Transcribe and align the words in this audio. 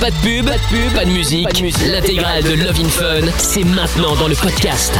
Pas 0.00 0.10
de 0.10 0.16
pub, 0.16 0.46
pas 0.46 0.58
de 0.58 0.62
pub, 0.68 0.92
pas 0.94 1.04
de 1.04 1.10
musique. 1.10 1.48
L'intégrale 1.86 2.42
de 2.42 2.52
Love 2.52 2.80
in 2.80 2.88
Fun, 2.88 3.32
c'est 3.38 3.64
maintenant 3.64 4.14
dans 4.16 4.28
le 4.28 4.34
podcast. 4.34 4.92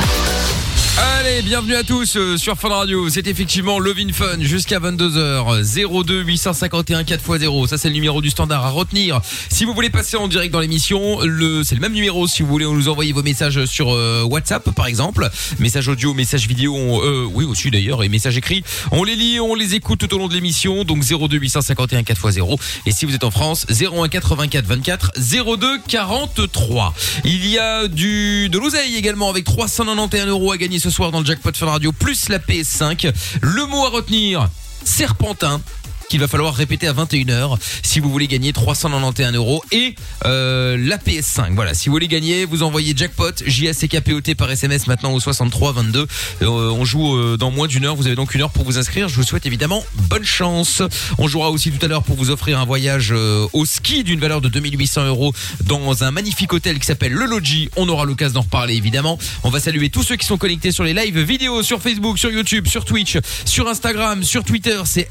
Allez, 1.26 1.42
bienvenue 1.42 1.74
à 1.74 1.82
tous 1.82 2.16
euh, 2.16 2.36
sur 2.36 2.56
Fun 2.56 2.68
Radio. 2.68 3.08
C'est 3.08 3.26
effectivement 3.26 3.80
Love 3.80 3.98
in 3.98 4.12
Fun 4.12 4.38
jusqu'à 4.38 4.78
22h. 4.78 6.04
02 6.04 6.22
851 6.22 7.02
4x0. 7.02 7.66
Ça, 7.66 7.78
c'est 7.78 7.88
le 7.88 7.94
numéro 7.94 8.22
du 8.22 8.30
standard 8.30 8.64
à 8.64 8.70
retenir. 8.70 9.20
Si 9.48 9.64
vous 9.64 9.74
voulez 9.74 9.90
passer 9.90 10.16
en 10.16 10.28
direct 10.28 10.52
dans 10.52 10.60
l'émission, 10.60 11.18
le, 11.22 11.64
c'est 11.64 11.74
le 11.74 11.80
même 11.80 11.94
numéro 11.94 12.28
si 12.28 12.42
vous 12.42 12.48
voulez 12.48 12.64
nous 12.64 12.88
envoyer 12.88 13.12
vos 13.12 13.24
messages 13.24 13.64
sur 13.64 13.92
euh, 13.92 14.22
WhatsApp, 14.22 14.70
par 14.70 14.86
exemple. 14.86 15.28
Messages 15.58 15.88
audio, 15.88 16.14
messages 16.14 16.46
vidéo, 16.46 16.76
euh, 17.02 17.26
oui, 17.28 17.44
aussi 17.44 17.72
d'ailleurs, 17.72 18.04
et 18.04 18.08
messages 18.08 18.36
écrits. 18.36 18.62
On 18.92 19.02
les 19.02 19.16
lit, 19.16 19.40
on 19.40 19.56
les 19.56 19.74
écoute 19.74 19.98
tout 19.98 20.14
au 20.14 20.18
long 20.18 20.28
de 20.28 20.34
l'émission. 20.34 20.84
Donc 20.84 21.02
02 21.02 21.38
851 21.38 22.02
4x0. 22.02 22.56
Et 22.86 22.92
si 22.92 23.04
vous 23.04 23.16
êtes 23.16 23.24
en 23.24 23.32
France, 23.32 23.66
01 23.68 24.06
84 24.06 24.64
24 24.64 25.10
02 25.16 25.78
43. 25.88 26.94
Il 27.24 27.48
y 27.48 27.58
a 27.58 27.88
du, 27.88 28.48
de 28.48 28.58
l'oseille 28.60 28.94
également 28.94 29.28
avec 29.28 29.44
391 29.44 30.28
euros 30.28 30.52
à 30.52 30.56
gagner 30.56 30.78
ce 30.78 30.88
soir 30.88 31.10
le 31.20 31.26
jackpot 31.26 31.52
Fun 31.54 31.66
Radio 31.66 31.92
plus 31.92 32.28
la 32.28 32.38
PS5. 32.38 33.12
Le 33.40 33.66
mot 33.66 33.84
à 33.86 33.90
retenir, 33.90 34.48
serpentin 34.84 35.60
qu'il 36.08 36.20
va 36.20 36.28
falloir 36.28 36.54
répéter 36.54 36.86
à 36.86 36.92
21h 36.92 37.58
si 37.82 38.00
vous 38.00 38.10
voulez 38.10 38.28
gagner 38.28 38.52
391 38.52 39.34
euros 39.34 39.62
et 39.72 39.94
euh, 40.24 40.76
la 40.78 40.98
PS5. 40.98 41.54
Voilà, 41.54 41.74
si 41.74 41.88
vous 41.88 41.92
voulez 41.94 42.08
gagner, 42.08 42.44
vous 42.44 42.62
envoyez 42.62 42.94
jackpot 42.96 43.32
J-A-C-K-P-O-T 43.44 44.34
par 44.34 44.50
SMS 44.50 44.86
maintenant 44.86 45.12
au 45.12 45.20
63 45.20 45.72
22. 45.72 46.06
Euh, 46.42 46.46
on 46.46 46.84
joue 46.84 47.16
euh, 47.16 47.36
dans 47.36 47.50
moins 47.50 47.66
d'une 47.66 47.84
heure. 47.84 47.96
Vous 47.96 48.06
avez 48.06 48.16
donc 48.16 48.34
une 48.34 48.42
heure 48.42 48.50
pour 48.50 48.64
vous 48.64 48.78
inscrire. 48.78 49.08
Je 49.08 49.16
vous 49.16 49.22
souhaite 49.22 49.46
évidemment 49.46 49.84
bonne 50.08 50.24
chance. 50.24 50.82
On 51.18 51.28
jouera 51.28 51.50
aussi 51.50 51.70
tout 51.70 51.84
à 51.84 51.88
l'heure 51.88 52.02
pour 52.02 52.16
vous 52.16 52.30
offrir 52.30 52.58
un 52.58 52.64
voyage 52.64 53.12
au 53.52 53.64
ski 53.64 54.04
d'une 54.04 54.20
valeur 54.20 54.40
de 54.40 54.48
2800 54.48 55.06
euros 55.06 55.32
dans 55.64 56.04
un 56.04 56.10
magnifique 56.10 56.52
hôtel 56.52 56.78
qui 56.78 56.86
s'appelle 56.86 57.12
le 57.12 57.26
Logis. 57.26 57.68
On 57.76 57.88
aura 57.88 58.04
l'occasion 58.04 58.34
d'en 58.34 58.42
reparler 58.42 58.74
évidemment. 58.74 59.18
On 59.44 59.50
va 59.50 59.60
saluer 59.60 59.90
tous 59.90 60.02
ceux 60.02 60.16
qui 60.16 60.26
sont 60.26 60.38
connectés 60.38 60.72
sur 60.72 60.84
les 60.84 60.94
lives 60.94 61.18
vidéo 61.18 61.62
sur 61.62 61.82
Facebook, 61.82 62.18
sur 62.18 62.30
YouTube, 62.30 62.66
sur 62.66 62.84
Twitch, 62.84 63.18
sur 63.44 63.68
Instagram, 63.68 64.22
sur 64.22 64.44
Twitter. 64.44 64.80
C'est 64.84 65.08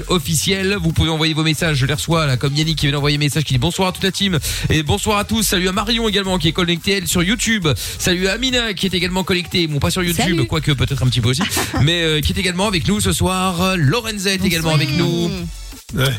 M-I-K-L 0.00 0.04
officiel. 0.08 0.76
Vous 0.80 0.92
pouvez 0.92 1.10
envoyer 1.10 1.34
vos 1.34 1.42
messages. 1.42 1.76
Je 1.76 1.86
les 1.86 1.94
reçois 1.94 2.26
là 2.26 2.36
comme 2.36 2.54
Yannick 2.54 2.78
qui 2.78 2.86
vient 2.86 2.94
d'envoyer 2.94 3.16
un 3.16 3.20
message 3.20 3.44
qui 3.44 3.54
dit 3.54 3.58
bonsoir 3.58 3.88
à 3.88 3.92
toute 3.92 4.04
la 4.04 4.12
team 4.12 4.38
et 4.68 4.82
bonsoir 4.82 5.18
à 5.18 5.24
tous. 5.24 5.42
Salut 5.42 5.68
à 5.68 5.72
Marion 5.72 6.08
également 6.08 6.38
qui 6.38 6.48
est 6.48 6.52
connectée 6.52 6.92
elle 6.92 7.08
sur 7.08 7.22
YouTube. 7.22 7.68
Salut 7.98 8.28
à 8.28 8.32
Amina 8.32 8.74
qui 8.74 8.86
est 8.86 8.94
également 8.94 9.24
connectée. 9.24 9.66
Bon 9.66 9.78
pas 9.78 9.90
sur 9.90 10.02
YouTube, 10.02 10.24
Salut. 10.24 10.46
quoique 10.46 10.72
peut-être 10.72 11.02
un 11.02 11.06
petit 11.06 11.20
peu 11.20 11.30
aussi, 11.30 11.42
mais 11.82 12.02
euh, 12.02 12.20
qui 12.20 12.32
est 12.32 12.38
également 12.38 12.66
avec 12.66 12.86
nous 12.88 13.00
ce 13.00 13.12
soir. 13.12 13.76
Lorenza 13.76 14.32
est 14.32 14.44
également 14.44 14.74
avec 14.74 14.96
nous. 14.96 15.30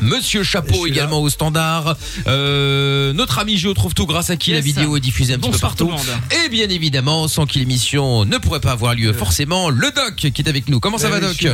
Monsieur 0.02 0.42
Chapeau 0.42 0.86
également 0.86 1.22
au 1.22 1.30
standard. 1.30 1.96
Euh, 2.26 3.12
notre 3.14 3.38
ami 3.38 3.56
Géo 3.56 3.72
trouve 3.72 3.94
tout 3.94 4.06
grâce 4.06 4.28
à 4.28 4.36
qui 4.36 4.52
la 4.52 4.60
vidéo 4.60 4.96
est 4.96 5.00
diffusée 5.00 5.34
un 5.34 5.38
petit 5.38 5.50
peu 5.50 5.58
partout. 5.58 5.86
le 5.86 5.92
monde. 5.92 6.06
Et 6.44 6.48
bien 6.50 6.68
évidemment, 6.68 7.26
sans 7.26 7.46
qui 7.46 7.58
l'émission 7.58 8.26
ne 8.26 8.36
pourrait 8.36 8.60
pas 8.60 8.72
avoir 8.72 8.94
lieu, 8.94 9.12
forcément, 9.12 9.70
le 9.70 9.90
Doc 9.90 10.16
qui 10.16 10.26
est 10.26 10.48
avec 10.48 10.68
nous. 10.68 10.78
Comment 10.78 10.98
ça 10.98 11.08
va 11.08 11.20
Doc. 11.20 11.46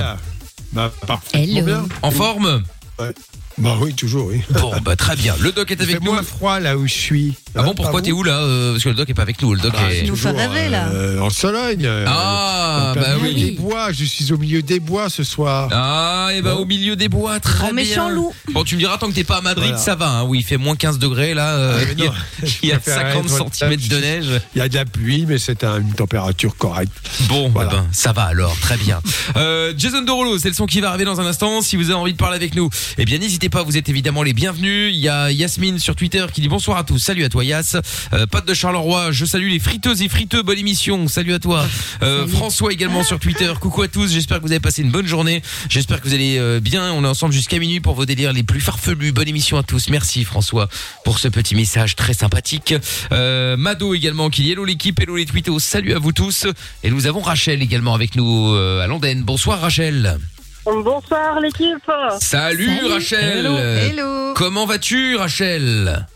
Bah, 0.72 0.92
parfaitement 1.06 1.40
Hello. 1.58 1.64
bien. 1.66 1.88
En 2.02 2.10
forme 2.10 2.62
Ouais. 2.98 3.14
Bah 3.58 3.76
oui, 3.80 3.94
toujours, 3.94 4.26
oui. 4.26 4.42
Bon, 4.50 4.72
bah 4.82 4.96
très 4.96 5.14
bien. 5.16 5.34
Le 5.40 5.52
Doc 5.52 5.70
est 5.70 5.74
Il 5.74 5.82
avec 5.82 5.94
fait 5.98 6.04
nous. 6.04 6.12
moins 6.12 6.22
froid 6.22 6.58
là 6.60 6.76
où 6.76 6.86
je 6.86 6.92
suis. 6.94 7.34
Ah 7.54 7.62
bon, 7.62 7.74
pourquoi 7.74 8.02
t'es 8.02 8.12
où 8.12 8.22
là 8.22 8.38
Euh, 8.38 8.72
Parce 8.72 8.84
que 8.84 8.88
le 8.90 8.94
Doc 8.94 9.08
est 9.10 9.14
pas 9.14 9.22
avec 9.22 9.40
nous. 9.42 9.54
Le 9.54 9.60
Doc 9.60 9.72
Bah, 9.72 9.78
est... 9.92 10.02
nous 10.06 10.16
fait 10.16 10.30
rêver, 10.30 10.68
là. 10.68 10.88
euh, 10.92 11.18
en 11.20 11.30
Sologne. 11.30 11.84
euh, 11.84 12.04
Ah, 12.06 12.90
en 12.90 12.92
plein 12.92 13.02
bah 13.02 13.16
milieu 13.22 13.34
oui. 13.34 13.44
Des 13.44 13.50
bois, 13.52 13.92
je 13.92 14.04
suis 14.04 14.32
au 14.32 14.38
milieu 14.38 14.62
des 14.62 14.80
bois 14.80 15.08
ce 15.08 15.24
soir. 15.24 15.68
Ah, 15.72 16.28
et 16.34 16.42
bah 16.42 16.54
au 16.56 16.64
milieu 16.64 16.94
des 16.96 17.08
bois, 17.08 17.40
très 17.40 17.54
Grand 17.58 17.64
bien. 17.66 17.74
méchant 17.74 18.08
loup. 18.10 18.32
Bon, 18.52 18.64
tu 18.64 18.74
me 18.76 18.80
diras, 18.80 18.98
tant 18.98 19.08
que 19.08 19.14
t'es 19.14 19.24
pas 19.24 19.38
à 19.38 19.40
Madrid, 19.40 19.68
Voilà. 19.68 19.78
ça 19.78 19.94
va. 19.94 20.08
Hein, 20.08 20.24
où 20.24 20.34
il 20.34 20.44
fait 20.44 20.56
moins 20.56 20.76
15 20.76 20.98
degrés 20.98 21.34
là. 21.34 21.54
euh, 21.54 21.78
Ah, 21.80 21.92
il 21.96 22.04
y 22.04 22.06
a, 22.06 22.12
il 22.62 22.68
y 22.68 22.72
a 22.72 22.74
je 22.76 22.80
préfère 22.80 23.12
50 23.12 23.24
être 23.26 23.54
cm 23.54 23.76
de 23.88 23.96
neige. 23.98 24.40
Il 24.54 24.58
y 24.58 24.60
a 24.62 24.68
de 24.68 24.74
la 24.74 24.84
pluie, 24.84 25.24
mais 25.26 25.38
c'est 25.38 25.64
un- 25.64 25.80
une 25.80 25.92
température 25.94 26.56
correcte. 26.56 26.92
Bon, 27.28 27.48
Voilà. 27.48 27.70
eh 27.72 27.76
ben, 27.76 27.86
ça 27.92 28.12
va 28.12 28.22
alors, 28.24 28.56
très 28.60 28.76
bien. 28.76 29.00
Euh, 29.36 29.72
Jason 29.76 30.02
Derulo, 30.02 30.38
c'est 30.38 30.48
le 30.48 30.54
son 30.54 30.66
qui 30.66 30.80
va 30.80 30.88
arriver 30.88 31.04
dans 31.04 31.20
un 31.20 31.26
instant. 31.26 31.60
Si 31.60 31.76
vous 31.76 31.84
avez 31.90 31.94
envie 31.94 32.12
de 32.12 32.16
parler 32.18 32.36
avec 32.36 32.54
nous, 32.56 32.70
eh 32.96 33.04
bien 33.04 33.18
n'hésitez 33.18 33.48
pas, 33.50 33.62
vous 33.62 33.76
êtes 33.76 33.88
évidemment 33.88 34.22
les 34.22 34.32
bienvenus. 34.32 34.90
Il 34.92 34.98
y 34.98 35.08
a 35.08 35.30
Yasmine 35.30 35.78
sur 35.78 35.94
Twitter 35.94 36.24
qui 36.32 36.40
dit 36.40 36.48
bonsoir 36.48 36.78
à 36.78 36.82
tous. 36.84 36.98
Salut 36.98 37.24
à 37.24 37.28
toi 37.28 37.37
Yas. 37.44 37.76
Euh, 38.12 38.26
Pat 38.26 38.46
de 38.46 38.54
Charleroi, 38.54 39.12
je 39.12 39.24
salue 39.24 39.48
les 39.48 39.58
friteuses 39.58 40.02
et 40.02 40.08
friteux, 40.08 40.42
bonne 40.42 40.58
émission. 40.58 41.08
Salut 41.08 41.34
à 41.34 41.38
toi. 41.38 41.66
Euh, 42.02 42.28
François 42.28 42.72
également 42.72 43.02
sur 43.02 43.18
Twitter. 43.18 43.52
Coucou 43.60 43.82
à 43.82 43.88
tous, 43.88 44.12
j'espère 44.12 44.38
que 44.38 44.42
vous 44.42 44.52
avez 44.52 44.60
passé 44.60 44.82
une 44.82 44.90
bonne 44.90 45.06
journée. 45.06 45.42
J'espère 45.68 46.00
que 46.00 46.06
vous 46.06 46.14
allez 46.14 46.38
euh, 46.38 46.60
bien. 46.60 46.92
On 46.92 47.04
est 47.04 47.08
ensemble 47.08 47.32
jusqu'à 47.32 47.58
minuit 47.58 47.80
pour 47.80 47.94
vos 47.94 48.04
délires 48.04 48.32
les 48.32 48.42
plus 48.42 48.60
farfelus. 48.60 49.12
Bonne 49.12 49.26
émission 49.28 49.56
à 49.56 49.62
tous. 49.62 49.88
Merci 49.90 50.24
François 50.24 50.68
pour 51.04 51.18
ce 51.18 51.28
petit 51.28 51.54
message 51.54 51.96
très 51.96 52.14
sympathique. 52.14 52.74
Euh, 53.12 53.56
Mado 53.56 53.94
également 53.94 54.30
qui 54.30 54.42
dit 54.42 54.52
hello 54.52 54.64
l'équipe, 54.64 55.00
hello 55.00 55.16
les 55.16 55.26
twittos. 55.26 55.58
Salut 55.58 55.94
à 55.94 55.98
vous 55.98 56.12
tous. 56.12 56.46
Et 56.82 56.90
nous 56.90 57.06
avons 57.06 57.20
Rachel 57.20 57.62
également 57.62 57.94
avec 57.94 58.14
nous 58.14 58.52
euh, 58.54 58.82
à 58.82 58.86
Londres. 58.86 59.08
Bonsoir 59.18 59.60
Rachel. 59.60 60.18
Bonsoir 60.64 61.40
l'équipe. 61.40 61.90
Salut, 62.20 62.66
Salut. 62.66 62.92
Rachel. 62.92 63.38
Hello. 63.38 63.56
Hello. 63.56 64.34
Comment 64.34 64.66
vas-tu 64.66 65.16
Rachel? 65.16 66.06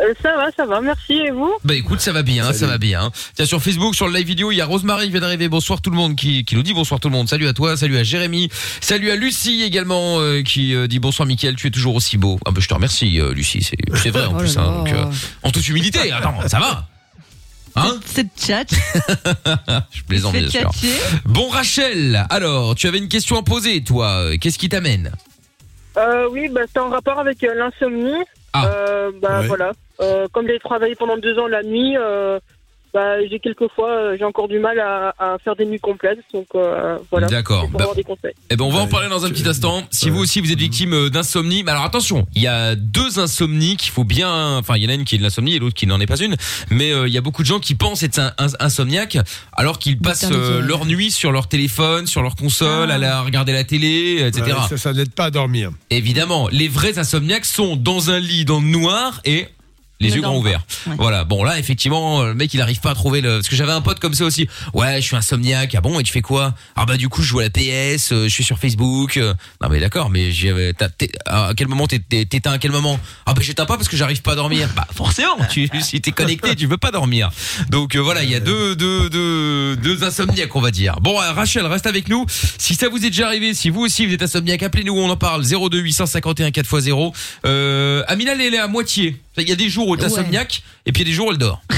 Euh, 0.00 0.14
ça 0.22 0.34
va, 0.36 0.46
ça 0.56 0.64
va, 0.66 0.80
merci 0.80 1.12
et 1.12 1.30
vous 1.30 1.52
Bah 1.64 1.74
écoute, 1.74 2.00
ça 2.00 2.12
va 2.12 2.22
bien, 2.22 2.52
ça 2.54 2.66
va 2.66 2.78
bien. 2.78 3.10
Tiens, 3.34 3.44
sur 3.44 3.60
Facebook, 3.62 3.94
sur 3.94 4.06
le 4.08 4.14
live 4.16 4.26
vidéo, 4.26 4.50
il 4.50 4.56
y 4.56 4.60
a 4.62 4.64
Rosemary 4.66 5.06
qui 5.06 5.10
vient 5.12 5.20
d'arriver. 5.20 5.48
Bonsoir 5.48 5.82
tout 5.82 5.90
le 5.90 5.96
monde 5.96 6.16
qui, 6.16 6.44
qui 6.44 6.54
nous 6.56 6.62
dit 6.62 6.72
bonsoir 6.72 7.00
tout 7.00 7.08
le 7.08 7.14
monde. 7.14 7.28
Salut 7.28 7.46
à 7.48 7.52
toi, 7.52 7.76
salut 7.76 7.98
à 7.98 8.02
Jérémy, 8.02 8.48
salut 8.80 9.10
à 9.10 9.16
Lucie 9.16 9.62
également 9.62 10.20
euh, 10.20 10.42
qui 10.42 10.74
euh, 10.74 10.86
dit 10.86 11.00
bonsoir 11.00 11.26
Mickaël, 11.26 11.54
tu 11.56 11.66
es 11.66 11.70
toujours 11.70 11.94
aussi 11.96 12.16
beau. 12.16 12.38
Ah 12.46 12.50
bah 12.50 12.60
je 12.62 12.68
te 12.68 12.72
remercie 12.74 13.20
euh, 13.20 13.34
Lucie, 13.34 13.62
c'est 13.62 13.76
c'est 13.96 14.10
vrai 14.10 14.24
en 14.24 14.34
Oh 14.34 14.38
plus. 14.38 14.56
hein, 14.56 14.64
donc, 14.78 14.90
euh, 14.92 15.04
en 15.42 15.50
toute 15.50 15.68
humilité, 15.68 16.10
attends, 16.12 16.48
ça 16.48 16.58
va 16.60 16.86
Hein 17.76 17.98
C'est 18.04 18.26
chat. 18.36 18.64
Je 19.92 20.02
plaisante 20.02 20.32
bien 20.34 20.48
sûr. 20.48 20.70
Bon 21.24 21.48
Rachel, 21.48 22.26
alors 22.30 22.74
tu 22.74 22.88
avais 22.88 22.98
une 22.98 23.08
question 23.08 23.38
à 23.38 23.42
poser 23.42 23.84
toi. 23.84 24.30
Qu'est-ce 24.40 24.58
qui 24.58 24.68
t'amène? 24.68 25.12
Euh, 25.96 26.26
Oui, 26.32 26.48
bah, 26.48 26.62
c'est 26.72 26.80
en 26.80 26.88
rapport 26.88 27.18
avec 27.20 27.44
euh, 27.44 27.54
l'insomnie. 27.54 28.24
Ah. 28.52 28.66
Euh, 28.66 29.12
bah 29.20 29.40
Ouais. 29.40 29.46
voilà. 29.46 29.72
Euh, 30.00 30.26
comme 30.32 30.46
j'ai 30.48 30.58
travaillé 30.58 30.94
pendant 30.94 31.16
deux 31.16 31.38
ans 31.38 31.46
la 31.46 31.62
nuit, 31.62 31.96
euh, 31.96 32.38
bah, 32.92 33.24
j'ai 33.30 33.38
quelquefois, 33.40 33.90
euh, 33.90 34.16
j'ai 34.18 34.24
encore 34.24 34.48
du 34.48 34.58
mal 34.58 34.78
à, 34.80 35.14
à 35.18 35.36
faire 35.42 35.56
des 35.56 35.64
nuits 35.66 35.78
complètes. 35.80 36.18
Donc 36.34 36.46
euh, 36.54 36.98
voilà. 37.10 37.26
D'accord. 37.28 37.68
Bah, 37.68 37.80
avoir 37.80 37.94
des 37.94 38.02
conseils. 38.04 38.34
Eh 38.50 38.56
ben 38.56 38.64
on 38.64 38.70
va 38.70 38.80
en 38.80 38.86
parler 38.88 39.08
dans 39.08 39.24
un 39.24 39.28
petit 39.30 39.48
instant. 39.48 39.82
Si 39.90 40.10
vous 40.10 40.18
aussi 40.20 40.40
vous 40.40 40.50
êtes 40.52 40.58
victime 40.58 40.92
euh, 40.94 41.08
d'insomnie, 41.10 41.62
mais 41.62 41.70
alors 41.72 41.84
attention, 41.84 42.26
il 42.34 42.42
y 42.42 42.46
a 42.46 42.74
deux 42.74 43.18
insomnies 43.18 43.76
qu'il 43.76 43.90
faut 43.92 44.04
bien. 44.04 44.56
Enfin, 44.58 44.76
il 44.76 44.82
y 44.82 44.86
en 44.86 44.90
a 44.90 44.94
une 44.94 45.04
qui 45.04 45.14
est 45.14 45.18
de 45.18 45.22
l'insomnie 45.22 45.54
et 45.54 45.58
l'autre 45.58 45.74
qui 45.74 45.86
n'en 45.86 46.00
est 46.00 46.06
pas 46.06 46.18
une. 46.20 46.36
Mais 46.70 46.92
euh, 46.92 47.06
il 47.08 47.14
y 47.14 47.18
a 47.18 47.20
beaucoup 47.20 47.42
de 47.42 47.46
gens 47.48 47.58
qui 47.60 47.74
pensent 47.74 48.02
être 48.02 48.18
un, 48.18 48.32
un- 48.38 48.48
insomniaques 48.60 49.18
alors 49.52 49.78
qu'ils 49.78 49.98
passent 49.98 50.28
euh, 50.30 50.60
leur 50.60 50.86
nuit 50.86 51.10
sur 51.10 51.32
leur 51.32 51.48
téléphone, 51.48 52.06
sur 52.06 52.22
leur 52.22 52.36
console, 52.36 52.90
Ah. 52.90 52.94
à 52.94 52.98
la, 52.98 53.22
regarder 53.22 53.52
la 53.52 53.64
télé, 53.64 54.24
etc. 54.26 54.46
Ouais, 54.52 54.68
ça, 54.68 54.76
ça 54.78 54.92
n'aide 54.92 55.12
pas 55.12 55.26
à 55.26 55.30
dormir. 55.30 55.70
Évidemment, 55.90 56.48
les 56.50 56.68
vrais 56.68 56.98
insomniaques 56.98 57.44
sont 57.44 57.76
dans 57.76 58.10
un 58.10 58.18
lit 58.18 58.44
dans 58.44 58.60
le 58.60 58.66
noir 58.66 59.20
et 59.24 59.46
les 60.00 60.14
yeux 60.14 60.20
grands 60.22 60.36
ouverts. 60.36 60.62
Ouais. 60.86 60.94
Voilà. 60.98 61.24
Bon 61.24 61.44
là, 61.44 61.58
effectivement, 61.58 62.22
le 62.24 62.34
mec 62.34 62.52
il 62.54 62.60
arrive 62.60 62.80
pas 62.80 62.90
à 62.90 62.94
trouver 62.94 63.20
le. 63.20 63.36
Parce 63.36 63.48
que 63.48 63.56
j'avais 63.56 63.72
un 63.72 63.80
pote 63.80 64.00
comme 64.00 64.14
ça 64.14 64.24
aussi. 64.24 64.48
Ouais, 64.74 64.96
je 65.00 65.06
suis 65.06 65.16
insomniaque. 65.16 65.74
Ah 65.76 65.80
bon 65.80 66.00
Et 66.00 66.02
tu 66.02 66.12
fais 66.12 66.22
quoi? 66.22 66.54
Ah 66.76 66.86
bah 66.86 66.96
du 66.96 67.08
coup, 67.08 67.22
je 67.22 67.28
joue 67.28 67.40
à 67.40 67.44
la 67.44 67.50
PS. 67.50 68.12
euh, 68.12 68.24
je 68.24 68.28
suis 68.28 68.44
sur 68.44 68.58
Facebook. 68.58 69.16
euh. 69.16 69.34
Non 69.62 69.68
mais 69.68 69.80
d'accord, 69.80 70.10
mais 70.10 70.32
j'avais. 70.32 70.72
À 71.26 71.52
quel 71.56 71.68
moment 71.68 71.86
t'es- 71.86 71.98
t'es- 72.00 72.24
t'éteins 72.24 72.52
à 72.52 72.58
quel 72.58 72.70
moment? 72.72 72.98
Ah 73.26 73.34
bah 73.34 73.42
j'éteins 73.44 73.66
pas 73.66 73.76
parce 73.76 73.88
que 73.88 73.96
j'arrive 73.96 74.22
pas 74.22 74.32
à 74.32 74.36
dormir. 74.36 74.68
Bah 74.74 74.86
forcément. 74.94 75.36
Tu, 75.50 75.68
si 75.80 76.00
t'es 76.00 76.12
connecté, 76.12 76.56
tu 76.56 76.66
veux 76.66 76.78
pas 76.78 76.90
dormir. 76.90 77.30
Donc 77.68 77.94
euh, 77.94 77.98
voilà, 78.00 78.22
il 78.24 78.30
y 78.30 78.34
a 78.34 78.40
deux 78.40 78.74
deux 78.76 79.10
deux 79.10 79.76
deux 79.76 80.04
insomniaques, 80.04 80.54
on 80.56 80.60
va 80.60 80.70
dire. 80.70 80.96
Bon, 81.00 81.20
euh, 81.20 81.32
Rachel, 81.32 81.66
reste 81.66 81.86
avec 81.86 82.08
nous. 82.08 82.24
Si 82.58 82.74
ça 82.74 82.88
vous 82.88 82.98
est 83.04 83.10
déjà 83.10 83.26
arrivé, 83.26 83.54
si 83.54 83.70
vous 83.70 83.80
aussi 83.82 84.06
vous 84.06 84.14
êtes 84.14 84.22
insomniaque, 84.22 84.62
appelez-nous. 84.62 84.94
On 84.96 85.10
en 85.10 85.16
parle. 85.16 85.44
02 85.44 85.78
851 85.78 86.48
4x0. 86.50 87.12
Euh, 87.46 88.02
Amina, 88.08 88.32
elle 88.34 88.54
est 88.54 88.58
à 88.58 88.68
moitié. 88.68 89.20
Il 89.36 89.48
y 89.48 89.52
a 89.52 89.56
des 89.56 89.68
jours 89.70 89.88
où 89.88 89.94
elle 89.94 90.00
est 90.00 90.04
Ouais. 90.04 90.12
insomniaque 90.18 90.62
et 90.86 90.92
puis 90.92 91.02
il 91.02 91.06
y 91.06 91.10
a 91.10 91.12
des 91.12 91.16
jours 91.16 91.28
où 91.28 91.30
elle 91.32 91.38
dort. 91.38 91.62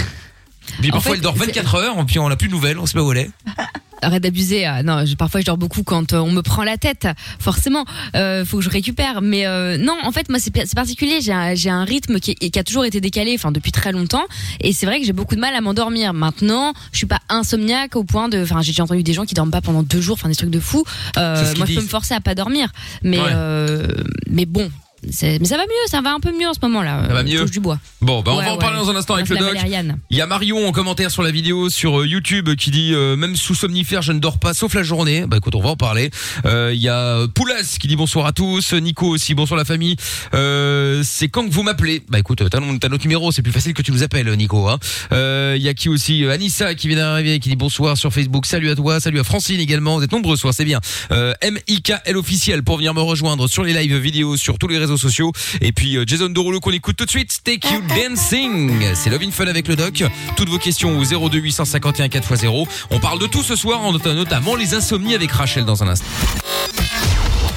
Puis 0.81 0.90
En 0.90 0.93
parfois 0.94 1.10
fait, 1.12 1.16
elle 1.19 1.22
dort 1.22 1.34
c'est- 1.37 1.46
24 1.46 1.75
heures, 1.75 2.06
puis 2.06 2.19
on 2.20 2.28
n'a 2.28 2.37
plus 2.37 2.46
de 2.49 2.52
nouvelles, 2.52 2.78
on 2.78 2.87
sait 2.87 2.94
pas 2.94 3.02
où 3.02 3.10
elle 3.12 3.19
est. 3.19 3.31
Arrête 4.04 4.22
d'abuser. 4.22 4.64
ah, 4.64 4.82
non, 4.82 5.04
je- 5.04 5.14
parfois 5.16 5.40
je 5.40 5.46
dors 5.46 5.58
beaucoup 5.58 5.82
quand 5.82 6.12
euh, 6.12 6.19
on 6.19 6.31
me 6.32 6.40
prend 6.40 6.62
la 6.64 6.76
tête. 6.76 7.06
Forcément, 7.38 7.84
euh, 8.16 8.44
faut 8.44 8.58
que 8.58 8.64
je 8.64 8.70
récupère. 8.70 9.22
Mais 9.22 9.44
euh, 9.46 9.76
non, 9.76 9.96
en 10.02 10.10
fait, 10.12 10.28
moi 10.28 10.38
c'est 10.40 10.50
c'est 10.56 10.75
particulier. 10.75 11.20
J'ai 11.20 11.32
un, 11.32 11.54
j'ai 11.54 11.69
un 11.70 11.84
rythme 11.84 12.19
qui, 12.20 12.34
qui 12.37 12.58
a 12.58 12.64
toujours 12.64 12.84
été 12.84 13.00
décalé, 13.00 13.32
enfin 13.34 13.52
depuis 13.52 13.70
très 13.70 13.93
longtemps. 13.93 14.25
Et 14.60 14.72
c'est 14.72 14.87
vrai 14.87 14.98
que 15.00 15.06
j'ai 15.06 15.12
beaucoup 15.12 15.34
de 15.34 15.40
mal 15.40 15.55
à 15.55 15.60
m'endormir. 15.60 16.14
Maintenant, 16.14 16.72
je 16.93 16.98
suis 16.98 17.06
pas 17.06 17.20
insomniaque 17.28 17.94
au 17.96 18.02
point 18.05 18.28
de. 18.28 18.43
Enfin, 18.43 18.62
j'ai 18.62 18.72
déjà 18.72 18.84
entendu 18.84 19.02
des 19.02 19.12
gens 19.12 19.25
qui 19.25 19.34
dorment 19.34 19.50
pas 19.52 19.60
pendant 19.60 19.82
deux 19.82 20.00
jours, 20.00 20.14
enfin 20.14 20.28
des 20.28 20.37
trucs 20.37 20.50
de 20.50 20.60
fou. 20.60 20.84
Euh, 21.19 21.37
C'est 21.37 21.44
ce 21.44 21.50
qu'ils 21.50 21.58
moi, 21.58 21.66
je 21.66 21.72
peux 21.75 21.81
disent. 21.81 21.84
me 21.87 21.90
forcer 21.90 22.14
à 22.14 22.20
pas 22.20 22.34
dormir. 22.34 22.72
Mais 23.02 23.19
Ouais. 23.20 23.26
euh, 23.31 23.87
mais 24.28 24.46
bon. 24.46 24.70
Mais 25.04 25.44
ça 25.44 25.56
va 25.56 25.64
mieux, 25.64 25.88
ça 25.88 26.00
va 26.00 26.12
un 26.12 26.20
peu 26.20 26.31
mieux 26.37 26.49
en 26.49 26.54
ce 26.54 26.60
moment-là. 26.62 27.04
Ça 27.08 27.12
va 27.14 27.20
euh, 27.20 27.25
mieux 27.25 27.40
touche 27.40 27.50
du 27.50 27.60
bois. 27.60 27.78
Bon, 28.00 28.22
bah 28.22 28.32
on 28.34 28.38
Ouais, 28.38 28.44
va 28.44 28.50
en 28.50 28.54
ouais. 28.54 28.60
parler 28.60 28.76
dans 28.78 28.90
un 28.90 28.96
instant 28.96 29.14
avec 29.14 29.28
le 29.28 29.37
doc. 29.37 29.49
valériane. 29.49 29.99
Il 30.10 30.16
y 30.16 30.20
a 30.20 30.26
Marion 30.26 30.66
en 30.66 30.72
commentaire 30.72 31.10
sur 31.10 31.22
la 31.22 31.31
vidéo 31.31 31.70
sur 31.70 32.00
euh, 32.00 32.06
YouTube 32.06 32.54
qui 32.56 32.70
dit 32.70 32.93
euh, 32.94 33.16
même 33.16 33.34
sous 33.37 33.54
somnifère 33.54 34.02
je 34.02 34.12
ne 34.12 34.20
dors 34.20 34.38
pas 34.38 34.54
sauf 34.54 34.75
la 34.75 34.82
journée. 34.82 35.25
Bah 35.26 35.38
écoute 35.38 35.54
on 35.54 35.60
va 35.60 35.70
en 35.70 35.76
parler. 35.76 36.10
Euh, 36.46 36.70
Il 36.75 36.81
y 36.81 36.88
a 36.88 37.26
Poulas 37.34 37.76
qui 37.81 37.88
dit 37.88 37.96
bonsoir 37.96 38.26
à 38.26 38.32
tous. 38.32 38.72
Nico 38.75 39.08
aussi 39.08 39.34
bonsoir 39.34 39.58
la 39.58 39.64
famille. 39.64 39.96
Euh, 40.34 41.02
c'est 41.05 41.28
quand 41.28 41.46
que 41.48 41.52
vous 41.52 41.62
m'appelez? 41.62 42.02
Bah 42.08 42.19
écoute 42.19 42.43
t'as 42.50 42.60
notre 42.60 43.02
numéro 43.05 43.32
c'est 43.32 43.43
plus 43.43 43.52
facile 43.52 43.75
que 43.75 43.82
tu 43.82 43.93
nous 43.93 44.02
appelles 44.02 44.31
Nico. 44.34 44.69
hein. 44.69 44.78
Il 45.56 45.62
y 45.62 45.69
a 45.69 45.75
qui 45.75 45.88
aussi? 45.88 46.25
Anissa 46.26 46.75
qui 46.75 46.88
vient 46.88 46.96
d'arriver 46.98 47.38
qui 47.40 47.48
dit 47.48 47.56
bonsoir 47.56 47.96
sur 47.96 48.12
Facebook. 48.12 48.46
Salut 48.46 48.70
à 48.70 48.75
toi, 48.76 49.00
salut 49.00 49.19
à 49.20 49.25
Francine 49.25 49.60
également. 49.60 49.96
Vous 49.98 50.05
êtes 50.05 50.12
nombreux 50.12 50.37
ce 50.37 50.43
soir 50.43 50.55
c'est 50.55 50.64
bien. 50.64 50.81
MIKL 51.10 52.16
officiel 52.16 52.62
pour 52.62 52.76
venir 52.76 52.94
me 52.94 53.00
rejoindre 53.00 53.48
sur 53.48 53.62
les 53.64 53.72
lives 53.72 53.96
vidéo 53.96 54.37
sur 54.37 54.58
tous 54.58 54.69
les 54.69 54.78
réseaux 54.78 54.92
sociaux. 54.97 55.33
Et 55.61 55.73
puis 55.73 55.97
euh, 55.97 56.05
Jason 56.06 56.29
Derulo 56.29 56.61
qu'on 56.61 56.71
écoute 56.73 56.97
tout 56.97 57.05
de 57.05 57.11
suite. 57.11 57.39
Take 57.44 57.69
You 57.73 57.81
Dancing. 58.11 58.73
C'est 58.94 59.11
Love 59.11 59.23
in 59.23 59.31
Fun 59.31 59.47
avec 59.47 59.69
le 59.69 59.77
doc. 59.77 60.03
Toutes 60.37 60.49
vos 60.49 60.59
questions 60.59 60.99
au 60.99 61.29
02 61.29 61.39
851 61.39 62.06
4x0. 62.06 62.67
On 62.91 63.00
parle 63.00 63.19
de 63.19 63.27
tout 63.27 63.43
ce 63.43 63.56
soir, 63.56 63.81
en 63.83 63.93
nota- 63.93 64.15
notamment 64.15 64.56
les 64.56 64.75
insomnies 64.75 65.15
avec 65.15 65.31
Rachel 65.33 65.65
dans 65.65 65.83
un 65.83 65.89
instant. 65.89 66.06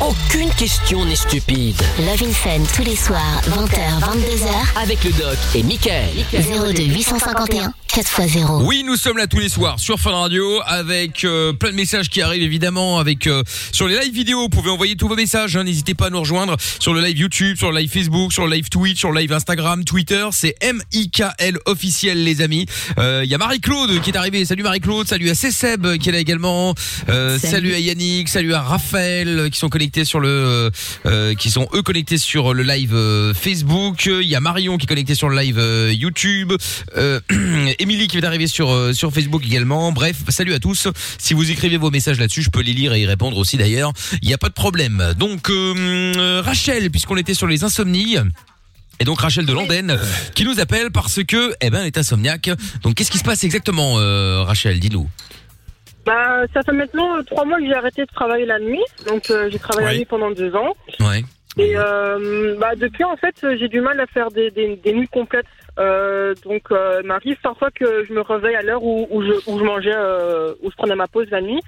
Aucune 0.01 0.49
question 0.55 1.05
n'est 1.05 1.15
stupide. 1.15 1.75
Love 1.99 2.21
in 2.29 2.31
Fun 2.33 2.63
tous 2.75 2.83
les 2.83 2.97
soirs, 2.97 3.41
20h, 3.49 4.01
22h, 4.01 4.81
Avec 4.81 5.03
le 5.05 5.11
doc 5.11 5.37
et 5.55 5.63
Michael. 5.63 6.09
02 6.33 6.83
851 6.83 7.73
4x0. 7.87 8.65
Oui, 8.65 8.83
nous 8.85 8.97
sommes 8.97 9.17
là 9.17 9.25
tous 9.25 9.39
les 9.39 9.47
soirs 9.47 9.79
sur 9.79 9.97
Fun 9.99 10.11
Radio 10.11 10.43
avec 10.65 11.23
euh, 11.23 11.53
plein 11.53 11.69
de 11.71 11.75
messages 11.75 12.09
qui 12.09 12.21
arrivent 12.21 12.43
évidemment 12.43 12.99
avec 12.99 13.25
euh, 13.25 13.41
sur 13.71 13.87
les 13.87 13.97
live 13.97 14.13
vidéo. 14.13 14.41
Vous 14.41 14.49
pouvez 14.49 14.69
envoyer 14.69 14.97
tous 14.97 15.07
vos 15.07 15.15
messages. 15.15 15.55
hein, 15.55 15.63
N'hésitez 15.63 15.93
pas 15.93 16.07
à 16.07 16.09
nous 16.09 16.19
rejoindre 16.19 16.57
sur 16.79 16.93
le 16.93 16.99
live 17.01 17.17
YouTube, 17.17 17.55
sur 17.57 17.71
le 17.71 17.79
live 17.79 17.89
Facebook, 17.89 18.33
sur 18.33 18.45
le 18.47 18.53
live 18.53 18.67
Twitch, 18.67 18.99
sur 18.99 19.11
le 19.13 19.21
live 19.21 19.31
Instagram, 19.31 19.85
Twitter. 19.85 20.27
C'est 20.33 20.55
M 20.59 20.81
I 20.91 21.09
K 21.09 21.23
L 21.39 21.57
officiel 21.67 22.21
les 22.25 22.41
amis. 22.41 22.65
Euh, 22.99 23.21
Il 23.23 23.29
y 23.29 23.33
a 23.35 23.37
Marie 23.37 23.61
Claude 23.61 24.01
qui 24.01 24.09
est 24.09 24.17
arrivée. 24.17 24.43
Salut 24.43 24.63
Marie 24.63 24.81
Claude. 24.81 25.07
Salut 25.07 25.29
à 25.29 25.35
Seb 25.35 25.97
qui 25.97 26.09
est 26.09 26.11
là 26.11 26.19
également. 26.19 26.75
Euh, 27.07 27.39
salut. 27.39 27.51
Salut. 27.53 27.73
à 27.75 27.79
Yannick. 27.79 28.27
Salut 28.27 28.53
à 28.53 28.61
Raphaël 28.61 29.49
qui 29.51 29.57
sont 29.57 29.69
connectés 29.69 29.84
sur 30.03 30.19
le 30.19 30.29
euh, 30.29 30.69
euh, 31.05 31.33
qui 31.35 31.49
sont 31.49 31.67
eux 31.73 31.81
connectés 31.81 32.17
sur 32.17 32.53
le 32.53 32.63
live 32.63 32.93
euh, 32.93 33.33
Facebook. 33.33 34.05
Il 34.07 34.27
y 34.27 34.35
a 34.35 34.39
Marion 34.39 34.77
qui 34.77 34.85
est 34.85 34.87
connectée 34.87 35.15
sur 35.15 35.29
le 35.29 35.39
live 35.39 35.61
YouTube. 35.93 36.53
Émilie 37.79 38.07
qui 38.07 38.17
vient 38.17 38.21
d'arriver 38.21 38.47
sur 38.47 38.93
sur 38.93 39.11
Facebook 39.11 39.45
également. 39.45 39.91
Bref, 39.91 40.17
salut 40.29 40.53
à 40.53 40.59
tous. 40.59 40.87
Si 41.17 41.33
vous 41.33 41.49
écrivez 41.51 41.77
vos 41.77 41.91
messages 41.91 42.19
là-dessus, 42.19 42.41
je 42.41 42.49
peux 42.49 42.61
les 42.61 42.73
lire 42.73 42.93
et 42.93 43.01
y 43.01 43.05
répondre 43.05 43.37
aussi 43.37 43.57
d'ailleurs. 43.57 43.93
Il 44.21 44.27
n'y 44.27 44.33
a 44.33 44.37
pas 44.37 44.49
de 44.49 44.53
problème. 44.53 45.13
Donc 45.17 45.49
Rachel, 46.43 46.89
puisqu'on 46.89 47.17
était 47.17 47.33
sur 47.33 47.47
les 47.47 47.63
insomnies. 47.63 48.17
Et 48.99 49.03
donc 49.03 49.19
Rachel 49.19 49.45
de 49.45 49.53
Landen 49.53 49.99
qui 50.35 50.45
nous 50.45 50.59
appelle 50.59 50.91
parce 50.91 51.23
que 51.23 51.53
eh 51.61 51.69
ben 51.69 51.81
elle 51.81 51.87
est 51.87 51.97
insomniaque. 51.97 52.49
Donc 52.81 52.95
qu'est-ce 52.95 53.11
qui 53.11 53.17
se 53.17 53.23
passe 53.23 53.43
exactement 53.43 53.95
euh, 53.99 54.43
Rachel, 54.43 54.79
dis-nous. 54.79 55.09
Bah, 56.05 56.43
ça 56.53 56.61
fait 56.61 56.71
maintenant 56.71 57.23
trois 57.23 57.45
mois 57.45 57.57
que 57.59 57.65
j'ai 57.65 57.73
arrêté 57.73 58.03
de 58.03 58.11
travailler 58.13 58.45
la 58.45 58.59
nuit. 58.59 58.83
Donc, 59.07 59.29
euh, 59.31 59.49
j'ai 59.49 59.57
travaillé 59.59 59.87
Ouais. 59.87 59.93
la 59.93 59.97
nuit 59.99 60.05
pendant 60.05 60.31
deux 60.31 60.55
ans. 60.55 60.75
Ouais. 60.99 61.23
Et 61.57 61.73
euh, 61.75 62.55
bah, 62.59 62.75
depuis, 62.75 63.03
en 63.03 63.15
fait, 63.17 63.35
j'ai 63.57 63.67
du 63.69 63.81
mal 63.81 63.99
à 63.99 64.05
faire 64.07 64.29
des, 64.29 64.51
des, 64.51 64.75
des 64.75 64.93
nuits 64.93 65.07
complètes. 65.07 65.45
Euh, 65.79 66.35
donc, 66.43 66.63
il 66.71 67.07
m'arrive 67.07 67.37
parfois 67.41 67.71
que 67.71 68.05
je 68.05 68.13
me 68.13 68.21
réveille 68.21 68.55
à 68.55 68.61
l'heure 68.61 68.83
où, 68.83 69.07
où, 69.09 69.23
je, 69.23 69.31
où 69.47 69.57
je 69.59 69.63
mangeais, 69.63 69.95
où 70.61 70.69
je 70.69 70.75
prenais 70.75 70.95
ma 70.95 71.07
pause 71.07 71.27
la 71.31 71.41
nuit. 71.41 71.61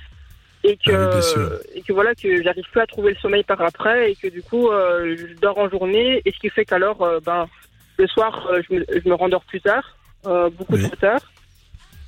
Et 0.63 0.75
que, 0.75 0.91
Ah 0.91 1.09
oui, 1.37 1.57
et 1.75 1.81
que 1.81 1.93
voilà, 1.93 2.13
que 2.13 2.43
j'arrive 2.43 2.65
plus 2.71 2.81
à 2.81 2.87
trouver 2.87 3.11
le 3.13 3.17
sommeil 3.17 3.43
par 3.43 3.61
après. 3.61 4.11
Et 4.11 4.15
que 4.15 4.27
du 4.27 4.41
coup, 4.43 4.69
je 4.71 5.33
dors 5.41 5.57
en 5.57 5.69
journée. 5.69 6.21
Et 6.25 6.31
ce 6.31 6.37
qui 6.39 6.49
fait 6.49 6.65
qu'alors, 6.65 7.03
ben, 7.25 7.47
le 7.97 8.07
soir, 8.07 8.49
je, 8.69 8.75
me, 8.75 8.85
je 9.03 9.09
me 9.09 9.15
rendors 9.15 9.43
plus 9.45 9.61
tard. 9.61 9.97
beaucoup 10.23 10.73
Oui. 10.75 10.83
trop 10.83 10.95
tard. 10.97 11.21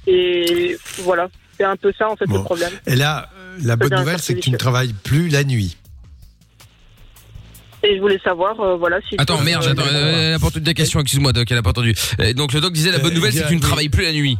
Et 0.07 0.75
voilà. 0.99 1.27
C'est 1.59 1.65
un 1.65 1.75
peu 1.75 1.91
ça, 1.97 2.09
en 2.09 2.15
fait, 2.15 2.25
Bon. 2.25 2.37
le 2.37 2.43
problème. 2.43 2.71
Et 2.87 2.95
là, 2.95 3.29
la 3.63 3.75
bonne 3.75 3.93
nouvelle, 3.93 4.19
c'est 4.19 4.33
que 4.35 4.39
tu 4.39 4.49
ne 4.51 4.57
travailles 4.57 4.93
plus 4.93 5.27
la 5.27 5.43
nuit. 5.43 5.75
Et 7.83 7.95
je 7.95 8.01
voulais 8.01 8.19
savoir, 8.23 8.59
euh, 8.59 8.75
voilà, 8.77 8.99
si. 9.07 9.15
Attends, 9.17 9.41
merde, 9.41 9.65
attends, 9.65 9.83
euh, 9.85 10.29
elle 10.29 10.33
a 10.33 10.39
pas 10.39 10.47
entendu 10.47 10.63
ta 10.65 10.73
question, 10.73 10.99
excuse-moi 10.99 11.31
Doc, 11.31 11.49
elle 11.49 11.57
a 11.57 11.61
pas 11.61 11.69
entendu. 11.69 11.95
Donc 12.35 12.51
le 12.53 12.59
doc 12.59 12.73
disait 12.73 12.91
la 12.91 12.99
bonne 12.99 13.11
Euh, 13.11 13.15
nouvelle 13.15 13.31
c'est 13.31 13.43
que 13.43 13.47
tu 13.47 13.55
ne 13.55 13.61
travailles 13.61 13.87
plus 13.89 14.03
la 14.03 14.11
nuit. 14.11 14.37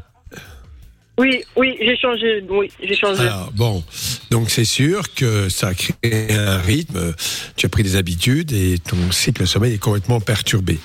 Oui, 1.17 1.43
oui, 1.55 1.77
j'ai 1.81 1.97
changé. 1.97 2.43
Oui, 2.49 2.69
j'ai 2.81 2.95
changé. 2.95 3.21
Alors, 3.21 3.51
bon, 3.53 3.83
donc 4.31 4.49
c'est 4.49 4.65
sûr 4.65 5.13
que 5.13 5.47
ça 5.49 5.67
a 5.69 5.73
créé 5.73 6.33
un 6.33 6.57
rythme, 6.59 7.13
tu 7.55 7.65
as 7.65 7.69
pris 7.69 7.83
des 7.83 7.95
habitudes 7.97 8.51
et 8.53 8.77
ton 8.79 9.11
cycle 9.11 9.41
de 9.41 9.45
sommeil 9.47 9.73
est 9.73 9.77
complètement 9.79 10.19
perturbé. 10.21 10.77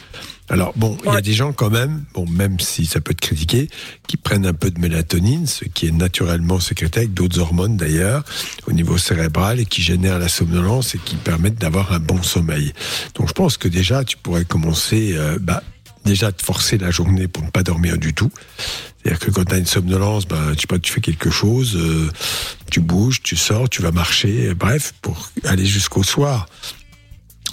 Alors 0.51 0.75
bon, 0.77 0.97
il 1.07 1.13
y 1.13 1.17
a 1.17 1.23
des 1.23 1.33
gens 1.33 1.53
quand 1.53 1.71
même, 1.71 2.05
bon 2.13 2.27
même 2.29 2.61
si 2.61 2.85
ça 2.85 3.01
peut 3.01 3.15
te 3.15 3.27
critiquer, 3.27 3.69
qui 4.07 4.19
prennent 4.19 4.47
un 4.47 4.53
peu 4.53 4.71
de 4.71 4.79
mélatonine, 4.79 5.47
ce 5.47 5.65
qui 5.65 5.87
est 5.87 5.91
naturellement 5.91 6.61
sécrété 6.61 7.01
avec 7.01 7.15
d'autres 7.15 7.39
hormones 7.39 7.77
d'ailleurs 7.79 8.25
au 8.67 8.73
niveau 8.73 8.99
cérébral 8.99 9.59
et 9.59 9.65
qui 9.65 9.83
génèrent 9.83 10.19
la 10.19 10.29
somnolence 10.29 10.95
et 10.95 10.99
qui 10.99 11.17
permettent 11.17 11.59
d'avoir 11.59 11.93
un 11.93 11.99
bon 11.99 12.23
sommeil. 12.23 12.75
Donc 13.15 13.29
je 13.29 13.33
pense 13.33 13.57
que 13.57 13.69
déjà 13.69 14.05
tu 14.05 14.19
pourrais 14.19 14.45
commencer, 14.45 15.15
euh, 15.15 15.39
bah, 15.41 15.63
déjà 16.05 16.31
te 16.31 16.45
forcer 16.45 16.77
la 16.77 16.91
journée 16.91 17.27
pour 17.27 17.43
ne 17.43 17.51
pas 17.51 17.63
dormir 17.63 17.97
du 17.97 18.13
tout. 18.13 18.31
C'est-à-dire 19.03 19.21
que 19.21 19.31
quand 19.31 19.45
tu 19.45 19.55
as 19.55 19.59
une 19.59 19.67
somnolence, 19.67 20.27
ben, 20.27 20.53
tu, 20.55 20.63
sais 20.63 20.67
pas, 20.67 20.79
tu 20.79 20.93
fais 20.93 21.01
quelque 21.01 21.31
chose, 21.31 21.75
euh, 21.77 22.11
tu 22.71 22.81
bouges, 22.81 23.23
tu 23.23 23.37
sors, 23.37 23.69
tu 23.69 23.81
vas 23.81 23.93
marcher, 23.93 24.53
bref, 24.55 24.93
pour 25.01 25.31
aller 25.45 25.65
jusqu'au 25.65 26.03
soir. 26.03 26.49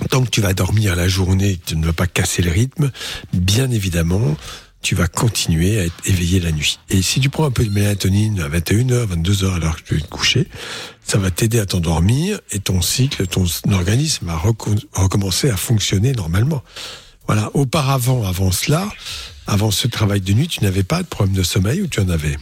Tant 0.09 0.23
que 0.23 0.29
tu 0.29 0.41
vas 0.41 0.53
dormir 0.53 0.95
la 0.95 1.07
journée, 1.07 1.59
tu 1.65 1.75
ne 1.75 1.85
vas 1.85 1.93
pas 1.93 2.07
casser 2.07 2.41
le 2.41 2.51
rythme, 2.51 2.91
bien 3.33 3.69
évidemment, 3.71 4.35
tu 4.81 4.95
vas 4.95 5.07
continuer 5.07 5.79
à 5.79 5.83
être 5.85 5.93
éveillé 6.05 6.39
la 6.39 6.51
nuit. 6.51 6.79
Et 6.89 7.01
si 7.01 7.19
tu 7.19 7.29
prends 7.29 7.45
un 7.45 7.51
peu 7.51 7.63
de 7.63 7.69
mélatonine 7.69 8.39
à 8.39 8.49
21h, 8.49 9.05
22h 9.07 9.53
alors 9.53 9.75
que 9.75 9.81
tu 9.83 9.95
vas 9.95 10.01
te 10.01 10.07
coucher, 10.07 10.47
ça 11.03 11.17
va 11.19 11.29
t'aider 11.29 11.59
à 11.59 11.65
t'endormir 11.65 12.39
et 12.51 12.59
ton 12.59 12.81
cycle, 12.81 13.27
ton 13.27 13.45
organisme 13.71 14.25
va 14.25 14.35
reco- 14.37 14.83
recommencer 14.93 15.49
à 15.49 15.57
fonctionner 15.57 16.13
normalement. 16.13 16.63
Voilà. 17.27 17.51
Auparavant, 17.53 18.25
avant 18.25 18.51
cela, 18.51 18.89
avant 19.45 19.69
ce 19.71 19.87
travail 19.87 20.21
de 20.21 20.33
nuit, 20.33 20.47
tu 20.47 20.63
n'avais 20.63 20.83
pas 20.83 21.03
de 21.03 21.07
problème 21.07 21.35
de 21.35 21.43
sommeil 21.43 21.81
ou 21.81 21.87
tu 21.87 21.99
en 21.99 22.09
avais? 22.09 22.35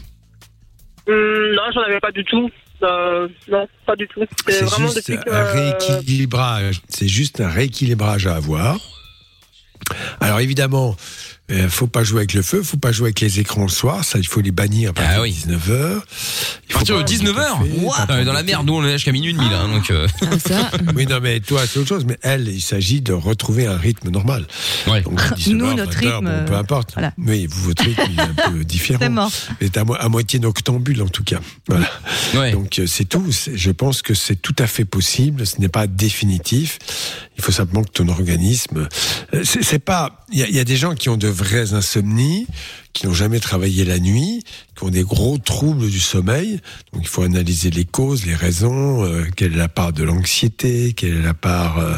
Hum, 1.07 1.15
non, 1.55 1.63
j'en 1.73 1.81
avais 1.81 1.99
pas 1.99 2.11
du 2.11 2.23
tout. 2.23 2.49
Euh, 2.83 3.27
non, 3.49 3.67
pas 3.85 3.95
du 3.95 4.07
tout. 4.07 4.23
C'est 4.47 4.63
vraiment 4.63 4.87
juste 4.87 4.97
depuis 4.97 5.23
que. 5.23 5.29
un 5.29 5.43
rééquilibrage. 5.43 6.81
C'est 6.87 7.07
juste 7.07 7.41
un 7.41 7.49
rééquilibrage 7.49 8.27
à 8.27 8.35
avoir. 8.35 8.77
Alors 10.19 10.39
évidemment, 10.39 10.95
il 11.49 11.69
faut 11.69 11.87
pas 11.87 12.03
jouer 12.03 12.19
avec 12.19 12.33
le 12.33 12.41
feu, 12.41 12.61
faut 12.63 12.77
pas 12.77 12.91
jouer 12.91 13.07
avec 13.07 13.19
les 13.21 13.39
écrans 13.39 13.63
le 13.63 13.69
soir, 13.69 14.03
ça 14.03 14.19
il 14.19 14.27
faut 14.27 14.41
les 14.41 14.51
bannir 14.51 14.91
à 14.91 14.93
partir 14.93 15.13
Ah 15.17 15.21
oui. 15.21 15.35
de 15.47 15.53
19h. 15.55 15.97
À 16.69 16.73
partir 16.73 16.97
de 16.97 17.03
19h 17.03 18.25
Dans 18.25 18.33
la 18.33 18.43
merde, 18.43 18.65
nous 18.65 18.73
on 18.73 18.85
est 18.85 18.93
jusqu'à 18.93 19.11
minuit 19.11 19.31
et 19.31 19.33
demi 19.33 19.49
là, 19.49 19.63
donc 19.67 19.89
euh, 19.91 20.07
Ah, 20.21 20.39
ça. 20.47 20.71
Oui, 20.95 21.05
non, 21.07 21.19
mais 21.21 21.39
toi, 21.39 21.61
c'est 21.67 21.79
autre 21.79 21.87
chose. 21.89 22.05
Mais 22.05 22.17
elle, 22.21 22.47
il 22.47 22.61
s'agit 22.61 23.01
de 23.01 23.13
retrouver 23.13 23.67
un 23.67 23.77
rythme 23.77 24.09
normal. 24.09 24.45
ouais. 24.87 25.01
Donc, 25.01 25.19
19 25.35 25.57
Nous, 25.57 25.73
notre 25.75 25.99
20 26.01 26.07
heures, 26.07 26.19
rythme, 26.21 26.25
bon, 26.39 26.45
peu 26.45 26.53
euh, 26.53 26.59
importe. 26.59 26.93
voilà. 26.93 27.13
Oui, 27.17 27.47
vous, 27.49 27.63
votre 27.63 27.83
rythme, 27.83 28.01
il 28.11 28.19
est 28.19 28.21
un 28.21 28.51
peu 28.51 28.63
différent. 28.63 28.99
C'est 29.01 29.09
mort. 29.09 29.31
Vous 29.59 29.67
êtes 29.67 29.77
à, 29.77 29.83
mo- 29.85 29.95
à 29.99 30.09
moitié 30.09 30.39
noctambule, 30.39 31.01
en 31.01 31.07
tout 31.07 31.23
cas. 31.23 31.39
Voilà. 31.67 31.89
Ouais. 32.35 32.51
Donc, 32.51 32.79
euh, 32.79 32.85
c'est 32.87 33.05
tout. 33.05 33.25
Je 33.53 33.71
pense 33.71 34.01
que 34.01 34.13
c'est 34.13 34.35
tout 34.35 34.55
à 34.59 34.67
fait 34.67 34.85
possible. 34.85 35.45
Ce 35.45 35.59
n'est 35.59 35.69
pas 35.69 35.87
définitif. 35.87 36.79
Il 37.37 37.43
faut 37.43 37.51
simplement 37.51 37.83
que 37.83 37.91
ton 37.91 38.07
organisme. 38.09 38.87
euh, 39.33 39.43
C'est 39.43 39.79
pas. 39.79 40.25
Il 40.31 40.39
y, 40.39 40.43
a- 40.43 40.47
il 40.47 40.55
y 40.55 40.59
a 40.59 40.63
des 40.65 40.77
gens 40.77 40.93
qui 40.95 41.09
ont 41.09 41.17
de 41.17 41.27
vraies 41.39 41.73
insomnies, 41.73 42.47
qui 42.93 43.07
n'ont 43.07 43.13
jamais 43.13 43.39
travaillé 43.39 43.85
la 43.85 43.99
nuit, 43.99 44.43
qui 44.75 44.83
ont 44.83 44.89
des 44.89 45.03
gros 45.03 45.37
troubles 45.37 45.89
du 45.89 45.99
sommeil. 45.99 46.59
Donc, 46.93 47.03
il 47.03 47.07
faut 47.07 47.23
analyser 47.23 47.69
les 47.69 47.85
causes, 47.85 48.25
les 48.25 48.35
raisons. 48.35 49.03
euh, 49.05 49.25
quelle 49.35 49.53
est 49.53 49.57
la 49.57 49.69
part 49.69 49.93
de 49.93 50.03
l'anxiété 50.03 50.93
Quelle 50.93 51.17
est 51.17 51.21
la 51.21 51.33
part 51.33 51.79
euh, 51.79 51.95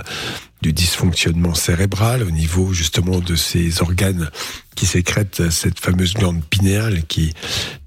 du 0.61 0.73
dysfonctionnement 0.73 1.55
cérébral 1.55 2.23
au 2.23 2.31
niveau 2.31 2.71
justement 2.73 3.19
de 3.19 3.35
ces 3.35 3.81
organes 3.81 4.29
qui 4.75 4.85
sécrètent 4.85 5.49
cette 5.49 5.79
fameuse 5.79 6.13
glande 6.13 6.43
pinéale 6.45 7.03
qui 7.07 7.33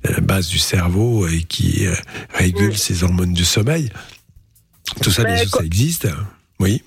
est 0.02 0.08
à 0.08 0.12
la 0.12 0.20
base 0.20 0.48
du 0.48 0.58
cerveau 0.58 1.28
et 1.28 1.42
qui 1.42 1.86
euh, 1.86 1.94
régule 2.34 2.76
ces 2.76 3.04
hormones 3.04 3.32
du 3.32 3.44
sommeil. 3.44 3.90
Tout 5.02 5.10
ça, 5.10 5.24
bien 5.24 5.36
sûr, 5.36 5.50
ça 5.50 5.64
existe. 5.64 6.08
Oui. 6.58 6.82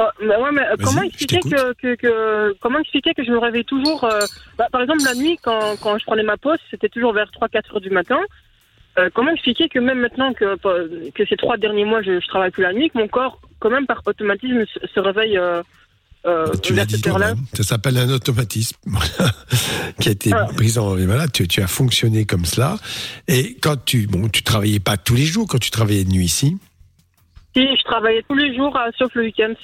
Oh, 0.00 0.24
ouais, 0.24 0.52
mais 0.52 0.62
euh, 0.62 0.76
comment 0.84 1.02
expliquer 1.02 1.40
que, 1.40 1.72
que, 1.72 1.94
que 1.96 2.56
comment 2.60 2.78
expliquer 2.78 3.14
que 3.14 3.24
je 3.24 3.32
me 3.32 3.38
réveille 3.38 3.64
toujours 3.64 4.04
euh, 4.04 4.20
bah, 4.56 4.68
Par 4.70 4.82
exemple, 4.82 5.02
la 5.04 5.14
nuit, 5.14 5.38
quand, 5.42 5.76
quand 5.82 5.98
je 5.98 6.04
prenais 6.04 6.22
ma 6.22 6.36
pause, 6.36 6.58
c'était 6.70 6.88
toujours 6.88 7.12
vers 7.12 7.28
3-4 7.30 7.72
heures 7.74 7.80
du 7.80 7.90
matin. 7.90 8.20
Euh, 8.98 9.10
comment 9.12 9.32
expliquer 9.32 9.68
que 9.68 9.80
même 9.80 9.98
maintenant 10.00 10.32
que, 10.34 10.56
que 11.10 11.26
ces 11.26 11.36
trois 11.36 11.56
derniers 11.56 11.84
mois, 11.84 12.02
je, 12.02 12.20
je 12.20 12.26
travaille 12.28 12.50
plus 12.52 12.62
la 12.62 12.72
nuit, 12.72 12.90
que 12.90 12.98
mon 12.98 13.08
corps, 13.08 13.40
quand 13.58 13.70
même 13.70 13.86
par 13.86 14.02
automatisme, 14.06 14.64
se, 14.66 14.86
se 14.86 15.00
réveille 15.00 15.36
euh, 15.36 15.62
euh, 16.26 16.46
tu 16.62 16.74
l'as 16.74 16.84
dit 16.84 17.00
toi-même. 17.00 17.38
Ça 17.54 17.62
s'appelle 17.62 17.96
un 17.96 18.10
automatisme 18.10 18.76
qui 20.00 20.08
a 20.08 20.12
été 20.12 20.30
Ah. 20.32 20.46
pris 20.56 20.76
en. 20.78 20.94
Voilà, 20.96 21.28
tu, 21.28 21.46
tu 21.46 21.62
as 21.62 21.68
fonctionné 21.68 22.24
comme 22.24 22.44
cela. 22.44 22.76
Et 23.28 23.56
quand 23.60 23.82
tu. 23.84 24.06
Bon, 24.06 24.28
tu 24.28 24.42
travaillais 24.42 24.80
pas 24.80 24.96
tous 24.96 25.14
les 25.14 25.24
jours 25.24 25.46
quand 25.48 25.58
tu 25.58 25.70
travaillais 25.70 26.04
de 26.04 26.10
nuit 26.10 26.24
ici? 26.24 26.56
Si, 27.56 27.62
je 27.62 27.82
travaillais 27.84 28.24
tous 28.28 28.34
les 28.34 28.54
jours, 28.54 28.76
euh, 28.76 28.90
sauf 28.98 29.14
le 29.14 29.22
week-end. 29.22 29.54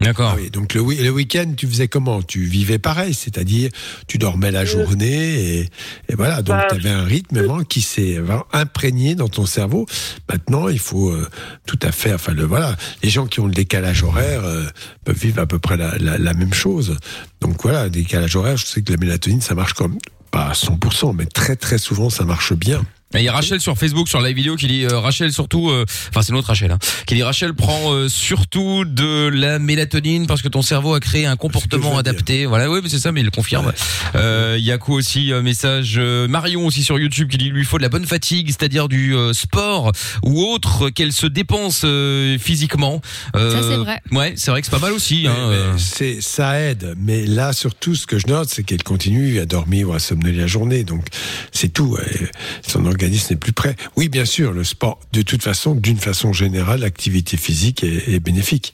D'accord. 0.00 0.32
Ah 0.34 0.36
oui, 0.38 0.50
donc 0.50 0.74
le, 0.74 0.82
le 0.82 1.10
week-end, 1.10 1.52
tu 1.56 1.66
faisais 1.66 1.88
comment? 1.88 2.20
Tu 2.22 2.40
vivais 2.44 2.78
pareil, 2.78 3.14
c'est-à-dire 3.14 3.70
tu 4.06 4.18
dormais 4.18 4.50
la 4.50 4.64
journée 4.64 5.58
et, 5.58 5.60
et 6.08 6.14
voilà. 6.14 6.42
Donc 6.42 6.56
Bah, 6.56 6.66
tu 6.68 6.74
avais 6.76 6.90
un 6.90 7.04
rythme 7.04 7.38
vraiment 7.38 7.62
qui 7.64 7.80
s'est 7.80 8.18
vraiment 8.18 8.44
imprégné 8.52 9.14
dans 9.14 9.28
ton 9.28 9.46
cerveau. 9.46 9.86
Maintenant, 10.30 10.68
il 10.68 10.78
faut 10.80 11.10
euh, 11.10 11.26
tout 11.66 11.78
à 11.80 11.92
fait. 11.92 12.12
Enfin, 12.12 12.32
le 12.34 12.44
voilà, 12.44 12.76
les 13.02 13.08
gens 13.08 13.26
qui 13.26 13.40
ont 13.40 13.46
le 13.46 13.54
décalage 13.54 14.02
horaire 14.02 14.44
euh, 14.44 14.64
peuvent 15.04 15.16
vivre 15.18 15.40
à 15.40 15.46
peu 15.46 15.58
près 15.58 15.76
la, 15.76 15.96
la- 15.98 16.18
la 16.18 16.34
même 16.34 16.52
chose. 16.54 16.96
Donc 17.40 17.62
voilà, 17.62 17.88
décalage 17.88 18.34
horaire. 18.36 18.56
Je 18.56 18.66
sais 18.66 18.82
que 18.82 18.90
la 18.92 18.98
mélatonine, 18.98 19.40
ça 19.40 19.54
marche 19.54 19.72
comme 19.74 19.96
pas 20.30 20.46
à 20.48 20.52
100%, 20.52 21.14
mais 21.16 21.26
très 21.26 21.54
très 21.56 21.78
souvent, 21.78 22.10
ça 22.10 22.24
marche 22.24 22.52
bien. 22.54 22.84
Et 23.14 23.18
il 23.20 23.24
y 23.24 23.28
a 23.28 23.32
Rachel 23.32 23.60
sur 23.60 23.76
Facebook 23.78 24.08
sur 24.08 24.20
la 24.20 24.32
vidéo 24.32 24.56
qui 24.56 24.66
dit 24.66 24.84
euh, 24.84 24.98
Rachel 24.98 25.32
surtout 25.32 25.70
euh, 25.70 25.84
enfin 26.10 26.22
c'est 26.22 26.32
notre 26.32 26.48
Rachel 26.48 26.70
hein, 26.72 26.78
qui 27.06 27.14
dit 27.14 27.22
Rachel 27.22 27.54
prend 27.54 27.92
euh, 27.92 28.08
surtout 28.08 28.84
de 28.84 29.28
la 29.28 29.58
mélatonine 29.58 30.26
parce 30.26 30.42
que 30.42 30.48
ton 30.48 30.62
cerveau 30.62 30.94
a 30.94 31.00
créé 31.00 31.26
un 31.26 31.36
comportement 31.36 31.96
adapté. 31.98 32.46
Voilà 32.46 32.70
oui 32.70 32.80
mais 32.82 32.88
c'est 32.88 32.98
ça 32.98 33.12
mais 33.12 33.20
il 33.20 33.24
le 33.24 33.30
confirme. 33.30 33.72
Euh, 34.16 34.56
Il 34.58 34.64
y 34.64 34.72
a 34.72 34.78
quoi 34.78 34.96
aussi 34.96 35.32
un 35.32 35.42
message 35.42 35.94
euh, 35.98 36.26
Marion 36.28 36.66
aussi 36.66 36.82
sur 36.82 36.98
YouTube 36.98 37.28
qui 37.28 37.38
dit 37.38 37.50
lui 37.50 37.64
faut 37.64 37.78
de 37.78 37.82
la 37.82 37.88
bonne 37.88 38.06
fatigue, 38.06 38.48
c'est-à-dire 38.48 38.88
du 38.88 39.14
euh, 39.14 39.32
sport 39.32 39.92
ou 40.22 40.42
autre 40.42 40.90
qu'elle 40.90 41.12
se 41.12 41.26
dépense 41.26 41.82
euh, 41.84 42.36
physiquement. 42.38 43.00
Euh, 43.36 43.50
Ça, 43.52 43.68
c'est 43.68 43.76
vrai. 43.76 44.00
Ouais, 44.10 44.34
c'est 44.36 44.50
vrai 44.50 44.60
que 44.60 44.66
c'est 44.66 44.70
pas 44.72 44.78
mal 44.78 44.92
aussi 44.92 45.26
hein, 45.28 45.34
Mais- 45.38 45.48
mais 45.50 45.54
euh. 45.62 45.78
c'est 45.78 46.20
ça 46.20 46.58
aide, 46.60 46.94
mais 46.98 47.26
là 47.26 47.52
surtout 47.52 47.94
ce 47.94 48.06
que 48.06 48.18
je 48.18 48.26
note, 48.26 48.48
c'est 48.50 48.64
qu'elle 48.64 48.82
continue 48.82 49.38
à 49.38 49.46
dormir 49.46 49.90
ou 49.90 49.92
à 49.94 49.98
somnoler 49.98 50.32
la 50.36 50.46
journée, 50.46 50.82
donc 50.84 51.04
c'est 51.52 51.68
tout. 51.72 51.96
euh, 51.96 52.26
Son 52.66 52.84
organisme 53.04 53.34
n'est 53.34 53.38
plus 53.38 53.52
prêt. 53.52 53.76
Oui, 53.96 54.08
bien 54.08 54.24
sûr, 54.24 54.52
le 54.52 54.64
sport, 54.64 54.98
de 55.12 55.22
toute 55.22 55.42
façon, 55.42 55.74
d'une 55.74 55.98
façon 55.98 56.32
générale, 56.32 56.80
l'activité 56.80 57.36
physique 57.36 57.84
est, 57.84 58.08
est 58.14 58.20
bénéfique. 58.20 58.72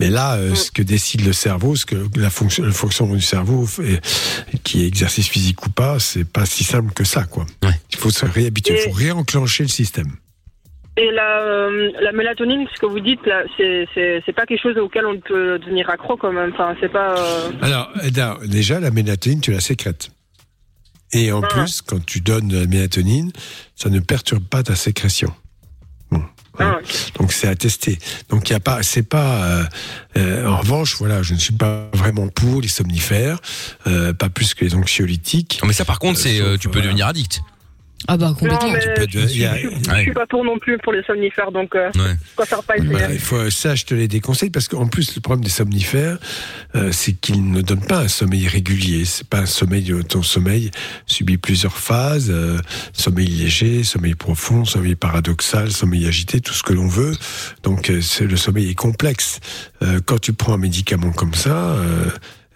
Mais 0.00 0.10
là, 0.10 0.34
euh, 0.34 0.54
ce 0.54 0.70
que 0.70 0.82
décide 0.82 1.24
le 1.24 1.32
cerveau, 1.32 1.76
ce 1.76 1.86
que 1.86 1.96
la 2.16 2.30
fonction, 2.30 2.64
le 2.64 2.72
fonctionnement 2.72 3.14
du 3.14 3.20
cerveau, 3.22 3.66
fait, 3.66 4.00
qui 4.64 4.82
est 4.82 4.86
exercice 4.86 5.28
physique 5.28 5.64
ou 5.66 5.70
pas, 5.70 5.98
c'est 5.98 6.24
pas 6.24 6.46
si 6.46 6.64
simple 6.64 6.92
que 6.92 7.04
ça, 7.04 7.24
quoi. 7.24 7.46
Ouais. 7.62 7.70
Il 7.92 7.96
faut 7.96 8.10
se 8.10 8.24
réhabituer, 8.26 8.74
il 8.84 8.90
faut 8.90 8.96
réenclencher 8.96 9.62
le 9.64 9.68
système. 9.68 10.12
Et 10.96 11.12
la, 11.12 11.42
euh, 11.42 11.92
la 12.00 12.10
mélatonine, 12.10 12.66
ce 12.74 12.80
que 12.80 12.86
vous 12.86 12.98
dites, 12.98 13.24
là, 13.24 13.44
c'est, 13.56 14.32
pas 14.34 14.46
quelque 14.46 14.60
chose 14.60 14.76
auquel 14.78 15.06
on 15.06 15.20
peut 15.20 15.58
devenir 15.60 15.88
accro 15.90 16.16
quand 16.16 16.32
même. 16.32 16.50
Enfin, 16.52 16.74
c'est 16.80 16.90
pas. 16.90 17.16
euh, 17.16 17.50
Alors, 17.62 17.92
déjà, 18.44 18.80
la 18.80 18.90
mélatonine, 18.90 19.40
tu 19.40 19.52
la 19.52 19.60
sécrètes. 19.60 20.10
Et 21.12 21.32
en 21.32 21.42
Ah. 21.42 21.46
plus, 21.48 21.80
quand 21.82 22.04
tu 22.04 22.20
donnes 22.20 22.48
de 22.48 22.58
la 22.58 22.66
mélatonine, 22.66 23.32
ça 23.76 23.88
ne 23.88 23.98
perturbe 24.00 24.44
pas 24.44 24.62
ta 24.62 24.76
sécrétion. 24.76 25.32
Bon. 26.10 26.22
ah. 26.58 26.78
Donc 27.18 27.32
c'est 27.32 27.48
attesté. 27.48 27.98
Donc 28.28 28.48
il 28.48 28.52
y 28.52 28.56
a 28.56 28.60
pas, 28.60 28.82
c'est 28.82 29.02
pas. 29.02 29.44
euh, 29.44 29.64
euh, 30.16 30.46
en 30.46 30.56
revanche, 30.58 30.96
voilà, 30.98 31.22
je 31.22 31.34
ne 31.34 31.38
suis 31.38 31.54
pas 31.54 31.88
vraiment 31.94 32.28
pour 32.28 32.60
les 32.60 32.68
somnifères, 32.68 33.38
euh, 33.86 34.12
pas 34.12 34.28
plus 34.28 34.54
que 34.54 34.64
les 34.64 34.74
anxiolytiques. 34.74 35.60
Mais 35.66 35.72
ça 35.72 35.84
par 35.84 35.98
contre 35.98 36.18
c'est 36.18 36.40
euh, 36.40 36.56
tu 36.56 36.68
peux 36.68 36.74
voilà. 36.78 36.86
devenir 36.88 37.06
addict. 37.06 37.40
Ah 38.06 38.16
bah 38.16 38.32
complètement. 38.38 38.68
Non, 38.68 38.72
mais 38.72 38.78
tu 38.80 38.88
peux 38.94 39.06
je, 39.10 39.18
de- 39.18 39.26
je- 39.28 39.44
a- 39.44 39.56
je- 39.58 39.68
je 39.84 39.90
Ouais. 39.90 40.02
suis 40.02 40.12
pas 40.12 40.26
pour 40.26 40.44
non 40.44 40.58
plus 40.58 40.78
pour 40.78 40.92
les 40.92 41.02
somnifères, 41.02 41.50
donc 41.50 41.74
euh, 41.74 41.88
Ouais. 41.96 42.14
je 42.30 42.34
préfère 42.36 42.62
pas 42.62 42.76
essayer. 42.76 42.90
Voilà, 42.92 43.12
il 43.12 43.18
faut, 43.18 43.50
ça, 43.50 43.74
je 43.74 43.84
te 43.84 43.92
les 43.94 44.06
déconseille 44.06 44.50
parce 44.50 44.68
qu'en 44.68 44.86
plus, 44.86 45.14
le 45.16 45.20
problème 45.20 45.44
des 45.44 45.50
somnifères, 45.50 46.18
euh, 46.76 46.90
c'est 46.92 47.14
qu'ils 47.14 47.50
ne 47.50 47.60
donnent 47.60 47.84
pas 47.84 47.98
un 48.02 48.08
sommeil 48.08 48.46
régulier. 48.46 49.04
C'est 49.04 49.26
pas 49.26 49.40
un 49.40 49.46
sommeil, 49.46 49.90
euh, 49.90 50.02
ton 50.04 50.22
sommeil 50.22 50.70
subit 51.06 51.38
plusieurs 51.38 51.76
phases, 51.76 52.28
euh, 52.30 52.58
sommeil 52.92 53.26
léger, 53.26 53.82
sommeil 53.82 54.14
profond, 54.14 54.64
sommeil 54.64 54.94
paradoxal, 54.94 55.70
sommeil 55.72 56.06
agité, 56.06 56.40
tout 56.40 56.54
ce 56.54 56.62
que 56.62 56.72
l'on 56.72 56.86
veut. 56.88 57.12
Donc, 57.64 57.90
euh, 57.90 58.00
le 58.20 58.36
sommeil 58.36 58.70
est 58.70 58.74
complexe. 58.74 59.40
Euh, 59.82 59.98
quand 60.06 60.20
tu 60.20 60.32
prends 60.32 60.54
un 60.54 60.58
médicament 60.58 61.10
comme 61.12 61.34
ça, 61.34 61.70
euh, 61.72 62.04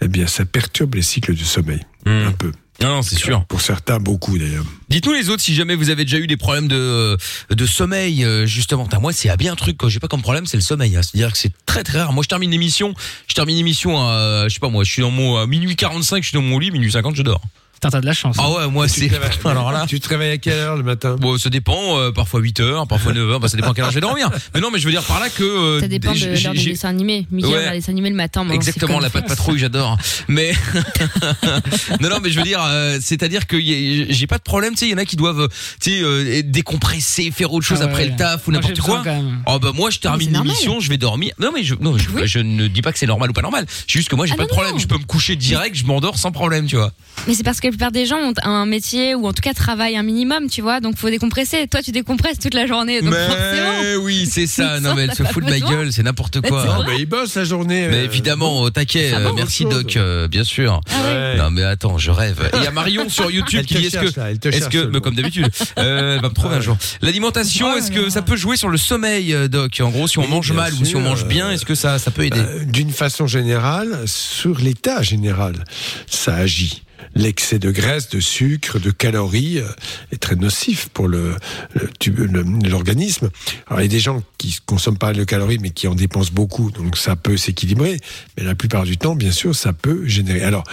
eh 0.01 0.09
bien, 0.09 0.27
ça 0.29 0.45
perturbe 0.45 0.95
les 0.95 1.03
cycles 1.03 1.35
du 1.35 1.45
sommeil. 1.45 1.81
Hmm. 2.07 2.27
Un 2.29 2.33
peu. 2.33 2.53
Non, 2.81 2.89
non, 2.89 3.03
c'est 3.03 3.17
sûr. 3.17 3.45
Pour 3.45 3.61
certains, 3.61 3.99
beaucoup 3.99 4.39
d'ailleurs. 4.39 4.65
Dites-nous 4.89 5.13
les 5.13 5.29
autres 5.29 5.43
si 5.43 5.55
jamais 5.55 5.75
vous 5.75 5.91
avez 5.91 6.05
déjà 6.05 6.19
eu 6.19 6.27
des 6.27 6.37
problèmes 6.37 6.69
de 6.69 7.17
de 7.51 7.67
sommeil 7.67 8.25
euh, 8.25 8.47
justement. 8.47 8.85
Putain, 8.85 8.99
moi 8.99 9.13
c'est 9.13 9.35
bien 9.37 9.53
un 9.53 9.57
truc 9.57 9.77
que 9.77 9.89
j'ai 9.89 10.01
pas 10.01 10.09
comme 10.09 10.23
problème, 10.23 10.47
c'est 10.47 10.57
le 10.57 10.63
sommeil. 10.63 10.97
hein. 10.97 11.03
C'est-à-dire 11.03 11.33
que 11.33 11.39
c'est 11.39 11.53
très 11.67 11.85
très 11.85 12.01
rare. 12.01 12.13
Moi 12.13 12.23
je 12.25 12.29
termine 12.29 12.51
l'émission, 12.51 12.95
je 13.29 13.35
termine 13.35 13.57
l'émission 13.57 13.99
à 13.99 14.47
je 14.49 14.55
sais 14.55 14.61
pas 14.61 14.69
moi, 14.69 14.85
je 14.85 14.91
suis 14.91 15.03
dans 15.03 15.11
mon 15.11 15.37
à 15.37 15.47
minuit 15.47 15.77
45, 15.77 16.23
je 16.23 16.29
suis 16.31 16.35
dans 16.37 16.43
mon 16.43 16.59
lit, 16.59 16.71
minuit 16.71 16.91
50 16.91 17.15
je 17.15 17.23
dors. 17.23 17.43
T'as 17.91 18.01
de 18.01 18.07
la 18.07 18.13
chance. 18.13 18.37
Ah 18.39 18.49
ouais, 18.53 18.69
moi 18.69 18.87
c'est 18.87 19.11
alors 19.45 19.73
là 19.73 19.87
Tu 19.89 19.99
te 19.99 20.09
réveilles 20.09 20.31
à 20.33 20.39
quelle 20.39 20.53
heure 20.59 20.77
le 20.77 20.85
matin? 20.85 21.17
Bon, 21.19 21.37
ça 21.37 21.51
dépend, 21.51 21.99
euh, 21.99 22.13
parfois 22.13 22.39
8 22.41 22.61
heures, 22.61 22.87
parfois 22.87 23.13
9 23.13 23.29
heures, 23.29 23.41
bah, 23.41 23.49
ça 23.49 23.57
dépend 23.57 23.73
à 23.73 23.75
quelle 23.75 23.83
heure 23.85 23.91
je 23.91 23.97
vais 23.97 24.01
dormir. 24.01 24.31
Mais 24.55 24.61
non, 24.61 24.71
mais 24.73 24.79
je 24.79 24.85
veux 24.87 24.93
dire 24.93 25.03
par 25.03 25.19
là 25.19 25.29
que... 25.29 25.43
euh, 25.43 25.81
Ça 25.81 25.89
dépend 25.89 26.13
de 26.13 26.19
l'heure 26.21 26.53
des 26.55 26.59
j'ai- 26.61 26.71
dessins 26.71 26.89
animés. 26.91 27.27
Mickey 27.33 27.49
Ouais. 27.49 27.57
regarde 27.59 27.73
des 27.75 27.81
dessins 27.81 27.93
animés 27.93 28.11
le 28.11 28.15
matin. 28.17 28.49
Exactement, 28.51 28.99
c'est 28.99 29.03
la 29.03 29.11
patte 29.11 29.27
patrouille, 29.27 29.59
j'adore. 29.59 29.99
Mais 30.29 30.53
non, 32.01 32.09
non, 32.09 32.19
mais 32.23 32.31
je 32.31 32.39
veux 32.39 32.45
dire, 32.45 32.63
euh, 32.65 32.99
c'est-à-dire 33.01 33.47
que 33.47 33.57
y 33.57 34.03
a- 34.03 34.07
j'ai 34.11 34.27
pas 34.27 34.39
de 34.39 34.43
problème. 34.43 34.73
Tu 34.75 34.79
sais, 34.81 34.87
il 34.87 34.91
y 34.93 34.95
en 34.95 34.99
a 34.99 35.05
qui 35.05 35.17
doivent, 35.17 35.49
tu 35.81 35.91
sais, 35.91 36.01
euh, 36.03 36.43
décompresser, 36.45 37.31
faire 37.31 37.53
autre 37.53 37.67
chose 37.67 37.79
Ah 37.83 37.87
ouais, 37.87 37.91
après 37.91 38.05
ouais. 38.05 38.11
le 38.11 38.17
taf 38.17 38.47
ou 38.47 38.51
Moi, 38.53 38.61
n'importe 38.61 38.77
j'ai 38.77 38.83
quoi. 38.83 38.99
besoin 38.99 39.13
quand 39.17 39.23
même. 39.23 39.43
Oh 39.47 39.59
bah 39.59 39.73
moi, 39.75 39.91
je 39.91 39.99
termine 39.99 40.33
l'émission, 40.33 40.81
je 40.81 40.89
vais 40.89 40.99
dormir. 40.99 41.35
Non, 41.39 41.51
mais 41.55 41.65
je, 41.65 41.75
non, 41.81 41.97
je, 41.99 42.09
Oui. 42.11 42.23
je 42.27 42.39
ne 42.39 42.69
dis 42.69 42.83
pas 42.83 42.93
que 42.93 42.99
c'est 42.99 43.07
normal 43.07 43.31
ou 43.31 43.33
pas 43.33 43.43
normal. 43.43 43.67
C'est 43.69 43.91
juste 43.99 44.09
que 44.09 44.17
moi, 44.17 44.27
j'ai 44.27 44.35
Ah 44.35 44.37
pas 44.37 44.45
de 44.45 44.49
problème. 44.49 44.79
Je 44.79 44.87
peux 44.87 44.99
me 44.99 45.05
coucher 45.05 45.37
direct, 45.37 45.75
je 45.77 45.85
m'endors 45.85 46.17
sans 46.19 46.31
problème, 46.33 46.67
tu 46.67 46.77
vois. 46.77 46.93
Mais 47.27 47.35
c'est 47.35 47.43
parce 47.43 47.61
que 47.61 47.69
plupart 47.73 47.93
des 47.93 48.07
gens 48.07 48.19
ont 48.19 48.33
un 48.43 48.67
métier 48.67 49.15
ou 49.15 49.27
en 49.27 49.33
tout 49.33 49.43
cas 49.43 49.53
travaillent 49.55 49.97
un 49.97 50.03
minimum, 50.03 50.49
tu 50.51 50.63
vois. 50.63 50.81
Donc 50.81 50.97
faut 50.97 51.11
décompresser. 51.11 51.67
Toi, 51.69 51.83
tu 51.83 51.91
décompresses 51.93 52.39
toute 52.39 52.55
la 52.55 52.67
journée. 52.67 53.01
Donc 53.03 53.15
forcément. 53.15 53.73
mais 53.83 53.97
oui, 53.97 54.29
c'est 54.31 54.47
ça. 54.47 54.81
Non, 54.83 54.95
mais 54.95 55.03
elle 55.03 55.15
se 55.15 55.23
fout 55.23 55.45
de 55.45 55.51
ma 55.51 55.61
gueule, 55.61 55.93
c'est 55.93 56.03
n'importe 56.03 56.41
quoi. 56.41 56.65
Non, 56.65 56.85
mais 56.87 56.99
il 56.99 57.07
bosse 57.07 57.37
la 57.37 57.45
journée. 57.45 57.87
Mais 57.89 57.99
euh, 57.99 58.05
évidemment, 58.05 58.61
au 58.63 58.71
taquet. 58.71 59.13
Euh, 59.15 59.31
merci. 59.35 59.65
Doc, 59.65 59.97
euh, 59.97 60.29
bien 60.29 60.45
sûr. 60.45 60.81
Ah 60.91 61.03
ouais. 61.03 61.13
Ouais. 61.13 61.37
Non 61.37 61.51
mais 61.51 61.63
attends, 61.63 61.99
je 61.99 62.11
rêve. 62.11 62.51
Et 62.53 62.57
il 62.59 62.65
y 62.65 62.67
a 62.67 62.71
Marion 62.71 63.09
sur 63.09 63.31
YouTube 63.31 63.61
Elle 63.61 63.67
qui 63.67 63.77
est-ce 63.77 63.91
cherche, 63.91 64.13
que 64.13 64.21
là, 64.21 64.31
elle 64.31 64.39
te 64.39 64.49
est-ce 64.49 64.69
que 64.69 64.87
mais 64.87 65.01
comme 65.01 65.15
d'habitude, 65.15 65.49
euh, 65.79 66.17
elle 66.17 66.23
va 66.23 66.29
me 66.29 66.35
trouver 66.35 66.57
un 66.57 66.61
jour. 66.61 66.77
L'alimentation, 67.01 67.73
Ouais, 67.73 67.79
est-ce 67.79 67.91
que 67.91 68.11
ça 68.11 68.23
peut 68.23 68.37
jouer 68.37 68.57
sur 68.57 68.69
le 68.69 68.79
sommeil 68.79 69.35
Doc? 69.49 69.81
En 69.81 69.91
gros, 69.91 70.09
si 70.09 70.19
on 70.19 70.27
mange 70.29 70.53
mal 70.53 70.73
ou 70.75 70.85
si 70.85 70.97
on 70.97 71.01
mange 71.01 71.27
bien, 71.27 71.51
est-ce 71.51 71.65
que 71.65 71.75
ça 71.75 71.99
ça 71.99 72.11
peut 72.11 72.25
aider? 72.25 72.43
D'une 72.67 72.91
façon 72.91 73.27
générale, 73.27 74.03
sur 74.07 74.59
l'état 74.59 75.03
général, 75.03 75.65
ça 76.07 76.35
agit. 76.35 76.83
L'excès 77.15 77.59
de 77.59 77.71
graisse, 77.71 78.09
de 78.09 78.21
sucre, 78.21 78.79
de 78.79 78.91
calories 78.91 79.59
euh, 79.59 79.69
est 80.13 80.19
très 80.19 80.37
nocif 80.37 80.89
pour 80.89 81.09
l'organisme. 81.09 83.31
Alors 83.67 83.81
il 83.81 83.85
y 83.85 83.87
a 83.87 83.89
des 83.89 84.01
gens 84.01 84.23
qui 84.39 84.59
consomment 84.65 84.99
pas 84.99 85.13
de 85.13 85.25
calories 85.25 85.59
mais 85.61 85.71
qui 85.71 85.89
en 85.89 85.95
dépensent 85.95 86.33
beaucoup, 86.33 86.71
donc 86.71 86.97
ça 86.97 87.17
peut 87.17 87.37
s'équilibrer. 87.37 87.99
Mais 88.37 88.45
la 88.45 88.55
plupart 88.55 88.85
du 88.85 88.97
temps, 88.97 89.15
bien 89.15 89.33
sûr, 89.33 89.55
ça 89.55 89.73
peut 89.73 90.07
générer. 90.07 90.43
Alors 90.43 90.65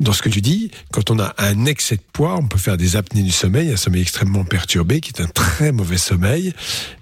dans 0.00 0.12
ce 0.12 0.22
que 0.22 0.28
tu 0.28 0.40
dis, 0.40 0.70
quand 0.92 1.10
on 1.10 1.20
a 1.20 1.34
un 1.38 1.66
excès 1.66 1.96
de 1.96 2.02
poids, 2.12 2.36
on 2.36 2.48
peut 2.48 2.58
faire 2.58 2.76
des 2.76 2.96
apnées 2.96 3.22
du 3.22 3.30
sommeil, 3.30 3.70
un 3.70 3.76
sommeil 3.76 4.02
extrêmement 4.02 4.44
perturbé, 4.44 5.00
qui 5.00 5.10
est 5.10 5.22
un 5.22 5.28
très 5.28 5.70
mauvais 5.70 5.98
sommeil 5.98 6.52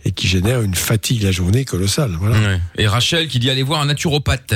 et 0.05 0.13
qui 0.13 0.29
génère 0.29 0.63
une 0.63 0.75
fatigue 0.75 1.23
la 1.23 1.33
journée 1.33 1.65
colossale. 1.65 2.19
Et 2.77 2.87
Rachel 2.87 3.29
qui 3.29 3.39
dit 3.39 3.51
aller 3.51 3.63
voir 3.63 3.81
un 3.81 3.87
naturopathe. 3.87 4.55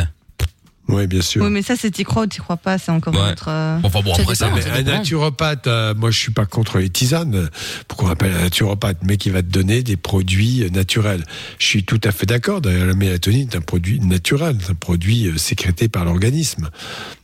Oui, 0.89 1.07
bien 1.09 1.21
sûr. 1.21 1.43
Oui, 1.45 1.51
mais 1.51 1.63
ça, 1.63 1.75
c'est 1.77 1.91
t'y 1.91 2.05
crois 2.05 2.23
ou 2.23 2.27
t'y 2.27 2.39
crois 2.39 2.57
pas, 2.57 2.79
c'est 2.79 2.93
encore 2.93 3.13
Ouais. 3.15 3.21
notre. 3.31 3.49
euh, 3.49 3.79
Enfin 3.83 4.01
bon, 4.03 4.13
après 4.15 4.35
ça. 4.35 4.49
Un 4.73 4.83
naturopathe, 4.83 5.67
euh, 5.67 5.95
moi 5.95 6.11
je 6.13 6.19
suis 6.19 6.33
pas 6.33 6.47
contre 6.47 6.79
les 6.79 6.89
tisanes. 6.91 7.49
Pourquoi 7.89 8.09
on 8.09 8.13
appelle 8.13 8.33
un 8.35 8.43
naturopathe? 8.43 8.99
Mais 9.03 9.17
qui 9.17 9.31
va 9.31 9.43
te 9.43 9.49
donner 9.49 9.83
des 9.83 9.97
produits 9.97 10.63
euh, 10.63 10.69
naturels. 10.71 11.25
Je 11.59 11.67
suis 11.67 11.85
tout 11.85 12.01
à 12.05 12.13
fait 12.13 12.27
d'accord. 12.27 12.61
D'ailleurs, 12.61 12.87
la 12.87 12.95
mélatonine 12.95 13.49
est 13.53 13.57
un 13.57 13.61
produit 13.61 13.99
naturel, 14.01 14.57
c'est 14.61 14.71
un 14.71 14.75
produit 14.75 15.33
sécrété 15.37 15.89
par 15.89 16.05
l'organisme. 16.05 16.69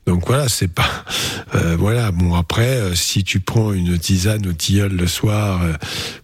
Donc 0.06 0.26
voilà, 0.26 0.48
c'est 0.48 0.66
pas. 0.68 1.04
euh, 1.54 1.76
voilà. 1.78 2.10
Bon 2.10 2.34
après, 2.34 2.80
si 2.94 3.22
tu 3.22 3.38
prends 3.38 3.72
une 3.72 3.96
tisane 3.98 4.44
au 4.48 4.52
tilleul 4.52 4.92
le 4.96 5.06
soir 5.06 5.62
euh, 5.62 5.72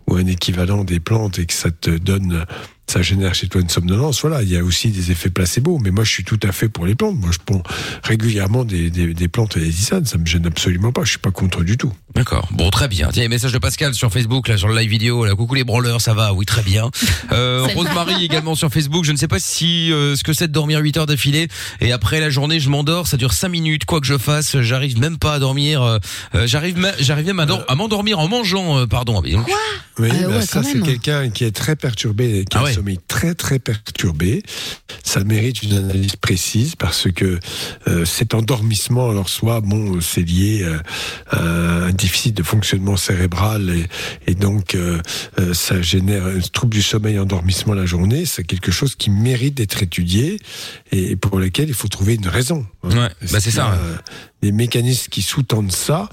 ou 0.08 0.16
un 0.16 0.26
équivalent 0.26 0.82
des 0.84 0.98
plantes 1.00 1.38
et 1.38 1.46
que 1.46 1.54
ça 1.54 1.70
te 1.70 1.90
donne 1.90 2.44
ça 2.90 3.02
génère 3.02 3.34
chez 3.34 3.48
toi 3.48 3.60
une 3.60 3.68
somnolence. 3.68 4.22
Voilà, 4.22 4.42
il 4.42 4.48
y 4.48 4.56
a 4.56 4.64
aussi 4.64 4.88
des 4.88 5.10
effets 5.10 5.28
placebo. 5.28 5.78
Mais 5.78 5.90
moi, 5.90 6.04
je 6.04 6.10
suis 6.10 6.24
tout 6.24 6.40
à 6.42 6.52
fait 6.52 6.70
pour 6.70 6.86
les 6.86 6.94
plantes. 6.94 7.16
Moi, 7.16 7.28
je 7.30 7.36
prends 7.44 7.62
régulièrement 8.02 8.64
des, 8.64 8.88
des, 8.88 9.12
des 9.12 9.28
plantes 9.28 9.58
et 9.58 9.60
des 9.60 9.68
tisanes. 9.70 10.06
Ça 10.06 10.16
me 10.16 10.24
gêne 10.24 10.46
absolument 10.46 10.90
pas. 10.90 11.04
Je 11.04 11.10
suis 11.10 11.18
pas 11.18 11.30
contre 11.30 11.64
du 11.64 11.76
tout. 11.76 11.92
D'accord. 12.14 12.48
Bon, 12.50 12.70
très 12.70 12.88
bien. 12.88 13.10
Tiens, 13.12 13.28
message 13.28 13.52
de 13.52 13.58
Pascal 13.58 13.92
sur 13.94 14.10
Facebook, 14.10 14.48
là, 14.48 14.56
sur 14.56 14.68
le 14.68 14.74
live 14.78 14.88
vidéo. 14.88 15.26
Là, 15.26 15.34
coucou 15.34 15.54
les 15.54 15.64
branleurs, 15.64 16.00
ça 16.00 16.14
va? 16.14 16.32
Oui, 16.32 16.46
très 16.46 16.62
bien. 16.62 16.90
Euh. 17.30 17.66
Rosemary 17.74 18.24
également 18.24 18.54
sur 18.54 18.70
Facebook. 18.72 19.04
Je 19.04 19.12
ne 19.12 19.18
sais 19.18 19.28
pas 19.28 19.38
si 19.38 19.92
euh, 19.92 20.16
ce 20.16 20.24
que 20.24 20.32
c'est 20.32 20.48
de 20.48 20.52
dormir 20.52 20.80
8 20.80 20.96
heures 20.96 21.06
d'affilée 21.06 21.48
et 21.82 21.92
après 21.92 22.20
la 22.20 22.30
journée, 22.30 22.58
je 22.58 22.70
m'endors. 22.70 23.06
Ça 23.06 23.18
dure 23.18 23.34
5 23.34 23.48
minutes. 23.50 23.84
Quoi 23.84 24.00
que 24.00 24.06
je 24.06 24.16
fasse, 24.16 24.58
j'arrive 24.62 24.98
même 24.98 25.18
pas 25.18 25.34
à 25.34 25.38
dormir. 25.38 25.82
euh, 25.82 25.98
euh, 26.34 26.46
j'arrive, 26.46 26.78
j'arrive 27.00 27.26
même 27.26 27.40
à, 27.40 27.44
dor- 27.46 27.64
à 27.68 27.74
m'endormir 27.74 28.18
en 28.18 28.28
mangeant. 28.28 28.78
euh, 28.78 28.86
pardon. 28.86 29.20
Mais 29.22 29.32
donc- 29.32 29.46
Oui, 29.98 30.08
Ah 30.12 30.28
bah, 30.28 30.36
ouais, 30.36 30.42
ça 30.42 30.62
c'est 30.62 30.80
quelqu'un 30.80 31.30
qui 31.30 31.44
est 31.44 31.50
très 31.54 31.74
perturbé, 31.76 32.44
qui 32.48 32.56
a 32.56 32.60
Ah 32.60 32.64
ouais. 32.64 32.70
un 32.70 32.74
sommeil 32.74 32.98
très 33.08 33.34
très 33.34 33.58
perturbé. 33.58 34.42
Ça 35.02 35.24
mérite 35.24 35.62
une 35.62 35.72
analyse 35.76 36.16
précise 36.16 36.76
parce 36.76 37.10
que 37.10 37.38
euh, 37.88 38.04
cet 38.04 38.34
endormissement, 38.34 39.10
alors 39.10 39.28
soit 39.28 39.60
bon, 39.60 40.00
c'est 40.00 40.22
lié 40.22 40.62
euh, 40.62 40.78
à 41.30 41.40
un 41.86 41.92
déficit 41.92 42.36
de 42.36 42.42
fonctionnement 42.42 42.96
cérébral 42.96 43.70
et, 43.70 44.30
et 44.30 44.34
donc 44.34 44.74
euh, 44.74 45.00
ça 45.52 45.80
génère 45.82 46.26
un 46.26 46.40
trouble 46.52 46.74
du 46.74 46.82
sommeil, 46.82 47.18
endormissement 47.18 47.74
la 47.74 47.86
journée. 47.86 48.24
C'est 48.26 48.44
quelque 48.44 48.70
chose 48.70 48.94
qui 48.94 49.10
mérite 49.10 49.54
d'être 49.54 49.82
étudié 49.82 50.38
et 50.92 51.16
pour 51.16 51.38
lequel 51.38 51.68
il 51.68 51.74
faut 51.74 51.88
trouver 51.88 52.14
une 52.14 52.28
raison. 52.28 52.66
hein. 52.84 52.88
Ouais, 52.90 53.28
bah, 53.32 53.40
c'est 53.40 53.50
ça, 53.50 53.72
Euh, 53.72 53.96
les 54.42 54.52
mécanismes 54.52 55.08
qui 55.10 55.22
sous-tendent 55.22 55.72
ça 55.72 56.08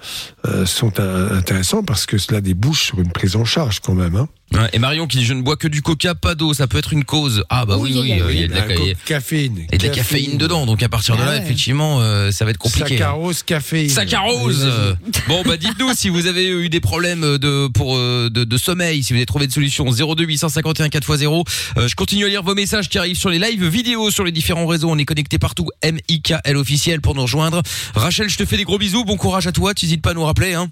euh, 0.45 0.65
sont 0.65 0.99
un- 0.99 1.31
intéressants 1.37 1.83
parce 1.83 2.05
que 2.05 2.17
cela 2.17 2.41
débouche 2.41 2.83
sur 2.85 2.99
une 2.99 3.11
prise 3.11 3.35
en 3.35 3.45
charge 3.45 3.79
quand 3.81 3.93
même. 3.93 4.15
Hein. 4.15 4.27
Ouais, 4.53 4.69
et 4.73 4.79
Marion 4.79 5.07
qui 5.07 5.17
dit 5.17 5.25
je 5.25 5.33
ne 5.33 5.41
bois 5.41 5.57
que 5.57 5.67
du 5.67 5.81
coca, 5.81 6.13
pas 6.15 6.35
d'eau, 6.35 6.53
ça 6.53 6.67
peut 6.67 6.77
être 6.77 6.93
une 6.93 7.03
cause. 7.03 7.43
Ah 7.49 7.65
bah 7.65 7.77
oui, 7.77 7.91
Oui, 7.93 7.99
oui, 8.01 8.09
il 8.09 8.17
y 8.17 8.21
a- 8.21 8.23
euh, 8.25 8.31
il 8.33 8.39
y 8.41 8.43
a 8.43 8.47
de 8.47 8.53
la, 8.53 8.61
caféine. 9.05 9.65
et 9.71 9.77
de 9.77 9.83
la 9.87 9.89
caféine 9.89 10.37
dedans, 10.37 10.65
donc 10.65 10.81
à 10.83 10.87
partir 10.87 11.17
de 11.17 11.21
Ah 11.23 11.25
là, 11.25 11.31
ouais. 11.31 11.37
effectivement, 11.43 11.99
euh, 12.01 12.31
ça 12.31 12.45
va 12.45 12.51
être 12.51 12.57
compliqué. 12.57 12.89
Saccharose, 12.97 13.43
caféine. 13.43 13.89
Saccharose. 13.89 14.67
Bon 15.27 15.41
bah 15.45 15.57
dites-nous 15.57 15.93
si 15.95 16.09
vous 16.09 16.27
avez 16.27 16.47
eu 16.47 16.69
des 16.69 16.79
problèmes 16.79 17.37
de 17.39 17.67
pour 17.67 17.97
euh, 17.97 18.29
de, 18.31 18.43
de 18.43 18.57
sommeil, 18.57 19.03
si 19.03 19.13
vous 19.13 19.17
avez 19.17 19.25
trouvé 19.25 19.47
de 19.47 19.51
solution 19.51 19.85
02 19.91 20.23
851 20.23 20.87
4x0. 20.87 21.43
Euh, 21.77 21.87
je 21.87 21.95
continue 21.95 22.25
à 22.25 22.27
lire 22.27 22.43
vos 22.43 22.53
messages 22.55 22.87
qui 22.87 22.97
arrivent 22.99 23.17
sur 23.17 23.29
les 23.31 23.39
lives 23.39 23.65
vidéo 23.67 24.11
sur 24.11 24.23
les 24.23 24.31
différents 24.31 24.67
réseaux. 24.67 24.89
On 24.91 24.97
est 24.97 25.05
connecté 25.05 25.39
partout. 25.39 25.67
MIKL 25.83 26.55
officiel 26.55 27.01
pour 27.01 27.15
nous 27.15 27.23
rejoindre. 27.23 27.61
Rachel, 27.95 28.29
je 28.29 28.37
te 28.37 28.45
fais 28.45 28.57
des 28.57 28.63
gros 28.63 28.77
bisous. 28.77 29.03
Bon 29.03 29.17
courage 29.17 29.47
à 29.47 29.51
toi. 29.51 29.73
Tu 29.73 29.85
n'hésites 29.85 30.01
pas 30.03 30.11
à 30.11 30.13
nous 30.13 30.23
rappeler. 30.23 30.53
Hein. 30.53 30.69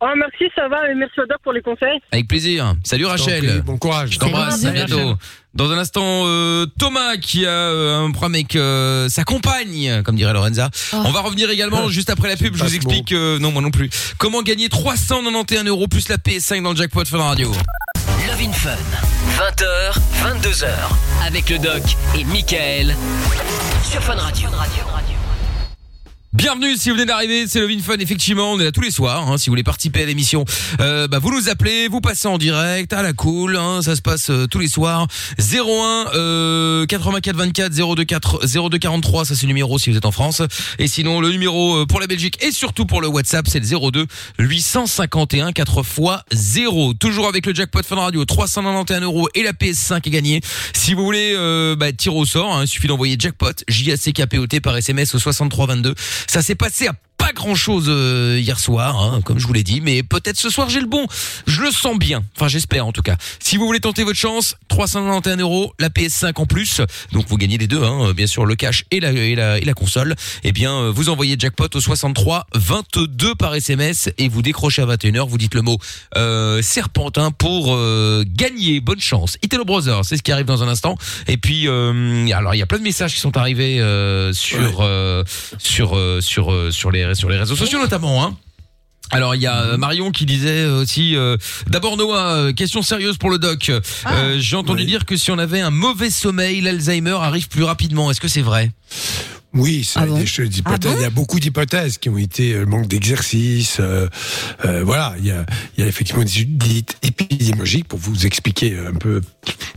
Oh, 0.00 0.06
merci, 0.16 0.44
ça 0.54 0.68
va, 0.68 0.88
et 0.88 0.94
merci 0.94 1.18
au 1.20 1.26
doc 1.26 1.38
pour 1.42 1.52
les 1.52 1.60
conseils. 1.60 1.98
Avec 2.12 2.28
plaisir. 2.28 2.74
Salut 2.84 3.06
Rachel. 3.06 3.44
prie, 3.44 3.60
Bon 3.62 3.78
courage. 3.78 4.10
Je 4.12 4.18
t'embrasse, 4.18 4.54
à 4.64 4.72
Salut, 4.72 4.84
bientôt. 4.84 5.16
Dans 5.54 5.72
un 5.72 5.78
instant, 5.78 6.22
euh, 6.26 6.66
Thomas 6.78 7.16
qui 7.16 7.44
a 7.44 7.50
euh, 7.50 8.04
un 8.04 8.12
problème 8.12 8.36
avec 8.36 8.54
euh, 8.54 9.08
sa 9.08 9.24
compagne, 9.24 10.02
comme 10.04 10.14
dirait 10.14 10.32
Lorenza. 10.32 10.70
Oh. 10.92 11.02
On 11.04 11.10
va 11.10 11.20
revenir 11.20 11.50
également 11.50 11.88
juste 11.88 12.10
après 12.10 12.28
la 12.28 12.36
pub. 12.36 12.54
Je 12.54 12.62
vous 12.62 12.74
explique, 12.76 13.10
euh, 13.10 13.40
non 13.40 13.50
moi 13.50 13.60
non 13.60 13.72
plus, 13.72 13.90
comment 14.18 14.42
gagner 14.42 14.68
391 14.68 15.66
euros 15.66 15.88
plus 15.88 16.08
la 16.08 16.16
PS5 16.16 16.62
dans 16.62 16.70
le 16.70 16.76
jackpot 16.76 17.04
Fun 17.04 17.18
Radio. 17.18 17.50
Love 18.28 18.40
in 18.40 18.52
Fun. 18.52 18.76
20h, 19.36 19.98
22h. 20.22 20.66
Avec 21.26 21.50
le 21.50 21.58
doc 21.58 21.82
et 22.16 22.22
Michael. 22.24 22.94
Sur 23.82 24.00
Fun 24.02 24.14
Radio. 24.14 24.48
Bienvenue 26.38 26.76
si 26.76 26.88
vous 26.88 26.94
venez 26.94 27.04
d'arriver, 27.04 27.48
c'est 27.48 27.58
le 27.58 27.68
Fun 27.80 27.96
effectivement, 27.98 28.52
on 28.52 28.60
est 28.60 28.64
là 28.64 28.70
tous 28.70 28.80
les 28.80 28.92
soirs, 28.92 29.28
hein, 29.28 29.38
si 29.38 29.46
vous 29.46 29.52
voulez 29.54 29.64
participer 29.64 30.04
à 30.04 30.06
l'émission, 30.06 30.44
euh, 30.80 31.08
bah, 31.08 31.18
vous 31.18 31.32
nous 31.32 31.48
appelez, 31.48 31.88
vous 31.88 32.00
passez 32.00 32.28
en 32.28 32.38
direct, 32.38 32.92
à 32.92 33.02
la 33.02 33.12
cool, 33.12 33.56
hein, 33.56 33.82
ça 33.82 33.96
se 33.96 34.02
passe 34.02 34.30
euh, 34.30 34.46
tous 34.46 34.60
les 34.60 34.68
soirs, 34.68 35.08
01 35.40 36.14
euh, 36.14 36.86
84 36.86 37.34
24 37.34 37.72
02 37.96 38.04
4 38.04 38.68
02 38.70 38.78
43, 38.78 39.24
ça 39.24 39.34
c'est 39.34 39.42
le 39.42 39.48
numéro 39.48 39.80
si 39.80 39.90
vous 39.90 39.96
êtes 39.96 40.06
en 40.06 40.12
France, 40.12 40.40
et 40.78 40.86
sinon 40.86 41.20
le 41.20 41.30
numéro 41.30 41.78
euh, 41.78 41.86
pour 41.86 41.98
la 41.98 42.06
Belgique 42.06 42.40
et 42.40 42.52
surtout 42.52 42.86
pour 42.86 43.00
le 43.00 43.08
WhatsApp 43.08 43.48
c'est 43.48 43.58
le 43.58 43.90
02 43.90 44.06
851 44.38 45.50
4 45.50 45.80
x 45.80 46.00
0, 46.30 46.94
toujours 46.94 47.26
avec 47.26 47.46
le 47.46 47.54
jackpot 47.54 47.82
Fun 47.82 47.96
Radio, 47.96 48.24
391 48.24 49.02
euros 49.02 49.28
et 49.34 49.42
la 49.42 49.52
PS5 49.52 50.06
est 50.06 50.10
gagnée, 50.10 50.40
si 50.72 50.94
vous 50.94 51.02
voulez 51.02 51.32
euh, 51.34 51.74
bah, 51.74 51.92
tirer 51.92 52.14
au 52.14 52.24
sort, 52.24 52.54
hein, 52.54 52.62
il 52.62 52.68
suffit 52.68 52.86
d'envoyer 52.86 53.16
jackpot, 53.18 53.64
J-A-C-K-P-O-T 53.66 54.60
par 54.60 54.76
SMS 54.76 55.16
au 55.16 55.18
6322. 55.18 55.94
Ça 56.28 56.42
s'est 56.42 56.54
passé 56.54 56.88
à 56.88 56.92
pas 57.18 57.32
grand 57.32 57.54
chose 57.54 57.88
hier 58.38 58.58
soir, 58.58 58.98
hein, 59.02 59.20
comme 59.24 59.38
je 59.38 59.46
vous 59.46 59.52
l'ai 59.52 59.64
dit, 59.64 59.80
mais 59.80 60.02
peut-être 60.02 60.38
ce 60.38 60.48
soir 60.48 60.70
j'ai 60.70 60.80
le 60.80 60.86
bon. 60.86 61.06
Je 61.46 61.60
le 61.62 61.70
sens 61.70 61.98
bien. 61.98 62.22
Enfin, 62.36 62.48
j'espère 62.48 62.86
en 62.86 62.92
tout 62.92 63.02
cas. 63.02 63.16
Si 63.40 63.56
vous 63.56 63.66
voulez 63.66 63.80
tenter 63.80 64.04
votre 64.04 64.18
chance, 64.18 64.56
391 64.68 65.40
euros, 65.40 65.74
la 65.78 65.88
PS5 65.88 66.32
en 66.36 66.46
plus. 66.46 66.80
Donc 67.12 67.26
vous 67.28 67.36
gagnez 67.36 67.58
les 67.58 67.66
deux, 67.66 67.82
hein, 67.82 68.12
bien 68.12 68.26
sûr 68.26 68.46
le 68.46 68.54
cash 68.56 68.84
et 68.90 69.00
la 69.00 69.12
et 69.12 69.34
la, 69.34 69.58
et 69.58 69.64
la 69.64 69.74
console. 69.74 70.14
Eh 70.44 70.52
bien, 70.52 70.72
euh, 70.74 70.92
vous 70.94 71.08
envoyez 71.08 71.36
jackpot 71.38 71.68
au 71.74 71.80
63 71.80 72.46
22 72.54 73.34
par 73.34 73.54
SMS 73.54 74.08
et 74.18 74.28
vous 74.28 74.42
décrochez 74.42 74.82
à 74.82 74.86
21h. 74.86 75.28
Vous 75.28 75.38
dites 75.38 75.54
le 75.54 75.62
mot 75.62 75.78
euh, 76.16 76.62
serpentin 76.62 77.30
pour 77.30 77.74
euh, 77.74 78.24
gagner. 78.26 78.80
Bonne 78.80 79.00
chance. 79.00 79.38
Italo 79.42 79.64
Brothers, 79.64 80.04
c'est 80.04 80.16
ce 80.16 80.22
qui 80.22 80.32
arrive 80.32 80.46
dans 80.46 80.62
un 80.62 80.68
instant. 80.68 80.96
Et 81.26 81.36
puis, 81.36 81.68
euh, 81.68 82.26
alors 82.32 82.54
il 82.54 82.58
y 82.58 82.62
a 82.62 82.66
plein 82.66 82.78
de 82.78 82.84
messages 82.84 83.14
qui 83.14 83.20
sont 83.20 83.36
arrivés 83.36 83.80
euh, 83.80 84.32
sur 84.32 84.78
euh, 84.80 85.24
sur 85.58 85.96
euh, 85.96 86.20
sur 86.20 86.52
euh, 86.52 86.70
sur 86.70 86.90
les 86.90 87.07
sur 87.14 87.28
les 87.28 87.38
réseaux 87.38 87.56
sociaux 87.56 87.78
notamment. 87.78 88.24
Hein. 88.24 88.36
Alors 89.10 89.34
il 89.34 89.40
y 89.40 89.46
a 89.46 89.62
euh, 89.62 89.76
Marion 89.78 90.10
qui 90.10 90.26
disait 90.26 90.66
aussi 90.66 91.16
euh, 91.16 91.36
d'abord 91.68 91.96
Noah 91.96 92.32
euh, 92.34 92.52
question 92.52 92.82
sérieuse 92.82 93.16
pour 93.16 93.30
le 93.30 93.38
doc. 93.38 93.70
Euh, 93.70 94.36
J'ai 94.38 94.56
entendu 94.56 94.82
oui. 94.82 94.86
dire 94.86 95.06
que 95.06 95.16
si 95.16 95.30
on 95.30 95.38
avait 95.38 95.60
un 95.60 95.70
mauvais 95.70 96.10
sommeil, 96.10 96.60
l'Alzheimer 96.60 97.16
arrive 97.20 97.48
plus 97.48 97.62
rapidement. 97.62 98.10
Est-ce 98.10 98.20
que 98.20 98.28
c'est 98.28 98.42
vrai? 98.42 98.70
Oui, 99.54 99.82
ça, 99.82 100.00
Ah 100.02 100.06
bon 100.06 100.18
des 100.18 100.26
choses 100.26 100.50
d'hypothèses. 100.50 100.90
Ah 100.92 100.94
bon 100.94 101.00
il 101.00 101.02
y 101.02 101.06
a 101.06 101.10
beaucoup 101.10 101.40
d'hypothèses 101.40 101.98
qui 101.98 102.08
ont 102.10 102.18
été 102.18 102.52
euh, 102.52 102.60
le 102.60 102.66
manque 102.66 102.86
d'exercice. 102.86 103.78
euh, 103.80 104.08
euh, 104.64 104.84
voilà, 104.84 105.14
il 105.18 105.26
y 105.26 105.30
a, 105.30 105.44
il 105.76 105.82
y 105.82 105.86
a 105.86 105.88
effectivement 105.88 106.22
des 106.22 106.40
études 106.40 106.84
épidémiologiques 107.02 107.88
pour 107.88 107.98
vous 107.98 108.26
expliquer 108.26 108.76
un 108.78 108.94
peu 108.94 109.20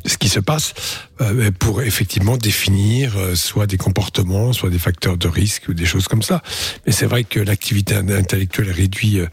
ce 0.05 0.17
qui 0.17 0.27
se 0.29 0.39
passe, 0.39 0.73
euh, 1.21 1.51
pour 1.57 1.81
effectivement 1.83 2.35
définir 2.37 3.15
euh, 3.17 3.35
soit 3.35 3.65
des 3.67 3.77
comportements, 3.77 4.51
soit 4.51 4.69
des 4.69 4.79
facteurs 4.79 5.17
de 5.17 5.27
risque 5.27 5.63
ou 5.69 5.73
des 5.73 5.85
choses 5.85 6.07
comme 6.07 6.23
ça. 6.23 6.41
Mais 6.85 6.91
c'est 6.91 7.05
vrai 7.05 7.23
que 7.23 7.39
l'activité 7.39 7.95
intellectuelle 7.95 8.71
réduit 8.71 9.19
euh, 9.19 9.27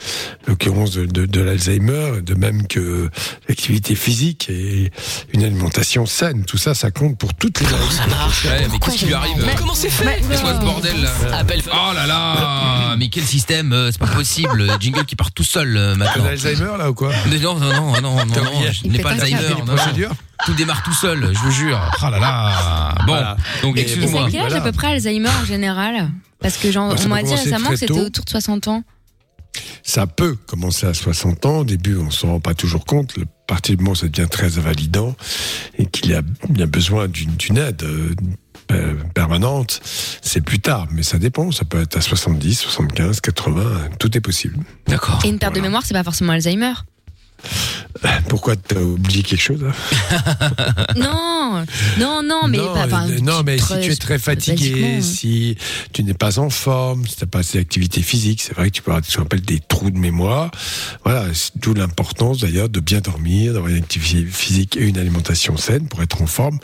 l'occurrence 0.47 0.93
de, 0.93 1.05
de, 1.07 1.27
de 1.27 1.41
l'Alzheimer, 1.41 2.21
de 2.23 2.35
même 2.35 2.67
que 2.69 3.11
l'activité 3.49 3.95
physique 3.97 4.49
et 4.51 4.91
une 5.33 5.43
alimentation 5.43 6.07
saine. 6.07 6.45
Tout 6.45 6.59
ça, 6.59 6.75
ça 6.75 6.91
compte 6.91 7.19
pour 7.19 7.35
toutes 7.35 7.61
les 7.61 7.67
maladies. 7.67 7.95
Ça 7.97 8.07
marche. 8.07 8.45
Ouais, 8.45 8.67
mais 8.71 8.79
qu'est-ce 8.79 8.97
qui 8.99 9.07
lui 9.07 9.15
arrive 9.15 9.43
Mais 9.45 9.55
comment 9.57 9.75
c'est 9.75 9.91
fait 9.91 10.21
C'est 10.31 10.41
quoi 10.43 10.55
ce 10.55 10.61
bordel 10.61 11.01
là 11.03 11.39
Appel 11.39 11.63
Oh 11.67 11.93
là 11.95 12.07
là 12.07 12.97
Mais 12.99 13.09
quel 13.09 13.25
système 13.25 13.73
euh, 13.73 13.91
C'est 13.91 13.99
pas 13.99 14.07
possible. 14.07 14.67
Jingle 14.81 15.05
qui 15.05 15.17
part 15.17 15.33
tout 15.33 15.45
seul 15.45 15.77
euh, 15.77 15.93
T'as 15.93 15.99
maintenant. 15.99 16.25
l'Alzheimer 16.25 16.77
là 16.79 16.91
ou 16.91 16.95
quoi 16.95 17.13
Mais 17.31 17.39
Non, 17.39 17.59
non, 17.59 17.73
non, 17.73 18.01
non, 18.01 18.17
non, 18.17 18.27
T'as 18.35 18.41
non, 18.43 18.51
je 18.71 18.87
n'ai 18.89 18.99
pas 19.01 19.11
Alzheimer. 19.13 19.41
non, 19.67 19.75
non. 19.75 20.09
Tout 20.47 20.55
démarre 20.55 20.83
tout 20.83 20.93
seul, 20.95 21.31
je 21.35 21.39
vous 21.39 21.51
jure. 21.51 21.81
Oh 22.01 22.11
là 22.11 22.19
là. 22.19 22.95
Bon, 23.01 23.05
Voilà. 23.13 23.37
donc 23.63 23.77
Et 23.77 23.81
Et 23.81 23.87
c'est 23.89 23.95
excuse-moi. 23.95 24.27
à 24.27 24.31
quel 24.31 24.41
âge 24.43 24.53
à 24.55 24.61
peu 24.61 24.73
près 24.73 24.89
Alzheimer 24.89 25.31
en 25.43 25.45
général 25.45 26.11
Parce 26.41 26.57
que 26.59 26.71
genre, 26.71 26.91
Bah, 26.91 26.97
ça 26.97 27.07
on 27.07 27.09
m'a 27.09 27.19
dit 27.23 27.25
commencer 27.25 27.45
récemment 27.45 27.65
très 27.67 27.75
que 27.75 27.81
c'était 27.81 27.95
tôt. 27.95 28.01
autour 28.07 28.25
de 28.25 28.31
60 28.31 28.69
ans. 28.69 28.85
Ça 29.83 30.07
peut 30.07 30.37
commencer 30.47 30.87
à 30.87 30.95
60 30.95 31.47
ans. 31.47 31.59
Au 31.59 31.65
début, 31.65 31.97
on 31.97 32.11
s'en 32.11 32.29
rend 32.29 32.41
pas 32.41 32.55
toujours 32.55 32.85
compte. 32.85 33.17
Le 33.17 33.25
partir 33.49 33.75
du 33.77 33.83
moment 33.83 33.93
où 33.93 33.97
ça 33.97 34.07
devient 34.09 34.29
très 34.31 34.59
invalidant 34.59 35.17
et 35.79 35.87
qu'il 35.87 36.11
y 36.11 36.15
a, 36.15 36.21
il 36.51 36.59
y 36.59 36.63
a 36.63 36.67
besoin 36.67 37.09
d'une 37.09 37.35
d'une 37.37 37.57
aide 37.57 37.83
euh, 37.83 38.15
permanente, 39.15 39.81
c'est 40.23 40.41
plus 40.41 40.61
tard. 40.61 40.87
Mais 40.91 41.03
ça 41.03 41.19
dépend. 41.19 41.51
Ça 41.53 41.65
peut 41.65 41.81
être 41.81 41.97
à 41.97 42.01
70, 42.01 42.59
75, 42.61 43.21
80. 43.21 43.63
Tout 43.99 44.17
est 44.17 44.21
possible. 44.21 44.59
D'accord. 44.87 45.21
Et 45.25 45.29
une 45.29 45.39
perte 45.39 45.55
de 45.55 45.61
mémoire, 45.61 45.83
c'est 45.85 45.95
pas 45.95 46.05
forcément 46.05 46.33
Alzheimer. 46.33 46.75
Pourquoi 48.29 48.57
t'as 48.57 48.81
oublié 48.81 49.23
quelque 49.23 49.41
chose 49.41 49.65
non, 50.97 51.65
non, 51.99 52.23
non, 52.23 52.47
mais 52.49 52.59
non, 52.59 52.75
pas. 52.75 52.85
enfin, 52.85 53.09
euh, 53.09 53.19
non, 53.21 53.43
mais 53.45 53.59
si 53.59 53.81
tu 53.81 53.91
es 53.91 53.97
très 53.97 54.19
fatigué, 54.19 55.01
si 55.03 55.57
tu 55.93 56.05
n'es 56.05 56.15
pas 56.15 56.39
en 56.39 56.51
forme, 56.51 57.07
si 57.07 57.17
tu 57.17 57.25
n'as 57.25 57.29
pas 57.29 57.41
assez 57.41 57.59
d'activité 57.59 58.03
physique, 58.03 58.43
c'est 58.43 58.55
vrai 58.55 58.71
que 58.71 58.77
tu 58.77 58.83
peux 58.83 58.91
avoir 58.91 59.05
ce 59.05 59.17
qu'on 59.17 59.23
appelle 59.23 59.41
des 59.41 59.61
trous 59.61 59.91
de 59.91 59.99
mémoire. 59.99 60.51
Voilà, 61.05 61.27
d'où 61.57 61.75
l'importance 61.75 62.39
d'ailleurs 62.41 62.69
de 62.69 62.81
bien 62.81 63.01
dormir, 63.01 63.55
d'avoir 63.55 63.71
une 63.71 63.79
activité 63.79 64.25
physique 64.27 64.77
et 64.77 64.85
une 64.87 64.99
alimentation 64.99 65.57
saine 65.57 65.89
pour 65.89 66.03
être 66.03 66.23
en 66.23 66.27
forme. 66.27 66.59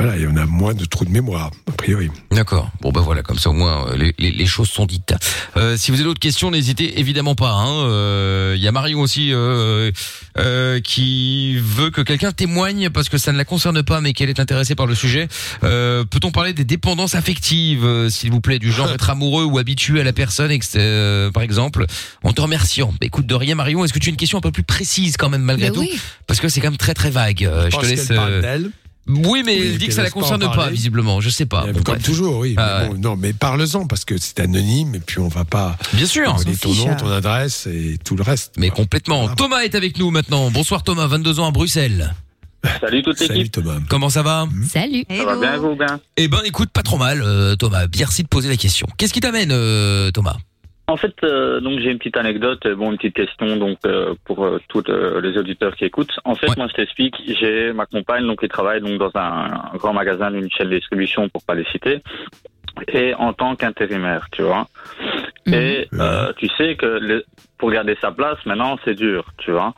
Voilà, 0.00 0.16
et 0.16 0.26
on 0.26 0.36
a 0.36 0.46
moins 0.46 0.72
de 0.72 0.84
trous 0.86 1.04
de 1.04 1.10
mémoire, 1.10 1.50
a 1.68 1.72
priori. 1.72 2.10
D'accord. 2.30 2.70
Bon 2.80 2.90
bah 2.90 3.02
voilà, 3.02 3.22
comme 3.22 3.38
ça 3.38 3.50
au 3.50 3.52
moins 3.52 3.86
euh, 3.88 3.96
les, 3.96 4.14
les, 4.18 4.30
les 4.30 4.46
choses 4.46 4.68
sont 4.70 4.86
dites. 4.86 5.12
Euh, 5.58 5.76
si 5.76 5.90
vous 5.90 5.96
avez 5.98 6.04
d'autres 6.04 6.20
questions, 6.20 6.50
n'hésitez 6.50 6.98
évidemment 7.00 7.34
pas. 7.34 7.50
hein. 7.52 7.84
Euh, 7.84 8.54
Il 8.56 8.62
y 8.62 8.66
a 8.68 8.72
Marion 8.72 9.00
aussi 9.00 9.30
euh, 9.32 9.90
euh, 10.38 10.80
qui 10.80 11.56
veut 11.58 11.90
que 11.90 12.00
quelqu'un 12.00 12.32
témoigne 12.32 12.88
parce 12.88 13.08
que 13.10 13.18
ça 13.18 13.30
ne 13.32 13.36
la 13.36 13.44
concerne 13.44 13.82
pas, 13.82 14.00
mais 14.00 14.14
qu'elle 14.14 14.30
est 14.30 14.40
intéressée 14.40 14.74
par 14.74 14.86
le 14.86 14.94
sujet. 14.94 15.28
Euh, 15.64 16.04
Peut-on 16.04 16.30
parler 16.30 16.54
des 16.54 16.64
dépendances 16.64 17.14
affectives, 17.14 17.84
euh, 17.84 18.08
s'il 18.08 18.30
vous 18.30 18.40
plaît, 18.40 18.58
du 18.58 18.72
genre 18.72 18.90
être 18.94 19.10
amoureux 19.10 19.44
ou 19.44 19.58
habitué 19.58 20.00
à 20.00 20.04
la 20.04 20.12
personne, 20.14 20.50
euh, 20.76 21.30
par 21.30 21.42
exemple, 21.42 21.84
en 22.22 22.32
te 22.32 22.40
remerciant? 22.40 22.88
Bah, 22.92 23.06
écoute, 23.06 23.26
de 23.26 23.34
rien, 23.34 23.54
Marion, 23.54 23.84
est-ce 23.84 23.92
que 23.92 23.98
tu 23.98 24.08
as 24.08 24.12
une 24.12 24.16
question 24.16 24.38
un 24.38 24.42
peu 24.42 24.52
plus 24.52 24.62
précise 24.62 25.16
quand 25.18 25.28
même 25.28 25.42
malgré 25.42 25.70
tout? 25.70 25.80
oui. 25.80 26.00
Parce 26.26 26.40
que 26.40 26.48
c'est 26.48 26.60
quand 26.60 26.70
même 26.70 26.78
très 26.78 26.94
très 26.94 27.10
vague. 27.10 27.44
Euh, 27.44 27.66
je 27.66 27.76
pense 27.76 27.82
te 27.84 27.86
laisse. 27.86 28.10
Euh. 29.08 29.12
Oui, 29.26 29.42
mais 29.44 29.58
Oui, 29.58 29.66
elle 29.72 29.78
dit 29.78 29.86
que 29.88 29.92
ça 29.94 30.02
la 30.02 30.10
concerne 30.10 30.40
pas, 30.40 30.48
parler. 30.54 30.72
visiblement. 30.72 31.20
Je 31.20 31.30
sais 31.30 31.46
pas. 31.46 31.64
Euh, 31.64 31.72
Bon, 31.72 31.82
comme 31.82 31.94
bref. 31.96 32.04
toujours, 32.04 32.38
oui. 32.38 32.54
Ah, 32.56 32.82
mais 32.82 32.88
bon, 32.90 32.98
non, 32.98 33.16
mais 33.16 33.32
parle-en 33.32 33.86
parce 33.86 34.04
que 34.04 34.16
c'est 34.18 34.40
anonyme 34.40 34.94
et 34.94 35.00
puis 35.00 35.18
on 35.18 35.28
va 35.28 35.44
pas 35.44 35.76
Bien 35.94 36.06
sûr. 36.06 36.32
donner 36.34 36.54
s'en 36.54 36.68
ton 36.68 36.74
nom, 36.86 36.96
ton 36.96 37.10
adresse 37.10 37.66
et 37.66 37.98
tout 38.04 38.16
le 38.16 38.22
reste. 38.22 38.54
Mais 38.58 38.70
complètement. 38.70 39.20
Voilà. 39.22 39.36
Thomas 39.36 39.60
est 39.60 39.74
avec 39.74 39.98
nous 39.98 40.10
maintenant. 40.10 40.50
Bonsoir 40.50 40.82
Thomas, 40.82 41.06
22 41.06 41.40
ans 41.40 41.48
à 41.48 41.50
Bruxelles. 41.50 42.14
Salut 42.80 43.02
toute 43.02 43.16
Salut 43.16 43.34
l'équipe. 43.34 43.52
Thomas. 43.52 43.78
Comment 43.88 44.10
ça 44.10 44.22
va? 44.22 44.46
Salut. 44.70 45.04
Ça 45.08 45.24
va 45.24 45.36
bien, 45.40 45.56
vous 45.56 45.74
bien 45.76 45.98
Eh 46.18 46.28
ben 46.28 46.40
écoute, 46.44 46.68
pas 46.70 46.82
trop 46.82 46.98
mal 46.98 47.22
euh, 47.22 47.56
Thomas. 47.56 47.86
Merci 47.98 48.22
de 48.22 48.28
poser 48.28 48.50
la 48.50 48.56
question. 48.58 48.86
Qu'est-ce 48.98 49.14
qui 49.14 49.20
t'amène 49.20 49.50
euh, 49.50 50.10
Thomas? 50.10 50.36
En 50.90 50.96
fait, 50.96 51.14
euh, 51.22 51.60
donc 51.60 51.78
j'ai 51.80 51.90
une 51.90 51.98
petite 51.98 52.16
anecdote, 52.16 52.64
euh, 52.66 52.74
bon, 52.74 52.90
une 52.90 52.96
petite 52.98 53.14
question 53.14 53.56
donc 53.56 53.78
euh, 53.86 54.14
pour 54.24 54.44
euh, 54.44 54.58
tous 54.68 54.82
euh, 54.88 55.20
les 55.20 55.38
auditeurs 55.38 55.74
qui 55.76 55.84
écoutent. 55.84 56.18
En 56.24 56.34
fait, 56.34 56.48
moi, 56.56 56.66
je 56.68 56.74
t'explique, 56.74 57.14
j'ai 57.40 57.72
ma 57.72 57.86
compagne 57.86 58.26
donc 58.26 58.40
qui 58.40 58.48
travaille 58.48 58.80
donc 58.80 58.98
dans 58.98 59.10
un, 59.14 59.70
un 59.72 59.76
grand 59.76 59.92
magasin 59.92 60.30
d'une 60.30 60.50
chaîne 60.50 60.68
de 60.70 60.76
distribution 60.76 61.28
pour 61.28 61.42
pas 61.44 61.54
les 61.54 61.64
citer, 61.72 62.00
et 62.88 63.14
en 63.14 63.32
tant 63.32 63.54
qu'intérimaire, 63.56 64.26
tu 64.32 64.42
vois. 64.42 64.66
Et 65.54 65.88
euh, 65.94 66.32
tu 66.36 66.48
sais 66.56 66.76
que 66.76 66.86
le- 66.86 67.24
pour 67.58 67.70
garder 67.70 67.96
sa 68.00 68.10
place, 68.10 68.38
maintenant, 68.44 68.76
c'est 68.84 68.94
dur, 68.94 69.24
tu 69.38 69.52
vois. 69.52 69.72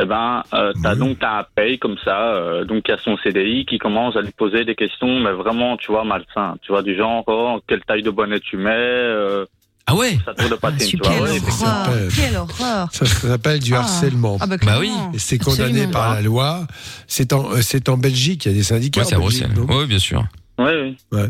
Eh 0.00 0.04
ben, 0.04 0.42
euh, 0.54 0.72
t'as 0.82 0.94
donc 0.94 1.18
t'as 1.18 1.40
un 1.40 1.44
paye 1.56 1.78
comme 1.78 1.96
ça, 2.04 2.34
euh, 2.34 2.64
donc 2.64 2.84
il 2.86 2.90
y 2.90 2.94
a 2.94 2.98
son 2.98 3.16
CDI 3.18 3.64
qui 3.66 3.78
commence 3.78 4.16
à 4.16 4.20
lui 4.20 4.30
poser 4.32 4.64
des 4.64 4.74
questions, 4.74 5.18
mais 5.20 5.32
vraiment, 5.32 5.76
tu 5.76 5.90
vois, 5.90 6.04
malsain, 6.04 6.56
tu 6.62 6.70
vois, 6.72 6.82
du 6.82 6.94
genre, 6.96 7.24
oh, 7.26 7.60
quelle 7.66 7.82
taille 7.84 8.02
de 8.02 8.10
bonnet 8.10 8.38
tu 8.40 8.56
mets, 8.58 8.70
euh, 8.74 9.44
ah 9.90 9.94
ouais, 9.96 10.18
ça 10.24 10.34
tourne 10.34 10.76
tu 10.78 10.96
vois. 10.98 11.08
Quelle 11.10 11.22
ouais, 11.22 11.40
horreur, 11.48 11.88
quelle 12.14 12.36
horreur. 12.36 12.88
Ça 12.92 13.06
s'appelle 13.06 13.58
du 13.58 13.74
Ah. 13.74 13.78
harcèlement. 13.80 14.36
Ah 14.40 14.46
bah, 14.46 14.56
Bah 14.62 14.76
oui. 14.80 14.90
c'est 15.16 15.38
condamné 15.38 15.64
Absolument. 15.82 15.90
par 15.92 16.14
la 16.14 16.20
loi. 16.20 16.66
C'est 17.06 17.32
en, 17.32 17.50
euh, 17.52 17.62
c'est 17.62 17.88
en 17.88 17.96
Belgique, 17.96 18.44
il 18.44 18.52
y 18.52 18.54
a 18.54 18.54
des 18.54 18.62
syndicats. 18.62 19.00
ouais, 19.00 19.06
c'est 19.08 19.14
à 19.14 19.18
en 19.18 19.24
Belgique, 19.24 19.46
Ouais, 19.68 19.86
bien 19.86 19.98
sûr. 19.98 20.24
Ouais, 20.58 20.96
oui. 21.12 21.20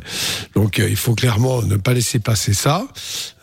Donc 0.54 0.78
euh, 0.78 0.88
il 0.88 0.96
faut 0.96 1.14
clairement 1.14 1.60
ne 1.62 1.76
pas 1.76 1.92
laisser 1.92 2.18
passer 2.18 2.54
ça. 2.54 2.88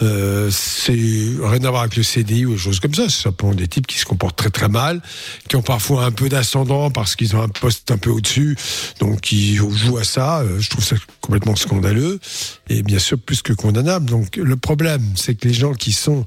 Euh, 0.02 0.50
c'est 0.52 0.94
rien 0.94 1.64
à 1.64 1.70
voir 1.70 1.82
avec 1.84 1.96
le 1.96 2.02
CDI 2.02 2.48
ou 2.48 2.54
des 2.54 2.58
choses 2.58 2.80
comme 2.80 2.96
ça. 2.96 3.04
C'est 3.08 3.22
simplement 3.22 3.54
des 3.54 3.68
types 3.68 3.86
qui 3.86 4.00
se 4.00 4.06
comportent 4.06 4.36
très 4.36 4.50
très 4.50 4.68
mal, 4.68 5.02
qui 5.48 5.56
ont 5.56 5.62
parfois 5.62 6.06
un 6.06 6.12
peu 6.12 6.28
d'ascendant 6.28 6.90
parce 6.90 7.16
qu'ils 7.16 7.36
ont 7.36 7.42
un 7.42 7.50
poste 7.50 7.92
un 7.92 7.98
peu 7.98 8.10
au-dessus, 8.10 8.58
donc 9.00 9.22
qui 9.22 9.56
jouent 9.58 9.98
à 10.00 10.04
ça. 10.04 10.40
Euh, 10.40 10.60
je 10.60 10.70
trouve 10.72 10.84
ça 10.84 10.96
complètement 11.22 11.56
scandaleux 11.56 12.20
et 12.68 12.82
bien 12.82 13.00
sûr 13.00 13.20
plus 13.20 13.44
que 13.44 13.54
condamnable. 13.54 14.08
Donc 14.08 14.38
le 14.38 14.58
problème, 14.58 15.04
c'est 15.16 15.36
que 15.36 15.48
les 15.48 15.54
gens 15.54 15.74
qui 15.74 15.92
sont 15.92 16.26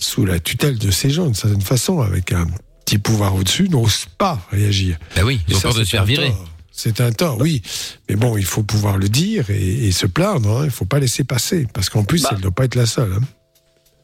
sous 0.00 0.24
la 0.24 0.40
tutelle 0.40 0.78
de 0.78 0.90
ces 0.90 1.10
gens, 1.10 1.26
d'une 1.26 1.34
certaine 1.34 1.60
façon, 1.60 2.00
avec 2.00 2.32
un 2.32 2.46
petit 2.86 2.98
pouvoir 2.98 3.34
au-dessus, 3.34 3.68
n'osent 3.68 4.06
pas 4.16 4.40
réagir. 4.50 4.96
Bah 5.14 5.22
oui, 5.26 5.40
ils 5.46 5.56
ont 5.56 5.60
peur 5.60 5.74
de 5.74 5.84
se 5.84 5.90
faire 5.90 6.06
virer. 6.06 6.28
tort. 6.28 6.53
C'est 6.76 7.00
un 7.00 7.12
tort, 7.12 7.36
oui. 7.40 7.62
Mais 8.08 8.16
bon, 8.16 8.36
il 8.36 8.44
faut 8.44 8.64
pouvoir 8.64 8.98
le 8.98 9.08
dire 9.08 9.48
et, 9.48 9.86
et 9.86 9.92
se 9.92 10.06
plaindre. 10.06 10.50
Hein. 10.58 10.62
Il 10.64 10.70
faut 10.72 10.84
pas 10.86 10.98
laisser 10.98 11.22
passer. 11.24 11.66
Parce 11.72 11.88
qu'en 11.88 12.02
plus, 12.04 12.22
Bah. 12.24 12.30
elle 12.32 12.38
ne 12.38 12.42
doit 12.42 12.50
pas 12.50 12.64
être 12.64 12.74
la 12.74 12.86
seule. 12.86 13.12
hein. 13.12 13.24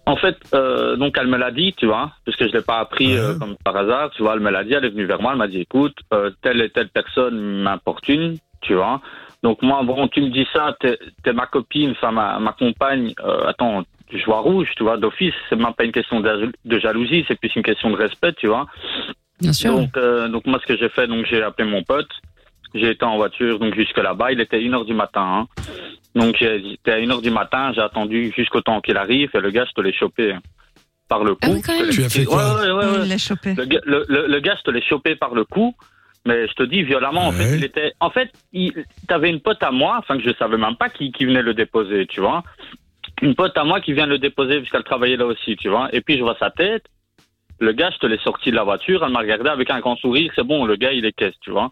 En 0.06 0.16
fait, 0.16 0.36
euh, 0.54 0.96
donc 0.96 1.16
elle 1.20 1.26
me 1.28 1.36
l'a 1.36 1.50
dit, 1.50 1.72
tu 1.76 1.86
vois, 1.86 2.12
parce 2.24 2.36
que 2.36 2.48
je 2.48 2.52
l'ai 2.52 2.62
pas 2.62 2.78
appris 2.78 3.16
euh, 3.16 3.34
comme 3.38 3.54
par 3.64 3.76
hasard, 3.76 4.10
tu 4.16 4.22
vois, 4.22 4.34
elle 4.34 4.40
me 4.40 4.50
l'a 4.50 4.64
dit, 4.64 4.72
elle 4.72 4.84
est 4.84 4.90
venue 4.90 5.04
vers 5.04 5.20
moi, 5.20 5.32
elle 5.32 5.38
m'a 5.38 5.46
dit, 5.46 5.60
écoute, 5.60 5.94
euh, 6.14 6.30
telle 6.42 6.60
et 6.62 6.70
telle 6.70 6.88
personne 6.88 7.38
m'importune, 7.62 8.38
tu 8.60 8.74
vois. 8.74 9.00
Donc 9.44 9.62
moi, 9.62 9.82
bon, 9.84 10.08
tu 10.08 10.20
me 10.22 10.30
dis 10.30 10.46
ça, 10.52 10.74
t'es 10.80 10.98
es 11.26 11.32
ma 11.32 11.46
copine, 11.46 11.90
enfin 11.92 12.10
ma, 12.12 12.38
ma 12.40 12.52
compagne, 12.52 13.12
euh, 13.24 13.46
attends, 13.48 13.84
je 14.12 14.24
vois 14.24 14.40
rouge, 14.40 14.68
tu 14.76 14.82
vois, 14.82 14.96
d'office, 14.96 15.34
c'est 15.48 15.56
même 15.56 15.74
pas 15.74 15.84
une 15.84 15.92
question 15.92 16.18
de, 16.20 16.50
de 16.64 16.78
jalousie, 16.80 17.24
c'est 17.28 17.38
plus 17.38 17.52
une 17.54 17.62
question 17.62 17.90
de 17.90 17.96
respect, 17.96 18.32
tu 18.32 18.48
vois. 18.48 18.66
Bien 19.40 19.52
sûr. 19.52 19.76
Donc, 19.76 19.96
euh, 19.96 20.28
donc 20.28 20.44
moi, 20.46 20.58
ce 20.60 20.66
que 20.66 20.76
j'ai 20.76 20.88
fait, 20.88 21.06
donc 21.06 21.24
j'ai 21.26 21.42
appelé 21.42 21.68
mon 21.70 21.82
pote. 21.84 22.08
J'ai 22.74 22.90
été 22.90 23.04
en 23.04 23.16
voiture, 23.16 23.58
donc 23.58 23.74
jusque 23.74 23.98
là-bas. 23.98 24.32
Il 24.32 24.40
était 24.40 24.58
1h 24.60 24.84
du 24.86 24.94
matin. 24.94 25.46
hein. 25.48 25.62
Donc 26.14 26.36
j'étais 26.38 26.92
à 26.92 26.98
1h 27.00 27.22
du 27.22 27.30
matin, 27.30 27.72
j'ai 27.74 27.80
attendu 27.80 28.32
jusqu'au 28.36 28.60
temps 28.60 28.80
qu'il 28.80 28.96
arrive 28.96 29.30
et 29.34 29.40
le 29.40 29.50
gars, 29.50 29.64
je 29.68 29.72
te 29.72 29.80
l'ai 29.80 29.92
chopé 29.92 30.32
hein, 30.32 30.40
par 31.08 31.22
le 31.24 31.34
cou. 31.34 31.40
Ah 31.44 31.50
oui, 31.52 31.62
quand 31.64 31.72
même. 31.80 31.90
Tu 31.90 32.02
as 32.04 32.08
fait 32.08 32.24
quoi 32.24 32.54
Ouais, 32.60 32.66
ouais, 32.66 32.72
ouais, 32.72 32.84
ouais. 32.98 32.98
Il 33.04 33.08
l'a 33.08 33.18
chopé. 33.18 33.54
Le, 33.54 33.64
gars- 33.64 33.80
le, 33.84 34.04
le- 34.08 34.26
le 34.26 34.40
gars, 34.40 34.56
je 34.58 34.62
te 34.62 34.70
l'ai 34.70 34.82
chopé 34.82 35.14
par 35.16 35.34
le 35.34 35.44
cou, 35.44 35.74
mais 36.26 36.46
je 36.48 36.52
te 36.54 36.62
dis 36.64 36.82
violemment. 36.82 37.28
En 37.28 37.32
fait, 37.32 37.56
il 37.56 37.64
était. 37.64 37.92
En 38.00 38.10
fait, 38.10 38.30
il 38.52 38.72
t'avais 39.08 39.30
une 39.30 39.40
pote 39.40 39.62
à 39.62 39.70
moi, 39.70 39.96
enfin 39.98 40.16
que 40.18 40.24
je 40.24 40.34
savais 40.36 40.56
même 40.56 40.76
pas 40.76 40.88
qui, 40.88 41.12
qui 41.12 41.24
venait 41.26 41.42
le 41.42 41.54
déposer, 41.54 42.06
tu 42.06 42.20
vois. 42.20 42.42
Une 43.22 43.34
pote 43.34 43.56
à 43.56 43.64
moi 43.64 43.80
qui 43.80 43.92
vient 43.92 44.06
le 44.06 44.18
déposer 44.18 44.58
puisqu'elle 44.58 44.82
travaillait 44.84 45.16
là 45.16 45.26
aussi, 45.26 45.56
tu 45.56 45.68
vois. 45.68 45.88
Et 45.92 46.00
puis 46.00 46.16
je 46.16 46.22
vois 46.22 46.36
sa 46.40 46.50
tête. 46.50 46.84
Le 47.62 47.72
gars, 47.72 47.90
je 47.92 47.98
te 47.98 48.06
l'ai 48.06 48.18
sorti 48.18 48.50
de 48.50 48.56
la 48.56 48.62
voiture, 48.64 49.04
elle 49.04 49.12
m'a 49.12 49.18
regardé 49.20 49.50
avec 49.50 49.68
un 49.70 49.80
grand 49.80 49.94
sourire. 49.96 50.32
C'est 50.34 50.44
bon, 50.46 50.64
le 50.64 50.76
gars, 50.76 50.92
il 50.92 51.04
est 51.04 51.12
caisse, 51.12 51.34
tu 51.42 51.50
vois. 51.50 51.70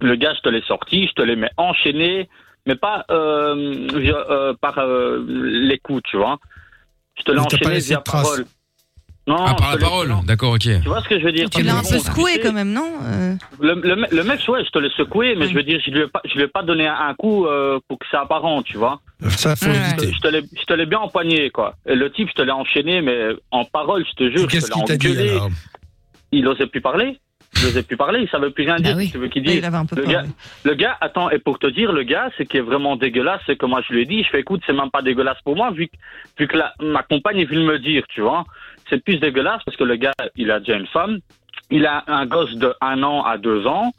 Le 0.00 0.14
gars, 0.16 0.32
je 0.36 0.40
te 0.40 0.48
l'ai 0.48 0.62
sorti, 0.62 1.06
je 1.08 1.12
te 1.12 1.22
l'ai 1.22 1.36
mis 1.36 1.48
enchaîné, 1.56 2.28
mais 2.66 2.76
pas 2.76 3.04
euh, 3.10 3.88
via- 3.94 4.26
euh, 4.30 4.54
par 4.60 4.78
euh, 4.78 5.24
les 5.28 5.78
coups, 5.78 6.02
tu 6.08 6.16
vois. 6.16 6.38
Je 7.18 7.24
te 7.24 7.32
l'ai 7.32 7.38
enchaîné 7.40 7.78
via 7.80 8.00
parole. 8.00 8.44
Non, 9.26 9.36
Ah, 9.46 9.54
par 9.58 9.72
la 9.72 9.76
parole. 9.78 10.14
D'accord, 10.24 10.52
ok. 10.54 10.60
Tu 10.60 10.78
vois 10.88 11.02
ce 11.02 11.08
que 11.08 11.18
je 11.20 11.24
veux 11.24 11.32
dire? 11.32 11.50
Tu 11.50 11.62
l'as 11.62 11.76
un 11.76 11.82
peu 11.82 11.98
secoué 11.98 12.40
quand 12.40 12.52
même, 12.54 12.72
non 12.72 12.90
Euh, 13.04 13.34
le, 13.60 13.74
le, 13.74 13.96
me- 13.96 14.06
le 14.10 14.24
mec, 14.24 14.40
ouais, 14.48 14.64
je 14.64 14.70
te 14.70 14.78
l'ai 14.78 14.88
secoué, 14.96 15.34
mais 15.36 15.48
je 15.50 15.54
veux 15.54 15.62
dire, 15.62 15.78
je 15.84 15.90
lui 15.90 16.00
ai 16.00 16.06
pas, 16.06 16.22
je 16.24 16.32
lui 16.34 16.44
ai 16.44 16.48
pas 16.48 16.62
donné 16.62 16.86
un, 16.86 17.12
coup 17.14 17.44
euh, 17.44 17.78
pour 17.88 17.98
que 17.98 18.06
c'est 18.10 18.16
apparent, 18.16 18.62
tu 18.62 18.78
vois. 18.78 19.00
Ça, 19.28 19.54
faut 19.54 19.66
Ouais. 19.66 19.74
Je 19.74 19.96
te- 19.96 20.02
éviter. 20.04 20.12
je 20.16 20.20
te 20.20 20.28
l'ai, 20.28 20.42
je 20.58 20.64
te 20.64 20.72
l'ai 20.72 20.86
bien 20.86 21.00
empoigné, 21.00 21.50
quoi. 21.50 21.74
Et 21.86 21.94
le 21.94 22.10
type, 22.10 22.28
je 22.30 22.34
te 22.34 22.42
l'ai 22.42 22.52
enchaîné, 22.52 23.02
mais 23.02 23.30
en 23.50 23.66
parole, 23.66 24.06
je 24.08 24.12
te 24.14 24.30
jure, 24.30 24.38
je 24.38 24.46
Qu'est-ce 24.46 24.68
te 24.68 24.72
l'ai 24.72 24.78
qu'il 24.78 24.84
t'a 24.86 24.96
dit 24.96 25.08
engueulé. 25.08 25.30
alors? 25.30 25.50
Il 26.32 26.48
osait 26.48 26.66
plus 26.66 26.80
parler. 26.80 27.18
Il 27.60 27.66
osait 27.66 27.82
plus 27.82 27.96
parler. 27.96 28.20
Il 28.22 28.28
savait 28.28 28.50
plus 28.50 28.64
rien 28.64 28.76
dire. 28.76 28.92
Bah 28.92 28.98
oui. 28.98 29.10
Tu 29.10 29.18
veux 29.18 29.28
qu'il 29.28 29.42
Il 29.44 29.52
dise 29.52 29.64
avait 29.64 29.76
un 29.76 29.86
peu 29.86 29.96
le 29.96 30.04
gars, 30.06 30.22
oui. 30.24 30.30
le 30.64 30.74
gars, 30.74 30.96
attends, 31.00 31.30
et 31.30 31.38
pour 31.38 31.58
te 31.58 31.66
dire, 31.66 31.92
le 31.92 32.02
gars, 32.04 32.30
c'est 32.36 32.46
qui 32.46 32.56
est 32.58 32.60
vraiment 32.62 32.96
dégueulasse, 32.96 33.40
c'est 33.46 33.56
que 33.56 33.66
moi 33.66 33.80
je 33.88 33.92
lui 33.94 34.02
ai 34.02 34.06
dit, 34.06 34.22
je 34.22 34.28
fais 34.30 34.40
écoute, 34.40 34.62
c'est 34.66 34.72
même 34.72 34.90
pas 34.90 35.02
dégueulasse 35.02 35.38
pour 35.44 35.56
moi, 35.56 35.70
vu 35.70 35.88
que, 35.88 35.96
vu 36.38 36.46
que 36.46 36.56
la- 36.56 36.72
ma 36.80 37.02
compagne 37.02 37.38
est 37.38 37.46
venue 37.46 37.64
me 37.64 37.78
dire, 37.78 38.04
tu 38.08 38.20
vois. 38.20 38.44
C'est 38.90 39.02
plus 39.02 39.18
dégueulasse 39.18 39.62
parce 39.64 39.76
que 39.76 39.84
le 39.84 39.96
gars, 39.96 40.12
il 40.36 40.50
a 40.50 40.60
déjà 40.60 40.76
une 40.76 40.86
femme, 40.86 41.18
il 41.70 41.84
a 41.86 42.04
un 42.06 42.26
gosse 42.26 42.54
de 42.54 42.72
un 42.80 43.02
an 43.02 43.22
à 43.24 43.38
deux 43.38 43.66
ans, 43.66 43.92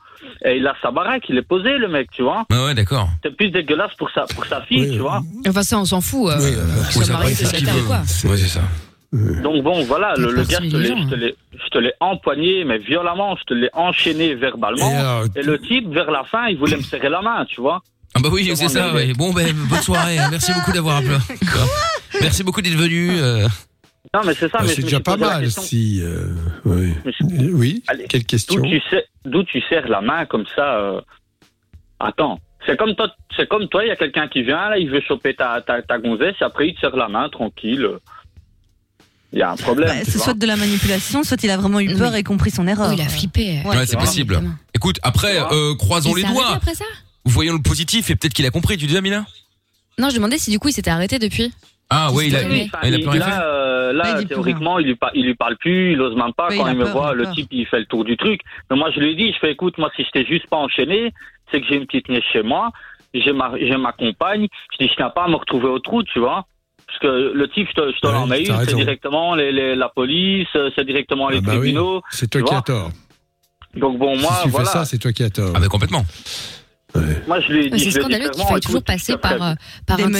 et 0.45 0.57
il 0.57 0.67
a 0.67 0.75
sa 0.81 0.91
baraque, 0.91 1.23
il 1.29 1.37
est 1.37 1.41
posé, 1.47 1.77
le 1.77 1.87
mec, 1.87 2.09
tu 2.11 2.23
vois. 2.23 2.45
Ouais, 2.51 2.65
ouais, 2.65 2.73
d'accord. 2.73 3.09
C'est 3.23 3.35
plus 3.35 3.49
dégueulasse 3.51 3.93
pour 3.95 4.09
sa, 4.11 4.25
pour 4.35 4.45
sa 4.45 4.61
fille, 4.61 4.81
Oui, 4.87 4.91
tu 4.93 4.99
vois. 4.99 5.21
Enfin, 5.47 5.63
ça, 5.63 5.77
on 5.79 5.85
s'en 5.85 6.01
fout. 6.01 6.29
euh, 6.31 6.37
Oui, 6.39 6.53
euh, 6.55 7.21
oui, 7.25 7.33
fait 7.35 7.45
ce 7.45 7.55
qu'il 7.55 7.67
veut. 7.67 7.83
quoi. 7.87 7.97
Ouais, 7.99 8.37
c'est 8.37 8.47
ça. 8.47 8.61
Donc 9.11 9.63
bon, 9.63 9.83
voilà, 9.85 10.13
le, 10.17 10.31
gars, 10.43 10.59
je 10.61 10.69
te 10.69 10.75
l'ai- 10.77 10.79
les 10.83 10.87
gens, 10.87 11.07
je 11.09 11.67
te 11.69 11.77
l'ai- 11.79 11.93
empoigné, 11.99 12.63
mais 12.63 12.77
violemment, 12.77 13.35
je 13.37 13.43
te 13.45 13.53
l'ai 13.55 13.69
enchaîné 13.73 14.35
verbalement. 14.35 14.91
Et 14.91 14.95
alors, 14.95 15.25
Et 15.35 15.41
le 15.41 15.59
type, 15.59 15.89
vers 15.89 16.11
la 16.11 16.23
fin, 16.23 16.47
il 16.47 16.57
voulait 16.57 16.77
me 16.77 16.81
serrer 16.83 17.09
la 17.09 17.21
main, 17.21 17.43
tu 17.45 17.59
vois. 17.59 17.81
Ah 18.15 18.19
bah 18.21 18.29
oui, 18.31 18.51
c'est 18.55 18.67
ça. 18.69 18.93
ouais. 18.93 19.13
Bon, 19.13 19.33
ben, 19.33 19.51
bonne 19.69 19.81
soirée. 19.81 20.17
Merci 20.29 20.53
beaucoup 20.53 20.71
d'avoir 20.71 20.97
appelé. 20.97 21.15
Merci 22.21 22.43
beaucoup 22.43 22.61
d'être 22.61 22.75
venu. 22.77 23.09
euh. 23.19 23.47
Non, 24.13 24.21
mais 24.25 24.33
c'est 24.33 24.49
ça. 24.49 24.57
ah, 24.59 24.63
mais 24.63 24.69
je 24.69 24.73
c'est 24.75 24.81
déjà 24.83 24.99
pas 24.99 25.17
mal 25.17 25.49
si. 25.51 26.01
euh, 26.03 26.27
oui. 26.65 26.93
Oui. 27.51 27.83
Allez. 27.87 28.05
Quelle 28.07 28.25
question 28.25 28.55
D'où 28.61 28.67
tu, 28.69 28.81
sais, 28.89 29.05
d'où 29.25 29.43
tu 29.43 29.61
serres 29.69 29.87
la 29.87 30.01
main 30.01 30.25
comme 30.25 30.45
ça 30.55 30.77
euh, 30.79 31.01
Attends. 31.99 32.39
C'est 32.65 32.77
comme 32.77 32.93
toi, 32.95 33.09
c'est 33.37 33.47
comme 33.47 33.67
toi, 33.69 33.83
il 33.85 33.87
y 33.87 33.91
a 33.91 33.95
quelqu'un 33.95 34.27
qui 34.27 34.41
vient, 34.43 34.69
là, 34.69 34.77
il 34.77 34.89
veut 34.89 35.01
choper 35.01 35.33
ta, 35.33 35.61
ta, 35.61 35.81
ta 35.81 35.97
gonzesse, 35.97 36.35
et 36.41 36.43
après 36.43 36.67
il 36.69 36.75
te 36.75 36.81
serre 36.81 36.95
la 36.95 37.07
main, 37.07 37.29
tranquille. 37.29 37.87
Il 39.31 39.39
y 39.39 39.41
a 39.43 39.51
un 39.51 39.55
problème. 39.55 39.89
Bah, 39.89 40.03
c'est 40.05 40.17
soit 40.17 40.33
de 40.33 40.45
la 40.47 40.55
manipulation, 40.55 41.23
soit 41.23 41.41
il 41.43 41.49
a 41.51 41.57
vraiment 41.57 41.79
eu 41.79 41.95
peur 41.95 42.11
Oui. 42.13 42.19
et 42.19 42.23
compris 42.23 42.49
son 42.51 42.67
erreur. 42.67 42.87
Oh, 42.91 42.95
il 42.95 43.01
a 43.01 43.07
flippé. 43.09 43.61
Ouais, 43.65 43.85
c'est 43.85 43.97
possible. 43.97 44.41
Écoute, 44.73 44.99
après, 45.03 45.37
euh, 45.51 45.75
croisons 45.75 46.15
Il 46.17 46.23
les 46.23 46.29
doigts. 46.29 46.53
après 46.53 46.73
ça 46.73 46.85
Voyons 47.25 47.53
le 47.53 47.61
positif 47.61 48.09
et 48.09 48.15
peut-être 48.15 48.33
qu'il 48.33 48.45
a 48.45 48.49
compris. 48.51 48.77
Tu 48.77 48.87
dis, 48.87 48.97
Amina 48.97 49.25
Non, 49.99 50.09
je 50.09 50.15
demandais 50.15 50.37
si 50.39 50.49
du 50.49 50.57
coup 50.57 50.69
il 50.69 50.73
s'était 50.73 50.89
arrêté 50.89 51.19
depuis. 51.19 51.53
Ah 51.91 52.11
ouais, 52.11 52.27
il 52.27 52.35
a, 52.35 52.43
Oui, 52.43 52.69
Enfin, 52.73 52.87
il 52.87 52.95
a 52.95 52.97
plus 52.99 53.07
rien 53.09 53.21
fait. 53.21 53.29
là, 53.29 53.43
euh, 53.43 53.93
là, 53.93 54.09
il 54.11 54.15
plus 54.17 54.25
théoriquement, 54.27 54.77
il 54.79 54.85
lui, 54.87 54.95
par- 54.95 55.09
il 55.15 55.25
lui 55.25 55.35
parle 55.35 55.57
plus, 55.57 55.93
il 55.93 56.01
ose 56.01 56.15
même 56.15 56.33
pas. 56.37 56.47
Oui, 56.49 56.57
Quand 56.57 56.67
il 56.67 56.77
me 56.77 56.83
peur, 56.85 56.93
voit, 56.93 57.13
le 57.13 57.23
peur. 57.23 57.33
type, 57.33 57.47
il 57.51 57.65
fait 57.67 57.79
le 57.79 57.85
tour 57.85 58.05
du 58.05 58.15
truc. 58.17 58.41
Mais 58.69 58.77
moi, 58.77 58.89
je 58.95 58.99
lui 58.99 59.15
dit, 59.15 59.31
je 59.33 59.39
fais, 59.39 59.51
écoute, 59.51 59.77
moi, 59.79 59.89
si 59.95 60.03
je 60.03 60.09
t'ai 60.11 60.25
juste 60.25 60.47
pas 60.47 60.57
enchaîné, 60.57 61.13
c'est 61.51 61.59
que 61.61 61.67
j'ai 61.67 61.75
une 61.75 61.85
petite 61.87 62.07
nièce 62.09 62.23
chez 62.31 62.43
moi, 62.43 62.71
j'ai 63.13 63.33
ma, 63.33 63.51
j'ai 63.59 63.75
ma 63.77 63.91
compagne, 63.91 64.47
je 64.73 64.83
dis, 64.85 64.89
je 64.91 64.95
tiens 64.97 65.09
pas 65.09 65.23
à 65.25 65.27
me 65.27 65.35
retrouver 65.35 65.67
au 65.67 65.79
trou, 65.79 66.03
tu 66.03 66.19
vois. 66.19 66.45
Parce 66.89 66.99
que 67.13 67.31
le 67.33 67.47
type, 67.49 67.67
je 67.69 67.73
te, 67.81 67.91
je 67.95 67.99
te 67.99 68.07
Ouais, 68.07 68.13
l'en 68.13 68.65
c'est 68.65 68.75
directement 68.75 69.35
les, 69.35 69.51
les- 69.51 69.75
la 69.75 69.89
police, 69.89 70.47
c'est 70.75 70.83
directement 70.85 71.29
les 71.29 71.37
Ah 71.37 71.41
bah 71.41 71.51
oui. 71.53 71.59
tribunaux. 71.59 72.01
C'est 72.09 72.27
toi 72.29 72.41
qui 72.41 72.53
as 72.53 72.61
tort. 72.63 72.91
Donc 73.75 73.99
bon, 73.99 74.17
moi, 74.17 74.31
si 74.37 74.43
tu 74.45 74.49
voilà. 74.49 74.65
fais 74.65 74.71
ça, 74.79 74.85
c'est 74.85 74.97
toi 74.97 75.13
qui 75.13 75.23
as 75.23 75.29
tort. 75.29 75.53
Ah 75.55 75.59
bah 75.59 75.67
complètement. 75.67 76.03
moi, 77.27 77.39
je 77.41 77.51
lui 77.53 77.65
ai 77.67 77.69
dit, 77.69 77.79
C'est 77.79 77.99
scandaleux 77.99 78.29
qu'il 78.29 78.43
faille 78.43 78.59
toujours 78.59 78.83
passer 78.83 79.15
par, 79.17 79.33
euh, 79.41 79.53
par 79.85 79.97
Des 79.97 80.03
un 80.03 80.13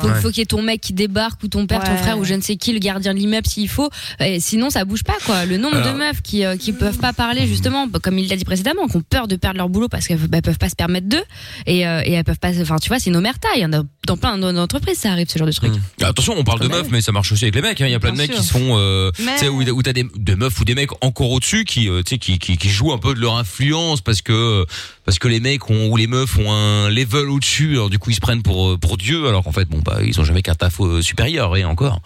quoi. 0.00 0.10
Faut, 0.10 0.14
Ouais. 0.16 0.20
faut 0.20 0.28
qu'il 0.28 0.38
y 0.38 0.42
ait 0.42 0.46
ton 0.46 0.62
mec 0.62 0.80
qui 0.80 0.92
débarque 0.92 1.42
ou 1.42 1.48
ton 1.48 1.66
père, 1.66 1.82
ton 1.82 1.96
frère 1.96 2.18
ou 2.18 2.24
je 2.24 2.34
ne 2.34 2.40
sais 2.40 2.56
qui, 2.56 2.72
le 2.72 2.78
gardien 2.78 3.14
de 3.14 3.18
l'immeuble 3.18 3.46
s'il 3.46 3.68
faut. 3.68 3.88
Et 4.20 4.40
sinon, 4.40 4.70
ça 4.70 4.84
bouge 4.84 5.02
pas 5.04 5.16
quoi. 5.24 5.44
Le 5.46 5.56
nombre 5.56 5.76
Alors- 5.76 5.92
de 5.92 5.98
meufs 5.98 6.22
qui 6.22 6.44
euh, 6.44 6.56
qui 6.56 6.72
peuvent 6.72 6.98
pas 6.98 7.12
parler 7.12 7.46
justement, 7.46 7.86
bah, 7.86 7.98
comme 8.02 8.18
il 8.18 8.28
l'a 8.28 8.36
dit 8.36 8.44
précédemment, 8.44 8.86
qui 8.88 8.96
ont 8.96 9.02
peur 9.02 9.28
de 9.28 9.36
perdre 9.36 9.58
leur 9.58 9.68
boulot 9.68 9.88
parce 9.88 10.06
qu'elles 10.06 10.18
bah, 10.18 10.42
peuvent 10.42 10.58
pas 10.58 10.68
se 10.68 10.76
permettre 10.76 11.08
d'eux 11.08 11.22
et, 11.66 11.86
euh, 11.86 12.02
et 12.04 12.12
elles 12.12 12.24
peuvent 12.24 12.38
pas. 12.38 12.50
Enfin, 12.60 12.76
tu 12.76 12.88
vois, 12.88 12.98
c'est 12.98 13.10
une 13.10 13.16
omerta. 13.16 13.48
Il 13.56 13.62
y 13.62 13.66
en 13.66 13.72
a 13.72 13.82
dans 14.06 14.16
plein 14.16 14.36
d'entreprises, 14.38 14.98
ça 14.98 15.10
arrive 15.12 15.28
ce 15.30 15.38
genre 15.38 15.46
de 15.46 15.52
truc. 15.52 15.72
Hum. 15.72 15.80
Attention, 16.02 16.34
on 16.36 16.44
parle 16.44 16.60
de 16.60 16.68
meufs, 16.68 16.88
mais 16.90 17.00
ça 17.00 17.12
marche 17.12 17.32
aussi 17.32 17.44
avec 17.44 17.54
les 17.54 17.62
mecs. 17.62 17.80
hein. 17.80 17.86
Il 17.86 17.92
y 17.92 17.94
a 17.94 18.00
plein 18.00 18.12
de 18.12 18.18
mecs 18.18 18.30
sûr. 18.32 18.40
qui 18.40 18.46
se 18.46 18.52
font, 18.52 18.76
euh, 18.78 19.10
Mais- 19.24 19.32
tu 19.34 19.38
sais, 19.40 19.48
où, 19.48 19.62
où 19.62 19.82
t'as 19.82 19.92
des, 19.92 20.04
des 20.16 20.36
meufs 20.36 20.58
ou 20.60 20.64
des 20.64 20.74
mecs 20.74 20.90
encore 21.02 21.30
au-dessus 21.30 21.64
qui, 21.64 21.88
euh, 21.88 22.02
tu 22.02 22.10
sais, 22.14 22.18
qui, 22.18 22.38
qui, 22.38 22.56
qui 22.56 22.68
jouent 22.68 22.92
un 22.92 22.98
peu 22.98 23.14
de 23.14 23.20
leur 23.20 23.36
influence 23.36 24.00
parce 24.00 24.20
que 24.22 24.66
parce 25.04 25.18
que 25.18 25.28
les 25.28 25.40
mecs 25.40 25.68
ont, 25.70 25.88
ou 25.88 25.96
les 25.96 26.06
meufs 26.06 26.38
ont 26.38 26.50
un 26.52 26.88
level 26.88 27.28
au-dessus. 27.28 27.72
Alors 27.74 27.90
du 27.90 27.98
coup, 27.98 28.10
ils 28.10 28.14
se 28.14 28.20
prennent 28.20 28.42
pour 28.42 28.78
pour 28.78 28.96
Dieu. 28.96 29.26
Alors 29.26 29.44
qu'en 29.44 29.52
fait, 29.52 29.68
bon, 29.68 29.80
bah 29.84 29.98
ils 30.04 30.18
ont 30.20 30.24
jamais 30.24 30.42
qu'un 30.42 30.54
taf 30.54 30.80
euh, 30.80 31.02
supérieur 31.02 31.56
et 31.56 31.64
encore. 31.64 32.00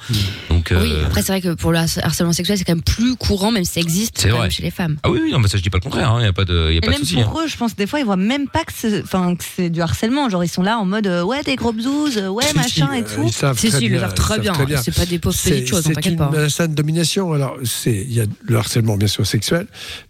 Donc 0.51 0.69
Oui, 0.73 0.93
euh, 0.93 1.07
après 1.07 1.23
c'est 1.23 1.33
vrai 1.33 1.41
que 1.41 1.55
pour 1.55 1.73
le 1.73 1.79
harcèlement 1.79 2.33
sexuel 2.33 2.59
c'est 2.59 2.65
quand 2.65 2.75
même 2.75 2.83
plus 2.83 3.17
courant 3.17 3.51
même 3.51 3.65
si 3.65 3.73
ça 3.75 3.81
existe 3.81 4.29
quand 4.31 4.41
même 4.43 4.51
chez 4.51 4.63
les 4.63 4.71
femmes. 4.71 4.97
ah 5.03 5.11
oui, 5.11 5.21
oui, 5.23 5.33
non, 5.33 5.39
mais 5.39 5.49
ça 5.49 5.57
je 5.59 5.63
dis 5.63 5.71
pas 5.71 5.79
le 5.79 5.83
contraire. 5.83 6.15
Il 6.21 6.25
y 6.25 6.27
a 6.27 6.33
pas 6.33 6.45
de, 6.45 6.71
y 6.73 6.75
a 6.75 6.77
Et 6.77 6.81
pas 6.81 6.87
de 6.89 6.93
même 6.93 7.01
souci. 7.01 7.15
pour 7.17 7.39
hein. 7.41 7.45
eux, 7.45 7.49
je 7.49 7.57
pense 7.57 7.73
que 7.73 7.77
des 7.79 7.87
fois, 7.87 8.01
ils 8.01 8.05
voient 8.05 8.17
même 8.17 8.49
pas 8.49 8.65
que 8.65 8.73
c'est, 8.75 9.03
enfin, 9.03 9.35
que 9.37 9.45
c'est 9.57 9.71
du 9.71 9.81
harcèlement. 9.81 10.29
Genre, 10.29 10.43
ils 10.45 10.49
sont 10.49 10.63
là 10.63 10.79
en 10.79 10.85
mode, 10.85 11.07
euh, 11.07 11.23
ouais, 11.23 11.43
des 11.43 11.57
gros 11.57 11.73
bzouz, 11.73 12.17
euh, 12.19 12.29
ouais, 12.29 12.45
Si, 12.49 12.57
machin 12.57 12.89
si, 12.93 12.99
et 12.99 13.05
tout. 13.05 13.23
Ils 13.25 13.33
savent 13.33 13.59
Si, 13.59 13.69
très 13.69 13.79
si, 13.79 13.85
ils 13.87 13.91
le 13.93 13.99
bien, 13.99 14.07
savent 14.09 14.15
très 14.15 14.39
bien. 14.41 14.53
C'est 14.83 14.95
pas 14.95 15.07
des 15.07 15.19
pauvres 15.19 15.35
C'est 15.37 15.51
petites 15.51 15.69
choses, 15.69 15.79
hein, 15.81 15.83
c'est 15.89 15.95
t'inquiète 15.95 16.13
une 16.15 16.19
pas. 16.19 16.49
saine 16.49 16.75
domination. 16.75 17.33
Alors, 17.33 17.57
c'est 17.65 17.93
il 17.95 18.13
y 18.13 18.21
a 18.21 18.25
le 18.43 18.57
harcèlement 18.57 18.97
bien 18.97 19.09
sûr 19.09 19.27
sexuel, 19.27 19.67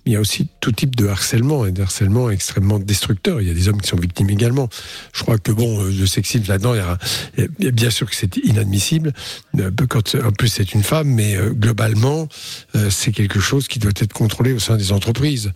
mais 0.06 0.12
il 0.12 0.14
y 0.14 0.16
a 0.16 0.20
aussi 0.20 0.48
tout 0.60 0.72
type 0.72 0.96
de 0.96 1.06
harcèlement 1.08 1.66
et 1.66 1.72
de 1.72 1.82
harcèlement 1.82 2.30
extrêmement 2.30 2.78
destructeur. 2.78 3.40
Il 3.40 3.48
y 3.48 3.50
a 3.50 3.54
des 3.54 3.68
hommes 3.68 3.80
qui 3.80 3.88
sont 3.88 3.96
victimes 3.96 4.30
également. 4.30 4.68
Je 5.12 5.22
crois 5.22 5.38
que 5.38 5.52
bon, 5.52 5.82
le 5.84 6.06
sexisme 6.06 6.44
là-dedans, 6.48 6.74
il 6.74 6.78
y 6.78 6.80
a- 6.80 7.48
bien 7.58 7.90
sûr 7.90 8.08
que 8.08 8.16
c'est 8.16 8.36
inadmissible. 8.38 9.12
euh, 9.58 9.70
Quand 9.88 10.14
en 10.14 10.32
plus 10.32 10.48
c'est 10.48 10.74
une 10.74 10.82
femme, 10.82 11.08
mais 11.08 11.36
euh, 11.36 11.50
globalement, 11.50 12.28
euh, 12.74 12.90
c'est 12.90 13.12
quelque 13.12 13.40
chose 13.40 13.68
qui 13.68 13.78
doit 13.78 13.92
être 13.96 14.12
contrôlé 14.12 14.52
au 14.52 14.58
sein 14.58 14.76
des 14.76 14.92
entreprises 14.92 15.52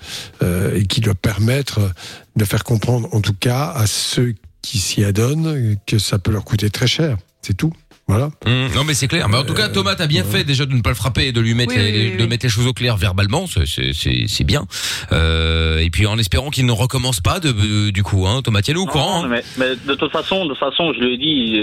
et 0.75 0.87
qui 0.87 1.01
doit 1.01 1.15
permettre 1.15 1.93
de 2.37 2.45
faire 2.45 2.65
comprendre, 2.65 3.09
en 3.13 3.21
tout 3.21 3.35
cas, 3.35 3.73
à 3.75 3.87
ceux 3.87 4.35
qui 4.61 4.79
s'y 4.79 5.05
adonnent, 5.05 5.77
que 5.87 5.99
ça 5.99 6.19
peut 6.19 6.33
leur 6.33 6.45
coûter 6.45 6.71
très 6.71 6.87
cher. 6.87 7.17
C'est 7.43 7.57
tout. 7.57 7.73
Voilà. 8.09 8.27
Hum, 8.47 8.69
non 8.75 8.85
mais 8.85 8.95
c'est 8.95 9.07
clair. 9.09 9.29
Mais 9.29 9.37
en 9.39 9.45
tout 9.45 9.55
cas, 9.55 9.69
Thomas, 9.69 9.95
t'as 9.95 10.07
bien 10.07 10.25
fait 10.25 10.45
déjà 10.45 10.67
de 10.67 10.75
ne 10.75 10.83
pas 10.83 10.91
le 10.91 10.97
frapper 10.97 11.27
et 11.29 11.33
de 11.33 11.41
lui 11.41 11.55
mettre, 11.55 11.73
Oui, 11.75 11.81
les, 11.81 11.91
oui, 11.93 12.09
oui, 12.13 12.17
de 12.19 12.23
oui. 12.25 12.29
mettre 12.29 12.45
les 12.45 12.51
choses 12.51 12.67
au 12.67 12.73
clair 12.73 12.97
verbalement. 12.97 13.47
C'est- 13.47 13.65
C'est 13.67 13.93
c'est- 13.93 14.25
c'est 14.27 14.45
bien. 14.45 14.65
Euh, 15.13 15.79
et 15.79 15.89
puis 15.91 16.07
en 16.07 16.19
espérant 16.19 16.51
qu'il 16.51 16.67
ne 16.67 16.73
recommence 16.73 17.21
pas 17.21 17.41
de, 17.41 17.53
de- 17.53 17.91
du 17.91 18.03
coup. 18.03 18.27
Hein. 18.27 18.43
Thomas, 18.43 18.61
tiens-le 18.63 18.81
au 18.81 18.87
courant. 18.87 19.21
Non, 19.23 19.27
hein. 19.27 19.29
mais, 19.31 19.43
mais 19.57 19.77
de 19.87 19.95
toute 19.95 20.11
façon, 20.13 20.45
de 20.45 20.51
toute 20.51 20.59
façon, 20.59 20.93
je 20.93 21.01
lui 21.01 21.15
ai 21.15 21.17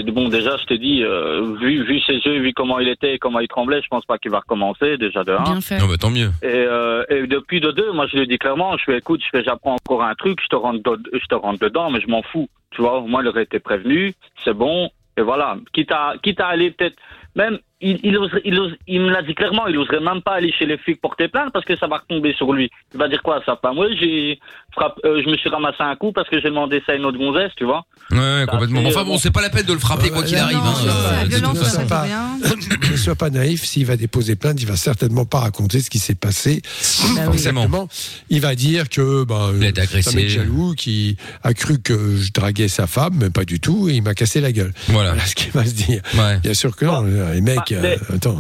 dit. 0.04 0.12
Bon, 0.12 0.30
déjà, 0.30 0.58
je 0.58 0.65
t'ai 0.65 0.78
dit, 0.78 1.04
euh, 1.04 1.56
vu, 1.60 1.84
vu 1.86 1.99
ses 2.02 2.13
yeux, 2.15 2.39
vu 2.41 2.54
comment 2.56 2.80
il 2.80 2.88
était, 2.88 3.17
comment 3.19 3.39
il 3.39 3.47
tremblait, 3.47 3.82
je 3.84 3.88
pense 3.89 4.06
pas 4.06 4.17
qu'il 4.17 4.32
va 4.32 4.39
recommencer 4.39 4.97
déjà 4.97 5.23
de 5.23 5.34
un. 5.34 5.43
Bien 5.43 5.62
fait. 5.62 5.78
Non, 5.78 5.88
bah, 5.88 5.97
tant 5.99 6.10
mieux. 6.10 6.32
Et, 6.41 6.47
euh, 6.47 7.04
et 7.10 7.28
depuis 7.28 7.60
de 7.60 7.71
deux, 7.71 7.91
moi 7.91 8.08
je 8.10 8.15
lui 8.17 8.23
ai 8.23 8.28
dit 8.28 8.38
clairement, 8.38 8.78
je 8.78 8.84
fais 8.86 8.97
écoute, 8.97 9.21
je 9.23 9.30
fais 9.38 9.43
j'apprends 9.43 9.75
encore 9.75 10.04
un 10.04 10.15
truc, 10.15 10.39
je 10.41 10.47
te 10.47 10.56
rentre, 10.56 10.80
je 11.13 11.25
te 11.28 11.36
rentre 11.36 11.60
dedans, 11.60 11.91
mais 11.91 11.99
je 12.02 12.08
m'en 12.08 12.23
fous. 12.23 12.49
Tu 12.71 12.82
vois, 12.82 12.99
au 12.99 13.08
moins 13.08 13.21
il 13.23 13.28
aurait 13.28 13.43
été 13.43 13.60
prévenu, 13.60 14.13
c'est 14.45 14.54
bon, 14.54 14.89
et 15.17 15.22
voilà.Quitte 15.22 15.91
à, 15.91 16.13
quitte 16.22 16.39
à 16.39 16.48
aller 16.48 16.72
peut-être, 16.72 16.98
même, 17.36 17.60
il, 17.82 18.00
il, 18.04 18.18
oserait- 18.18 18.42
il, 18.46 18.60
ose- 18.60 18.76
il 18.88 19.02
me 19.02 19.10
l'a 19.10 19.22
dit 19.22 19.34
clairement, 19.36 19.68
il 19.68 19.78
oserait 19.78 20.00
même 20.02 20.22
pas 20.22 20.34
aller 20.34 20.52
chez 20.52 20.65
les 20.65 20.78
flics 20.78 21.00
porter 21.02 21.28
plainte 21.28 21.52
parce 21.54 21.65
que 21.65 21.76
ça 21.78 21.88
va 21.88 21.98
retomber 21.98 22.34
sur 22.34 22.52
lui. 22.54 22.70
Il 22.94 23.00
va 23.00 23.08
dire 23.08 23.22
quoi 23.24 23.42
ça 23.46 23.56
pas 23.56 23.72
moi, 23.74 23.88
j'ai 24.00 24.39
frappé, 24.72 25.02
euh, 25.06 25.22
je 25.24 25.30
me 25.30 25.38
suis 25.38 25.50
ramassé 25.50 25.78
un 25.80 25.96
coup 25.96 26.12
parce 26.12 26.28
que 26.30 26.38
j'ai 26.42 26.50
demandé 26.50 26.82
ça 26.86 26.92
à 26.92 26.96
une 26.96 27.06
autre 27.06 27.18
gonzesse, 27.18 27.52
tu 27.56 27.63
vois. 27.65 27.86
Ouais, 28.12 28.18
ouais, 28.18 28.46
complètement. 28.50 28.82
Enfin 28.86 29.02
euh, 29.02 29.04
bon, 29.04 29.12
bon. 29.12 29.18
c'est 29.18 29.32
pas 29.32 29.42
la 29.42 29.50
peine 29.50 29.65
de 29.65 29.74
le 29.74 29.80
frapper 29.80 30.10
quoi 30.10 30.24
qu'il 30.24 30.36
Ouais, 30.36 30.42
arrive. 30.42 30.58
non, 30.58 30.63
hein. 30.63 30.76
Euh, 30.88 31.24
de 31.26 31.30
violence, 31.30 31.60
façon. 31.60 31.88
pas- 31.88 32.06
ne 32.92 32.98
sois 32.98 33.15
pas 33.15 33.30
naïf, 33.30 33.63
s'il 33.63 33.86
va 33.86 33.96
déposer 33.98 34.36
plainte, 34.36 34.62
il 34.62 34.68
va 34.68 34.76
certainement 34.76 35.26
pas 35.26 35.39
raconter 35.39 35.80
ce 35.80 35.89
qui 35.89 36.00
s'est 36.00 36.15
passé. 36.15 36.62
Forcément. 36.65 37.32
Exactement. 37.34 37.88
Il 38.30 38.42
va 38.42 38.56
dire 38.56 38.89
que 38.89 39.24
ben, 39.24 39.52
Il 39.56 39.63
euh, 39.63 39.68
agressé. 39.70 40.02
c'est 40.02 40.10
un 40.12 40.15
mec 40.15 40.30
jaloux 40.30 40.74
qui 40.76 41.18
a 41.44 41.54
cru 41.54 41.80
que 41.82 42.15
je 42.18 42.32
draguais 42.34 42.68
sa 42.68 42.88
femme, 42.88 43.13
mais 43.22 43.30
pas 43.30 43.46
du 43.46 43.60
tout, 43.60 43.89
et 43.89 43.94
il 43.94 44.02
m'a 44.04 44.13
cassé 44.13 44.42
la 44.42 44.52
gueule. 44.52 44.74
Voilà. 44.88 45.10
Voilà 45.12 45.26
ce 45.26 45.36
qu'il 45.36 45.52
va 45.52 45.65
se 45.65 45.74
dire. 45.74 46.02
Ouais. 46.18 46.39
Bien 46.39 46.54
sûr 46.54 46.76
que 46.76 46.86
non, 46.86 47.04
les 47.04 47.42
mecs, 47.42 47.56
Bah, 47.58 47.63
euh, 47.73 47.79
mais- 47.82 47.97
attends. 48.15 48.38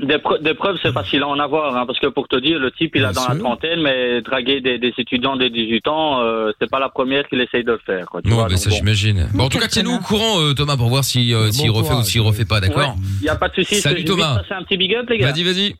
Des, 0.00 0.18
preu- 0.18 0.38
des 0.40 0.54
preuves, 0.54 0.76
c'est 0.80 0.92
facile 0.92 1.22
à 1.24 1.26
en 1.26 1.40
avoir, 1.40 1.74
hein, 1.76 1.84
parce 1.84 1.98
que 1.98 2.06
pour 2.06 2.28
te 2.28 2.36
dire, 2.36 2.60
le 2.60 2.70
type, 2.70 2.92
il 2.94 3.04
a 3.04 3.12
dans 3.12 3.26
la 3.28 3.34
trentaine, 3.34 3.82
mais 3.82 4.20
draguer 4.22 4.60
des, 4.60 4.78
des 4.78 4.92
étudiants 4.96 5.34
de 5.34 5.48
18 5.48 5.88
ans, 5.88 6.20
euh, 6.22 6.52
c'est 6.60 6.70
pas 6.70 6.78
la 6.78 6.88
première 6.88 7.28
qu'il 7.28 7.40
essaye 7.40 7.64
de 7.64 7.72
le 7.72 7.80
faire. 7.84 8.06
Quoi, 8.06 8.22
tu 8.22 8.28
Non, 8.28 8.36
vois, 8.36 8.48
mais 8.48 8.56
ça 8.58 8.70
bon. 8.70 8.76
j'imagine. 8.76 9.28
Bon, 9.34 9.46
en 9.46 9.48
tout 9.48 9.58
cas, 9.58 9.66
tiens-nous 9.66 9.94
au 9.96 9.98
courant, 9.98 10.40
euh, 10.40 10.54
Thomas, 10.54 10.76
pour 10.76 10.88
voir 10.88 11.02
si 11.02 11.34
euh, 11.34 11.46
Bon 11.46 11.52
s'il 11.52 11.70
refait 11.72 11.94
ou 11.94 12.02
s'il 12.04 12.20
refait 12.20 12.44
pas, 12.44 12.60
d'accord 12.60 12.94
Il 13.20 13.24
n'y 13.24 13.28
a 13.28 13.34
pas 13.34 13.48
de 13.48 13.54
souci. 13.56 13.74
Salut, 13.80 14.04
Thomas. 14.04 14.36
passer 14.36 14.54
un 14.54 14.62
petit 14.62 14.76
big 14.76 14.94
up, 14.94 15.10
les 15.10 15.18
gars. 15.18 15.32
Vas-y, 15.32 15.42
vas-y. 15.42 15.74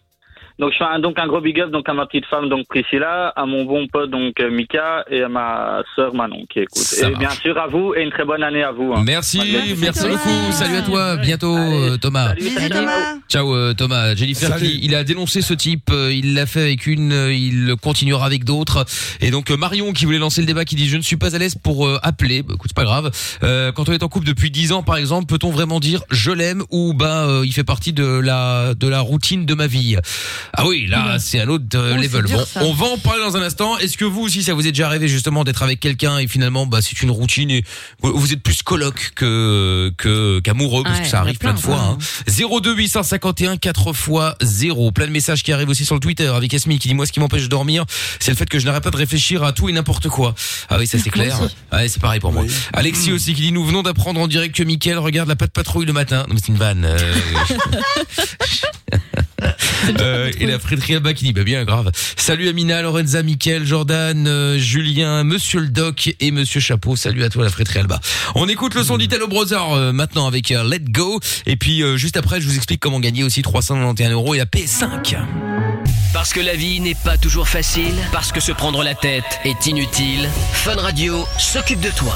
Donc, 0.58 0.72
je 0.72 0.78
fais 0.78 0.84
un, 0.84 0.98
donc 0.98 1.18
un 1.18 1.26
gros 1.28 1.40
big 1.40 1.60
up 1.60 1.70
donc, 1.70 1.88
à 1.88 1.94
ma 1.94 2.06
petite 2.06 2.26
femme, 2.26 2.48
donc 2.48 2.66
Priscilla, 2.68 3.32
à 3.36 3.46
mon 3.46 3.64
bon 3.64 3.86
pote, 3.86 4.10
donc 4.10 4.40
euh, 4.40 4.50
Mika, 4.50 5.04
et 5.10 5.22
à 5.22 5.28
ma 5.28 5.82
sœur 5.94 6.14
Manon, 6.14 6.44
qui 6.50 6.60
écoute. 6.60 6.76
Ça 6.82 7.06
et 7.06 7.10
marche. 7.12 7.20
bien 7.20 7.30
sûr, 7.30 7.56
à 7.58 7.68
vous, 7.68 7.94
et 7.94 8.02
une 8.02 8.10
très 8.10 8.24
bonne 8.24 8.42
année 8.42 8.62
à 8.64 8.72
vous. 8.72 8.92
hein. 8.94 9.02
Merci, 9.06 9.38
Merci, 9.52 9.76
merci 9.80 10.02
Thomas. 10.02 10.16
beaucoup. 10.16 10.52
Salut 10.52 10.76
à 10.76 10.82
toi. 10.82 11.16
Bientôt, 11.16 11.56
Allez, 11.56 11.90
euh, 11.90 11.96
Thomas. 11.98 12.28
salut. 12.28 12.50
Ciao. 12.50 12.68
Thomas. 12.70 13.14
Ciao 13.28 13.54
euh, 13.54 13.74
Thomas. 13.74 14.14
Jennifer 14.16 14.48
Salut. 14.48 14.66
qui 14.66 14.80
il 14.82 14.94
a 14.94 15.04
dénoncé 15.04 15.42
ce 15.42 15.54
type, 15.54 15.90
il 15.92 16.34
l'a 16.34 16.46
fait 16.46 16.62
avec 16.62 16.86
une, 16.86 17.12
il 17.30 17.74
continuera 17.80 18.26
avec 18.26 18.44
d'autres. 18.44 18.84
Et 19.20 19.30
donc 19.30 19.50
Marion 19.50 19.92
qui 19.92 20.06
voulait 20.06 20.18
lancer 20.18 20.40
le 20.40 20.46
débat 20.46 20.64
qui 20.64 20.74
dit 20.74 20.88
je 20.88 20.96
ne 20.96 21.02
suis 21.02 21.16
pas 21.16 21.34
à 21.36 21.38
l'aise 21.38 21.54
pour 21.54 21.86
euh, 21.86 21.98
appeler. 22.02 22.42
Bah, 22.42 22.54
écoute 22.54 22.70
c'est 22.70 22.76
pas 22.76 22.84
grave. 22.84 23.10
Euh, 23.44 23.70
quand 23.72 23.88
on 23.88 23.92
est 23.92 24.02
en 24.02 24.08
couple 24.08 24.26
depuis 24.26 24.50
10 24.50 24.72
ans 24.72 24.82
par 24.82 24.96
exemple, 24.96 25.26
peut-on 25.26 25.50
vraiment 25.50 25.78
dire 25.78 26.02
je 26.10 26.30
l'aime 26.32 26.62
ou 26.70 26.94
bah 26.94 27.26
euh, 27.28 27.42
il 27.46 27.52
fait 27.52 27.64
partie 27.64 27.92
de 27.92 28.04
la 28.04 28.74
de 28.74 28.88
la 28.88 29.00
routine 29.00 29.46
de 29.46 29.54
ma 29.54 29.66
vie? 29.66 29.96
Ah 30.54 30.66
oui 30.66 30.86
là 30.86 31.18
c'est 31.18 31.40
un 31.40 31.48
autre 31.48 31.64
euh, 31.74 31.94
Oh, 31.96 32.00
level. 32.00 32.24
c'est 32.26 32.34
dur, 32.34 32.38
Bon, 32.38 32.44
ça. 32.46 32.60
on 32.64 32.72
va 32.72 32.86
en 32.86 32.98
parler 32.98 33.20
dans 33.22 33.36
un 33.36 33.42
instant. 33.42 33.78
Est-ce 33.78 33.96
que 33.96 34.04
vous 34.04 34.22
aussi 34.22 34.42
ça 34.42 34.54
vous 34.54 34.66
est 34.66 34.72
déjà 34.72 34.86
arrivé 34.86 35.08
justement 35.08 35.44
d'être 35.44 35.62
avec 35.62 35.80
quelqu'un 35.80 36.18
et 36.18 36.28
finalement 36.28 36.66
bah 36.66 36.80
c'est 36.82 37.00
une 37.02 37.10
routine 37.10 37.50
et 37.50 37.64
vous, 38.00 38.18
vous 38.18 38.32
êtes 38.32 38.42
plus 38.42 38.62
coloc 38.62 39.12
que 39.14 39.92
que 39.96 40.40
qu'amoureux 40.40 40.82
parce 40.84 40.98
Ouais, 40.98 41.04
que 41.04 41.08
ça 41.10 41.16
il 41.16 41.18
y 41.18 41.20
en 41.20 41.22
a 41.22 41.24
arrive 41.26 41.38
plein 41.38 41.54
de 41.54 41.58
fois. 41.60 41.80
Hein. 41.80 41.98
02 42.60 42.74
851 42.74 43.56
4 43.58 43.88
x 43.90 44.10
0. 44.42 44.92
Plein 44.92 45.06
de 45.06 45.12
messages 45.12 45.42
qui 45.42 45.52
arrivent 45.52 45.68
aussi 45.68 45.84
sur 45.84 45.94
le 45.94 46.00
Twitter 46.00 46.26
avec 46.28 46.52
Esmi 46.54 46.78
qui 46.78 46.88
dit 46.88 46.94
moi 46.94 47.06
ce 47.06 47.12
qui 47.12 47.20
m'empêche 47.20 47.42
de 47.42 47.48
dormir, 47.48 47.84
c'est 48.20 48.30
le 48.30 48.36
fait 48.36 48.48
que 48.48 48.58
je 48.58 48.66
n'arrête 48.66 48.82
pas 48.82 48.90
de 48.90 48.96
réfléchir 48.96 49.42
à 49.44 49.52
tout 49.52 49.68
et 49.68 49.72
n'importe 49.72 50.08
quoi. 50.08 50.34
Ah 50.70 50.78
oui, 50.78 50.86
ça 50.86 50.98
c'est 50.98 51.10
clair. 51.10 51.38
Ouais, 51.72 51.88
c'est 51.88 52.00
pareil 52.00 52.20
pour 52.20 52.32
moi. 52.32 52.44
Alexis 52.72 53.12
aussi 53.12 53.34
qui 53.34 53.42
dit 53.42 53.52
nous 53.52 53.64
venons 53.64 53.82
d'apprendre 53.82 54.20
en 54.20 54.28
direct 54.28 54.54
que 54.56 54.62
Mickaël 54.62 54.98
regarde 54.98 55.28
la 55.28 55.36
patte 55.36 55.52
patrouille 55.52 55.86
le 55.86 55.92
matin. 55.92 56.24
Non 56.28 56.34
mais 56.34 56.40
c'est 56.40 56.48
une 56.48 56.56
vanne. 56.58 56.84
euh. 56.84 56.98
Euh, 60.00 60.30
et 60.38 60.46
la 60.46 60.58
Alba 60.90 61.14
qui 61.14 61.24
dit 61.24 61.32
bah 61.32 61.44
bien 61.44 61.64
grave. 61.64 61.90
Salut 62.16 62.48
Amina, 62.48 62.82
Lorenza, 62.82 63.22
Mickaël, 63.22 63.64
Jordan, 63.64 64.26
euh, 64.26 64.58
Julien, 64.58 65.24
Monsieur 65.24 65.60
le 65.60 65.68
Doc 65.68 66.14
et 66.20 66.30
Monsieur 66.30 66.60
Chapeau. 66.60 66.96
Salut 66.96 67.22
à 67.24 67.30
toi 67.30 67.44
la 67.44 67.50
Frédéric 67.50 67.78
Alba. 67.78 68.00
On 68.34 68.48
écoute 68.48 68.74
le 68.74 68.82
son 68.82 68.98
d'Italo 68.98 69.28
Brother 69.28 69.72
euh, 69.72 69.92
maintenant 69.92 70.26
avec 70.26 70.50
euh, 70.50 70.68
Let 70.68 70.90
Go 70.90 71.20
et 71.46 71.56
puis 71.56 71.82
euh, 71.82 71.96
juste 71.96 72.16
après 72.16 72.40
je 72.40 72.46
vous 72.46 72.56
explique 72.56 72.80
comment 72.80 73.00
gagner 73.00 73.24
aussi 73.24 73.42
391 73.42 74.12
euros 74.12 74.34
et 74.34 74.38
la 74.38 74.46
PS5. 74.46 75.16
Parce 76.12 76.32
que 76.32 76.40
la 76.40 76.54
vie 76.54 76.80
n'est 76.80 76.96
pas 76.96 77.16
toujours 77.16 77.48
facile, 77.48 77.94
parce 78.12 78.32
que 78.32 78.40
se 78.40 78.52
prendre 78.52 78.82
la 78.82 78.94
tête 78.94 79.40
est 79.44 79.66
inutile, 79.66 80.28
Fun 80.52 80.76
Radio 80.76 81.24
s'occupe 81.38 81.80
de 81.80 81.90
toi. 81.90 82.14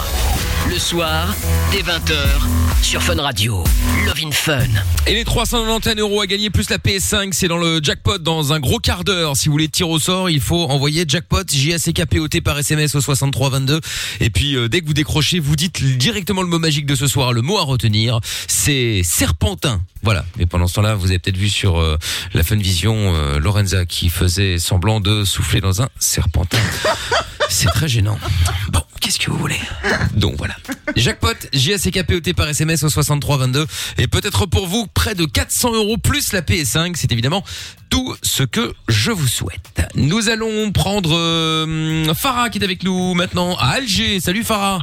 Le 0.68 0.78
soir, 0.78 1.34
dès 1.72 1.82
20h, 1.82 2.82
sur 2.82 3.02
Fun 3.02 3.20
Radio. 3.20 3.64
Love 4.06 4.20
in 4.24 4.30
Fun. 4.30 4.60
Et 5.06 5.14
les 5.14 5.24
391 5.24 5.96
euros 5.98 6.20
à 6.20 6.26
gagner 6.26 6.50
plus 6.50 6.70
la 6.70 6.78
PS5, 6.78 7.32
c'est 7.32 7.48
dans 7.48 7.58
le 7.58 7.80
jackpot 7.82 8.18
dans 8.18 8.52
un 8.52 8.60
gros 8.60 8.78
quart 8.78 9.04
d'heure. 9.04 9.36
Si 9.36 9.46
vous 9.48 9.52
voulez 9.52 9.68
tirer 9.68 9.90
au 9.90 9.98
sort, 9.98 10.30
il 10.30 10.40
faut 10.40 10.64
envoyer 10.64 11.04
jackpot 11.06 11.42
J 11.48 11.74
A 11.74 11.78
C 11.78 11.92
K 11.92 12.06
P 12.06 12.20
O 12.20 12.28
T 12.28 12.40
par 12.40 12.58
SMS 12.58 12.94
au 12.94 13.00
63 13.00 13.50
22. 13.50 13.80
Et 14.20 14.30
puis 14.30 14.56
euh, 14.56 14.68
dès 14.68 14.80
que 14.80 14.86
vous 14.86 14.94
décrochez, 14.94 15.40
vous 15.40 15.56
dites 15.56 15.82
directement 15.82 16.42
le 16.42 16.48
mot 16.48 16.58
magique 16.58 16.86
de 16.86 16.94
ce 16.94 17.06
soir. 17.06 17.32
Le 17.32 17.42
mot 17.42 17.58
à 17.58 17.62
retenir, 17.62 18.20
c'est 18.46 19.02
serpentin. 19.04 19.82
Voilà. 20.02 20.24
Mais 20.38 20.46
pendant 20.46 20.66
ce 20.68 20.74
temps-là, 20.74 20.94
vous 20.94 21.08
avez 21.08 21.18
peut-être 21.18 21.36
vu 21.36 21.48
sur 21.48 21.80
euh, 21.80 21.98
la 22.34 22.42
Fun 22.42 22.56
Vision 22.56 23.14
euh, 23.14 23.38
Lorenza 23.38 23.84
qui 23.84 24.08
faisait 24.10 24.58
semblant 24.58 25.00
de 25.00 25.24
souffler 25.24 25.60
dans 25.60 25.82
un 25.82 25.88
serpentin. 25.98 26.58
C'est 27.48 27.68
très 27.68 27.88
gênant. 27.88 28.18
Bon, 28.72 28.80
qu'est-ce 29.00 29.18
que 29.18 29.30
vous 29.30 29.36
voulez? 29.38 29.60
Donc 30.14 30.34
voilà. 30.38 30.54
Jackpot, 30.96 31.34
J-A-C-K-P-O-T 31.52 32.32
par 32.34 32.48
SMS 32.48 32.82
au 32.84 32.88
6322. 32.88 33.66
Et 33.98 34.06
peut-être 34.08 34.46
pour 34.46 34.66
vous, 34.66 34.86
près 34.86 35.14
de 35.14 35.24
400 35.24 35.72
euros 35.74 35.96
plus 35.98 36.32
la 36.32 36.40
PS5. 36.42 36.92
C'est 36.96 37.12
évidemment 37.12 37.44
tout 37.90 38.14
ce 38.22 38.42
que 38.42 38.72
je 38.88 39.10
vous 39.10 39.26
souhaite. 39.26 39.86
Nous 39.94 40.28
allons 40.28 40.72
prendre 40.72 41.14
euh, 41.14 42.12
Farah 42.14 42.48
qui 42.50 42.58
est 42.58 42.64
avec 42.64 42.82
nous 42.84 43.14
maintenant 43.14 43.56
à 43.56 43.72
Alger. 43.76 44.20
Salut 44.20 44.44
Farah. 44.44 44.78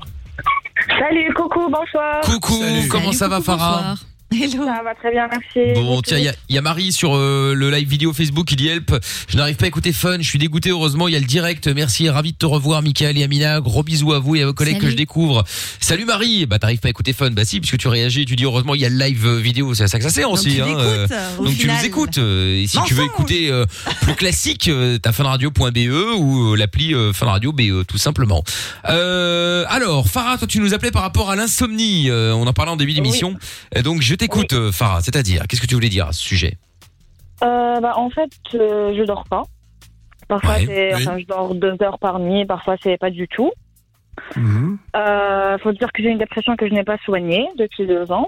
Salut, 0.88 1.34
coucou, 1.36 1.67
bonsoir. 1.69 2.22
Coucou, 2.22 2.60
Salut. 2.62 2.88
comment 2.88 3.06
Salut, 3.12 3.17
ça 3.17 3.28
va 3.28 3.41
Farah? 3.41 3.78
bonsoir. 3.78 3.98
Hello. 4.32 4.63
Ça 4.65 4.82
va 4.84 4.94
très 4.94 5.12
bien, 5.12 5.28
merci. 5.28 5.74
Bon, 5.74 6.02
tiens, 6.02 6.18
il 6.20 6.26
y 6.26 6.28
a, 6.28 6.34
il 6.50 6.56
y 6.56 6.58
a 6.58 6.62
Marie 6.62 6.92
sur 6.92 7.15
euh, 7.15 7.54
le 7.56 7.72
live 7.72 7.88
vidéo 7.89 8.13
Facebook 8.13 8.46
qui 8.48 8.56
dit 8.56 8.68
Help. 8.68 8.96
Je 9.28 9.36
n'arrive 9.38 9.56
pas 9.56 9.65
à 9.65 9.68
écouter 9.68 9.92
Fun. 9.92 10.18
Je 10.20 10.28
suis 10.28 10.38
dégoûté. 10.38 10.70
Heureusement, 10.70 11.08
il 11.08 11.13
y 11.13 11.15
a 11.15 11.20
le 11.20 11.26
direct. 11.26 11.68
Merci, 11.68 12.08
ravi 12.10 12.34
de 12.34 12.38
te 12.38 12.46
revoir, 12.46 12.84
Michael 12.84 13.18
et 13.18 13.24
Amina. 13.24 13.60
Gros 13.60 13.82
bisous 13.82 14.13
à 14.13 14.20
vous 14.20 14.36
et 14.36 14.44
à 14.44 14.46
vos 14.46 14.54
collègues 14.54 14.76
Salut. 14.76 14.86
que 14.86 14.92
je 14.92 14.96
découvre. 14.96 15.44
Salut 15.80 16.06
Marie. 16.06 16.46
Bah, 16.46 16.60
t'arrives 16.60 16.80
pas 16.80 16.89
à 16.89 16.92
écouter 16.92 17.13
Fun. 17.13 17.32
Bah 17.32 17.44
si, 17.44 17.60
puisque 17.60 17.78
tu 17.78 17.88
réagis. 17.88 18.26
Tu 18.26 18.36
dis 18.36 18.46
heureusement, 18.46 18.76
il 18.76 18.82
y 18.82 18.86
a 18.86 18.89
le 18.89 18.98
live 18.98 19.26
euh, 19.26 19.39
vidéo. 19.39 19.74
C'est 19.74 19.84
à 19.84 19.88
ça 19.88 19.98
que 19.98 20.04
ça 20.04 20.12
sert 20.12 20.28
Donc 20.28 20.38
aussi. 20.38 20.56
tu 20.56 20.62
hein, 20.62 20.78
euh, 20.78 21.08
au 21.39 21.46
donc 21.46 21.58
tu 21.58 21.68
nous 21.68 21.86
écoutes. 21.86 22.20
euh, 22.20 22.62
et 22.62 22.68
si 22.68 22.78
tu 22.86 22.94
veux 22.94 23.06
écouter 23.06 23.50
euh, 23.52 23.65
plus 24.02 24.13
classique, 24.15 24.68
euh, 24.68 25.00
t'as 25.02 25.12
funradio.be 25.12 26.18
ou 26.20 26.54
l'appli 26.56 26.94
euh, 26.94 27.13
funradio 27.13 27.52
BE, 27.52 27.84
tout 27.88 27.98
simplement. 27.98 28.44
Euh, 28.89 29.65
alors, 29.70 30.08
Farah, 30.08 30.38
toi, 30.38 30.48
tu 30.48 30.60
nous 30.60 30.76
appelais 30.76 30.92
par 30.92 31.02
rapport 31.02 31.32
à 31.32 31.36
l'insomnie. 31.36 32.10
Euh, 32.12 32.32
on 32.34 32.46
en 32.46 32.54
parlait 32.54 32.72
en 32.72 32.78
début 32.78 32.94
d'émission. 32.94 33.36
Donc, 33.84 34.02
je 34.02 34.19
t'écoute, 34.20 34.54
euh, 34.54 34.72
Farah. 34.72 35.02
C'est-à-dire, 35.02 35.48
qu'est-ce 35.48 35.62
que 35.62 35.68
tu 35.68 35.76
voulais 35.76 35.90
dire 35.90 36.08
à 36.08 36.12
ce 36.14 36.22
sujet? 36.22 36.58
Euh, 37.44 37.80
bah, 37.80 37.94
en 37.98 38.10
fait, 38.10 38.30
euh, 38.56 38.94
je 38.98 39.04
dors 39.04 39.24
pas. 39.28 39.44
Parfois, 40.28 40.56
Ouais, 40.58 40.66
c'est, 40.68 40.96
oui. 40.96 41.08
enfin, 41.08 41.18
je 41.18 41.26
dors 41.26 41.56
deux 41.56 41.76
heures 41.82 41.98
par 42.00 42.20
nuit, 42.20 42.46
parfois, 42.46 42.76
c'est 42.84 42.98
pas 42.98 43.10
du 43.10 43.28
tout. 43.28 43.52
Mhm. 44.36 44.78
Euh, 44.96 45.58
faut 45.60 45.72
dire 45.72 45.92
que 45.94 46.04
j'ai 46.04 46.10
une 46.10 46.18
dépression 46.18 46.56
que 46.56 46.68
je 46.68 46.74
n'ai 46.74 46.84
pas 46.84 46.98
soignée 47.06 47.48
depuis 47.58 47.88
deux 47.88 48.12
ans. 48.12 48.28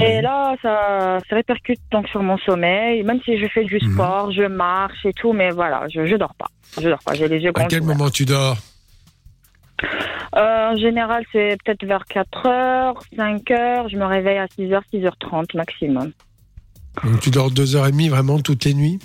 Et 0.00 0.20
là, 0.22 0.54
ça, 0.62 1.18
ça 1.28 1.34
répercute 1.36 1.80
donc 1.90 2.08
sur 2.08 2.22
mon 2.22 2.38
sommeil. 2.38 3.02
Même 3.02 3.20
si 3.24 3.36
je 3.38 3.46
fais 3.48 3.64
du 3.64 3.78
Mhm. 3.82 3.92
sport, 3.94 4.30
je 4.32 4.44
marche 4.44 5.04
et 5.04 5.12
tout, 5.12 5.32
mais 5.32 5.50
voilà, 5.50 5.86
je, 5.88 6.06
je 6.06 6.14
dors 6.16 6.34
pas. 6.36 6.46
Je 6.80 6.88
dors 6.88 7.02
pas. 7.02 7.14
J'ai 7.14 7.26
les 7.28 7.40
yeux 7.40 7.50
À 7.56 7.64
quel 7.64 7.82
ouverts. 7.82 7.96
moment 7.96 8.08
tu 8.10 8.24
dors? 8.24 8.56
Euh, 10.36 10.72
en 10.72 10.76
général, 10.76 11.24
c'est 11.32 11.56
peut-être 11.64 11.84
vers 11.84 12.04
4 12.04 12.46
heures, 12.46 13.02
5 13.16 13.50
heures. 13.50 13.88
Je 13.88 13.96
me 13.96 14.04
réveille 14.04 14.38
à 14.38 14.46
6 14.58 14.72
heures, 14.72 14.82
6 14.92 15.04
heures 15.04 15.16
30 15.18 15.54
maximum. 15.54 16.12
Donc, 17.04 17.20
Tu 17.20 17.30
dors 17.30 17.50
deux 17.50 17.76
heures 17.76 17.86
et 17.86 17.92
demie 17.92 18.08
vraiment 18.08 18.38
toutes 18.40 18.64
les 18.64 18.74
nuits? 18.74 18.98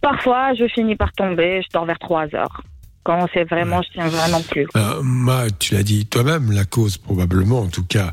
Parfois, 0.00 0.54
je 0.54 0.66
finis 0.68 0.96
par 0.96 1.12
tomber. 1.12 1.62
Je 1.62 1.68
dors 1.72 1.84
vers 1.84 1.98
3 1.98 2.34
heures. 2.34 2.62
Quand 3.04 3.26
c'est 3.32 3.44
vraiment, 3.44 3.80
je 3.82 3.88
tiens 3.94 4.08
vraiment 4.08 4.42
plus. 4.42 4.66
Euh, 4.76 5.00
moi, 5.02 5.44
tu 5.58 5.74
l'as 5.74 5.82
dit 5.82 6.04
toi-même, 6.06 6.52
la 6.52 6.64
cause 6.66 6.98
probablement, 6.98 7.60
en 7.60 7.68
tout 7.68 7.84
cas, 7.84 8.12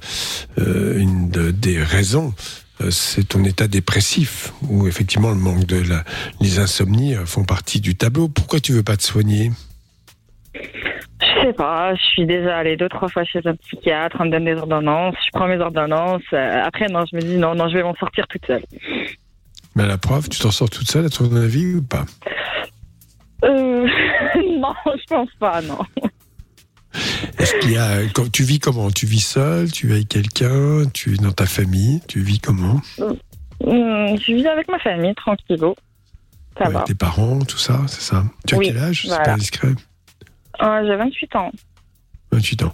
euh, 0.58 0.98
une 0.98 1.30
de- 1.30 1.52
des 1.52 1.84
raisons, 1.84 2.34
euh, 2.80 2.92
c'est 2.92 3.28
ton 3.28 3.44
état 3.44 3.68
dépressif, 3.68 4.54
où 4.70 4.88
effectivement 4.88 5.30
le 5.32 5.36
manque 5.36 5.66
de 5.66 5.82
la, 5.82 6.06
les 6.40 6.60
insomnies 6.60 7.14
font 7.26 7.44
partie 7.44 7.82
du 7.82 7.96
tableau. 7.96 8.30
Pourquoi 8.30 8.62
tu 8.62 8.72
veux 8.72 8.84
pas 8.84 8.96
te 8.96 9.04
soigner? 9.04 9.52
Je 11.26 11.42
sais 11.48 11.54
pas, 11.54 11.94
je 11.96 12.02
suis 12.02 12.26
déjà 12.26 12.58
allée 12.58 12.78
deux, 12.78 12.90
trois 12.90 13.10
fois 13.10 13.24
chez 13.24 13.40
un 13.46 13.56
psychiatre, 13.56 14.18
on 14.20 14.26
me 14.26 14.32
donne 14.32 14.46
des 14.46 14.56
ordonnances, 14.56 15.16
je 15.26 15.30
prends 15.34 15.48
mes 15.48 15.60
ordonnances. 15.60 16.22
euh, 16.34 16.62
après, 16.64 16.88
non, 16.88 17.04
je 17.12 17.16
me 17.16 17.22
dis 17.22 17.38
non, 17.38 17.56
non, 17.56 17.68
je 17.70 17.76
vais 17.78 17.84
m'en 17.84 17.96
sortir 17.96 18.28
toute 18.28 18.46
seule. 18.46 18.64
Mais 19.76 19.84
à 19.84 19.88
la 19.88 19.98
preuve, 19.98 20.30
tu 20.30 20.40
t'en 20.40 20.52
sors 20.52 20.70
toute 20.70 20.90
seule 20.90 21.06
à 21.06 21.10
ton 21.10 21.34
avis 21.36 21.76
ou 21.76 21.82
pas? 21.82 22.06
Euh, 23.44 23.88
non, 24.60 24.74
je 24.86 25.04
pense 25.10 25.30
pas, 25.40 25.62
non. 25.62 25.80
Est-ce 27.38 27.56
qu'il 27.60 27.72
y 27.72 27.78
a, 27.78 28.04
quand 28.14 28.32
tu 28.32 28.44
vis 28.44 28.60
comment? 28.60 28.90
Tu 28.90 29.06
vis 29.06 29.20
seul 29.26 29.70
Tu 29.72 29.88
vis 29.88 29.94
avec 29.96 30.08
quelqu'un 30.08 30.84
Tu 30.94 31.10
vis 31.12 31.18
dans 31.18 31.34
ta 31.34 31.46
famille 31.46 32.00
Tu 32.08 32.22
vis 32.22 32.40
comment? 32.40 32.80
Hum, 33.00 34.18
je 34.18 34.34
vis 34.34 34.48
avec 34.48 34.70
ma 34.70 34.80
famille, 34.80 35.14
tranquillo. 35.16 35.76
Ça 36.58 36.66
Avec 36.66 36.78
va. 36.78 36.84
tes 36.84 36.96
parents, 36.96 37.40
tout 37.40 37.58
ça, 37.58 37.82
c'est 37.88 38.02
ça? 38.02 38.24
Tu 38.48 38.56
as 38.56 38.60
quel 38.60 38.78
âge? 38.78 39.08
C'est 39.10 39.24
pas 39.24 39.36
discret 39.36 39.74
Euh, 40.62 40.84
J'ai 40.88 40.96
28 40.96 41.36
ans. 41.36 41.52
28 42.32 42.64
ans. 42.64 42.74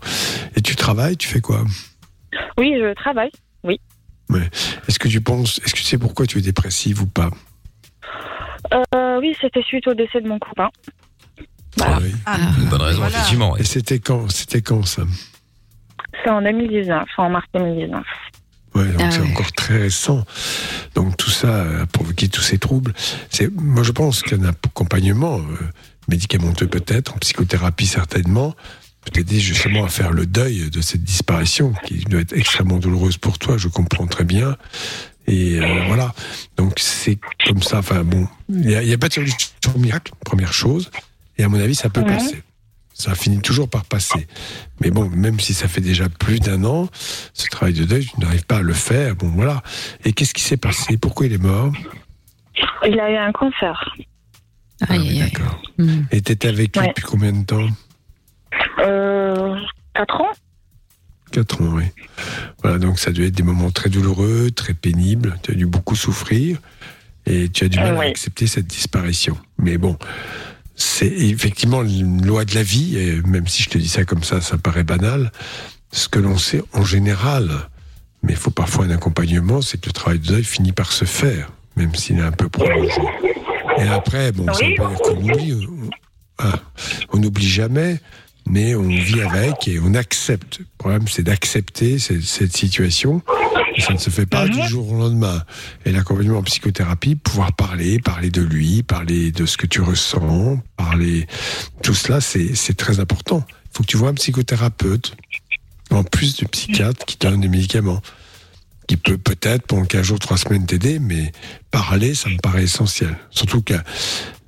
Et 0.56 0.62
tu 0.62 0.76
travailles 0.76 1.18
Tu 1.18 1.28
fais 1.28 1.42
quoi? 1.42 1.64
Oui, 2.58 2.74
je 2.80 2.94
travaille. 2.94 3.32
Oui. 3.64 3.80
Est-ce 4.88 4.98
que 4.98 5.08
tu 5.10 5.20
penses 5.22 5.60
Est-ce 5.66 5.74
que 5.74 5.80
tu 5.80 5.84
sais 5.84 5.98
pourquoi 5.98 6.26
tu 6.26 6.38
es 6.38 6.42
dépressive 6.42 7.02
ou 7.02 7.08
pas? 7.08 7.30
Euh, 8.96 9.20
oui, 9.20 9.36
c'était 9.42 9.62
suite 9.64 9.88
au 9.88 9.94
décès 9.94 10.22
de 10.22 10.28
mon 10.28 10.40
copain. 10.40 10.70
Voilà. 11.78 11.96
Ah 11.98 12.00
oui. 12.02 12.12
Ah, 12.26 12.38
Une 12.58 12.70
bonne 12.70 12.82
raison, 12.82 13.00
Voilà. 13.02 13.16
effectivement. 13.18 13.58
Et 13.58 13.64
c'était 13.64 14.00
quand 14.00 14.30
C'était 14.32 14.62
quand 14.62 14.86
ça? 14.86 15.04
C'est 16.24 16.30
en 16.30 16.42
2019, 16.42 17.04
en 17.18 17.30
mars 17.30 17.46
2019. 17.54 18.04
Ouais, 18.76 18.88
donc 18.88 19.02
Ah 19.04 19.12
c'est 19.12 19.20
ouais. 19.22 19.32
encore 19.32 19.52
très 19.52 19.78
récent. 19.78 20.24
Donc 20.96 21.18
tout 21.18 21.30
ça 21.30 21.82
a 21.82 21.86
provoqué 21.88 22.30
tous 22.30 22.42
ces 22.42 22.58
troubles. 22.58 22.94
C'est, 23.30 23.52
moi, 23.52 23.84
je 23.84 23.92
pense 23.92 24.22
qu'un 24.22 24.44
accompagnement 24.46 25.40
euh, 25.40 25.58
médicamenteux 26.08 26.68
peut-être, 26.68 27.16
en 27.16 27.18
psychothérapie 27.18 27.88
certainement, 27.88 28.56
peut 29.04 29.12
t'aider 29.12 29.40
justement 29.40 29.86
à 29.86 29.90
faire 29.90 30.12
le 30.12 30.26
deuil 30.26 30.70
de 30.70 30.82
cette 30.82 31.04
disparition 31.04 31.74
qui 31.86 32.04
doit 32.06 32.22
être 32.22 32.34
extrêmement 32.34 32.78
douloureuse 32.78 33.18
pour 33.18 33.40
toi. 33.40 33.58
Je 33.58 33.68
comprends 33.68 34.08
très 34.08 34.24
bien. 34.24 34.58
Et 35.28 35.60
euh, 35.60 35.84
voilà. 35.88 36.14
Donc 36.58 36.74
c'est 36.78 37.20
comme 37.48 37.62
ça. 37.62 37.80
Enfin 37.80 38.04
bon, 38.04 38.28
il 38.50 38.68
n'y 38.68 38.76
a, 38.76 38.94
a 38.94 38.98
pas 38.98 39.08
de 39.08 39.14
solution 39.14 39.50
miracle, 39.78 40.12
première 40.26 40.54
chose. 40.54 40.92
Et 41.38 41.44
à 41.44 41.50
mon 41.50 41.60
avis, 41.60 41.76
ça 41.76 41.90
peut 41.90 42.04
passer. 42.04 42.44
Ça 42.94 43.16
finit 43.16 43.42
toujours 43.42 43.68
par 43.68 43.86
passer. 43.86 44.28
Mais 44.82 44.92
bon, 44.92 45.10
même 45.10 45.40
si 45.40 45.56
ça 45.56 45.68
fait 45.68 45.82
déjà 45.82 46.08
plus 46.10 46.40
d'un 46.40 46.64
an, 46.66 46.88
ce 47.34 47.48
travail 47.48 47.74
de 47.74 47.86
deuil, 47.86 48.06
tu 48.06 48.20
n'arrives 48.20 48.46
pas 48.46 48.58
à 48.58 48.62
le 48.62 48.74
faire. 48.74 49.16
Bon, 49.16 49.30
voilà. 49.30 49.64
Et 50.06 50.14
qu'est-ce 50.14 50.36
qui 50.36 50.44
s'est 50.44 50.58
passé? 50.58 50.98
Pourquoi 50.98 51.26
il 51.26 51.34
est 51.34 51.42
mort? 51.42 51.72
Il 52.86 53.00
a 53.00 53.10
eu 53.10 53.16
un 53.16 53.32
cancer. 53.32 53.96
Ah 54.82 54.94
Aïe, 54.94 55.00
oui, 55.00 55.10
aïe, 55.10 55.22
aïe. 55.22 55.32
d'accord. 55.32 55.62
Hmm. 55.78 56.02
Et 56.12 56.22
t'étais 56.22 56.48
avec 56.48 56.76
lui 56.76 56.82
Ouais. 56.84 56.90
depuis 56.90 57.04
combien 57.04 57.32
de 57.34 57.46
temps 57.46 57.68
Euh, 58.80 59.56
4 59.96 60.22
ans 60.22 60.32
Quatre 61.32 61.62
ans, 61.62 61.72
oui. 61.76 61.84
Voilà, 62.62 62.78
donc 62.78 63.00
ça 63.00 63.12
a 63.12 63.14
dû 63.14 63.26
être 63.26 63.34
des 63.36 63.44
moments 63.44 63.72
très 63.72 63.90
douloureux, 63.90 64.52
très 64.52 64.74
pénibles. 64.74 65.38
Tu 65.44 65.52
as 65.52 65.56
dû 65.56 65.66
beaucoup 65.66 65.96
souffrir 65.96 66.58
et 67.26 67.48
tu 67.50 67.64
as 67.66 67.68
du 67.70 67.78
mal 67.78 67.96
à 67.96 68.00
Oui. 68.00 68.08
accepter 68.08 68.48
cette 68.48 68.68
disparition. 68.68 69.38
Mais 69.58 69.78
bon, 69.78 69.98
c'est 70.76 71.08
effectivement 71.08 71.84
une 71.84 72.26
loi 72.26 72.44
de 72.44 72.54
la 72.56 72.64
vie, 72.64 72.98
et 72.98 73.22
même 73.22 73.48
si 73.48 73.64
je 73.64 73.70
te 73.70 73.78
dis 73.78 73.88
ça 73.88 74.04
comme 74.04 74.24
ça, 74.24 74.42
ça 74.42 74.58
paraît 74.58 74.84
banal. 74.84 75.32
Ce 75.92 76.10
que 76.10 76.20
l'on 76.20 76.38
sait 76.38 76.64
en 76.74 76.84
général, 76.84 77.50
mais 78.24 78.34
il 78.34 78.38
faut 78.38 78.52
parfois 78.52 78.86
un 78.86 78.90
accompagnement, 78.92 79.62
c'est 79.62 79.80
que 79.80 79.88
le 79.88 79.94
travail 79.94 80.20
de 80.20 80.28
deuil 80.28 80.44
finit 80.44 80.72
par 80.74 80.92
se 80.92 81.06
faire, 81.06 81.50
même 81.78 81.94
s'il 81.96 82.18
est 82.20 82.24
un 82.24 82.32
peu 82.32 82.50
prolongé. 82.50 82.92
Et 83.78 83.88
après, 83.88 84.32
bon, 84.32 84.46
ça 84.54 84.66
veut 84.66 84.76
pas 84.76 84.88
dire 84.90 84.98
qu'on 85.02 85.18
oublie. 85.30 85.54
On, 85.54 85.90
ah, 86.40 86.60
on 87.14 87.18
n'oublie 87.20 87.48
jamais, 87.48 88.00
mais 88.48 88.76
on 88.76 88.88
vit 88.88 89.22
avec 89.22 89.68
et 89.68 89.80
on 89.80 89.94
accepte. 89.94 90.60
Le 90.60 90.66
problème, 90.78 91.08
c'est 91.08 91.24
d'accepter 91.24 92.00
cette, 92.00 92.24
cette 92.24 92.56
situation. 92.56 93.22
Et 93.76 93.82
ça 93.82 93.94
ne 93.94 93.98
se 94.00 94.10
fait 94.10 94.26
pas 94.26 94.46
Mhm. 94.46 94.52
du 94.52 94.68
jour 94.68 94.92
au 94.92 94.98
lendemain. 94.98 95.44
Et 95.86 95.92
l'accompagnement 95.92 96.40
en 96.40 96.44
psychothérapie, 96.44 97.16
pouvoir 97.16 97.54
parler, 97.54 98.00
parler 98.00 98.30
de 98.30 98.42
lui, 98.42 98.84
parler 98.84 99.32
de 99.32 99.46
ce 99.46 99.56
que 99.58 99.66
tu 99.68 99.82
ressens, 99.82 100.60
parler. 100.76 101.28
Tout 101.84 101.94
cela, 101.94 102.20
c'est 102.20 102.54
c'est 102.56 102.76
très 102.76 103.00
important. 103.00 103.46
Il 103.48 103.78
faut 103.78 103.84
que 103.84 103.88
tu 103.88 103.98
vois 103.98 104.10
un 104.10 104.14
psychothérapeute, 104.14 105.16
en 105.90 106.04
plus 106.04 106.36
du 106.36 106.46
psychiatre 106.46 107.06
qui 107.06 107.16
te 107.18 107.28
donne 107.28 107.40
des 107.42 107.48
médicaments, 107.48 108.02
qui 108.92 108.98
peut 108.98 109.18
peut-être 109.18 109.68
pendant 109.68 109.86
15 109.86 110.02
jours, 110.02 110.20
3 110.20 110.36
semaines 110.38 110.66
t'aider, 110.66 111.00
mais 111.00 111.32
parler, 111.72 112.14
ça 112.14 112.28
me 112.28 112.38
paraît 112.40 112.64
essentiel. 112.64 113.16
Surtout 113.30 113.62
que 113.62 113.76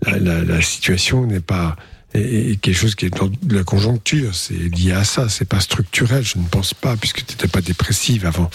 la, 0.05 0.19
la- 0.19 0.43
la 0.43 0.61
situation 0.61 1.25
n'est 1.25 1.39
pas 1.39 1.77
quelque 2.11 2.73
chose 2.73 2.93
qui 2.95 3.05
est 3.05 3.09
dans 3.09 3.29
la 3.49 3.63
conjoncture, 3.63 4.35
c'est 4.35 4.53
lié 4.53 4.91
à 4.91 5.05
ça, 5.05 5.29
c'est 5.29 5.47
pas 5.47 5.61
structurel, 5.61 6.23
je 6.25 6.37
ne 6.39 6.45
pense 6.45 6.73
pas, 6.73 6.97
puisque 6.97 7.25
tu 7.25 7.31
n'étais 7.31 7.47
pas 7.47 7.61
dépressive 7.61 8.25
avant. 8.25 8.49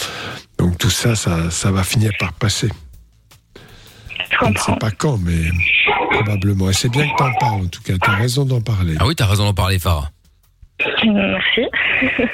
Donc 0.59 0.77
tout 0.77 0.91
ça, 0.91 1.17
ça, 1.17 1.51
ça 1.51 1.71
va 1.73 1.83
finir 1.85 2.13
par 2.19 2.35
passer. 2.35 2.69
Je 3.57 3.61
Je 4.29 4.45
ne 4.45 4.49
sais 4.51 4.59
comprends. 4.59 4.77
pas 4.77 4.91
quand, 4.91 5.17
mais 5.17 5.49
probablement. 6.11 6.69
Et 6.69 6.75
c'est 6.75 6.91
bien 6.91 7.09
que 7.09 7.17
tu 7.17 7.23
en 7.23 7.33
parles, 7.41 7.63
en 7.63 7.67
tout 7.69 7.81
cas. 7.83 7.95
Tu 8.01 8.11
as 8.11 8.15
raison 8.15 8.45
d'en 8.45 8.61
parler. 8.61 8.95
Ah 9.01 9.07
oui, 9.07 9.15
t'as 9.17 9.27
raison 9.27 9.45
d'en 9.47 9.55
parler, 9.55 9.79
Farah. 9.79 10.11
Merci. 11.03 11.63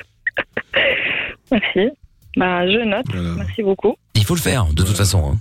Merci. 1.52 1.90
Bah, 2.37 2.66
je 2.66 2.85
note. 2.85 3.07
Voilà. 3.12 3.35
Merci 3.37 3.62
beaucoup. 3.62 3.94
Il 4.14 4.25
faut 4.25 4.35
le 4.35 4.40
faire, 4.40 4.66
de 4.66 4.83
toute 4.83 4.97
façon. 4.97 5.33
hein. 5.35 5.38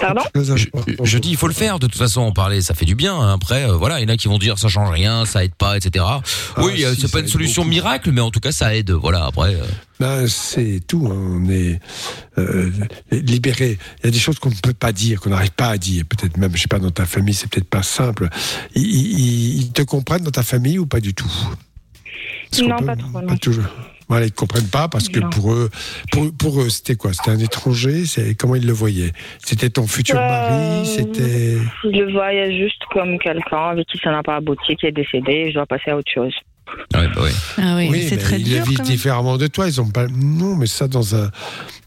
Pardon 0.00 0.22
Je, 0.34 1.18
dis, 1.18 1.30
il 1.30 1.36
faut 1.36 1.46
le 1.46 1.52
faire, 1.54 1.78
de 1.78 1.86
toute 1.86 1.96
façon, 1.98 2.22
en 2.22 2.32
parler, 2.32 2.60
ça 2.60 2.74
fait 2.74 2.84
du 2.86 2.94
bien. 2.94 3.14
hein. 3.14 3.34
Après, 3.34 3.64
euh, 3.68 3.74
voilà, 3.76 4.00
il 4.00 4.02
y 4.02 4.10
en 4.10 4.14
a 4.14 4.16
qui 4.16 4.26
vont 4.28 4.38
dire 4.38 4.58
ça 4.58 4.68
change 4.68 4.90
rien, 4.90 5.24
ça 5.26 5.44
aide 5.44 5.54
pas, 5.54 5.76
etc. 5.76 6.04
oui, 6.58 6.82
Ah, 6.84 6.88
euh, 6.88 6.94
si, 6.94 7.02
c'est 7.02 7.12
pas 7.12 7.20
une 7.20 7.28
solution 7.28 7.62
beaucoup. 7.62 7.70
miracle, 7.74 8.10
mais 8.10 8.20
en 8.20 8.30
tout 8.30 8.40
cas, 8.40 8.52
ça 8.52 8.74
aide. 8.74 8.90
Voilà, 8.90 9.26
après. 9.26 9.54
euh, 9.54 9.64
Ben, 10.00 10.26
c'est 10.28 10.80
tout. 10.86 11.06
hein. 11.10 11.14
On 11.16 11.48
est 11.50 11.78
euh, 12.38 12.70
libéré. 13.12 13.78
Il 14.02 14.06
y 14.06 14.08
a 14.08 14.10
des 14.10 14.18
choses 14.18 14.38
qu'on 14.38 14.50
ne 14.50 14.54
peut 14.54 14.72
pas 14.72 14.92
dire, 14.92 15.20
qu'on 15.20 15.30
n'arrive 15.30 15.52
pas 15.52 15.68
à 15.68 15.78
dire. 15.78 16.04
Peut-être 16.08 16.36
même, 16.36 16.54
je 16.56 16.62
sais 16.62 16.68
pas, 16.68 16.78
dans 16.78 16.90
ta 16.90 17.06
famille, 17.06 17.34
c'est 17.34 17.48
peut-être 17.50 17.68
pas 17.68 17.82
simple. 17.82 18.28
Ils, 18.74 18.82
ils- 18.84 19.56
ils 19.62 19.72
te 19.72 19.82
comprennent 19.82 20.24
dans 20.24 20.30
ta 20.30 20.42
famille 20.42 20.78
ou 20.78 20.86
pas 20.86 21.00
du 21.00 21.14
tout? 21.14 21.30
Qu'on 22.56 22.68
Non, 22.68 22.76
pas 22.78 22.96
trop, 22.96 23.20
non. 23.22 23.36
toujours. 23.36 23.64
Voilà, 24.12 24.26
ils 24.26 24.32
comprennent 24.32 24.68
pas 24.68 24.88
parce 24.88 25.08
que 25.08 25.20
Non. 25.20 25.30
pour 25.30 25.52
eux, 25.54 25.70
pour, 26.10 26.30
pour 26.36 26.60
eux, 26.62 26.68
c'était 26.68 26.96
quoi? 26.96 27.12
C'était 27.14 27.30
un 27.30 27.38
étranger? 27.38 28.04
C'est 28.06 28.34
comment 28.34 28.54
ils 28.56 28.66
le 28.66 28.72
voyaient? 28.74 29.12
C'était 29.42 29.70
ton 29.70 29.86
futur 29.86 30.16
Euh, 30.18 30.20
mari? 30.28 30.86
C'était 30.86 31.56
Je 31.82 31.88
le 31.88 32.12
voyais 32.12 32.58
juste 32.62 32.82
comme 32.92 33.18
quelqu'un 33.18 33.70
avec 33.70 33.86
qui 33.88 33.98
ça 34.04 34.10
n'a 34.10 34.22
pas 34.22 34.36
abouti, 34.36 34.76
qui 34.76 34.86
est 34.86 34.92
décédé, 34.92 35.48
je 35.48 35.54
dois 35.54 35.66
passer 35.66 35.90
à 35.92 35.96
autre 35.96 36.10
chose. 36.12 36.34
ouais, 36.94 37.08
bah 37.14 37.22
ouais. 37.22 37.30
Ah 37.58 37.76
oui. 37.76 38.06
c'est 38.08 38.18
très 38.18 38.38
ils 38.38 38.44
dur, 38.44 38.58
le 38.58 38.64
vivent 38.70 38.82
différemment 38.82 39.36
de 39.38 39.46
toi. 39.46 39.66
Ils 39.66 39.80
ont 39.80 39.88
pas. 39.90 40.06
Non, 40.08 40.56
mais 40.56 40.66
ça 40.66 40.88
dans 40.88 41.14
un 41.16 41.30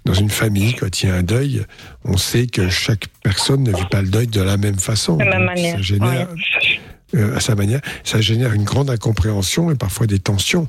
dans 0.05 0.13
une 0.13 0.29
famille, 0.29 0.73
quand 0.73 1.01
il 1.03 1.09
y 1.09 1.11
a 1.11 1.15
un 1.15 1.23
deuil, 1.23 1.63
on 2.03 2.17
sait 2.17 2.47
que 2.47 2.69
chaque 2.69 3.05
personne 3.23 3.63
ne 3.63 3.71
vit 3.71 3.85
pas 3.89 4.01
le 4.01 4.09
deuil 4.09 4.27
de 4.27 4.41
la 4.41 4.57
même 4.57 4.77
façon. 4.79 5.17
De 5.17 5.23
la 5.23 5.37
même 5.37 5.45
manière. 5.45 5.75
Ça 5.77 5.81
génère, 5.81 6.27
ouais. 6.31 7.19
euh, 7.19 7.35
à 7.35 7.39
sa 7.39 7.55
manière, 7.55 7.81
ça 8.03 8.19
génère 8.21 8.53
une 8.53 8.63
grande 8.65 8.89
incompréhension 8.89 9.71
et 9.71 9.75
parfois 9.75 10.05
des 10.07 10.19
tensions. 10.19 10.67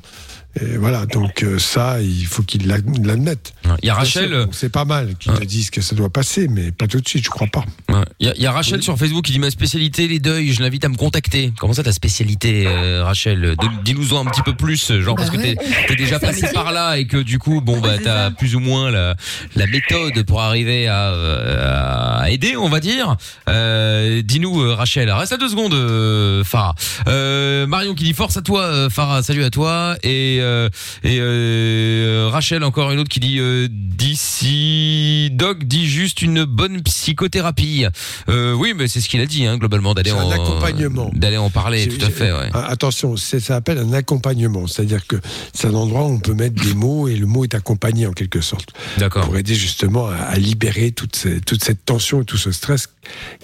Et 0.59 0.77
voilà, 0.77 1.05
donc 1.05 1.43
euh, 1.43 1.59
ça, 1.59 2.01
il 2.01 2.25
faut 2.25 2.41
qu'ils 2.41 2.65
l'ad- 2.67 3.05
l'admettent. 3.05 3.53
Il 3.83 3.87
y 3.87 3.91
a 3.91 3.93
Rachel. 3.93 4.29
Sûr, 4.29 4.47
C'est 4.51 4.71
pas 4.71 4.85
mal 4.85 5.13
qu'ils 5.19 5.31
te 5.33 5.43
disent 5.43 5.69
que 5.69 5.81
ça 5.81 5.93
doit 5.95 6.09
passer, 6.09 6.47
mais 6.47 6.71
pas 6.71 6.87
tout 6.87 6.99
de 6.99 7.07
suite, 7.07 7.23
je 7.23 7.29
crois 7.29 7.45
pas. 7.45 7.63
Ouais. 7.89 8.01
Il 8.19 8.25
y 8.25 8.29
a, 8.31 8.33
il 8.35 8.41
y 8.41 8.45
a 8.47 8.51
Rachel 8.51 8.81
sur 8.81 8.97
Facebook 8.97 9.25
qui 9.25 9.33
dit 9.33 9.39
ma 9.39 9.51
spécialité 9.51 10.07
les 10.07 10.17
deuils, 10.19 10.53
je 10.53 10.63
l'invite 10.63 10.83
à 10.83 10.89
me 10.89 10.95
contacter. 10.95 11.53
Comment 11.59 11.73
ça 11.73 11.83
ta 11.83 11.91
spécialité 11.91 12.63
euh, 12.65 13.03
Rachel? 13.03 13.55
Dis-nous-en 13.85 14.25
un 14.25 14.29
petit 14.31 14.41
peu 14.41 14.55
plus, 14.55 14.91
genre 14.99 15.15
Bah 15.15 15.23
parce 15.27 15.35
que 15.35 15.41
t'es 15.41 15.55
t'es 15.87 15.95
déjà 15.95 16.17
passé 16.17 16.41
métier. 16.41 16.53
par 16.55 16.71
là 16.71 16.97
et 16.97 17.05
que 17.05 17.17
du 17.17 17.37
coup 17.37 17.61
bon 17.61 17.79
bah 17.79 17.97
t'as 18.03 18.31
plus 18.31 18.55
ou 18.55 18.59
moins 18.59 18.89
la, 18.89 19.15
la 19.55 19.67
méthode 19.67 20.23
pour 20.23 20.41
arriver 20.41 20.87
à, 20.87 21.09
euh, 21.11 22.19
à 22.23 22.31
aider 22.31 22.55
on 22.57 22.69
va 22.69 22.79
dire. 22.79 23.15
Euh, 23.47 24.21
Dis-nous 24.23 24.59
euh, 24.61 24.73
Rachel, 24.73 25.11
reste 25.11 25.33
à 25.33 25.37
deux 25.37 25.49
secondes 25.49 25.73
euh, 25.75 26.43
Farah. 26.43 26.73
Euh, 27.07 27.67
Marion 27.67 27.93
qui 27.93 28.05
dit 28.05 28.13
force 28.13 28.37
à 28.37 28.41
toi 28.41 28.61
euh, 28.63 28.89
Farah, 28.89 29.21
salut 29.21 29.43
à 29.43 29.49
toi 29.51 29.95
et 30.03 30.36
et 30.37 30.41
euh, 30.41 30.69
et 31.03 31.17
euh, 31.19 32.29
Rachel 32.31 32.63
encore 32.63 32.91
une 32.91 32.99
autre 32.99 33.09
qui 33.09 33.19
dit 33.19 33.39
euh, 33.39 33.67
d'ici 33.71 35.29
Doc 35.33 35.63
dit 35.63 35.87
juste 35.87 36.21
une 36.21 36.43
bonne 36.45 36.81
psychothérapie. 36.81 37.85
Euh, 38.29 38.53
oui, 38.53 38.73
mais 38.75 38.87
c'est 38.87 39.01
ce 39.01 39.09
qu'il 39.09 39.19
a 39.21 39.25
dit 39.25 39.45
hein, 39.45 39.57
globalement 39.57 39.93
d'aller 39.93 40.11
en 40.11 40.29
accompagnement. 40.29 41.11
d'aller 41.13 41.37
en 41.37 41.49
parler. 41.49 41.87
Tout 41.87 42.05
à 42.05 42.09
fait. 42.09 42.31
Ouais. 42.31 42.49
Ah, 42.53 42.65
Attention, 42.69 43.17
ça 43.17 43.39
s'appelle 43.39 43.77
un 43.79 43.93
accompagnement. 43.93 44.67
C'est-à-dire 44.67 45.05
que 45.07 45.15
c'est 45.53 45.67
un 45.67 45.73
endroit 45.73 46.03
où 46.03 46.11
on 46.13 46.19
peut 46.19 46.33
mettre 46.33 46.61
des 46.63 46.73
mots 46.73 47.07
et 47.07 47.15
le 47.15 47.25
mot 47.25 47.43
est 47.43 47.55
accompagné 47.55 48.05
en 48.07 48.13
quelque 48.13 48.41
sorte. 48.41 48.69
D'accord. 48.97 49.25
Pour 49.25 49.37
aider 49.37 49.55
justement 49.55 50.07
à, 50.07 50.15
à 50.15 50.37
libérer 50.37 50.91
toute, 50.91 51.15
ces- 51.15 51.41
toute 51.41 51.63
cette 51.63 51.83
tension 51.85 52.21
et 52.21 52.25
tout 52.25 52.37
ce 52.37 52.51
stress 52.51 52.87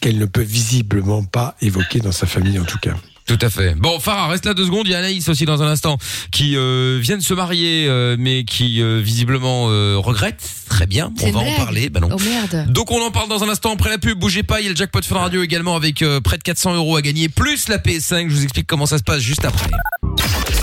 qu'elle 0.01 0.17
ne 0.17 0.25
peut 0.25 0.41
visiblement 0.41 1.23
pas 1.23 1.55
évoquer 1.61 1.99
dans 1.99 2.11
sa 2.11 2.25
famille 2.27 2.59
en 2.59 2.65
tout 2.65 2.79
cas. 2.79 2.95
Tout 3.25 3.37
à 3.41 3.49
fait. 3.49 3.73
Bon, 3.75 3.99
Farah, 3.99 4.27
reste 4.27 4.45
là 4.45 4.53
deux 4.53 4.65
secondes. 4.65 4.85
Il 4.85 4.91
y 4.91 4.95
a 4.95 4.99
Anaïs 4.99 5.29
aussi 5.29 5.45
dans 5.45 5.61
un 5.63 5.67
instant 5.67 5.97
qui 6.31 6.57
euh, 6.57 6.99
vient 7.01 7.17
de 7.17 7.23
se 7.23 7.33
marier, 7.33 7.85
euh, 7.87 8.17
mais 8.19 8.43
qui 8.43 8.81
euh, 8.81 8.99
visiblement 9.01 9.67
euh, 9.69 9.95
regrette. 9.97 10.41
Très 10.69 10.85
bien. 10.87 11.11
On 11.21 11.31
va 11.31 11.39
en 11.39 11.53
parler. 11.55 11.89
Bah 11.89 11.99
non. 12.01 12.09
Oh 12.11 12.19
merde. 12.19 12.65
Donc 12.71 12.91
on 12.91 13.01
en 13.01 13.11
parle 13.11 13.29
dans 13.29 13.43
un 13.43 13.49
instant 13.49 13.71
après 13.73 13.89
la 13.89 13.97
pub. 13.97 14.19
Bougez 14.19 14.43
pas. 14.43 14.59
Il 14.59 14.63
y 14.65 14.67
a 14.67 14.71
le 14.71 14.75
jackpot 14.75 15.01
Fun 15.03 15.19
Radio 15.19 15.41
également 15.41 15.75
avec 15.75 16.01
euh, 16.01 16.19
près 16.19 16.37
de 16.37 16.43
400 16.43 16.75
euros 16.75 16.97
à 16.97 17.01
gagner 17.01 17.29
plus 17.29 17.69
la 17.69 17.77
PS5. 17.77 18.27
Je 18.29 18.35
vous 18.35 18.43
explique 18.43 18.67
comment 18.67 18.85
ça 18.85 18.97
se 18.97 19.03
passe 19.03 19.21
juste 19.21 19.45
après. 19.45 19.69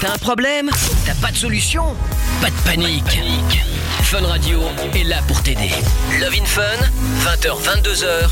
T'as 0.00 0.14
un 0.14 0.18
problème? 0.18 0.70
T'as 1.06 1.14
pas 1.14 1.30
de 1.30 1.36
solution? 1.36 1.84
Pas 2.40 2.48
de 2.50 2.54
panique. 2.64 3.20
Fun 4.02 4.22
Radio 4.26 4.60
est 4.94 5.04
là 5.04 5.20
pour 5.28 5.42
t'aider. 5.42 5.70
Love 6.20 6.34
in 6.40 6.44
Fun, 6.44 6.62
20h, 7.24 7.62
22h, 7.62 8.30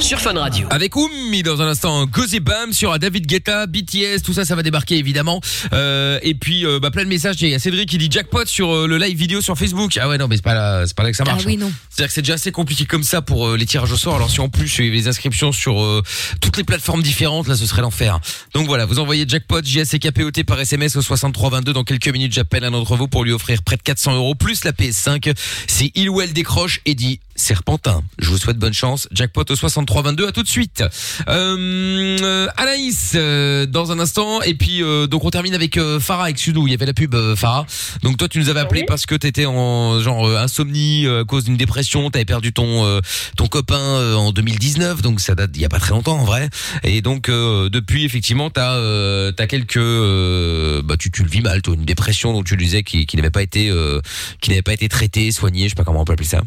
sur 0.00 0.18
Fun 0.20 0.32
Radio. 0.32 0.66
Avec 0.70 0.96
Oumi 0.96 1.42
dans 1.42 1.60
un 1.62 1.68
instant, 1.68 2.06
Gozy 2.06 2.40
Bam 2.40 2.72
sur 2.72 2.98
David 2.98 3.26
Guetta, 3.26 3.66
BTS, 3.66 4.22
tout 4.24 4.32
ça, 4.32 4.44
ça 4.44 4.54
va 4.56 4.62
débarquer 4.62 4.96
évidemment. 4.96 5.40
Euh, 5.72 6.18
et 6.22 6.34
puis 6.34 6.64
euh, 6.64 6.80
bah, 6.80 6.90
plein 6.90 7.04
de 7.04 7.08
messages. 7.08 7.36
Il 7.40 7.48
y 7.48 7.54
a 7.54 7.58
Cédric 7.58 7.88
qui 7.88 7.98
dit 7.98 8.08
jackpot 8.10 8.46
sur 8.46 8.72
euh, 8.74 8.86
le 8.86 8.96
live 8.98 9.16
vidéo 9.16 9.40
sur 9.40 9.56
Facebook. 9.58 9.98
Ah 10.00 10.08
ouais 10.08 10.16
non 10.18 10.26
mais 10.26 10.36
c'est 10.36 10.42
pas 10.42 10.54
là, 10.54 10.84
c'est 10.86 10.96
pas 10.96 11.02
là 11.02 11.10
que 11.10 11.16
ça 11.16 11.24
Ah 11.26 11.32
marche. 11.32 11.44
oui, 11.44 11.54
hein. 11.54 11.64
non. 11.66 11.72
C'est-à-dire 11.90 12.08
que 12.08 12.14
c'est 12.14 12.22
déjà 12.22 12.34
assez 12.34 12.50
compliqué 12.50 12.86
comme 12.86 13.02
ça 13.02 13.20
pour 13.22 13.48
euh, 13.48 13.56
les 13.56 13.66
tirages 13.66 13.92
au 13.92 13.96
sort. 13.96 14.16
Alors 14.16 14.30
si 14.30 14.40
en 14.40 14.48
plus 14.48 14.78
il 14.78 14.86
y 14.86 14.88
avait 14.88 14.96
les 14.96 15.08
inscriptions 15.08 15.52
sur 15.52 15.82
euh, 15.82 16.02
toutes 16.40 16.56
les 16.56 16.64
plateformes 16.64 17.02
différentes, 17.02 17.46
là 17.46 17.54
ce 17.56 17.66
serait 17.66 17.82
l'enfer. 17.82 18.18
Donc 18.54 18.66
voilà, 18.66 18.86
vous 18.86 18.98
envoyez 18.98 19.26
jackpot 19.28 19.62
JSCKPOT 19.62 20.44
par 20.46 20.58
SMS 20.60 20.96
au 20.96 21.02
6322. 21.02 21.72
Dans 21.72 21.84
quelques 21.84 22.08
minutes, 22.08 22.32
j'appelle 22.32 22.64
un 22.64 22.70
d'entre 22.70 22.96
vous 22.96 23.06
pour 23.08 23.24
lui 23.24 23.32
offrir 23.32 23.62
près 23.62 23.76
de 23.76 23.82
400 23.82 24.14
euros 24.16 24.34
plus 24.34 24.64
la 24.64 24.72
PS5. 24.72 25.34
Si 25.68 25.92
il 25.94 26.08
ou 26.10 26.20
elle 26.20 26.32
décroche 26.32 26.80
et 26.86 26.94
dit 26.94 27.20
Serpentin. 27.40 28.02
Je 28.18 28.28
vous 28.28 28.36
souhaite 28.38 28.58
bonne 28.58 28.74
chance. 28.74 29.08
Jackpot 29.12 29.44
au 29.48 29.56
6322. 29.56 30.28
À 30.28 30.32
tout 30.32 30.42
de 30.42 30.48
suite. 30.48 30.84
Euh, 31.28 32.46
Anaïs 32.56 33.12
euh, 33.14 33.66
dans 33.66 33.92
un 33.92 33.98
instant 33.98 34.42
et 34.42 34.54
puis 34.54 34.82
euh, 34.82 35.06
donc 35.06 35.24
on 35.24 35.30
termine 35.30 35.54
avec 35.54 35.76
euh, 35.78 35.98
Farah 35.98 36.24
avec 36.24 36.38
Sudou. 36.38 36.66
Il 36.66 36.70
y 36.70 36.74
avait 36.74 36.86
la 36.86 36.92
pub 36.92 37.14
euh, 37.14 37.34
Farah. 37.34 37.66
Donc 38.02 38.18
toi 38.18 38.28
tu 38.28 38.38
nous 38.38 38.50
avais 38.50 38.60
appelé 38.60 38.84
parce 38.84 39.06
que 39.06 39.14
t'étais 39.14 39.46
en 39.46 40.00
genre 40.00 40.26
euh, 40.28 40.36
insomnie 40.36 41.06
euh, 41.06 41.22
à 41.22 41.24
cause 41.24 41.44
d'une 41.44 41.56
dépression. 41.56 42.10
T'avais 42.10 42.24
perdu 42.24 42.52
ton 42.52 42.84
euh, 42.84 43.00
ton 43.36 43.46
copain 43.46 43.78
euh, 43.78 44.14
en 44.14 44.32
2019. 44.32 45.02
Donc 45.02 45.20
ça 45.20 45.34
date 45.34 45.50
il 45.54 45.62
y 45.62 45.64
a 45.64 45.68
pas 45.70 45.80
très 45.80 45.90
longtemps 45.90 46.18
en 46.18 46.24
vrai. 46.24 46.50
Et 46.84 47.00
donc 47.00 47.28
euh, 47.28 47.70
depuis 47.70 48.04
effectivement 48.04 48.50
t'as 48.50 48.74
euh, 48.74 49.32
t'as 49.32 49.46
quelques 49.46 49.78
euh, 49.78 50.82
bah 50.82 50.96
tu 50.98 51.10
tu 51.10 51.22
le 51.22 51.30
vis 51.30 51.40
mal 51.40 51.62
toi 51.62 51.74
une 51.74 51.84
dépression 51.84 52.32
dont 52.32 52.42
tu 52.42 52.56
disais 52.56 52.82
qui, 52.82 53.06
qui 53.06 53.16
n'avait 53.16 53.30
pas 53.30 53.42
été 53.42 53.70
euh, 53.70 54.00
qui 54.42 54.50
n'avait 54.50 54.62
pas 54.62 54.74
été 54.74 54.88
traitée 54.88 55.32
soignée. 55.32 55.64
Je 55.64 55.70
sais 55.70 55.74
pas 55.74 55.84
comment 55.84 56.02
on 56.02 56.04
peut 56.04 56.12
appeler 56.12 56.28
ça. 56.28 56.42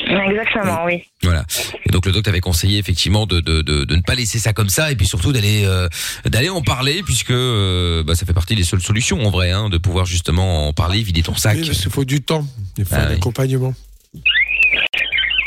Exactement, 0.00 0.84
oui. 0.86 1.02
Voilà. 1.22 1.44
Et 1.86 1.90
donc 1.90 2.06
le 2.06 2.12
doc 2.12 2.22
t'avait 2.22 2.40
conseillé 2.40 2.78
effectivement 2.78 3.26
de, 3.26 3.40
de, 3.40 3.62
de, 3.62 3.84
de 3.84 3.96
ne 3.96 4.02
pas 4.02 4.14
laisser 4.14 4.38
ça 4.38 4.52
comme 4.52 4.68
ça 4.68 4.90
et 4.92 4.96
puis 4.96 5.06
surtout 5.06 5.32
d'aller 5.32 5.62
euh, 5.64 5.88
d'aller 6.24 6.48
en 6.50 6.62
parler 6.62 7.02
puisque 7.02 7.30
euh, 7.32 8.02
bah, 8.04 8.14
ça 8.14 8.24
fait 8.24 8.32
partie 8.32 8.54
des 8.54 8.62
seules 8.64 8.80
solutions 8.80 9.20
en 9.26 9.30
vrai 9.30 9.50
hein, 9.50 9.68
de 9.68 9.78
pouvoir 9.78 10.06
justement 10.06 10.68
en 10.68 10.72
parler, 10.72 11.02
vider 11.02 11.22
ton 11.22 11.34
sac. 11.34 11.56
Oui, 11.60 11.66
parce 11.66 11.80
qu'il 11.80 11.90
faut 11.90 12.04
du 12.04 12.20
temps, 12.22 12.46
il 12.76 12.84
faut 12.84 12.94
Ah 12.96 13.02
un 13.06 13.08
oui. 13.08 13.14
accompagnement. 13.16 13.74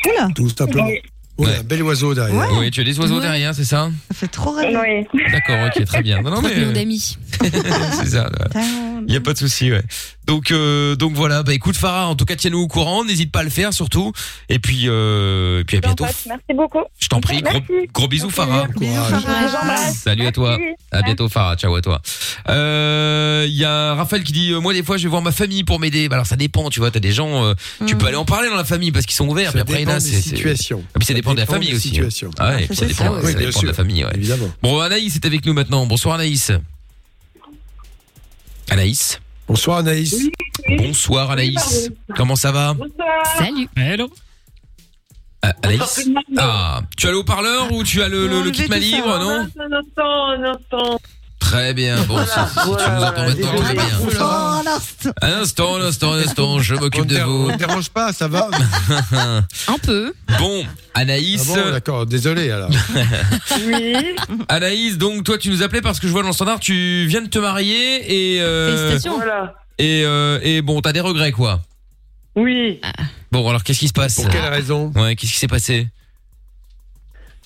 Oula, 0.07 0.27
Tout 0.35 0.49
simplement. 0.49 0.87
Oh, 1.37 1.45
Ouais. 1.45 1.55
un 1.59 1.63
bel 1.63 1.81
oiseau 1.81 2.13
derrière. 2.13 2.49
Oui, 2.59 2.69
tu 2.69 2.81
as 2.81 2.83
des 2.83 2.99
oiseaux 2.99 3.15
Ouais. 3.15 3.21
derrière, 3.21 3.55
c'est 3.55 3.63
ça? 3.65 3.89
Ça 4.11 4.13
fait 4.15 4.27
trop 4.27 4.51
rêver. 4.51 5.07
Oui. 5.13 5.21
D'accord, 5.31 5.57
ok, 5.65 5.85
très 5.85 6.03
bien. 6.03 6.21
Non, 6.21 6.29
non, 6.29 6.41
mais 6.41 6.51
euh, 6.55 6.71
d'amis. 6.71 7.17
c'est 7.41 8.05
ça. 8.09 8.29
Il 9.07 9.13
y 9.13 9.17
a 9.17 9.21
pas 9.21 9.33
de 9.33 9.37
souci, 9.37 9.71
ouais. 9.71 9.81
Donc, 10.27 10.51
euh, 10.51 10.95
donc 10.95 11.13
voilà. 11.13 11.43
Bah 11.43 11.53
écoute, 11.53 11.75
Farah, 11.75 12.07
en 12.07 12.15
tout 12.15 12.25
cas, 12.25 12.35
tiens-nous 12.35 12.59
au 12.59 12.67
courant. 12.67 13.03
N'hésite 13.03 13.31
pas 13.31 13.39
à 13.39 13.43
le 13.43 13.49
faire 13.49 13.73
surtout. 13.73 14.13
Et 14.49 14.59
puis, 14.59 14.83
euh, 14.87 15.61
et 15.61 15.63
puis 15.63 15.77
à 15.77 15.81
bientôt. 15.81 16.05
Merci 16.05 16.41
beaucoup. 16.55 16.83
Je 16.99 17.07
t'en 17.07 17.19
prie. 17.21 17.41
Gros, 17.41 17.53
Merci. 17.53 17.87
gros 17.93 18.07
bisous, 18.07 18.29
Farah. 18.29 18.67
Salut 19.93 20.25
à 20.27 20.31
toi. 20.31 20.57
Merci. 20.57 20.75
À 20.91 21.01
bientôt 21.01 21.27
Farah, 21.29 21.55
ciao 21.55 21.73
à 21.75 21.81
toi. 21.81 22.01
Euh, 22.49 23.45
Il 23.47 23.55
y 23.55 23.65
a 23.65 23.95
Raphaël 23.95 24.23
qui 24.23 24.31
dit 24.33 24.51
euh, 24.51 24.59
moi 24.59 24.73
des 24.73 24.83
fois 24.83 24.97
je 24.97 25.03
vais 25.03 25.09
voir 25.09 25.21
ma 25.21 25.31
famille 25.31 25.63
pour 25.63 25.79
m'aider. 25.79 26.07
Bah, 26.09 26.15
alors 26.15 26.25
ça 26.27 26.35
dépend, 26.35 26.69
tu 26.69 26.79
vois, 26.79 26.91
t'as 26.91 26.99
des 26.99 27.11
gens 27.11 27.43
euh, 27.45 27.53
tu 27.87 27.95
Mm. 27.95 27.97
peux 27.97 28.05
aller 28.07 28.15
en 28.17 28.25
parler 28.25 28.49
dans 28.49 28.55
la 28.55 28.63
famille 28.65 28.91
parce 28.91 29.05
qu'ils 29.05 29.15
sont 29.15 29.27
ouverts, 29.27 29.47
Ça 29.51 29.63
puis 29.65 29.75
après 29.75 29.85
là 29.85 29.99
c'est 29.99 30.21
situations. 30.21 30.79
Et 30.95 30.99
puis 30.99 31.05
ça 31.05 31.13
dépend 31.13 31.33
de 31.33 31.39
la 31.39 31.45
famille 31.45 31.73
aussi. 31.73 31.99
hein. 31.99 32.07
Ah 32.37 32.49
ouais, 32.49 32.55
Ah, 32.57 32.61
et 32.61 32.65
puis 32.67 32.75
ça, 32.75 32.85
dépend, 32.85 33.21
ça 33.21 33.33
de 33.33 33.67
la 33.67 33.73
famille, 33.73 34.03
ouais. 34.03 34.11
Évidemment. 34.15 34.49
Bon, 34.61 34.79
Anaïs 34.79 35.15
est 35.15 35.25
avec 35.25 35.45
nous 35.45 35.53
maintenant. 35.53 35.85
Bonsoir 35.85 36.15
Anaïs. 36.15 36.51
Anaïs. 38.69 39.19
Bonsoir 39.47 39.79
Anaïs. 39.79 40.29
Bonsoir 40.77 41.31
Anaïs. 41.31 41.89
Comment 42.15 42.35
ça 42.35 42.51
va 42.51 42.75
Salut. 43.37 43.67
Hello. 43.75 44.09
Ah, 45.41 45.53
Anaïs 45.63 46.07
Ah, 46.37 46.81
tu 46.97 47.07
as 47.07 47.11
le 47.11 47.17
haut-parleur 47.17 47.71
ou 47.73 47.83
tu 47.83 48.01
as 48.01 48.07
le, 48.07 48.27
le, 48.27 48.41
le 48.43 48.51
kit 48.51 48.67
ma 48.69 48.77
libre, 48.77 49.17
non 49.19 49.47
Un 49.59 49.71
instant, 49.73 50.25
un 50.29 50.43
instant. 50.43 50.99
Très 51.41 51.73
bien, 51.73 52.01
bon, 52.03 52.17
si, 52.23 52.31
si 52.31 52.59
tu 52.63 52.67
nous 52.69 53.03
entends 53.03 53.25
maintenant, 53.25 53.55
très 53.61 53.73
bien. 53.73 53.83
Oh. 53.99 54.69
Un 55.21 55.27
instant, 55.41 55.75
un 55.75 55.81
instant, 55.81 56.13
un 56.13 56.19
instant, 56.19 56.59
je 56.59 56.75
m'occupe 56.75 57.05
de 57.07 57.17
ne 57.17 57.23
vous. 57.23 57.51
dérange 57.57 57.89
pas, 57.89 58.13
ça 58.13 58.29
va 58.29 58.47
Un 59.67 59.77
peu. 59.83 60.13
Bon, 60.39 60.63
Anaïs, 60.93 61.51
Ah 61.53 61.63
bon, 61.63 61.71
d'accord, 61.71 62.05
désolé 62.05 62.51
alors. 62.51 62.69
Oui. 63.65 63.95
Anaïs, 64.47 64.97
donc 64.97 65.23
toi 65.25 65.37
tu 65.37 65.49
nous 65.49 65.61
appelais 65.61 65.81
parce 65.81 65.99
que 65.99 66.07
je 66.07 66.11
vois 66.13 66.21
dans 66.21 66.29
le 66.29 66.33
standard, 66.33 66.59
tu 66.61 67.05
viens 67.07 67.21
de 67.21 67.27
te 67.27 67.39
marier 67.39 68.35
et 68.35 68.41
euh, 68.41 68.77
Félicitations. 68.77 69.15
Voilà. 69.17 69.55
et 69.77 70.03
euh, 70.05 70.39
et 70.43 70.61
bon, 70.61 70.79
t'as 70.81 70.93
des 70.93 71.01
regrets 71.01 71.31
quoi. 71.33 71.59
Oui. 72.35 72.79
Bon, 73.31 73.49
alors 73.49 73.63
qu'est-ce 73.63 73.79
qui 73.79 73.87
se 73.89 73.93
passe? 73.93 74.15
Pour 74.15 74.29
quelle 74.29 74.45
raison? 74.45 74.93
Ouais, 74.95 75.15
qu'est-ce 75.17 75.33
qui 75.33 75.37
s'est 75.39 75.47
passé? 75.47 75.87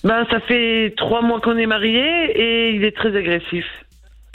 Ben, 0.04 0.24
ça 0.30 0.38
fait 0.40 0.94
trois 0.96 1.22
mois 1.22 1.40
qu'on 1.40 1.56
est 1.56 1.66
mariés 1.66 2.30
et 2.36 2.74
il 2.76 2.84
est 2.84 2.94
très 2.94 3.16
agressif. 3.16 3.64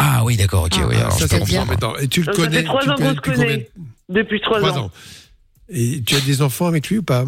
Ah 0.03 0.23
oui, 0.25 0.35
d'accord, 0.35 0.63
ok, 0.63 0.73
Ah, 0.77 0.87
oui. 0.87 0.95
Alors 0.95 1.11
ça, 1.11 1.27
c'est 1.27 1.37
comprendre. 1.39 1.61
embêtant. 1.63 1.95
Et 1.97 2.07
tu 2.07 2.21
le 2.21 2.25
Ça 2.25 2.31
connais 2.33 2.57
fait 2.57 2.63
trois 2.63 2.89
ans 2.89 2.95
qu'on 2.95 3.03
se 3.09 3.13
depuis 3.13 3.31
combien 3.31 3.45
connaît. 3.45 3.69
Depuis 4.09 4.41
trois, 4.41 4.63
ans. 4.63 4.85
ans. 4.85 4.91
Et 5.69 6.01
tu 6.01 6.15
as 6.15 6.21
des 6.21 6.41
enfants 6.41 6.65
avec 6.65 6.89
lui 6.89 6.97
ou 6.97 7.03
pas? 7.03 7.25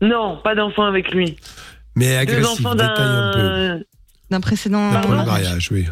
Non, 0.00 0.38
pas 0.42 0.54
d'enfant 0.54 0.84
avec 0.86 1.10
lui. 1.12 1.36
Mais 1.96 2.08
Deux 2.24 2.32
agressif, 2.32 2.64
enfants 2.64 2.74
détaille 2.74 2.90
un 3.06 3.32
peu. 3.32 3.38
d'un. 3.40 3.80
D'un 4.30 4.40
précédent. 4.40 4.90
Euh, 4.92 5.24
mariage, 5.24 5.70
oui. 5.70 5.86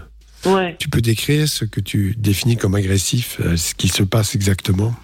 Ouais. 0.47 0.77
Tu 0.79 0.89
peux 0.89 1.01
décrire 1.03 1.47
ce 1.49 1.65
que 1.65 1.81
tu 1.81 2.15
définis 2.17 2.57
comme 2.57 2.75
agressif, 2.77 3.39
euh, 3.41 3.57
ce 3.57 3.75
qui 3.75 3.89
se 3.89 4.03
passe 4.03 4.35
exactement? 4.35 4.95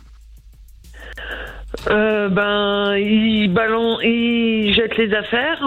Euh, 1.88 2.28
ben, 2.28 2.96
il 2.96 3.52
balance, 3.52 3.98
il 4.04 4.72
jette 4.74 4.96
les 4.98 5.12
affaires. 5.14 5.60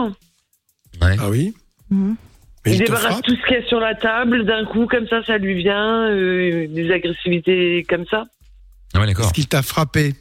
Ah 1.01 1.29
oui? 1.29 1.53
Mhm. 1.89 2.15
Mais 2.65 2.73
il 2.73 2.79
débarrasse 2.79 3.21
tout 3.21 3.35
ce 3.35 3.45
qu'il 3.47 3.57
y 3.57 3.63
a 3.63 3.67
sur 3.67 3.79
la 3.79 3.93
table. 3.95 4.45
D'un 4.45 4.65
coup, 4.65 4.87
comme 4.87 5.07
ça, 5.07 5.23
ça 5.23 5.37
lui 5.37 5.55
vient. 5.55 6.09
euh, 6.09 6.67
des 6.67 6.91
agressivités 6.91 7.85
comme 7.87 8.05
ça. 8.07 8.23
Ah 8.93 8.99
ouais, 9.01 9.07
d'accord. 9.07 9.25
Est-ce 9.25 9.33
qu'il 9.33 9.47
t'a 9.47 9.61
frappé? 9.61 10.15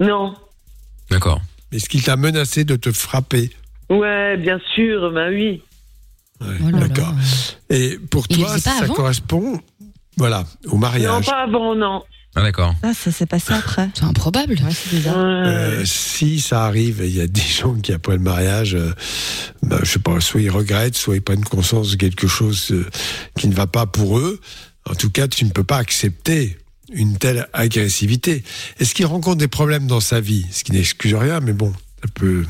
Non. 0.00 0.34
D'accord. 1.10 1.40
Est-ce 1.72 1.88
qu'il 1.88 2.02
t'a 2.02 2.16
menacé 2.16 2.64
de 2.64 2.76
te 2.76 2.90
frapper? 2.90 3.50
Ouais, 3.90 4.36
bien 4.36 4.58
sûr, 4.74 5.10
ben 5.12 5.30
oui. 5.32 5.62
Ouais, 6.40 6.46
Oh. 6.62 6.70
D'accord. 6.70 7.12
Et 7.68 7.98
pour 8.10 8.24
Il 8.30 8.38
toi, 8.38 8.58
ça 8.58 8.86
correspond 8.88 9.60
voilà, 10.16 10.44
au 10.66 10.72
Non, 10.72 10.78
mariage. 10.78 11.26
pas 11.26 11.42
avant, 11.42 11.74
non. 11.74 12.02
Ah 12.36 12.42
d'accord. 12.42 12.74
Ah, 12.82 12.92
ça 12.94 13.10
s'est 13.10 13.26
passé 13.26 13.52
après. 13.52 13.88
C'est 13.94 14.04
improbable. 14.04 14.54
Ouais, 14.62 14.70
c'est 14.72 14.90
bizarre. 14.96 15.16
Euh, 15.18 15.82
si 15.84 16.40
ça 16.40 16.64
arrive, 16.64 17.02
et 17.02 17.08
il 17.08 17.16
y 17.16 17.20
a 17.20 17.26
des 17.26 17.40
gens 17.60 17.74
qui 17.74 17.92
après 17.92 18.12
le 18.12 18.20
mariage, 18.22 18.74
euh, 18.74 18.92
bah, 19.62 19.78
je 19.82 19.90
sais 19.90 19.98
pas, 19.98 20.20
soit 20.20 20.40
ils 20.40 20.50
regrettent, 20.50 20.96
soit 20.96 21.16
ils 21.16 21.22
prennent 21.22 21.44
conscience 21.44 21.90
de 21.92 21.96
quelque 21.96 22.28
chose 22.28 22.68
euh, 22.70 22.86
qui 23.38 23.48
ne 23.48 23.54
va 23.54 23.66
pas 23.66 23.86
pour 23.86 24.18
eux. 24.18 24.40
En 24.88 24.94
tout 24.94 25.10
cas, 25.10 25.26
tu 25.28 25.44
ne 25.44 25.50
peux 25.50 25.64
pas 25.64 25.78
accepter 25.78 26.56
une 26.92 27.18
telle 27.18 27.48
agressivité. 27.52 28.42
Est-ce 28.78 28.94
qu'il 28.94 29.06
rencontre 29.06 29.36
des 29.38 29.48
problèmes 29.48 29.86
dans 29.86 30.00
sa 30.00 30.20
vie? 30.20 30.46
Ce 30.50 30.62
qui 30.64 30.72
n'excuse 30.72 31.14
rien, 31.14 31.40
mais 31.40 31.52
bon, 31.52 31.72
ça 32.02 32.08
peut. 32.14 32.44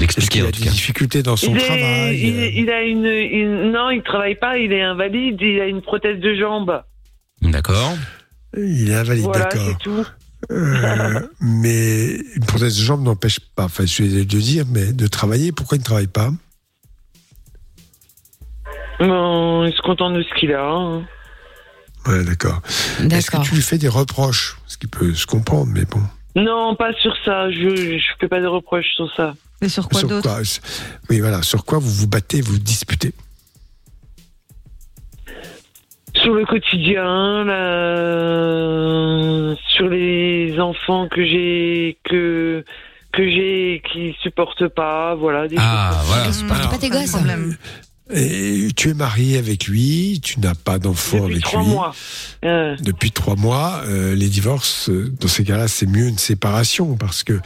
Est-ce 0.00 0.30
qu'il 0.30 0.44
a 0.44 0.50
des 0.50 0.60
difficultés 0.70 1.22
dans 1.22 1.36
son 1.36 1.52
il, 1.52 1.56
est- 1.58 1.60
travail 1.66 2.18
il, 2.20 2.34
euh, 2.34 2.50
il 2.54 2.70
a 2.70 2.82
une, 2.82 3.04
une- 3.04 3.72
non, 3.72 3.90
il 3.90 4.02
travaille 4.02 4.34
pas. 4.36 4.56
Il 4.58 4.72
est 4.72 4.82
invalide. 4.82 5.36
Il 5.40 5.60
a 5.60 5.66
une 5.66 5.82
prothèse 5.82 6.18
de 6.18 6.34
jambe. 6.34 6.82
D'accord. 7.42 7.94
Il 8.56 8.90
est 8.90 8.94
invalide, 8.94 9.24
voilà, 9.24 9.44
d'accord. 9.44 9.66
c'est 9.66 9.78
tout. 9.78 10.04
Euh, 10.50 11.20
mais 11.40 12.16
une 12.34 12.44
prothèse 12.46 12.76
de 12.78 12.82
jambe 12.82 13.02
n'empêche 13.02 13.40
pas, 13.40 13.64
enfin, 13.64 13.84
je 13.84 13.92
suis 13.92 14.08
de 14.08 14.36
le 14.36 14.42
dire, 14.42 14.64
mais 14.70 14.92
de 14.92 15.06
travailler. 15.06 15.52
Pourquoi 15.52 15.76
il 15.76 15.80
ne 15.80 15.84
travaille 15.84 16.06
pas? 16.06 16.30
Bon, 18.98 19.64
il 19.64 19.72
se 19.74 19.82
contente 19.82 20.14
de 20.14 20.22
ce 20.22 20.34
qu'il 20.38 20.52
a. 20.52 20.64
hein. 20.64 21.04
Ouais, 22.06 22.24
d'accord. 22.24 22.62
Est-ce 23.10 23.30
que 23.30 23.42
tu 23.42 23.54
lui 23.54 23.62
fais 23.62 23.78
des 23.78 23.88
reproches? 23.88 24.58
Ce 24.66 24.78
qui 24.78 24.86
peut 24.86 25.12
se 25.14 25.26
comprendre, 25.26 25.72
mais 25.74 25.84
bon. 25.84 26.00
Non, 26.36 26.76
pas 26.76 26.92
sur 27.00 27.14
ça. 27.24 27.50
Je 27.50 27.98
je 27.98 28.04
fais 28.20 28.28
pas 28.28 28.40
de 28.40 28.46
reproches 28.46 28.94
sur 28.94 29.12
ça. 29.14 29.34
Mais 29.60 29.68
sur 29.68 29.88
quoi 29.88 30.00
sur 30.00 30.08
d'autre? 30.08 30.28
quoi? 30.28 30.42
Oui, 31.10 31.20
voilà. 31.20 31.42
Sur 31.42 31.64
quoi 31.64 31.78
vous 31.78 31.90
vous 31.90 32.06
battez, 32.06 32.40
vous 32.40 32.58
disputez? 32.58 33.12
Sur 36.26 36.34
le 36.34 36.44
quotidien, 36.44 37.44
là, 37.44 39.54
sur 39.68 39.88
les 39.88 40.58
enfants 40.58 41.06
que 41.08 41.24
j'ai 41.24 41.98
que 42.02 42.64
que 43.12 43.30
j'ai 43.30 43.80
qui 43.92 44.12
supportent 44.24 44.66
pas, 44.66 45.14
voilà. 45.14 45.46
Des 45.46 45.54
Ah, 45.56 46.02
voilà. 46.04 46.32
Supporte 46.32 46.68
pas 46.68 46.78
tes 46.78 46.88
gosses. 46.90 47.12
problème. 47.12 47.56
Et 48.12 48.66
tu 48.76 48.90
es 48.90 48.94
marié 48.94 49.38
avec 49.38 49.68
lui, 49.68 50.20
tu 50.20 50.40
n'as 50.40 50.56
pas 50.56 50.80
d'enfant 50.80 51.18
Depuis 51.18 51.32
avec 51.34 51.44
trois 51.44 51.62
lui. 51.62 51.68
mois. 51.68 51.94
Euh, 52.44 52.74
Depuis 52.80 53.12
trois 53.12 53.36
mois, 53.36 53.82
euh, 53.86 54.16
les 54.16 54.28
divorces, 54.28 54.88
euh, 54.90 55.12
dans 55.20 55.28
ces 55.28 55.44
cas-là, 55.44 55.68
c'est 55.68 55.86
mieux 55.86 56.08
une 56.08 56.18
séparation 56.18 56.96
parce 56.96 57.22
que 57.22 57.38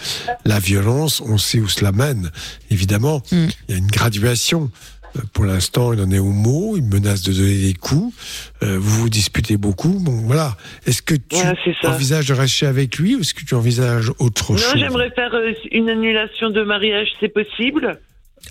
la 0.47 0.59
violence, 0.59 1.21
on 1.21 1.37
sait 1.37 1.61
où 1.61 1.69
cela 1.69 1.93
mène. 1.93 2.31
Évidemment, 2.71 3.21
Mm. 3.31 3.47
il 3.69 3.73
y 3.73 3.75
a 3.75 3.79
une 3.79 3.89
graduation. 3.89 4.71
Euh, 5.17 5.21
Pour 5.33 5.45
l'instant, 5.45 5.93
il 5.93 6.01
en 6.01 6.11
est 6.11 6.19
au 6.19 6.31
mot, 6.33 6.77
il 6.77 6.85
menace 6.85 7.23
de 7.23 7.33
donner 7.33 7.57
des 7.59 7.75
coups. 7.75 8.15
Euh, 8.63 8.79
vous 8.79 9.03
vous 9.03 9.09
disputez 9.11 9.57
beaucoup. 9.57 9.99
Bon, 10.01 10.13
voilà. 10.27 10.57
Est-ce 10.87 11.03
que 11.03 11.15
tu 11.15 11.37
Ouais, 11.37 11.55
envisages 11.85 12.27
de 12.27 12.35
rester 12.35 12.67
avec 12.67 12.97
lui 12.99 13.17
ou 13.17 13.21
est-ce 13.21 13.35
que 13.35 13.45
tu 13.45 13.55
envisages 13.55 14.11
autre 14.19 14.53
non, 14.53 14.59
chose? 14.59 14.75
j'aimerais 14.77 15.11
faire 15.11 15.35
euh, 15.35 15.53
une 15.73 15.89
annulation 15.89 16.51
de 16.51 16.63
mariage, 16.63 17.09
c'est 17.21 17.29
possible. 17.33 17.99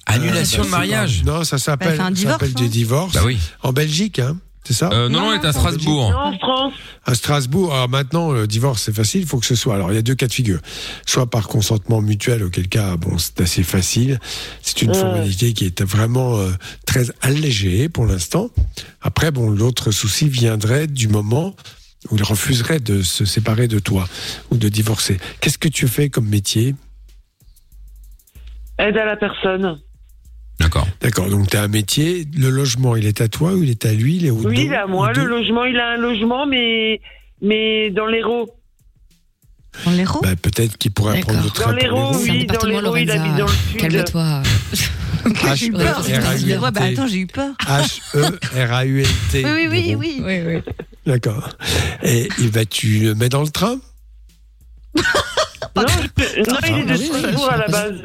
Annulation 0.05 0.61
Euh, 0.63 0.65
de 0.65 0.69
mariage? 0.71 1.23
Non, 1.23 1.43
ça 1.43 1.57
s'appelle 1.57 1.97
Bah, 1.97 2.09
divorce, 2.11 2.39
s'appelle 2.39 2.53
hein. 2.55 2.61
des 2.61 2.69
divorces. 2.69 3.13
Bah 3.13 3.21
oui. 3.25 3.37
En 3.63 3.71
Belgique, 3.73 4.19
hein, 4.19 4.37
c'est 4.63 4.73
ça 4.73 4.89
Euh, 4.93 5.09
non, 5.09 5.21
non, 5.21 5.27
on 5.29 5.33
est 5.33 5.45
à 5.45 5.51
Strasbourg. 5.53 6.11
Non, 6.11 6.17
en 6.17 6.37
France. 6.37 6.73
À 7.05 7.15
Strasbourg, 7.15 7.73
alors 7.73 7.89
maintenant, 7.89 8.31
le 8.31 8.45
divorce, 8.45 8.83
c'est 8.83 8.93
facile, 8.95 9.21
il 9.21 9.27
faut 9.27 9.39
que 9.39 9.45
ce 9.45 9.55
soit. 9.55 9.73
Alors, 9.75 9.91
il 9.91 9.95
y 9.95 9.97
a 9.97 10.01
deux 10.03 10.15
cas 10.15 10.27
de 10.27 10.33
figure. 10.33 10.59
Soit 11.07 11.27
par 11.29 11.47
consentement 11.47 12.01
mutuel, 12.01 12.43
auquel 12.43 12.67
cas, 12.67 12.95
bon, 12.97 13.17
c'est 13.17 13.41
assez 13.41 13.63
facile. 13.63 14.19
C'est 14.61 14.81
une 14.81 14.91
Ouais. 14.91 14.97
formalité 14.99 15.53
qui 15.53 15.65
est 15.65 15.81
vraiment 15.81 16.37
euh, 16.37 16.51
très 16.85 17.05
allégée 17.21 17.89
pour 17.89 18.05
l'instant. 18.05 18.49
Après, 19.01 19.31
bon, 19.31 19.49
l'autre 19.49 19.91
souci 19.91 20.29
viendrait 20.29 20.87
du 20.87 21.07
moment 21.07 21.55
où 22.11 22.15
il 22.15 22.23
refuserait 22.23 22.79
de 22.79 23.01
se 23.01 23.25
séparer 23.25 23.67
de 23.67 23.79
toi 23.79 24.07
ou 24.51 24.57
de 24.57 24.69
divorcer. 24.69 25.17
Qu'est-ce 25.41 25.57
que 25.57 25.67
tu 25.67 25.87
fais 25.87 26.09
comme 26.09 26.27
métier? 26.27 26.75
Aide 28.77 28.97
à 28.97 29.05
la 29.05 29.17
personne. 29.17 29.79
D'accord. 30.59 30.87
D'accord, 31.01 31.29
donc 31.29 31.49
tu 31.49 31.57
as 31.57 31.63
un 31.63 31.67
métier. 31.67 32.25
Le 32.37 32.49
logement, 32.49 32.95
il 32.95 33.05
est 33.05 33.21
à 33.21 33.27
toi 33.29 33.53
ou 33.53 33.63
il 33.63 33.69
est 33.69 33.85
à 33.85 33.93
lui 33.93 34.17
il 34.17 34.25
est 34.25 34.29
aux 34.29 34.45
Oui, 34.45 34.65
il 34.65 34.73
est 34.73 34.75
à 34.75 34.87
moi. 34.87 35.13
Le 35.13 35.23
logement, 35.25 35.63
il 35.65 35.77
a 35.77 35.91
un 35.93 35.97
logement, 35.97 36.45
mais 36.45 36.99
mais 37.41 37.89
dans 37.91 38.05
l'Hérault. 38.05 38.49
Dans 39.85 39.91
l'héros 39.91 40.19
Bah, 40.21 40.35
Peut-être 40.35 40.77
qu'il 40.77 40.91
pourrait 40.91 41.21
prendre 41.21 41.41
le 41.43 41.49
train 41.51 41.71
Dans 41.71 41.77
l'Hérault, 41.77 41.95
l'Hérault. 42.11 42.17
Oui, 42.21 42.27
dans 42.27 42.33
département, 42.39 42.81
l'Hérault, 42.81 42.97
il 42.97 43.07
Lorenza. 43.07 43.23
habite 43.23 43.37
dans 43.37 43.45
le 43.45 43.51
sud. 43.51 43.77
Calme-toi. 43.79 44.43
J'ai 45.55 45.65
eu 45.67 45.71
peur. 45.71 46.05
Ouais, 46.07 46.71
bah 46.71 46.81
attends, 46.81 47.07
j'ai 47.07 47.17
eu 47.19 47.27
peur. 47.27 47.51
H-E-R-A-U-L-T. 47.67 49.45
Oui, 49.45 49.67
oui, 49.69 49.95
oui. 50.23 50.61
D'accord. 51.05 51.49
Et 52.03 52.29
il 52.39 52.49
va 52.49 52.65
tu 52.65 52.99
le 52.99 53.15
mets 53.15 53.29
dans 53.29 53.41
le 53.43 53.49
train? 53.49 53.79
Non, 54.95 55.01
peux- 56.15 56.23
non, 56.47 56.57
il 56.67 56.79
est 56.79 56.83
de 56.85 56.91
Ah, 56.91 56.97
Strasbourg 56.97 57.49
à 57.51 57.57
la 57.57 57.67
base. 57.67 57.95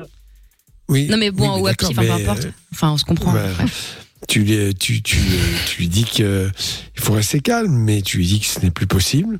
Oui. 0.88 1.06
Non, 1.08 1.16
mais 1.16 1.30
bon, 1.30 1.54
Oui, 1.56 1.60
ou 1.62 1.64
d'accord, 1.66 1.88
petit, 1.90 1.98
enfin, 1.98 2.08
peu 2.08 2.16
mais, 2.18 2.22
importe. 2.28 2.44
euh, 2.46 2.50
Enfin, 2.72 2.90
on 2.92 2.98
se 2.98 3.04
comprend. 3.04 3.32
Bref. 3.32 3.98
Tu, 4.28 4.40
lui- 4.40 4.74
tu, 4.74 5.02
tu, 5.02 5.18
tu 5.66 5.78
lui 5.80 5.88
dis 5.88 6.04
que 6.04 6.50
il 6.96 7.00
faut 7.02 7.12
rester 7.12 7.40
calme, 7.40 7.72
mais 7.74 8.00
tu 8.02 8.16
lui 8.18 8.26
dis 8.26 8.40
que 8.40 8.46
ce 8.46 8.60
n'est 8.60 8.70
plus 8.70 8.86
possible, 8.86 9.38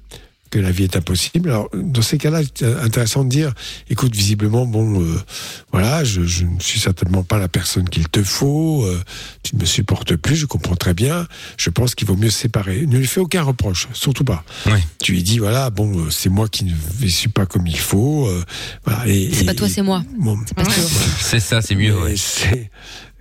que 0.54 0.60
la 0.60 0.70
vie 0.70 0.84
est 0.84 0.94
impossible. 0.96 1.50
Alors, 1.50 1.68
dans 1.74 2.00
ces 2.00 2.16
cas-là, 2.16 2.40
c'est 2.54 2.64
intéressant 2.80 3.24
de 3.24 3.28
dire, 3.28 3.52
écoute, 3.90 4.14
visiblement, 4.14 4.66
bon, 4.66 5.02
euh, 5.02 5.20
voilà, 5.72 6.04
je, 6.04 6.22
je 6.22 6.44
ne 6.44 6.60
suis 6.60 6.78
certainement 6.78 7.24
pas 7.24 7.38
la 7.38 7.48
personne 7.48 7.88
qu'il 7.88 8.08
te 8.08 8.22
faut, 8.22 8.84
euh, 8.84 9.00
tu 9.42 9.56
ne 9.56 9.60
me 9.60 9.66
supportes 9.66 10.14
plus, 10.14 10.36
je 10.36 10.46
comprends 10.46 10.76
très 10.76 10.94
bien, 10.94 11.26
je 11.56 11.70
pense 11.70 11.96
qu'il 11.96 12.06
vaut 12.06 12.14
mieux 12.16 12.30
se 12.30 12.38
séparer. 12.38 12.86
Ne 12.86 12.98
lui 12.98 13.06
fais 13.08 13.18
aucun 13.18 13.42
reproche, 13.42 13.88
surtout 13.94 14.22
pas. 14.22 14.44
Tu 15.02 15.10
lui 15.12 15.24
dis, 15.24 15.40
voilà, 15.40 15.70
bon, 15.70 15.98
euh, 15.98 16.10
c'est 16.10 16.28
moi 16.30 16.46
qui 16.48 16.64
ne 17.00 17.08
suis 17.08 17.28
pas 17.30 17.46
comme 17.46 17.66
il 17.66 17.78
faut. 17.78 18.28
euh, 18.28 18.44
voilà, 18.84 19.08
et- 19.08 19.30
C'est 19.32 19.42
et- 19.42 19.46
pas 19.46 19.54
toi, 19.54 19.68
c'est 19.68 19.82
moi. 19.82 20.04
Bon, 20.20 20.38
C'est 20.46 20.54
pas 20.54 20.64
sûr. 20.70 20.84
C'est 21.20 21.40
ça, 21.40 21.62
c'est 21.62 21.74
mieux. 21.74 21.98
ouais. 22.00 22.14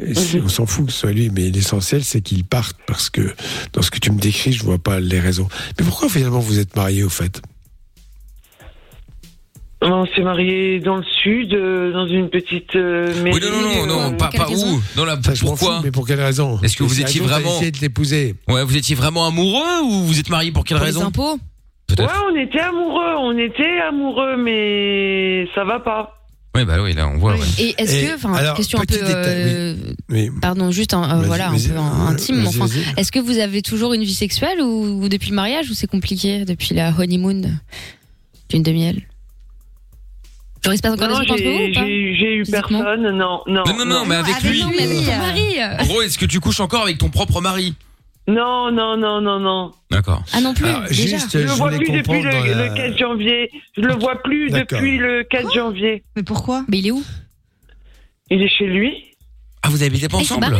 Et 0.05 0.41
on 0.43 0.47
s'en 0.49 0.65
fout 0.65 0.85
que 0.87 0.91
ce 0.91 0.99
soit 0.99 1.11
lui, 1.11 1.29
mais 1.29 1.49
l'essentiel 1.49 2.03
c'est 2.03 2.21
qu'il 2.21 2.43
parte 2.43 2.75
parce 2.87 3.09
que 3.09 3.33
dans 3.73 3.81
ce 3.81 3.91
que 3.91 3.99
tu 3.99 4.11
me 4.11 4.19
décris, 4.19 4.53
je 4.53 4.63
vois 4.63 4.77
pas 4.79 4.99
les 4.99 5.19
raisons. 5.19 5.47
Mais 5.79 5.85
pourquoi 5.85 6.09
finalement 6.09 6.39
vous 6.39 6.59
êtes 6.59 6.75
mariés 6.75 7.03
au 7.03 7.09
fait? 7.09 7.41
On 9.85 10.05
s'est 10.05 10.21
mariés 10.21 10.79
dans 10.79 10.95
le 10.95 11.03
sud, 11.21 11.53
euh, 11.53 11.91
dans 11.91 12.07
une 12.07 12.29
petite 12.29 12.73
euh, 12.77 13.07
mairie. 13.21 13.37
Oui, 13.37 13.41
non, 13.41 13.51
non, 13.51 13.85
non, 13.85 13.85
non, 13.85 14.13
euh, 14.13 14.17
pas, 14.17 14.29
où 14.49 14.81
Non, 14.95 15.03
là, 15.03 15.17
m'en 15.17 15.21
pourquoi 15.41 15.77
fous, 15.77 15.81
Mais 15.83 15.91
pour 15.91 16.07
quelle 16.07 16.21
raison? 16.21 16.57
Est-ce 16.63 16.77
que 16.77 16.83
vous 16.83 17.01
étiez 17.01 17.19
vraiment- 17.19 17.57
essayé 17.57 17.71
de 17.71 17.79
l'épouser 17.79 18.35
Ouais, 18.47 18.63
vous 18.63 18.77
étiez 18.77 18.95
vraiment 18.95 19.27
amoureux 19.27 19.81
ou 19.83 20.03
vous 20.05 20.19
êtes 20.19 20.29
marié 20.29 20.53
pour 20.53 20.63
quelle 20.63 20.77
Pour 20.77 20.85
les 20.85 20.91
raison? 20.93 21.07
impôts? 21.07 21.37
Ouais, 21.99 22.05
on 22.31 22.35
était 22.37 22.61
amoureux, 22.61 23.15
on 23.19 23.37
était 23.37 23.79
amoureux, 23.81 24.37
mais 24.37 25.47
ça 25.53 25.65
va 25.65 25.81
pas. 25.81 26.15
Oui, 26.55 26.65
bah 26.65 26.77
oui, 26.83 26.93
là, 26.93 27.07
on 27.07 27.17
voit. 27.17 27.33
ouais. 27.33 27.45
Et 27.57 27.73
est-ce 27.79 28.05
que, 28.05 28.15
enfin, 28.15 28.53
question 28.53 28.79
un 28.79 28.85
peu, 28.85 28.95
euh, 29.01 29.73
Oui. 30.09 30.29
pardon, 30.39 30.69
juste, 30.69 30.93
un- 30.93 31.19
euh, 31.19 31.23
voilà, 31.25 31.49
un 31.49 31.53
peu 31.57 31.57
euh, 31.71 32.07
intime, 32.07 32.45
enfin, 32.45 32.67
est-ce 32.95 33.11
que 33.11 33.19
vous 33.19 33.39
avez 33.39 33.63
toujours 33.63 33.93
une 33.93 34.03
vie 34.03 34.13
sexuelle 34.13 34.61
ou, 34.61 35.03
ou 35.03 35.09
depuis 35.09 35.29
le 35.31 35.35
mariage 35.35 35.71
ou 35.71 35.73
c'est 35.73 35.87
compliqué 35.87 36.45
depuis 36.45 36.75
la 36.75 36.93
honeymoon 36.97 37.41
d'une 38.49 38.61
demi-miel 38.61 39.01
Genre, 40.63 40.73
il 40.73 40.77
se 40.77 40.81
passe 40.83 40.93
encore 40.93 41.09
Non, 41.09 41.19
des 41.19 41.25
trucs 41.25 41.41
entre 41.41 41.43
vous 41.43 41.73
j'ai 41.73 42.35
eu 42.35 42.43
personne, 42.49 43.01
non, 43.17 43.41
non. 43.47 43.63
Non, 43.65 43.77
non, 43.79 43.85
non, 43.85 44.05
mais 44.05 44.15
avec 44.15 44.35
avec 44.35 44.43
lui. 44.51 44.61
Non, 44.61 44.69
mais 44.77 44.83
avec 44.83 45.05
ton 45.05 45.17
mari 45.17 45.43
En 45.79 45.85
gros, 45.85 46.01
est-ce 46.03 46.17
que 46.19 46.25
tu 46.25 46.39
couches 46.39 46.59
encore 46.59 46.83
avec 46.83 46.99
ton 46.99 47.09
propre 47.09 47.41
mari? 47.41 47.73
Non, 48.27 48.71
non, 48.71 48.95
non, 48.97 49.19
non, 49.21 49.39
non. 49.39 49.71
D'accord. 49.91 50.23
Ah 50.33 50.39
non 50.39 50.53
plus, 50.53 50.65
Alors, 50.65 50.83
déjà. 50.87 50.93
juste, 51.17 51.31
Je 51.33 51.39
le 51.39 51.51
vois 51.51 51.69
plus 51.71 51.89
depuis 51.91 52.21
le, 52.21 52.29
la- 52.29 52.69
le 52.69 52.73
4 52.75 52.97
janvier. 52.97 53.51
Je 53.75 53.81
le 53.81 53.93
vois 53.95 54.21
plus 54.23 54.49
depuis 54.49 54.97
le 54.97 55.23
4 55.23 55.53
janvier. 55.53 56.03
Mais 56.15 56.23
pourquoi? 56.23 56.63
Mais 56.69 56.79
il 56.79 56.87
est 56.87 56.91
où? 56.91 57.03
Il 58.29 58.41
est 58.41 58.47
chez 58.47 58.65
lui. 58.67 58.93
Ah, 59.61 59.69
vous 59.69 59.83
habitez 59.83 60.07
pas 60.07 60.17
Ah, 60.19 60.21
ensemble? 60.21 60.57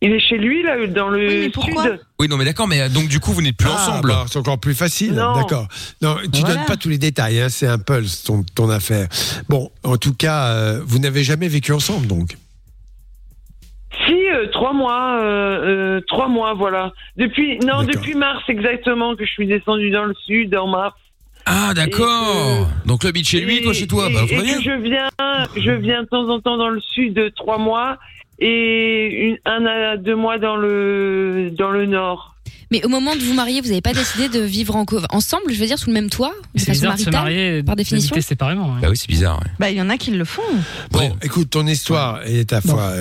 Il 0.00 0.12
est 0.12 0.20
chez 0.20 0.38
lui, 0.38 0.62
là, 0.62 0.86
dans 0.86 1.08
le 1.08 1.26
Oui, 1.26 1.38
mais 1.40 1.50
pourquoi? 1.50 1.82
sud. 1.82 2.00
Oui, 2.20 2.28
non, 2.28 2.36
mais 2.36 2.44
d'accord, 2.44 2.68
mais 2.68 2.80
euh, 2.82 2.88
donc 2.88 3.08
du 3.08 3.18
coup, 3.18 3.32
vous 3.32 3.42
n'êtes 3.42 3.56
plus 3.56 3.68
Ah, 3.68 3.74
ensemble. 3.82 4.10
bah, 4.10 4.26
c'est 4.30 4.38
encore 4.38 4.58
plus 4.60 4.74
facile, 4.74 5.14
Non. 5.14 5.34
d'accord. 5.34 5.66
Non, 6.02 6.16
tu 6.32 6.38
Voilà. 6.40 6.54
donnes 6.54 6.64
pas 6.66 6.76
tous 6.76 6.88
les 6.88 6.98
détails, 6.98 7.40
hein, 7.40 7.48
c'est 7.48 7.66
un 7.66 7.78
peu 7.80 8.04
ton, 8.24 8.44
ton 8.54 8.70
affaire. 8.70 9.08
Bon, 9.48 9.72
en 9.82 9.96
tout 9.96 10.14
cas, 10.14 10.50
euh, 10.50 10.80
vous 10.86 11.00
n'avez 11.00 11.24
jamais 11.24 11.48
vécu 11.48 11.72
ensemble, 11.72 12.06
donc. 12.06 12.36
Si, 14.06 14.28
euh, 14.30 14.46
trois 14.48 14.72
mois, 14.72 15.18
euh, 15.20 15.96
euh, 15.96 16.00
trois 16.06 16.28
mois, 16.28 16.52
voilà. 16.54 16.92
Depuis, 17.16 17.58
non, 17.60 17.82
depuis 17.84 18.14
mars 18.14 18.42
exactement 18.48 19.16
que 19.16 19.24
je 19.24 19.30
suis 19.32 19.46
descendu 19.46 19.90
dans 19.90 20.04
le 20.04 20.14
sud, 20.26 20.54
en 20.54 20.66
mars. 20.66 20.94
Ah, 21.46 21.72
d'accord. 21.74 22.68
Donc 22.84 23.04
le 23.04 23.24
chez 23.24 23.40
lui, 23.40 23.56
Et- 23.58 23.62
toi 23.62 23.72
chez 23.72 23.86
toi. 23.86 24.08
Et, 24.10 24.14
Bah, 24.14 24.20
et 24.30 24.36
que 24.36 24.62
je 24.62 24.70
viens, 24.82 25.08
je 25.56 25.70
viens 25.70 26.02
de 26.02 26.08
temps 26.08 26.28
en 26.28 26.40
temps 26.40 26.58
dans 26.58 26.68
le 26.68 26.80
sud 26.80 27.14
de 27.14 27.30
trois 27.30 27.56
mois 27.56 27.96
et 28.38 29.28
une, 29.28 29.38
un 29.46 29.64
à 29.64 29.96
deux 29.96 30.14
mois 30.14 30.38
dans 30.38 30.56
le 30.56 31.50
dans 31.56 31.70
le 31.70 31.86
nord. 31.86 32.34
Mais 32.70 32.84
au 32.84 32.88
moment 32.88 33.14
de 33.16 33.20
vous 33.20 33.32
marier, 33.34 33.60
vous 33.60 33.68
n'avez 33.68 33.80
pas 33.80 33.92
décidé 33.94 34.28
de 34.28 34.40
vivre 34.40 34.76
en 34.76 34.84
ensemble, 35.10 35.44
je 35.52 35.58
veux 35.58 35.66
dire, 35.66 35.78
sous 35.78 35.88
le 35.88 35.94
même 35.94 36.10
toit 36.10 36.34
de 36.54 36.60
C'est 36.60 36.72
bizarre 36.72 36.94
de 36.94 36.98
se 37.00 37.04
maritale 37.10 37.22
marier 37.22 37.62
par 37.62 37.76
définition 37.76 38.20
séparément. 38.20 38.74
ouais. 38.74 38.80
Bah 38.82 38.88
oui, 38.90 38.96
c'est 38.96 39.08
bizarre. 39.08 39.40
ouais. 39.40 39.50
Bah, 39.58 39.70
il 39.70 39.76
y 39.76 39.82
en 39.82 39.88
a 39.88 39.96
qui 39.96 40.10
le 40.10 40.24
font. 40.24 40.42
Bon, 40.90 41.16
écoute, 41.22 41.50
ton 41.50 41.66
histoire 41.66 42.22
est 42.26 42.52
à 42.52 42.56
la 42.56 42.60
fois 42.62 42.92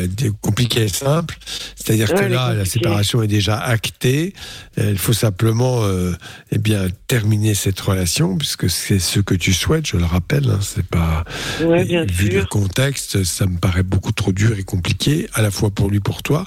compliquée 0.42 0.84
et 0.84 0.88
simple. 0.88 1.38
C'est-à-dire 1.76 2.10
Ouais, 2.12 2.20
que 2.20 2.26
là, 2.26 2.54
la 2.54 2.66
séparation 2.66 3.22
est 3.24 3.28
déjà 3.28 3.58
actée. 3.60 4.34
Euh, 4.80 4.92
Il 4.92 4.98
faut 4.98 5.14
simplement, 5.14 5.84
euh, 5.84 6.14
eh 6.52 6.58
bien, 6.58 6.88
terminer 7.08 7.54
cette 7.54 7.80
relation, 7.80 8.38
puisque 8.38 8.70
c'est 8.70 9.00
ce 9.00 9.20
que 9.20 9.36
tu 9.36 9.54
souhaites. 9.54 9.86
Je 9.88 9.98
le 9.98 10.06
rappelle, 10.06 10.50
hein, 10.50 10.60
c'est 10.62 10.86
pas. 10.86 11.24
Ouais, 11.64 11.82
Et 11.82 11.86
bien 11.86 12.06
vu 12.06 12.30
le 12.30 12.40
sûr. 12.42 12.50
contexte, 12.50 13.24
ça 13.24 13.46
me 13.46 13.58
paraît 13.58 13.84
beaucoup 13.84 14.12
trop 14.12 14.32
dur 14.32 14.58
et 14.58 14.64
compliqué, 14.64 15.28
à 15.34 15.42
la 15.42 15.52
fois 15.52 15.70
pour 15.72 15.90
lui, 15.90 16.00
pour 16.00 16.24
toi. 16.24 16.46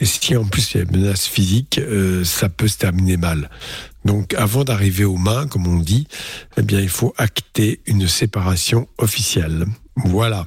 Et 0.00 0.06
si 0.06 0.36
en 0.36 0.44
plus 0.44 0.72
il 0.72 0.78
y 0.78 0.80
a 0.80 0.84
une 0.84 0.96
menace 0.96 1.26
physique, 1.26 1.78
euh, 1.78 2.24
ça 2.24 2.48
peut 2.48 2.68
se 2.68 2.78
terminer 2.78 3.16
mal. 3.16 3.50
Donc, 4.04 4.32
avant 4.34 4.64
d'arriver 4.64 5.04
aux 5.04 5.18
mains, 5.18 5.46
comme 5.46 5.66
on 5.66 5.78
dit, 5.78 6.08
eh 6.56 6.62
bien, 6.62 6.80
il 6.80 6.88
faut 6.88 7.14
acter 7.18 7.80
une 7.86 8.08
séparation 8.08 8.88
officielle. 8.96 9.66
Voilà. 9.96 10.46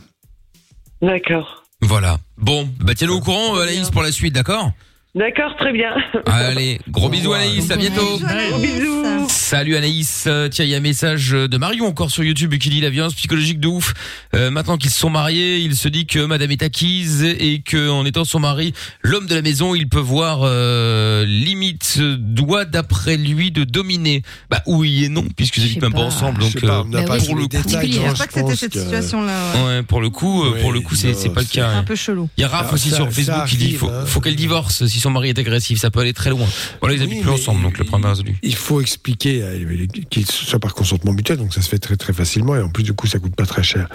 D'accord. 1.01 1.63
Voilà. 1.81 2.17
Bon, 2.37 2.67
bah 2.79 2.95
tiens-nous 2.95 3.15
au 3.15 3.21
courant, 3.21 3.57
euh, 3.57 3.61
Anaïs, 3.61 3.91
pour 3.91 4.01
la 4.01 4.11
suite, 4.11 4.33
d'accord? 4.33 4.71
D'accord, 5.15 5.55
très 5.57 5.71
bien. 5.71 5.91
Allez, 6.25 6.79
gros 6.89 7.07
bisous 7.07 7.33
Anaïs, 7.33 7.69
à 7.69 7.75
bientôt. 7.75 8.17
Gros 8.49 8.57
bisous. 8.59 9.03
Salut 9.29 9.75
Anaïs, 9.75 10.23
Euh, 10.25 10.49
tiens 10.49 10.65
il 10.65 10.71
y 10.71 10.73
a 10.73 10.77
un 10.77 10.81
message 10.81 11.29
de 11.29 11.57
Marion 11.57 11.85
encore 11.85 12.09
sur 12.09 12.23
YouTube 12.23 12.55
qui 12.57 12.69
dit 12.71 12.81
la 12.81 12.89
violence 12.89 13.13
psychologique 13.13 13.59
de 13.59 13.67
ouf. 13.67 13.93
Euh, 14.33 14.49
maintenant 14.49 14.77
qu'ils 14.77 14.89
se 14.89 14.97
sont 14.97 15.11
mariés, 15.11 15.59
il 15.59 15.75
se 15.75 15.87
dit 15.87 16.07
que 16.07 16.25
Madame 16.25 16.49
est 16.49 16.63
acquise 16.63 17.23
et 17.23 17.61
que 17.61 17.89
en 17.91 18.05
étant 18.07 18.25
son 18.25 18.39
mari, 18.39 18.73
l'homme 19.03 19.27
de 19.27 19.35
la 19.35 19.43
maison, 19.43 19.75
il 19.75 19.87
peut 19.87 19.99
voir 19.99 20.39
euh, 20.41 21.23
limite 21.25 21.99
doit 21.99 22.65
d'après 22.65 23.15
lui 23.15 23.51
de 23.51 23.63
dominer. 23.65 24.23
Bah 24.49 24.63
oui 24.65 25.05
et 25.05 25.09
non 25.09 25.25
puisque 25.37 25.57
ils 25.57 25.63
habitent 25.65 25.81
même 25.83 25.93
pas 25.93 25.99
ensemble 25.99 26.39
donc 26.41 26.55
euh, 26.63 26.83
pour 27.19 27.35
le 27.35 27.43
coup. 27.43 27.47
détails, 27.49 27.91
Je 27.91 27.99
non, 27.99 28.05
pense 28.07 28.17
pas 28.17 28.25
que 28.27 28.33
c'était 28.33 28.45
pense 28.47 28.55
cette 28.55 28.73
que- 28.73 28.79
situation-là. 28.79 29.53
ouais. 29.57 29.63
Ouais, 29.75 29.83
pour 29.83 30.01
le 30.01 30.09
coup, 30.09 30.43
euh, 30.43 30.59
pour 30.59 30.71
le 30.73 30.79
coup, 30.81 30.95
c'est 30.95 31.11
pas 31.31 31.41
le 31.41 31.45
c'est 31.45 31.59
cas. 31.59 31.67
Un 31.69 31.77
hein. 31.79 31.83
peu 31.83 31.95
chelou. 31.95 32.29
Il 32.37 32.41
y 32.41 32.43
a 32.45 32.47
Raph 32.47 32.73
aussi 32.73 32.89
ça- 32.89 32.95
sur 32.95 33.05
ça 33.05 33.11
Facebook 33.11 33.45
qui 33.47 33.57
dit 33.57 33.65
arrive, 33.65 33.77
faut, 33.77 33.89
hein. 33.89 34.05
faut 34.07 34.19
qu'elle 34.19 34.35
divorce 34.35 34.85
si 34.87 34.99
son 35.03 35.11
mari 35.11 35.29
est 35.29 35.39
agressif, 35.39 35.79
ça 35.79 35.91
peut 35.91 35.99
aller 35.99 36.13
très 36.13 36.29
loin. 36.29 36.47
Voilà, 36.79 36.95
ils 36.95 37.01
Oui, 37.01 37.05
habitent 37.05 37.21
plus 37.23 37.31
ensemble 37.31 37.61
donc 37.61 37.77
le 37.77 37.85
problème 37.85 38.07
est 38.07 38.13
résolu. 38.13 38.37
Il 38.41 38.55
faut 38.55 38.81
expliquer 38.81 39.43
euh, 39.43 39.85
qu'il 40.09 40.25
soit 40.25 40.59
par 40.59 40.73
consentement 40.73 41.13
mutuel, 41.13 41.37
donc 41.37 41.53
ça 41.53 41.61
se 41.61 41.69
fait 41.69 41.77
très 41.77 41.97
très 41.97 42.13
facilement 42.13 42.55
et 42.55 42.61
en 42.61 42.69
plus 42.69 42.83
du 42.83 42.93
coup 42.93 43.07
ça 43.07 43.19
coûte 43.19 43.35
pas 43.35 43.45
très 43.45 43.63
cher. 43.63 43.87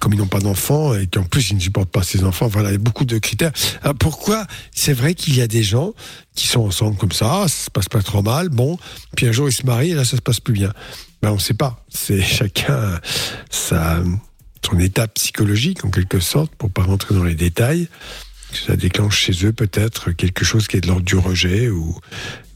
Comme 0.00 0.12
ils 0.12 0.18
n'ont 0.18 0.26
pas 0.26 0.40
d'enfants 0.40 0.94
et 0.94 1.06
qu'en 1.06 1.22
plus 1.24 1.50
ils 1.50 1.56
ne 1.56 1.60
supportent 1.60 1.90
pas 1.90 2.02
ses 2.02 2.24
enfants, 2.24 2.48
voilà, 2.48 2.70
il 2.70 2.72
y 2.72 2.76
a 2.76 2.78
beaucoup 2.78 3.04
de 3.04 3.18
critères. 3.18 3.52
Alors 3.82 3.94
pourquoi? 3.94 4.46
C'est 4.72 4.92
vrai 4.92 5.14
qu'il 5.14 5.36
y 5.36 5.40
a 5.40 5.46
des 5.46 5.62
gens 5.62 5.92
qui 6.34 6.46
sont 6.46 6.60
ensemble 6.60 6.96
comme 6.96 7.12
ça, 7.12 7.46
ça 7.48 7.66
se 7.66 7.70
passe 7.70 7.88
pas 7.88 8.02
trop 8.02 8.22
mal, 8.22 8.48
bon, 8.48 8.78
puis 9.16 9.26
un 9.26 9.32
jour 9.32 9.48
ils 9.48 9.52
se 9.52 9.64
marient 9.64 9.92
et 9.92 9.94
là 9.94 10.04
ça 10.04 10.16
se 10.16 10.22
passe 10.22 10.40
plus 10.40 10.54
bien. 10.54 10.72
Ben 11.22 11.30
on 11.30 11.38
sait 11.38 11.54
pas. 11.54 11.84
C'est 11.88 12.22
chacun 12.38 13.00
sa 13.50 14.02
son 14.64 14.80
état 14.80 15.06
psychologique 15.06 15.84
en 15.84 15.90
quelque 15.90 16.18
sorte 16.18 16.52
pour 16.56 16.70
pas 16.72 16.82
rentrer 16.82 17.14
dans 17.14 17.22
les 17.22 17.36
détails. 17.36 17.88
Ça 18.64 18.76
déclenche 18.76 19.18
chez 19.18 19.46
eux 19.46 19.52
peut-être 19.52 20.12
quelque 20.12 20.44
chose 20.44 20.66
qui 20.68 20.76
est 20.76 20.80
de 20.80 20.86
l'ordre 20.86 21.04
du 21.04 21.16
rejet 21.16 21.68
ou 21.68 21.98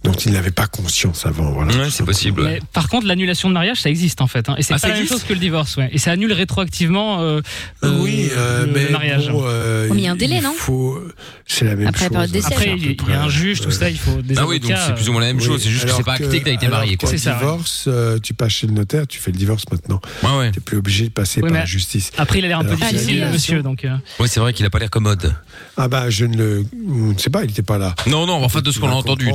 dont 0.02 0.12
ils 0.12 0.32
n'avaient 0.32 0.50
pas 0.50 0.66
conscience 0.66 1.26
avant. 1.26 1.50
Voilà, 1.52 1.74
Ouais, 1.76 1.90
c'est 1.90 2.04
possible. 2.04 2.42
Mais 2.44 2.60
par 2.72 2.88
contre, 2.88 3.06
l'annulation 3.06 3.48
de 3.48 3.54
mariage, 3.54 3.80
ça 3.80 3.90
existe 3.90 4.20
en 4.22 4.26
fait, 4.26 4.48
hein. 4.48 4.54
et 4.58 4.62
c'est 4.62 4.74
Ah, 4.74 4.78
pas 4.78 4.88
la 4.88 4.94
même 4.94 5.06
chose 5.06 5.24
que 5.24 5.32
le 5.34 5.38
divorce, 5.38 5.76
ouais. 5.76 5.90
Et 5.92 5.98
ça 5.98 6.12
annule 6.12 6.32
rétroactivement 6.32 7.20
euh, 7.20 7.40
euh, 7.84 7.98
oui, 8.00 8.28
euh, 8.34 8.64
le, 8.66 8.72
mais 8.72 8.84
le 8.86 8.90
mariage. 8.90 9.28
bon, 9.30 9.42
euh, 9.44 9.88
Oh, 9.90 9.94
mais 9.94 10.00
il 10.00 10.04
y 10.04 10.08
a 10.08 10.12
un 10.12 10.16
délai, 10.16 10.36
il 10.36 10.42
non 10.42 10.54
faut- 10.56 10.98
C'est 11.46 11.64
la 11.64 11.74
même 11.76 11.88
Après 11.88 12.06
chose. 12.08 12.16
hein, 12.16 12.40
Après, 12.46 12.72
il 12.76 12.86
y, 12.86 12.96
il 13.06 13.12
a 13.12 13.22
un 13.24 13.28
juge, 13.28 13.60
tout 13.60 13.70
ça, 13.70 13.90
il 13.90 13.98
faut 13.98 14.22
des 14.22 14.38
Ah 14.38 14.46
oui, 14.46 14.60
donc 14.60 14.72
c'est 14.86 14.94
plus 14.94 15.08
ou 15.08 15.12
moins 15.12 15.20
la 15.20 15.26
même 15.28 15.38
Oui, 15.38 15.44
chose, 15.44 15.62
c'est 15.62 15.68
juste 15.70 15.84
que 15.86 15.90
c'est 15.92 16.02
pas 16.04 16.14
acté 16.14 16.38
que 16.40 16.44
t'as 16.44 16.52
été 16.52 16.68
marié 16.68 16.96
que 16.96 17.06
quoi. 17.06 17.10
C'est 17.10 17.30
divorce, 17.32 17.84
euh, 17.88 18.18
tu 18.22 18.32
passes 18.34 18.52
chez 18.52 18.66
le 18.66 18.72
notaire, 18.72 19.06
tu 19.06 19.18
fais 19.18 19.32
le 19.32 19.36
divorce 19.38 19.64
maintenant. 19.70 20.00
Ouais 20.22 20.38
ouais. 20.38 20.50
T'es 20.52 20.60
plus 20.60 20.76
obligé 20.78 21.04
de 21.04 21.10
passer 21.12 21.40
Oui, 21.42 21.48
par 21.50 21.58
la 21.58 21.64
justice. 21.66 22.10
Après, 22.16 22.38
il 22.38 22.44
a 22.44 22.48
l'air 22.48 22.60
un 22.60 22.64
peu 22.64 22.76
difficile, 22.76 23.26
monsieur, 23.32 23.62
donc. 23.62 23.84
euh, 23.84 23.96
Ouais, 24.18 24.28
c'est 24.28 24.40
vrai 24.40 24.52
qu'il 24.54 24.64
a 24.64 24.70
pas 24.70 24.78
l'air 24.78 24.90
commode. 24.90 25.34
Ah 25.76 25.88
bah 25.88 26.08
je 26.10 26.24
ne 26.24 26.36
le, 26.36 26.64
je 26.72 27.12
ne 27.12 27.18
sais 27.18 27.30
pas, 27.30 27.42
il 27.42 27.48
n'était 27.48 27.62
pas 27.62 27.78
là. 27.78 27.94
Non 28.06 28.26
non, 28.26 28.42
enfin 28.44 28.60
de 28.60 28.70
ce 28.70 28.78
qu'on 28.78 28.88
a 28.88 28.94
entendu 28.94 29.30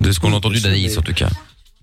de, 0.00 0.12
ce 0.12 0.20
qu'on 0.20 0.32
a 0.32 0.36
entendu 0.36 0.60
d'Anaïs 0.60 0.96
en 0.98 1.02
tout 1.02 1.14
cas. 1.14 1.28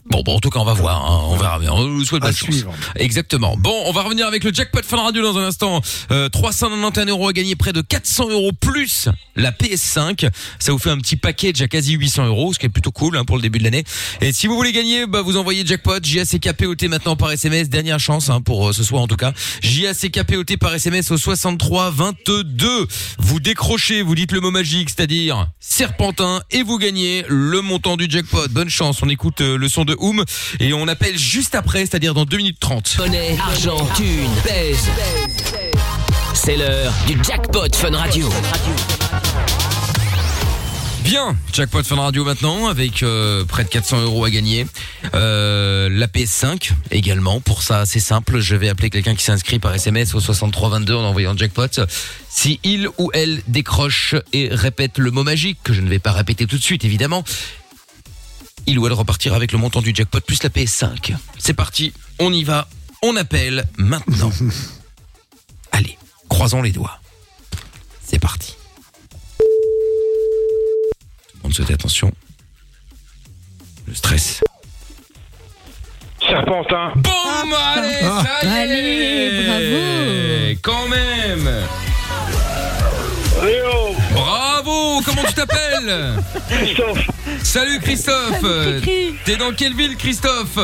Bon, 0.10 0.22
bon, 0.24 0.36
en 0.36 0.40
tout 0.40 0.50
cas, 0.50 0.60
on 0.60 0.66
va 0.66 0.74
voir, 0.74 1.06
hein, 1.06 1.28
on 1.30 1.36
verra 1.36 1.60
bien. 1.60 1.72
On 1.72 1.88
vous 1.88 2.06
souhaite 2.06 2.22
bonne 2.22 2.34
chance. 2.34 2.50
suivre. 2.50 2.74
Exactement. 2.96 3.58
Bon, 3.58 3.74
on 3.86 3.92
va 3.92 4.04
revenir 4.04 4.26
avec 4.26 4.44
le 4.44 4.54
jackpot 4.54 4.82
Fun 4.84 4.98
Radio 4.98 5.22
dans 5.22 5.38
un 5.38 5.44
instant. 5.44 5.82
Euh, 6.12 6.30
391 6.30 7.08
euros 7.10 7.28
à 7.28 7.34
gagner, 7.34 7.56
près 7.56 7.74
de 7.74 7.82
400 7.82 8.30
euros 8.30 8.52
plus 8.54 9.10
la 9.36 9.52
PS5. 9.52 10.30
Ça 10.60 10.72
vous 10.72 10.78
fait 10.78 10.90
un 10.90 10.98
petit 10.98 11.18
package 11.18 11.62
à 11.62 11.68
quasi 11.68 11.94
800 11.94 12.26
euros, 12.28 12.54
ce 12.54 12.60
qui 12.60 12.66
est 12.66 12.70
plutôt 12.70 12.92
cool 12.92 13.18
hein, 13.18 13.26
pour 13.26 13.36
le 13.36 13.42
début 13.42 13.60
de 13.60 13.66
l'année. 13.66 13.84
Et 14.22 14.32
si 14.32 14.48
vous 14.48 14.56
voulez 14.56 14.72
gagner, 14.72 15.06
bah, 15.08 15.22
vous 15.22 15.36
envoyez 15.38 15.66
jackpot 15.66 16.00
JACKPOT 16.02 16.88
maintenant 16.90 17.16
par 17.16 17.32
SMS. 17.32 17.70
Dernière 17.70 18.00
chance 18.00 18.30
hein, 18.30 18.42
pour 18.42 18.70
euh, 18.70 18.74
ce 18.74 18.84
soir 18.84 19.02
en 19.02 19.08
tout 19.08 19.18
cas. 19.18 19.34
JACKPOT 19.62 20.58
par 20.60 20.74
SMS 20.74 21.12
au 21.12 21.18
63 21.18 21.92
22. 21.92 22.88
Vous 23.20 23.40
décrochez, 23.40 24.02
vous 24.02 24.16
dites 24.16 24.32
le 24.32 24.40
mot 24.40 24.52
magique, 24.52 24.90
c'est-à-dire 24.90 25.48
serpentin, 25.60 26.42
et 26.52 26.64
vous 26.64 26.78
gagnez 26.78 27.26
le 27.28 27.62
montant 27.62 27.98
du 27.98 28.08
jackpot. 28.10 28.48
Bonne 28.50 28.70
chance. 28.70 29.02
On 29.04 29.10
écoute 29.10 29.42
euh, 29.42 29.58
le 29.58 29.68
son 29.68 29.84
de 29.86 29.97
Oum 30.00 30.24
et 30.60 30.74
on 30.74 30.88
appelle 30.88 31.18
juste 31.18 31.56
après, 31.56 31.80
c'est-à-dire 31.80 32.14
dans 32.14 32.26
2 32.26 32.38
minutes 32.38 32.60
30. 32.60 32.98
Monnaie, 33.00 33.38
argent, 33.40 33.88
thune, 33.96 34.30
pèse. 34.44 34.88
C'est 36.34 36.56
l'heure 36.56 36.94
du 37.08 37.18
jackpot 37.24 37.74
Fun 37.74 37.96
Radio. 37.96 38.30
Bien, 41.04 41.38
jackpot 41.54 41.84
Fun 41.84 41.96
Radio 41.96 42.26
maintenant 42.26 42.68
avec 42.68 43.02
euh, 43.02 43.46
près 43.46 43.64
de 43.64 43.70
400 43.70 44.02
euros 44.02 44.26
à 44.26 44.30
gagner. 44.30 44.68
Euh, 45.14 45.88
la 45.90 46.08
PS5 46.08 46.72
également. 46.92 47.40
Pour 47.40 47.64
ça, 47.64 47.86
c'est 47.86 48.02
simple. 48.02 48.40
Je 48.40 48.56
vais 48.56 48.68
appeler 48.68 48.90
quelqu'un 48.90 49.16
qui 49.16 49.24
s'inscrit 49.24 49.58
par 49.58 49.74
SMS 49.74 50.14
au 50.16 50.20
6322 50.20 50.96
en 50.96 51.06
envoyant 51.06 51.36
jackpot. 51.36 51.80
Si 52.30 52.60
il 52.64 52.90
ou 52.98 53.10
elle 53.14 53.42
décroche 53.48 54.16
et 54.34 54.50
répète 54.52 54.98
le 54.98 55.12
mot 55.12 55.24
magique 55.24 55.60
que 55.64 55.72
je 55.72 55.80
ne 55.80 55.88
vais 55.88 56.00
pas 56.00 56.12
répéter 56.12 56.46
tout 56.46 56.58
de 56.58 56.64
suite 56.64 56.84
évidemment, 56.84 57.24
il 58.68 58.78
ou 58.78 58.86
elle 58.86 58.94
repartira 58.94 59.36
avec 59.36 59.52
le 59.54 59.58
montant 59.58 59.82
du 59.82 59.96
jackpot 59.96 60.20
plus 60.20 60.44
la 60.44 60.50
PS5. 60.50 61.16
C'est 61.40 61.54
parti, 61.54 61.94
on 62.20 62.32
y 62.32 62.44
va, 62.44 62.68
on 63.02 63.16
appelle 63.16 63.66
maintenant. 63.78 64.32
Allez, 65.72 65.98
croisons 66.30 66.62
les 66.62 66.72
doigts. 66.72 67.00
C'est 68.04 68.20
parti. 68.20 68.56
Tout 69.40 69.46
le 71.36 71.44
monde 71.44 71.54
se 71.54 71.62
fait 71.64 71.74
attention. 71.74 72.12
Le 73.88 73.96
stress. 73.96 74.42
Serpentin. 76.20 76.92
Boum 76.96 77.54
Allez, 77.54 78.02
ça 78.02 78.44
y 78.44 78.48
est 78.48 78.60
Allez, 78.60 79.46
bravo. 79.48 80.62
Quand 80.62 80.88
même 80.90 81.50
Léo. 83.44 83.97
Bravo 84.32 85.00
Comment 85.06 85.24
tu 85.24 85.34
t'appelles 85.36 86.16
Christophe. 86.50 87.08
Salut 87.44 87.80
Christophe. 87.80 88.44
T'es 89.24 89.38
dans 89.38 89.54
quelle 89.54 89.74
ville 89.74 89.96
Christophe 89.96 90.60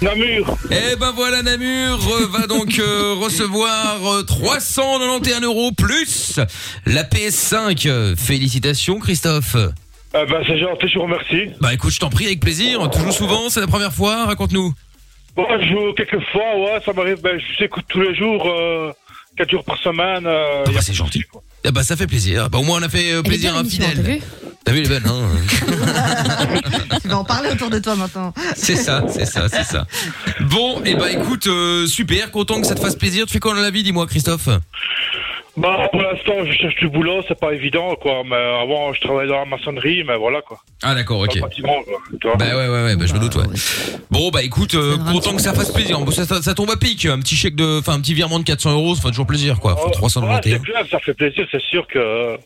Namur. 0.00 0.56
Eh 0.70 0.94
ben 0.94 1.10
voilà 1.16 1.42
Namur 1.42 1.98
euh, 2.12 2.26
va 2.30 2.46
donc 2.46 2.78
euh, 2.78 3.14
recevoir 3.20 3.98
euh, 4.06 4.22
391 4.22 5.42
euros 5.42 5.72
plus 5.72 6.38
la 6.86 7.02
PS5. 7.02 7.88
Euh, 7.88 8.14
Félicitations 8.16 9.00
Christophe. 9.00 9.56
Eh 10.14 10.24
ben, 10.24 10.40
c'est 10.46 10.58
gentil, 10.60 10.86
je 10.86 10.94
vous 10.94 11.02
remercie. 11.02 11.50
Bah 11.60 11.74
écoute, 11.74 11.90
je 11.92 11.98
t'en 11.98 12.10
prie 12.10 12.26
avec 12.26 12.38
plaisir. 12.38 12.88
Tu 12.92 13.00
joues 13.00 13.10
souvent, 13.10 13.48
c'est 13.50 13.60
la 13.60 13.66
première 13.66 13.92
fois, 13.92 14.26
raconte-nous. 14.26 14.72
Bon, 15.34 15.44
je 15.60 15.66
joue 15.66 15.92
quelques 15.96 16.22
fois, 16.30 16.56
ouais, 16.56 16.78
ça 16.86 16.92
m'arrive, 16.92 17.20
ben, 17.20 17.36
je 17.36 17.58
t'écoute 17.58 17.84
tous 17.88 18.00
les 18.00 18.14
jours, 18.14 18.46
euh, 18.48 18.92
4 19.36 19.50
jours 19.50 19.64
par 19.64 19.76
semaine. 19.78 20.24
Euh, 20.24 20.62
Ah 20.68 20.70
bah, 20.72 20.80
c'est 20.80 20.94
gentil. 20.94 21.22
quoi. 21.24 21.42
Ah 21.64 21.70
bah 21.70 21.82
ça 21.82 21.96
fait 21.96 22.06
plaisir. 22.06 22.48
Bah 22.50 22.58
au 22.58 22.62
moins 22.62 22.80
on 22.80 22.82
a 22.82 22.88
fait 22.88 23.12
euh, 23.12 23.22
plaisir 23.22 23.54
à 23.54 23.60
un 23.60 23.64
fidèle. 23.64 24.20
T'as 24.64 24.72
vu 24.72 24.82
les 24.82 24.88
belles 24.88 25.02
hein 25.06 25.28
Tu 27.02 27.08
vas 27.08 27.18
en 27.18 27.24
parler 27.24 27.50
autour 27.50 27.70
de 27.70 27.78
toi 27.78 27.96
maintenant. 27.96 28.34
C'est 28.56 28.76
ça, 28.76 29.04
c'est 29.08 29.24
ça, 29.24 29.48
c'est 29.48 29.64
ça. 29.64 29.86
Bon, 30.40 30.82
et 30.84 30.94
bah 30.94 31.10
écoute, 31.10 31.46
euh, 31.46 31.86
super, 31.86 32.30
content 32.30 32.60
que 32.60 32.66
ça 32.66 32.74
te 32.74 32.80
fasse 32.80 32.96
plaisir. 32.96 33.24
Tu 33.26 33.32
fais 33.32 33.40
quoi 33.40 33.54
dans 33.54 33.62
la 33.62 33.70
vie, 33.70 33.82
dis-moi 33.82 34.06
Christophe? 34.06 34.48
Bah, 35.58 35.88
pour 35.90 36.00
l'instant, 36.02 36.44
je 36.44 36.52
cherche 36.52 36.74
du 36.76 36.88
boulot, 36.88 37.22
c'est 37.26 37.38
pas 37.38 37.52
évident, 37.52 37.94
quoi. 37.96 38.22
Mais 38.24 38.36
avant, 38.36 38.92
je 38.92 39.00
travaillais 39.00 39.28
dans 39.28 39.38
la 39.40 39.44
maçonnerie, 39.44 40.04
mais 40.06 40.16
voilà, 40.16 40.40
quoi. 40.42 40.58
Ah 40.82 40.94
d'accord, 40.94 41.20
ok. 41.20 41.38
Quoi. 41.40 41.48
Tu 41.50 41.62
vois. 41.62 42.36
Bah 42.36 42.44
ouais 42.46 42.68
ouais 42.68 42.84
ouais 42.84 42.96
bah, 42.96 43.06
je 43.06 43.14
me 43.14 43.18
doute 43.18 43.34
ouais. 43.36 43.44
Bon 44.10 44.30
bah 44.30 44.42
écoute 44.42 44.74
euh, 44.74 44.96
content 45.12 45.34
que 45.34 45.42
ça 45.42 45.52
fasse 45.52 45.72
plaisir. 45.72 45.98
Bon, 46.00 46.10
ça, 46.10 46.24
ça, 46.24 46.40
ça 46.40 46.54
tombe 46.54 46.70
à 46.70 46.76
pic, 46.76 47.04
un 47.06 47.18
petit 47.18 47.34
chèque 47.34 47.56
de 47.56 47.80
enfin 47.80 47.94
un 47.94 48.00
petit 48.00 48.14
virement 48.14 48.38
de 48.38 48.44
400 48.44 48.72
euros, 48.72 48.94
ça 48.94 49.02
fait 49.02 49.08
toujours 49.08 49.26
plaisir 49.26 49.58
quoi. 49.58 49.76
Faut 49.76 49.86
Ouais, 49.86 49.92
391. 49.92 50.42
c'est 50.44 50.62
clair, 50.62 50.84
ça 50.90 50.98
fait 51.00 51.14
plaisir, 51.14 51.46
c'est 51.50 51.62
sûr 51.62 51.86
que. 51.88 52.36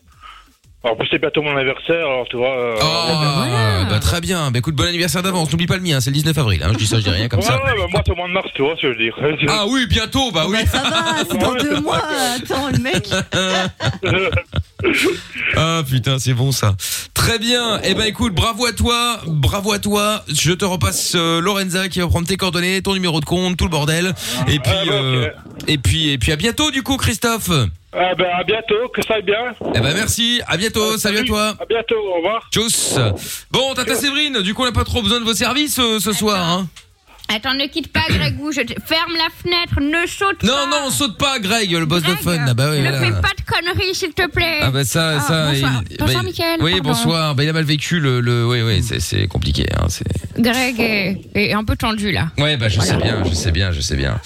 En 0.84 0.96
plus, 0.96 1.06
c'est 1.12 1.20
bientôt 1.20 1.42
mon 1.42 1.54
anniversaire, 1.56 1.94
alors 2.06 2.26
tu 2.28 2.36
vois. 2.36 2.58
euh, 2.58 2.74
Oh 2.82 3.84
bah 3.88 4.00
très 4.00 4.20
bien. 4.20 4.50
Bah 4.50 4.58
écoute 4.58 4.74
bon 4.74 4.84
anniversaire 4.86 5.22
d'avance. 5.22 5.50
N'oublie 5.52 5.66
pas 5.66 5.76
le 5.76 5.82
mien, 5.82 6.00
c'est 6.00 6.10
le 6.10 6.14
19 6.14 6.36
avril. 6.38 6.60
Hein. 6.64 6.70
Je 6.72 6.78
dis 6.78 6.86
ça, 6.86 6.96
je 6.98 7.02
dis 7.04 7.10
rien 7.10 7.28
comme 7.28 7.38
ouais, 7.40 7.46
ça. 7.46 7.54
ouais, 7.56 7.70
bah, 7.78 7.86
moi, 7.90 8.02
c'est 8.04 8.10
au 8.12 8.16
mois 8.16 8.26
de 8.26 8.32
mars, 8.32 8.48
tu 8.54 8.62
vois, 8.62 8.74
je 8.80 8.88
veux 8.88 8.96
dire. 8.96 9.14
Ah 9.48 9.64
oui 9.68 9.86
bientôt 9.86 10.30
bah 10.32 10.44
oui. 10.48 10.58
Bah, 10.60 10.66
ça 10.66 10.82
va, 10.90 11.04
c'est 11.30 11.38
dans 11.38 11.52
Ouais, 11.52 11.62
deux 11.62 11.80
mois. 11.80 12.02
Attends, 12.36 12.68
le 12.72 12.78
mec. 12.78 13.08
Ah 15.56 15.82
putain 15.88 16.18
c'est 16.18 16.34
bon 16.34 16.50
ça. 16.50 16.74
Très 17.14 17.38
bien. 17.38 17.80
Eh 17.84 17.94
ben 17.94 18.04
écoute 18.04 18.34
bravo 18.34 18.66
à 18.66 18.72
toi, 18.72 19.20
bravo 19.26 19.72
à 19.72 19.78
toi. 19.78 20.24
Je 20.28 20.52
te 20.52 20.64
repasse 20.64 21.12
euh, 21.14 21.40
Lorenza 21.40 21.88
qui 21.88 22.00
va 22.00 22.08
prendre 22.08 22.26
tes 22.26 22.36
coordonnées, 22.36 22.82
ton 22.82 22.94
numéro 22.94 23.20
de 23.20 23.24
compte, 23.24 23.56
tout 23.56 23.64
le 23.64 23.70
bordel. 23.70 24.12
Et 24.48 24.58
puis 24.58 24.72
Ah, 24.74 24.84
bah, 24.86 24.92
euh, 24.92 25.30
et 25.68 25.78
puis 25.78 26.10
et 26.10 26.18
puis 26.18 26.32
à 26.32 26.36
bientôt 26.36 26.70
du 26.72 26.82
coup 26.82 26.96
Christophe. 26.96 27.50
Ah, 27.94 28.14
ben, 28.16 28.26
à 28.38 28.42
bientôt, 28.44 28.88
que 28.94 29.02
ça 29.06 29.14
aille 29.14 29.22
bien. 29.22 29.52
Eh 29.74 29.80
ben 29.80 29.94
merci, 29.94 30.40
à 30.46 30.56
bientôt, 30.56 30.96
salut 30.96 31.18
à 31.18 31.24
toi. 31.24 31.54
À 31.60 31.66
bientôt, 31.66 31.96
au 31.96 32.16
revoir. 32.16 32.48
Tchuss. 32.50 32.98
Bon, 33.50 33.74
Tata 33.74 33.94
Séverine, 33.94 34.40
du 34.40 34.54
coup, 34.54 34.62
on 34.62 34.66
n'a 34.66 34.72
pas 34.72 34.84
trop 34.84 35.02
besoin 35.02 35.20
de 35.20 35.24
vos 35.24 35.34
services 35.34 35.78
euh, 35.78 35.98
ce 36.00 36.12
soir, 36.12 36.40
hein 36.48 36.68
Attends, 37.28 37.54
ne 37.54 37.66
quitte 37.66 37.92
pas, 37.92 38.02
Grégou. 38.08 38.50
Je 38.52 38.62
te... 38.62 38.72
Ferme 38.86 39.12
la 39.16 39.28
fenêtre, 39.42 39.80
ne 39.80 40.06
saute 40.06 40.38
pas. 40.38 40.46
Non, 40.46 40.66
non, 40.70 40.90
saute 40.90 41.16
pas, 41.18 41.38
Greg, 41.38 41.70
le 41.70 41.86
boss 41.86 42.02
de 42.02 42.14
fun. 42.16 42.44
Ah 42.46 42.52
bah 42.54 42.68
oui, 42.70 42.78
ne 42.80 42.82
voilà. 42.90 43.00
fais 43.00 43.10
pas 43.12 43.28
de 43.38 43.44
conneries, 43.46 43.94
s'il 43.94 44.12
te 44.12 44.26
plaît. 44.28 44.58
Ah 44.62 44.70
bah 44.70 44.84
ça, 44.84 45.16
Ah, 45.16 45.20
ça. 45.20 45.46
bonsoir. 45.50 45.82
il- 45.90 45.96
Bonsoir, 45.98 46.22
bah, 46.22 46.28
Mickaël, 46.28 46.62
Oui, 46.62 46.72
pardon. 46.72 46.88
bonsoir. 46.90 47.34
Bah, 47.34 47.44
il 47.44 47.48
a 47.48 47.52
mal 47.52 47.64
vécu 47.64 48.00
le, 48.00 48.20
le 48.20 48.46
oui, 48.46 48.60
oui, 48.62 48.82
c'est, 48.82 49.00
c'est 49.00 49.26
compliqué, 49.28 49.66
hein. 49.78 49.86
C'est. 49.88 50.04
Greg 50.38 50.80
est, 50.80 51.20
est 51.34 51.52
un 51.52 51.64
peu 51.64 51.76
tendu, 51.76 52.10
là. 52.10 52.28
Ouais, 52.38 52.56
bah 52.56 52.68
je 52.68 52.80
sais 52.80 52.96
bien, 52.96 53.22
je 53.24 53.34
sais 53.34 53.52
bien, 53.52 53.70
je 53.70 53.80
sais 53.80 53.96
bien. 53.96 54.18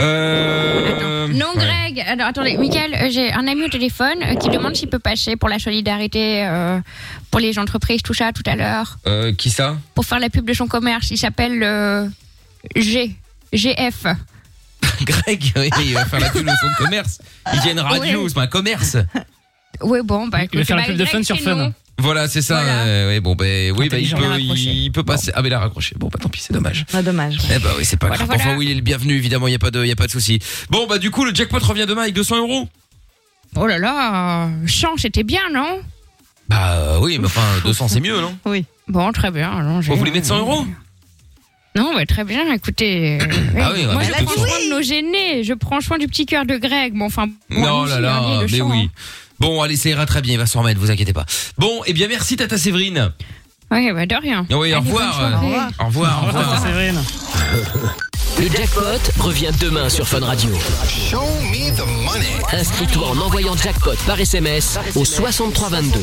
Euh... 0.00 1.28
Non, 1.28 1.46
ouais. 1.56 1.64
Greg. 1.64 2.00
Alors, 2.06 2.28
attendez, 2.28 2.56
Michael, 2.56 2.94
euh, 2.94 3.08
j'ai 3.10 3.32
un 3.32 3.46
ami 3.46 3.64
au 3.64 3.68
téléphone 3.68 4.18
euh, 4.22 4.34
qui 4.36 4.48
demande 4.48 4.74
s'il 4.76 4.88
peut 4.88 4.98
passer 4.98 5.36
pour 5.36 5.48
la 5.48 5.58
solidarité 5.58 6.44
euh, 6.46 6.78
pour 7.30 7.40
les 7.40 7.58
entreprises, 7.58 8.02
tout 8.02 8.14
ça, 8.14 8.32
tout 8.32 8.42
à 8.46 8.56
l'heure, 8.56 8.98
Euh, 9.06 9.32
qui 9.34 9.50
ça? 9.50 9.76
Pour 9.94 10.04
faire 10.04 10.18
la 10.20 10.30
pub 10.30 10.46
de 10.46 10.52
son 10.54 10.66
commerce. 10.66 11.10
Il 11.10 11.18
s'appelle 11.18 11.62
euh, 11.62 12.06
G. 12.76 13.14
GF. 13.52 14.06
Greg, 15.02 15.52
oui, 15.56 15.70
il 15.84 15.94
va 15.94 16.04
faire 16.04 16.20
la 16.20 16.30
pub 16.30 16.44
de 16.44 16.50
son 16.60 16.84
commerce. 16.84 17.18
Il 17.54 17.64
y 17.64 17.68
a 17.68 17.72
une 17.72 17.80
radio, 17.80 18.22
Ouais. 18.22 18.28
c'est 18.28 18.34
pas 18.34 18.42
un 18.42 18.46
commerce. 18.46 18.96
Oui, 19.80 19.98
bon, 20.04 20.26
bah 20.28 20.44
écoute, 20.44 20.58
bah, 20.68 20.82
Greg, 20.82 21.22
c'est 21.24 21.46
non. 21.54 21.72
Voilà, 21.98 22.28
c'est 22.28 22.42
ça. 22.42 22.54
Voilà. 22.62 22.84
euh, 22.84 23.08
ouais, 23.08 23.20
bon, 23.20 23.34
ben, 23.34 23.72
oui, 23.72 23.88
bah, 23.88 23.98
il 23.98 24.14
peut, 24.14 24.56
Il 24.56 24.92
peut 24.92 25.02
passer. 25.02 25.32
Ah, 25.34 25.42
mais 25.42 25.48
il 25.48 25.54
a 25.54 25.58
raccroché. 25.58 25.94
Bon, 25.98 26.08
bah, 26.08 26.18
tant 26.20 26.28
pis, 26.28 26.40
c'est 26.40 26.52
dommage. 26.52 26.86
Ah, 26.94 27.02
dommage. 27.02 27.38
Eh 27.54 27.58
bah 27.58 27.70
oui, 27.76 27.84
c'est 27.84 27.96
pas 27.96 28.06
Voilà, 28.06 28.24
grave. 28.24 28.36
Enfin, 28.40 28.56
oui, 28.56 28.66
il 28.66 28.70
est 28.72 28.74
le 28.76 28.80
bienvenu, 28.82 29.14
évidemment, 29.16 29.46
il 29.48 29.50
n'y 29.50 29.56
a 29.56 29.58
pas 29.58 29.70
de, 29.72 29.84
y 29.84 29.90
a 29.90 29.96
pas 29.96 30.06
de 30.06 30.12
souci. 30.12 30.38
Bon, 30.70 30.86
bah, 30.86 30.98
du 30.98 31.10
coup, 31.10 31.24
le 31.24 31.34
jackpot 31.34 31.58
revient 31.58 31.86
demain 31.88 32.02
avec 32.02 32.14
200 32.14 32.36
euros. 32.38 32.68
Oh 33.56 33.66
là 33.66 33.78
là, 33.78 34.48
100, 34.66 34.96
c'était 34.98 35.24
bien, 35.24 35.42
non? 35.52 35.80
Bah, 36.48 36.74
euh, 36.76 36.98
oui, 37.00 37.18
mais 37.18 37.26
enfin, 37.26 37.42
200, 37.64 37.88
c'est 37.88 38.00
mieux, 38.00 38.20
non? 38.20 38.36
Oui. 38.46 38.64
Bon, 38.86 39.10
très 39.12 39.30
bien. 39.30 39.50
alors, 39.50 39.82
j'ai- 39.82 39.90
Vous 39.92 39.98
voulez 39.98 40.10
mettre 40.12 40.26
100 40.26 40.38
euros? 40.38 40.66
Non, 41.76 41.94
ouais, 41.94 42.06
très 42.06 42.24
bien, 42.24 42.52
écoutez. 42.52 43.18
euh, 43.20 43.26
Ah 43.60 43.70
oui, 43.74 43.84
moi, 43.84 44.02
je 44.02 44.08
200. 44.10 44.24
prends 44.24 44.34
soin 44.46 44.58
de 44.66 44.70
nos 44.70 44.82
gênés, 44.82 45.44
je 45.44 45.54
prends 45.54 45.80
soin 45.80 45.98
du 45.98 46.06
petit 46.08 46.26
cœur 46.26 46.44
de 46.44 46.56
Greg. 46.56 46.92
Bon, 46.94 47.04
enfin, 47.06 47.26
Non, 47.50 47.84
là, 47.84 48.16
hein, 48.16 48.46
mais 48.50 48.60
oui. 48.60 48.90
Bon, 49.38 49.62
allez, 49.62 49.76
ça 49.76 49.88
ira 49.88 50.04
très 50.06 50.20
bien, 50.20 50.32
il 50.34 50.38
va 50.38 50.46
s'en 50.46 50.60
remettre, 50.62 50.80
vous 50.80 50.90
inquiétez 50.90 51.12
pas. 51.12 51.24
Bon, 51.56 51.82
eh 51.86 51.92
bien, 51.92 52.08
merci, 52.08 52.36
Tata 52.36 52.58
Séverine. 52.58 52.98
hein. 52.98 53.12
Ouais, 53.70 53.92
bah, 53.92 54.06
de 54.06 54.16
rien. 54.16 54.46
Ah 54.50 54.56
oui, 54.58 54.74
au 54.74 54.80
revoir. 54.80 55.20
bonne 55.20 55.30
soirée. 55.30 55.54
euh, 55.54 55.84
Au 55.84 55.86
revoir, 55.86 56.22
au 56.24 56.26
revoir. 56.26 56.64
Le 58.40 58.48
jackpot 58.48 58.82
revient 59.20 59.50
demain 59.60 59.88
sur 59.88 60.08
Fun 60.08 60.20
Radio. 60.24 60.50
Inscris-toi 62.52 63.06
en 63.10 63.18
envoyant 63.18 63.56
jackpot 63.56 63.94
par 64.06 64.18
SMS 64.18 64.78
au 64.96 65.04
6322. 65.04 66.00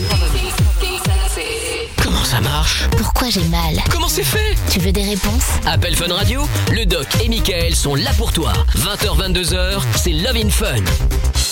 Comment 2.02 2.24
ça 2.24 2.42
marche 2.42 2.88
Pourquoi 2.98 3.30
j'ai 3.30 3.44
mal 3.46 3.76
Comment 3.90 4.08
c'est 4.08 4.24
fait 4.24 4.56
Tu 4.70 4.80
veux 4.80 4.92
des 4.92 5.04
réponses 5.04 5.46
Appel 5.66 5.96
Fun 5.96 6.14
Radio, 6.14 6.48
le 6.72 6.86
doc 6.86 7.08
et 7.24 7.30
Michael 7.30 7.76
sont 7.76 7.96
là 7.96 8.12
pour 8.18 8.32
toi. 8.32 8.54
20h, 8.76 9.32
22h, 9.32 9.82
c'est 9.96 10.12
Love 10.12 10.38
in 10.38 10.50
Fun. 10.50 10.84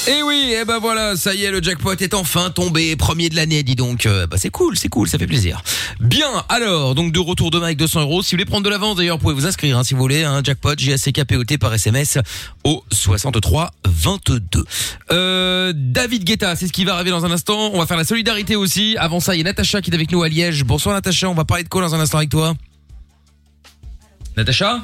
Et 0.06 0.22
oui, 0.22 0.54
eh 0.60 0.66
ben 0.66 0.80
voilà, 0.80 1.16
ça 1.16 1.34
y 1.34 1.46
est, 1.46 1.52
le 1.52 1.62
jackpot 1.62 1.94
est 1.94 2.14
enfin 2.14 2.50
tombé, 2.50 2.94
premier 2.98 3.30
de 3.30 3.38
l'année, 3.38 3.64
dis 3.64 3.76
donc. 3.76 4.06
Euh, 4.06 4.28
bah 4.28 4.36
c'est 4.38 4.50
cool, 4.50 4.78
c'est 4.78 4.90
cool, 4.90 5.08
ça 5.08 5.18
fait 5.18 5.28
plaisir. 5.28 5.64
Bien, 6.02 6.44
alors, 6.50 6.94
donc 6.94 7.14
de 7.14 7.20
retour 7.20 7.52
demain 7.52 7.68
avec 7.68 7.78
200 7.78 8.02
euros. 8.02 8.22
Si 8.22 8.32
vous 8.32 8.40
voulez 8.40 8.46
prendre 8.46 8.66
de 8.66 8.70
l'avance, 8.70 8.98
d'ailleurs, 8.98 9.16
vous 9.16 9.22
pouvez 9.22 9.34
vous 9.34 9.46
inscrire, 9.46 9.78
hein, 9.78 9.86
si 9.86 9.94
vous 9.94 10.02
voulez, 10.02 10.26
un 10.26 10.44
jackpot 10.44 10.78
J-A-C-K-P-O-T 10.78 11.58
par 11.58 11.74
SMS 11.74 12.18
au 12.66 12.84
63 12.92 13.72
22. 13.86 14.66
Euh, 15.14 15.72
David 15.74 16.26
Guetta, 16.26 16.58
c'est 16.58 16.68
ce 16.68 16.74
qui 16.74 16.84
va 16.84 16.96
arriver 16.96 17.12
dans 17.12 17.24
un 17.24 17.32
instant. 17.32 17.72
On 17.74 17.80
va 17.80 17.86
faire 17.86 17.96
la 17.96 18.04
solidarité 18.04 18.58
aussi. 18.58 18.98
Avant 19.00 19.22
ça, 19.22 19.36
il 19.36 19.38
y 19.38 19.42
a 19.42 19.46
Natacha 19.46 19.82
qui 19.82 19.90
est 19.90 19.96
avec 19.96 20.12
nous 20.12 20.22
à 20.22 20.28
Liège. 20.28 20.66
Bonsoir 20.66 20.96
Natacha, 20.96 21.30
on 21.30 21.34
va 21.34 21.46
parler 21.46 21.64
de 21.64 21.70
quoi 21.70 21.82
dans 21.82 21.96
un 21.96 22.00
instant 22.02 22.18
avec 22.18 22.30
toi? 22.30 22.56
Natacha? 24.36 24.84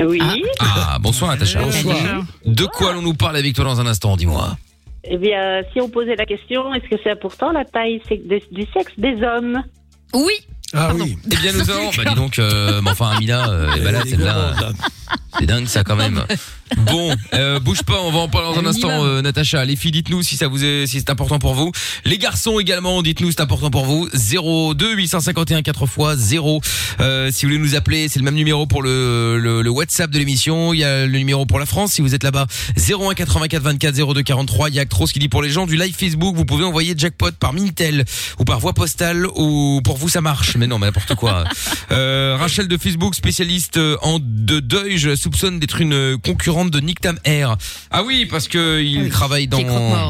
Oui. 0.00 0.20
Ah, 0.60 0.98
bonsoir 1.00 1.30
Natacha. 1.30 1.60
Bonsoir. 1.60 1.96
De 2.44 2.64
quoi 2.64 2.90
allons-nous 2.90 3.14
parler 3.14 3.40
avec 3.40 3.54
toi 3.54 3.64
dans 3.64 3.80
un 3.80 3.86
instant, 3.86 4.16
dis-moi 4.16 4.56
Eh 5.04 5.18
bien, 5.18 5.62
si 5.72 5.80
on 5.80 5.88
posait 5.88 6.16
la 6.16 6.24
question, 6.26 6.72
est-ce 6.74 6.88
que 6.88 6.96
c'est 7.02 7.10
important 7.10 7.52
la 7.52 7.64
taille 7.64 8.00
du 8.50 8.66
sexe 8.72 8.92
des 8.98 9.22
hommes? 9.22 9.62
Oui. 10.14 10.32
Ah 10.72 10.92
oui. 10.94 11.18
Eh 11.26 11.36
bien 11.36 11.52
nous 11.52 11.60
avons, 11.70 11.90
bah 11.96 12.04
dis 12.08 12.14
donc, 12.14 12.38
euh, 12.38 12.80
mais 12.82 12.90
enfin 12.90 13.10
Amina, 13.16 13.48
euh, 13.50 13.70
elle 13.74 13.80
est 13.80 13.84
malade 13.84 14.06
celle-là. 14.08 14.54
C'est 15.38 15.46
dingue 15.46 15.66
ça 15.66 15.82
quand 15.84 15.96
même. 15.96 16.24
Bon, 16.78 17.14
euh, 17.34 17.58
bouge 17.60 17.82
pas, 17.82 18.00
on 18.02 18.10
va 18.10 18.18
en 18.20 18.28
parler 18.28 18.54
dans 18.54 18.60
un 18.60 18.66
instant, 18.66 19.04
euh, 19.04 19.22
Natacha. 19.22 19.64
Les 19.64 19.76
filles, 19.76 19.90
dites-nous 19.90 20.22
si 20.22 20.36
ça 20.36 20.48
vous 20.48 20.64
est, 20.64 20.86
si 20.86 20.98
c'est 20.98 21.10
important 21.10 21.38
pour 21.38 21.54
vous. 21.54 21.72
Les 22.04 22.18
garçons 22.18 22.58
également, 22.58 23.02
dites-nous 23.02 23.28
si 23.28 23.34
c'est 23.36 23.42
important 23.42 23.70
pour 23.70 23.84
vous. 23.84 24.08
02 24.12 24.94
851 24.94 25.62
4 25.62 25.84
x 25.84 26.16
0. 26.16 26.60
Euh, 27.00 27.30
si 27.32 27.44
vous 27.44 27.52
voulez 27.52 27.62
nous 27.62 27.74
appeler, 27.74 28.08
c'est 28.08 28.18
le 28.18 28.24
même 28.24 28.34
numéro 28.34 28.66
pour 28.66 28.82
le, 28.82 29.38
le, 29.38 29.62
le 29.62 29.70
WhatsApp 29.70 30.10
de 30.10 30.18
l'émission. 30.18 30.72
Il 30.72 30.78
y 30.78 30.84
a 30.84 31.06
le 31.06 31.18
numéro 31.18 31.46
pour 31.46 31.58
la 31.58 31.66
France 31.66 31.92
si 31.92 32.02
vous 32.02 32.14
êtes 32.14 32.24
là-bas. 32.24 32.46
01 32.76 33.14
84 33.14 33.62
24 33.62 34.14
02 34.14 34.22
43. 34.22 34.68
Il 34.68 34.74
y 34.76 34.78
a 34.78 34.82
Actros 34.82 35.06
qui 35.06 35.18
dit 35.18 35.28
pour 35.28 35.42
les 35.42 35.50
gens 35.50 35.66
du 35.66 35.76
live 35.76 35.94
Facebook, 35.94 36.36
vous 36.36 36.44
pouvez 36.44 36.64
envoyer 36.64 36.94
jackpot 36.96 37.32
par 37.32 37.52
Minitel 37.52 38.04
ou 38.38 38.44
par 38.44 38.60
voie 38.60 38.72
postale 38.72 39.26
ou 39.34 39.80
pour 39.84 39.96
vous 39.96 40.08
ça 40.08 40.20
marche. 40.20 40.56
Mais 40.56 40.66
non, 40.66 40.78
mais 40.78 40.86
n'importe 40.86 41.14
quoi. 41.14 41.44
Euh, 41.92 42.36
Rachel 42.38 42.68
de 42.68 42.76
Facebook, 42.76 43.14
spécialiste 43.14 43.76
euh, 43.76 43.96
en 44.02 44.18
de 44.20 44.60
deuil, 44.60 44.98
je 44.98 45.10
la 45.10 45.16
soupçonne 45.16 45.58
d'être 45.58 45.80
une 45.80 45.92
euh, 45.92 46.16
de 46.68 46.80
Nick 46.80 47.00
Tam 47.00 47.18
Air. 47.24 47.56
Ah 47.90 48.02
oui, 48.02 48.26
parce 48.26 48.48
que 48.48 48.82
il 48.82 49.08
travaille 49.08 49.48
dans 49.48 49.58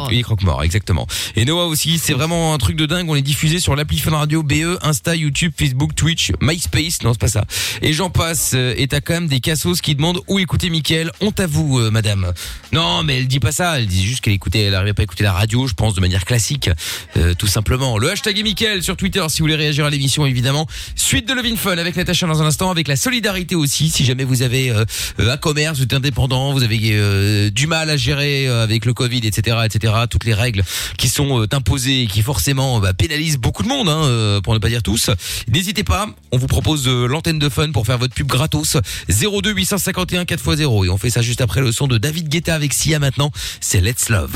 Qui 0.09 0.19
est 0.19 0.23
croque-mort. 0.23 0.63
exactement. 0.65 1.07
Et 1.37 1.45
Noah 1.45 1.67
aussi, 1.67 1.99
c'est 1.99 2.13
vraiment 2.13 2.55
un 2.55 2.59
truc 2.59 2.77
de 2.77 2.87
dingue. 2.87 3.09
On 3.09 3.15
est 3.15 3.23
diffusé 3.23 3.61
sur 3.61 3.77
l'appli 3.77 3.99
Fun 3.99 4.17
Radio, 4.17 4.43
BE, 4.43 4.79
Insta, 4.83 5.15
YouTube, 5.15 5.53
Facebook, 5.57 5.95
Twitch, 5.95 6.33
MySpace. 6.41 7.03
Non, 7.03 7.13
c'est 7.13 7.21
pas 7.21 7.29
ça. 7.29 7.45
Et 7.83 7.93
j'en 7.93 8.11
passe. 8.11 8.55
Et 8.55 8.87
t'as 8.89 9.01
quand 9.01 9.15
même 9.15 9.29
des 9.29 9.41
cassos 9.41 9.81
qui 9.81 9.95
demandent 9.95 10.21
où 10.27 10.39
écouter 10.39 10.71
Mickaël. 10.71 11.13
On 11.21 11.31
t'avoue, 11.31 11.79
euh, 11.79 11.91
madame. 11.91 12.33
Non, 12.73 13.03
mais 13.03 13.19
elle 13.19 13.29
dit 13.29 13.41
pas 13.41 13.53
ça. 13.53 13.79
Elle 13.79 13.87
dit 13.87 14.05
juste 14.05 14.23
qu'elle 14.23 14.33
écoutait, 14.33 14.61
elle 14.63 14.75
arrivait 14.75 14.95
pas 14.95 15.03
à 15.03 15.05
écouter 15.05 15.25
la 15.25 15.33
radio, 15.33 15.67
je 15.67 15.75
pense, 15.75 15.95
de 15.95 16.01
manière 16.01 16.25
classique, 16.25 16.71
euh, 17.17 17.35
tout 17.35 17.47
simplement. 17.47 17.99
Le 17.99 18.11
hashtag 18.11 18.39
est 18.39 18.43
Mickaël 18.43 18.83
sur 18.83 18.97
Twitter 18.97 19.25
si 19.29 19.39
vous 19.39 19.45
voulez 19.45 19.57
réagir 19.57 19.85
à 19.85 19.91
l'émission, 19.91 20.27
évidemment. 20.27 20.67
Suite 20.97 21.29
de 21.29 21.35
Levin 21.35 21.57
Fun 21.57 21.77
avec 21.79 21.97
Natacha 21.97 22.27
dans 22.27 22.43
un 22.43 22.47
instant, 22.47 22.71
avec 22.71 22.89
la 22.89 22.97
solidarité 22.97 23.55
aussi. 23.55 23.91
Si 23.91 24.05
jamais 24.05 24.25
vous 24.25 24.43
avez 24.43 24.71
euh, 24.71 24.85
euh, 25.19 25.33
un 25.33 25.37
commerce, 25.37 25.79
vous 25.79 25.85
êtes 25.85 25.95
indépendant, 25.95 26.40
vous 26.53 26.63
avez 26.63 26.79
euh, 26.93 27.51
du 27.51 27.67
mal 27.67 27.91
à 27.91 27.97
gérer 27.97 28.49
euh, 28.49 28.63
avec 28.63 28.85
le 28.85 28.95
Covid, 28.95 29.21
etc., 29.25 29.59
etc., 29.65 29.95
toutes 30.09 30.25
les 30.25 30.35
règles 30.35 30.63
qui 30.97 31.09
sont 31.09 31.43
euh, 31.43 31.47
imposées 31.53 32.03
et 32.03 32.07
qui 32.07 32.23
forcément 32.23 32.81
bah, 32.81 32.93
pénalisent 32.93 33.39
beaucoup 33.39 33.63
de 33.63 33.69
monde, 33.69 33.89
hein, 33.89 34.41
pour 34.43 34.55
ne 34.55 34.59
pas 34.59 34.69
dire 34.69 34.83
tous. 34.83 35.11
N'hésitez 35.49 35.85
pas, 35.85 36.09
on 36.33 36.39
vous 36.39 36.47
propose 36.47 36.89
l'antenne 36.89 37.39
de 37.39 37.49
Fun 37.49 37.73
pour 37.73 37.87
faire 37.87 37.99
votre 37.99 38.15
pub 38.15 38.27
gratos. 38.27 38.77
02 39.09 39.53
851 39.53 40.25
4x0 40.25 40.87
et 40.87 40.89
on 40.89 40.99
fait 40.99 41.11
ça 41.11 41.23
juste 41.23 41.41
après 41.41 41.61
le 41.61 41.73
son 41.73 41.87
de 41.87 41.99
David 41.99 42.29
Guetta 42.29 42.55
avec 42.55 42.73
Sia 42.73 42.99
maintenant. 42.99 43.31
C'est 43.61 43.81
Let's 43.81 44.09
Love. 44.09 44.31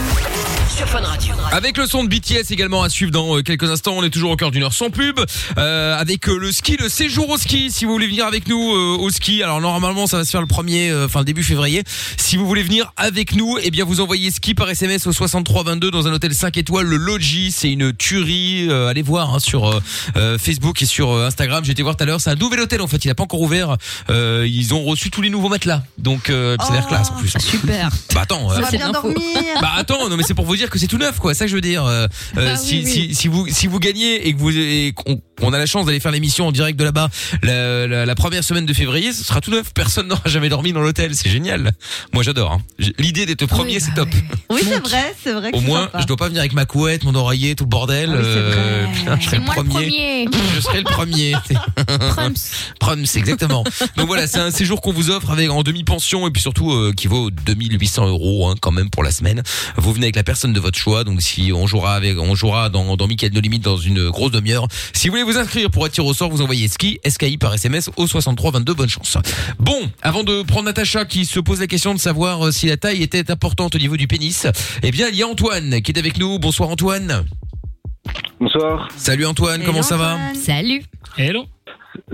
Avec 1.52 1.76
le 1.76 1.86
son 1.86 2.04
de 2.04 2.08
BTS 2.08 2.50
également 2.50 2.82
à 2.82 2.88
suivre 2.88 3.12
dans 3.12 3.40
quelques 3.42 3.70
instants. 3.70 3.94
On 3.96 4.02
est 4.02 4.10
toujours 4.10 4.32
au 4.32 4.36
cœur 4.36 4.50
d'une 4.50 4.64
heure 4.64 4.72
sans 4.72 4.90
pub. 4.90 5.20
Euh, 5.56 5.96
avec 5.96 6.26
le 6.26 6.50
ski, 6.50 6.76
le 6.80 6.88
séjour 6.88 7.28
au 7.28 7.38
ski. 7.38 7.70
Si 7.70 7.84
vous 7.84 7.92
voulez 7.92 8.08
venir 8.08 8.26
avec 8.26 8.48
nous 8.48 8.74
euh, 8.74 8.96
au 8.98 9.08
ski, 9.10 9.42
alors 9.42 9.60
normalement 9.60 10.06
ça 10.06 10.18
va 10.18 10.24
se 10.24 10.30
faire 10.30 10.40
le 10.40 10.48
premier, 10.48 10.90
euh, 10.90 11.06
enfin 11.06 11.20
le 11.20 11.24
début 11.24 11.44
février. 11.44 11.83
Si 12.16 12.36
vous 12.36 12.46
voulez 12.46 12.62
venir 12.62 12.92
avec 12.96 13.34
nous, 13.34 13.58
eh 13.62 13.70
bien 13.70 13.84
vous 13.84 14.00
envoyez 14.00 14.30
ski 14.30 14.54
par 14.54 14.68
SMS 14.70 15.06
au 15.06 15.12
6322 15.12 15.90
dans 15.90 16.06
un 16.08 16.12
hôtel 16.12 16.34
5 16.34 16.56
étoiles. 16.56 16.86
Le 16.86 16.96
Logis, 16.96 17.52
c'est 17.52 17.70
une 17.70 17.92
tuerie. 17.92 18.66
Euh, 18.70 18.88
allez 18.88 19.02
voir 19.02 19.34
hein, 19.34 19.38
sur 19.38 19.66
euh, 19.68 19.80
euh, 20.16 20.38
Facebook 20.38 20.80
et 20.82 20.86
sur 20.86 21.10
euh, 21.12 21.26
Instagram. 21.26 21.64
J'ai 21.64 21.72
été 21.72 21.82
voir 21.82 21.96
tout 21.96 22.02
à 22.02 22.06
l'heure. 22.06 22.20
C'est 22.20 22.30
un 22.30 22.34
nouvel 22.36 22.60
hôtel 22.60 22.80
en 22.80 22.86
fait. 22.86 23.04
Il 23.04 23.08
n'a 23.08 23.14
pas 23.14 23.24
encore 23.24 23.40
ouvert. 23.40 23.76
Euh, 24.10 24.46
ils 24.48 24.74
ont 24.74 24.82
reçu 24.84 25.10
tous 25.10 25.22
les 25.22 25.30
nouveaux 25.30 25.48
matelas. 25.48 25.82
Donc 25.98 26.30
euh, 26.30 26.56
ça 26.60 26.68
a 26.68 26.72
l'air 26.72 26.86
classe 26.86 27.10
en 27.10 27.14
plus. 27.16 27.32
Super. 27.38 27.90
Bah 28.14 28.22
attends. 28.22 28.40
On 28.46 28.52
euh, 28.52 28.60
va 28.60 28.70
bien 28.70 28.90
dormir. 28.90 29.16
bah 29.60 29.72
attends, 29.76 30.08
non 30.08 30.16
mais 30.16 30.22
c'est 30.22 30.34
pour 30.34 30.44
vous 30.46 30.56
dire 30.56 30.70
que 30.70 30.78
c'est 30.78 30.86
tout 30.86 30.98
neuf 30.98 31.18
quoi, 31.18 31.34
c'est 31.34 31.40
ça 31.40 31.44
que 31.46 31.50
je 31.50 31.54
veux 31.56 31.60
dire. 31.60 31.84
Euh, 31.84 32.06
euh, 32.38 32.52
Ah 32.54 32.56
si, 32.56 32.76
oui, 32.76 32.82
oui. 32.84 32.90
si 32.92 33.14
si 33.14 33.28
vous 33.28 33.46
si 33.48 33.66
vous 33.66 33.78
gagnez 33.78 34.26
et 34.28 34.34
que 34.34 34.38
vous 34.38 34.50
et 34.50 34.92
qu'on 34.94 35.20
qu'on 35.40 35.52
a 35.52 35.58
la 35.58 35.66
chance 35.66 35.86
d'aller 35.86 36.00
faire 36.00 36.12
l'émission 36.12 36.46
en 36.46 36.52
direct 36.52 36.78
de 36.78 36.84
là-bas 36.84 37.08
la, 37.42 37.86
la, 37.86 38.06
la 38.06 38.14
première 38.14 38.44
semaine 38.44 38.66
de 38.66 38.72
février, 38.72 39.12
ce 39.12 39.24
sera 39.24 39.40
tout 39.40 39.50
neuf. 39.50 39.72
Personne 39.74 40.08
n'aura 40.08 40.22
jamais 40.26 40.48
dormi 40.48 40.72
dans 40.72 40.80
l'hôtel, 40.80 41.14
c'est 41.14 41.28
génial. 41.30 41.72
Moi 42.12 42.22
j'adore. 42.22 42.52
hein. 42.52 42.60
J'ai- 42.78 42.94
L'idée 42.98 43.26
d'être 43.26 43.46
premier, 43.46 43.80
c'est 43.80 43.94
top. 43.94 44.08
Oui, 44.50 44.60
c'est 44.62 44.80
vrai, 44.80 45.14
c'est 45.22 45.32
vrai 45.32 45.50
que 45.52 45.56
Au 45.56 45.60
c'est 45.60 45.66
moins, 45.66 45.82
sympa. 45.84 46.00
je 46.00 46.06
dois 46.06 46.16
pas 46.16 46.28
venir 46.28 46.40
avec 46.40 46.52
ma 46.52 46.64
couette, 46.64 47.04
mon 47.04 47.14
oreiller, 47.14 47.54
tout 47.54 47.64
le 47.64 47.68
bordel. 47.68 48.10
euh, 48.12 48.86
putain, 48.94 49.18
je 49.20 49.24
serai 49.26 49.38
le 49.38 49.44
premier. 49.44 49.68
premier. 49.70 50.28
Je 50.54 50.60
serai 50.60 50.78
le 50.78 50.84
premier. 50.84 51.32
Prums. 52.10 52.34
Prums, 52.80 53.04
exactement. 53.14 53.64
Donc 53.96 54.06
voilà, 54.06 54.26
c'est 54.26 54.38
un 54.38 54.50
séjour 54.50 54.80
qu'on 54.80 54.92
vous 54.92 55.10
offre 55.10 55.30
avec 55.30 55.50
en 55.50 55.62
demi-pension 55.62 56.26
et 56.26 56.30
puis 56.30 56.42
surtout 56.42 56.72
euh, 56.72 56.92
qui 56.96 57.06
vaut 57.06 57.30
2800 57.30 58.06
euros 58.08 58.48
hein, 58.48 58.54
quand 58.60 58.72
même 58.72 58.90
pour 58.90 59.02
la 59.02 59.10
semaine. 59.10 59.42
Vous 59.76 59.92
venez 59.92 60.06
avec 60.06 60.16
la 60.16 60.24
personne 60.24 60.52
de 60.52 60.60
votre 60.60 60.78
choix. 60.78 61.04
Donc 61.04 61.20
si 61.22 61.52
on 61.54 61.66
jouera 61.66 61.94
avec, 61.94 62.18
on 62.18 62.34
jouera 62.34 62.68
dans 62.70 62.96
dans 62.96 63.06
Mickaël 63.06 63.32
No 63.32 63.40
Limite 63.40 63.62
dans 63.62 63.76
une 63.76 64.10
grosse 64.10 64.32
demi-heure. 64.32 64.66
Si 64.92 65.08
vous 65.08 65.12
voulez 65.12 65.22
vous 65.24 65.38
inscrire 65.38 65.70
pour 65.70 65.86
être 65.86 65.92
tiré 65.92 66.06
au 66.06 66.14
sort, 66.14 66.30
vous 66.30 66.42
envoyez 66.42 66.68
ski 66.68 67.00
SKI 67.06 67.38
par 67.38 67.54
SMS 67.54 67.90
au 67.96 68.06
63 68.06 68.52
22. 68.52 68.74
Bonne 68.74 68.88
chance. 68.88 69.16
Bon, 69.58 69.90
avant 70.02 70.24
de 70.24 70.42
prendre 70.42 70.64
Natacha 70.66 71.04
qui 71.04 71.24
se 71.26 71.40
pose 71.40 71.60
la 71.60 71.63
question 71.66 71.94
de 71.94 71.98
savoir 71.98 72.46
euh, 72.46 72.50
si 72.50 72.66
la 72.66 72.76
taille 72.76 73.02
était 73.02 73.30
importante 73.30 73.74
au 73.74 73.78
niveau 73.78 73.96
du 73.96 74.06
pénis, 74.06 74.46
eh 74.82 74.90
bien 74.90 75.08
il 75.08 75.16
y 75.16 75.22
a 75.22 75.28
Antoine 75.28 75.80
qui 75.82 75.92
est 75.92 75.98
avec 75.98 76.18
nous. 76.18 76.38
Bonsoir 76.38 76.68
Antoine. 76.68 77.24
Bonsoir. 78.40 78.88
Salut 78.96 79.26
Antoine, 79.26 79.62
comment 79.64 79.82
ça 79.82 79.96
va 79.96 80.18
Salut. 80.34 80.82
Hello. 81.16 81.44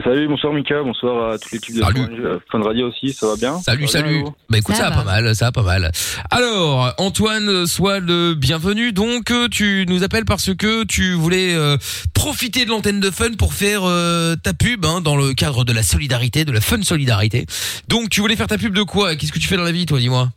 Salut, 0.05 0.29
bonsoir 0.29 0.53
Mika, 0.53 0.83
bonsoir 0.83 1.33
à 1.33 1.39
toute 1.39 1.53
l'équipe 1.53 1.75
de 1.75 1.81
Salut. 1.83 2.01
Fun, 2.05 2.13
euh, 2.13 2.39
Fun 2.53 2.63
Radio 2.63 2.89
aussi, 2.89 3.13
ça 3.13 3.27
va 3.29 3.37
bien 3.37 3.59
Salut, 3.61 3.87
Ça 3.89 4.01
va 4.03 4.09
bien, 4.09 4.19
salut. 4.19 4.31
Bah 4.51 4.59
écoute, 4.59 4.75
Ça 4.75 4.85
ça, 4.85 4.91
va 4.91 4.97
va. 4.97 5.03
pas 5.03 5.11
mal, 5.23 5.35
ça 5.35 5.45
va 5.47 5.53
pas 5.53 5.63
mal. 5.63 5.91
Alors, 6.31 6.93
Antoine, 6.99 7.67
sois 7.67 7.99
le 8.01 8.35
bienvenu. 8.35 8.93
Donc, 8.93 9.31
euh, 9.31 9.49
tu 9.49 9.87
nous 9.89 10.03
appelles 10.05 10.25
parce 10.27 10.55
que 10.55 10.85
tu 10.85 11.15
voulais 11.15 11.55
euh, 11.55 11.77
profiter 12.15 12.65
de 12.65 12.71
l'antenne 12.71 13.01
de 13.01 13.11
Fun 13.11 13.33
pour 13.39 13.55
faire 13.55 13.83
euh, 13.85 14.37
ta 14.37 14.53
pub 14.53 14.85
hein, 14.85 15.01
dans 15.01 15.17
le 15.17 15.33
cadre 15.33 15.65
de 15.65 15.73
la 15.73 15.83
solidarité, 15.83 16.45
de 16.45 16.53
la 16.53 16.61
Fun 16.61 16.83
Solidarité. 16.83 17.47
Donc, 17.89 18.11
tu 18.11 18.21
voulais 18.21 18.37
faire 18.37 18.49
ta 18.49 18.59
pub 18.59 18.75
de 18.75 18.83
quoi? 18.83 19.17
Qu'est-ce 19.17 19.33
que 19.33 19.39
tu 19.39 19.49
fais 19.49 19.57
dans 19.57 19.65
la 19.65 19.73
vie, 19.73 19.87
toi, 19.87 19.99
dis-moi? 19.99 20.29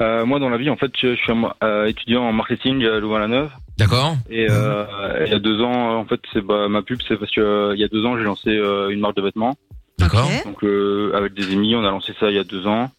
Euh, 0.00 0.24
moi, 0.24 0.38
dans 0.40 0.48
la 0.48 0.56
vie, 0.56 0.70
en 0.70 0.76
fait, 0.76 0.90
je, 1.00 1.14
je 1.14 1.20
suis 1.20 1.32
un- 1.32 1.52
euh, 1.62 1.86
étudiant 1.86 2.22
en 2.22 2.32
marketing 2.32 2.82
à 2.86 2.98
Louvain-la-Neuve. 2.98 3.50
D'accord. 3.82 4.16
Et 4.30 4.46
euh, 4.50 4.84
il 5.26 5.32
y 5.32 5.34
a 5.34 5.38
deux 5.38 5.60
ans, 5.62 5.98
en 5.98 6.04
fait, 6.04 6.20
c'est 6.32 6.40
bah, 6.40 6.68
ma 6.68 6.82
pub, 6.82 7.00
c'est 7.08 7.16
parce 7.16 7.30
que 7.30 7.40
euh, 7.40 7.72
il 7.74 7.80
y 7.80 7.84
a 7.84 7.88
deux 7.88 8.04
ans, 8.04 8.16
j'ai 8.16 8.24
lancé 8.24 8.50
euh, 8.50 8.90
une 8.90 9.00
marque 9.00 9.16
de 9.16 9.22
vêtements. 9.22 9.54
D'accord. 9.98 10.28
Donc 10.44 10.62
euh, 10.64 11.12
avec 11.14 11.34
des 11.34 11.52
amis, 11.52 11.74
on 11.76 11.84
a 11.84 11.90
lancé 11.90 12.12
ça 12.18 12.30
il 12.30 12.36
y 12.36 12.38
a 12.38 12.44
deux 12.44 12.66
ans. 12.66 12.90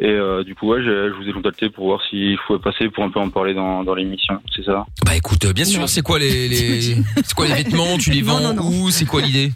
Et 0.00 0.06
euh, 0.08 0.42
du 0.42 0.54
coup, 0.56 0.68
ouais, 0.68 0.80
j'ai- 0.82 1.08
je 1.08 1.14
vous 1.14 1.28
ai 1.28 1.32
contacté 1.32 1.70
pour 1.70 1.86
voir 1.86 2.00
s'il 2.10 2.36
pouvait 2.46 2.58
passer 2.58 2.88
pour 2.88 3.04
un 3.04 3.10
peu 3.10 3.20
en 3.20 3.30
parler 3.30 3.54
dans, 3.54 3.84
dans 3.84 3.94
l'émission. 3.94 4.40
C'est 4.54 4.64
ça? 4.64 4.84
Bah 5.06 5.14
écoute, 5.16 5.46
bien 5.54 5.64
sûr, 5.64 5.88
c'est 5.88 6.02
quoi 6.02 6.18
les, 6.18 6.48
les 6.48 6.80
c'est 7.16 7.34
quoi 7.36 7.46
les 7.46 7.54
vêtements? 7.54 7.96
Tu 7.98 8.10
les 8.10 8.22
vends 8.22 8.56
où? 8.58 8.90
C'est 8.90 9.04
quoi 9.06 9.22
l'idée? 9.22 9.50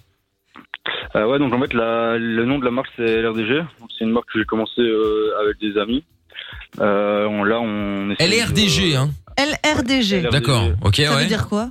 Euh, 1.17 1.27
ouais, 1.27 1.39
donc 1.39 1.53
en 1.53 1.61
fait, 1.61 1.75
la, 1.75 2.17
le 2.19 2.45
nom 2.45 2.59
de 2.59 2.65
la 2.65 2.71
marque 2.71 2.89
c'est 2.97 3.23
LRDG. 3.23 3.59
Donc, 3.81 3.89
C'est 3.99 4.05
une 4.05 4.13
marque 4.13 4.27
que 4.33 4.39
j'ai 4.39 4.45
commencé 4.45 4.81
euh, 4.81 5.33
avec 5.43 5.59
des 5.61 5.77
amis. 5.81 6.05
Euh, 6.81 7.27
on, 7.27 7.43
là, 7.45 7.61
on 7.61 8.11
essaie 8.11 8.29
de- 8.29 8.35
LRDG, 8.37 8.95
hein 8.97 9.11
LRDG. 9.39 10.23
D'accord. 10.31 10.65
Ok, 10.85 10.97
Ça 10.97 11.15
ouais. 11.15 11.23
veut 11.23 11.29
dire 11.29 11.49
quoi? 11.49 11.71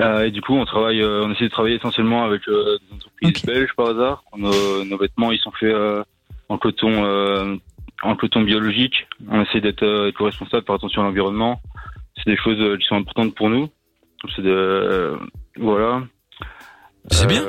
Euh, 0.00 0.24
et 0.24 0.32
du 0.32 0.40
coup, 0.40 0.54
on 0.54 0.64
travaille, 0.64 1.00
euh, 1.00 1.22
on 1.24 1.30
essaie 1.30 1.44
de 1.44 1.50
travailler 1.50 1.76
essentiellement 1.76 2.24
avec 2.24 2.42
euh, 2.48 2.78
des 2.90 2.96
entreprises 2.96 3.44
belges 3.44 3.72
par 3.76 3.86
hasard. 3.90 4.24
Nos, 4.36 4.84
nos 4.84 4.98
vêtements, 4.98 5.30
ils 5.30 5.38
sont 5.38 5.52
faits 5.52 5.72
euh, 5.72 6.02
en 6.48 6.58
coton, 6.58 7.04
euh, 7.04 7.54
en 8.02 8.16
coton 8.16 8.42
biologique. 8.42 9.06
On 9.30 9.40
essaie 9.42 9.60
d'être 9.60 9.84
euh, 9.84 10.08
éco-responsable, 10.08 10.66
faire 10.66 10.74
attention 10.74 11.02
à 11.02 11.04
l'environnement. 11.04 11.60
C'est 12.16 12.28
des 12.28 12.36
choses 12.36 12.60
euh, 12.60 12.76
qui 12.76 12.84
sont 12.86 12.96
importantes 12.96 13.36
pour 13.36 13.48
nous. 13.48 13.68
C'est 14.34 14.42
de, 14.42 14.50
euh, 14.50 15.16
voilà. 15.58 16.02
C'est 17.12 17.28
bien. 17.28 17.44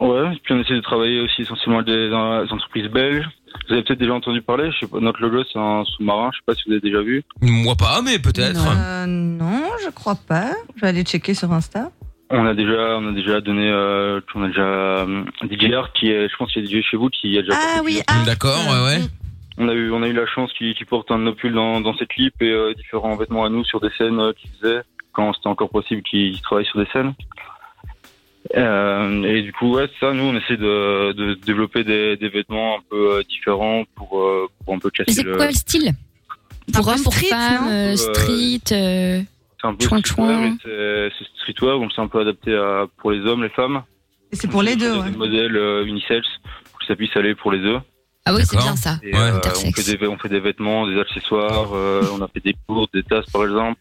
Ouais. 0.00 0.38
Puis 0.42 0.54
on 0.54 0.60
essaie 0.60 0.74
de 0.74 0.80
travailler 0.80 1.20
aussi 1.20 1.42
essentiellement 1.42 1.78
avec 1.80 1.88
des, 1.88 2.08
des 2.08 2.52
entreprises 2.52 2.88
belges. 2.88 3.28
Vous 3.66 3.74
avez 3.74 3.82
peut-être 3.82 3.98
déjà 3.98 4.14
entendu 4.14 4.42
parler. 4.42 4.70
Je 4.72 4.80
sais 4.80 4.86
pas, 4.86 5.00
notre 5.00 5.20
logo, 5.20 5.42
c'est 5.52 5.58
un 5.58 5.84
sous-marin. 5.84 6.30
Je 6.32 6.38
sais 6.38 6.44
pas 6.46 6.54
si 6.54 6.62
vous 6.66 6.72
avez 6.72 6.80
déjà 6.80 7.00
vu. 7.00 7.24
Moi 7.40 7.74
pas, 7.74 8.00
mais 8.02 8.18
peut-être. 8.18 8.60
Euh, 8.66 9.06
non, 9.06 9.64
je 9.84 9.90
crois 9.90 10.14
pas. 10.16 10.52
Je 10.76 10.82
vais 10.82 10.88
aller 10.88 11.02
checker 11.02 11.34
sur 11.34 11.52
Insta. 11.52 11.90
On 12.30 12.44
a 12.46 12.52
déjà, 12.54 12.98
on 12.98 13.08
a 13.08 13.12
déjà 13.12 13.40
donné, 13.40 13.70
euh, 13.70 14.20
on 14.34 14.42
a 14.42 14.48
déjà 14.48 14.60
euh, 14.60 15.24
DJR 15.50 15.92
qui 15.94 16.10
est, 16.10 16.28
je 16.28 16.36
pense 16.36 16.52
qu'il 16.52 16.62
y 16.62 16.76
a 16.76 16.80
DJ 16.80 16.84
chez 16.84 16.98
vous 16.98 17.08
qui 17.08 17.38
a 17.38 17.40
déjà. 17.40 17.54
Ah 17.56 17.80
oui, 17.82 18.02
D'accord, 18.26 18.58
ouais, 18.68 18.84
ouais. 18.84 19.08
On 19.56 19.68
a 19.68 19.72
eu, 19.72 19.90
on 19.90 20.02
a 20.02 20.08
eu 20.08 20.12
la 20.12 20.26
chance 20.26 20.52
qu'il 20.52 20.74
porte 20.86 21.10
un 21.10 21.18
de 21.18 21.24
nos 21.24 21.32
pulls 21.34 21.54
dans, 21.54 21.80
dans 21.80 21.96
ses 21.96 22.06
clips 22.06 22.40
et 22.42 22.50
euh, 22.50 22.74
différents 22.74 23.16
vêtements 23.16 23.44
à 23.44 23.48
nous 23.48 23.64
sur 23.64 23.80
des 23.80 23.90
scènes 23.98 24.20
euh, 24.20 24.32
qu'il 24.32 24.50
faisait 24.50 24.82
quand 25.12 25.32
c'était 25.32 25.48
encore 25.48 25.70
possible 25.70 26.02
qu'il 26.02 26.40
travaille 26.42 26.66
sur 26.66 26.78
des 26.78 26.86
scènes. 26.92 27.12
Euh, 28.56 29.22
et 29.24 29.42
du 29.42 29.52
coup, 29.52 29.74
ouais, 29.74 29.88
ça. 30.00 30.12
Nous, 30.12 30.22
on 30.24 30.36
essaie 30.36 30.56
de, 30.56 31.12
de 31.12 31.34
développer 31.34 31.84
des, 31.84 32.16
des 32.16 32.28
vêtements 32.28 32.78
un 32.78 32.82
peu 32.90 33.12
euh, 33.18 33.22
différents 33.28 33.84
pour, 33.94 34.20
euh, 34.20 34.48
pour 34.64 34.74
un 34.74 34.78
peu 34.78 34.90
casser 34.90 35.04
Mais 35.08 35.14
c'est 35.14 35.22
le. 35.22 35.36
quoi 35.36 35.46
le 35.48 35.52
style 35.52 35.92
Pour 36.72 36.88
Un 36.88 36.92
homme, 36.92 36.98
peu 36.98 37.02
pour 37.04 37.12
street, 37.14 37.26
femme, 37.28 37.64
non 37.64 37.70
Euh, 37.70 37.96
street. 37.96 38.60
euh, 38.72 39.20
C'est 39.60 39.66
un 39.68 39.74
peu 39.74 39.84
Chouin, 39.84 39.98
streetwear, 40.00 41.10
c'est 41.18 41.26
streetwear, 41.40 41.78
donc 41.78 41.92
c'est 41.94 42.00
un 42.00 42.08
peu 42.08 42.20
adapté 42.20 42.54
à, 42.54 42.86
pour 42.98 43.10
les 43.10 43.20
hommes, 43.26 43.42
les 43.42 43.48
femmes. 43.50 43.82
Et 44.32 44.36
c'est 44.36 44.48
pour 44.48 44.62
les 44.62 44.76
deux, 44.76 44.92
Des 44.94 44.98
ouais. 45.00 45.10
modèles 45.10 45.56
euh, 45.56 45.84
unisex 45.86 46.26
pour 46.70 46.78
que 46.80 46.86
ça 46.86 46.96
puisse 46.96 47.16
aller 47.16 47.34
pour 47.34 47.50
les 47.52 47.60
deux. 47.60 47.78
Ah 48.24 48.34
oui, 48.34 48.42
c'est 48.44 48.58
bien 48.58 48.76
ça. 48.76 48.98
Et, 49.02 49.14
euh, 49.16 49.38
on, 49.64 49.72
fait 49.72 49.96
des, 49.96 50.06
on 50.06 50.18
fait 50.18 50.28
des 50.28 50.40
vêtements, 50.40 50.86
des 50.86 50.98
accessoires, 51.00 51.70
euh, 51.74 52.02
on 52.12 52.20
a 52.22 52.28
fait 52.28 52.40
des 52.44 52.54
courtes, 52.66 52.92
des 52.92 53.02
tasses 53.02 53.24
par 53.30 53.42
exemple. 53.44 53.80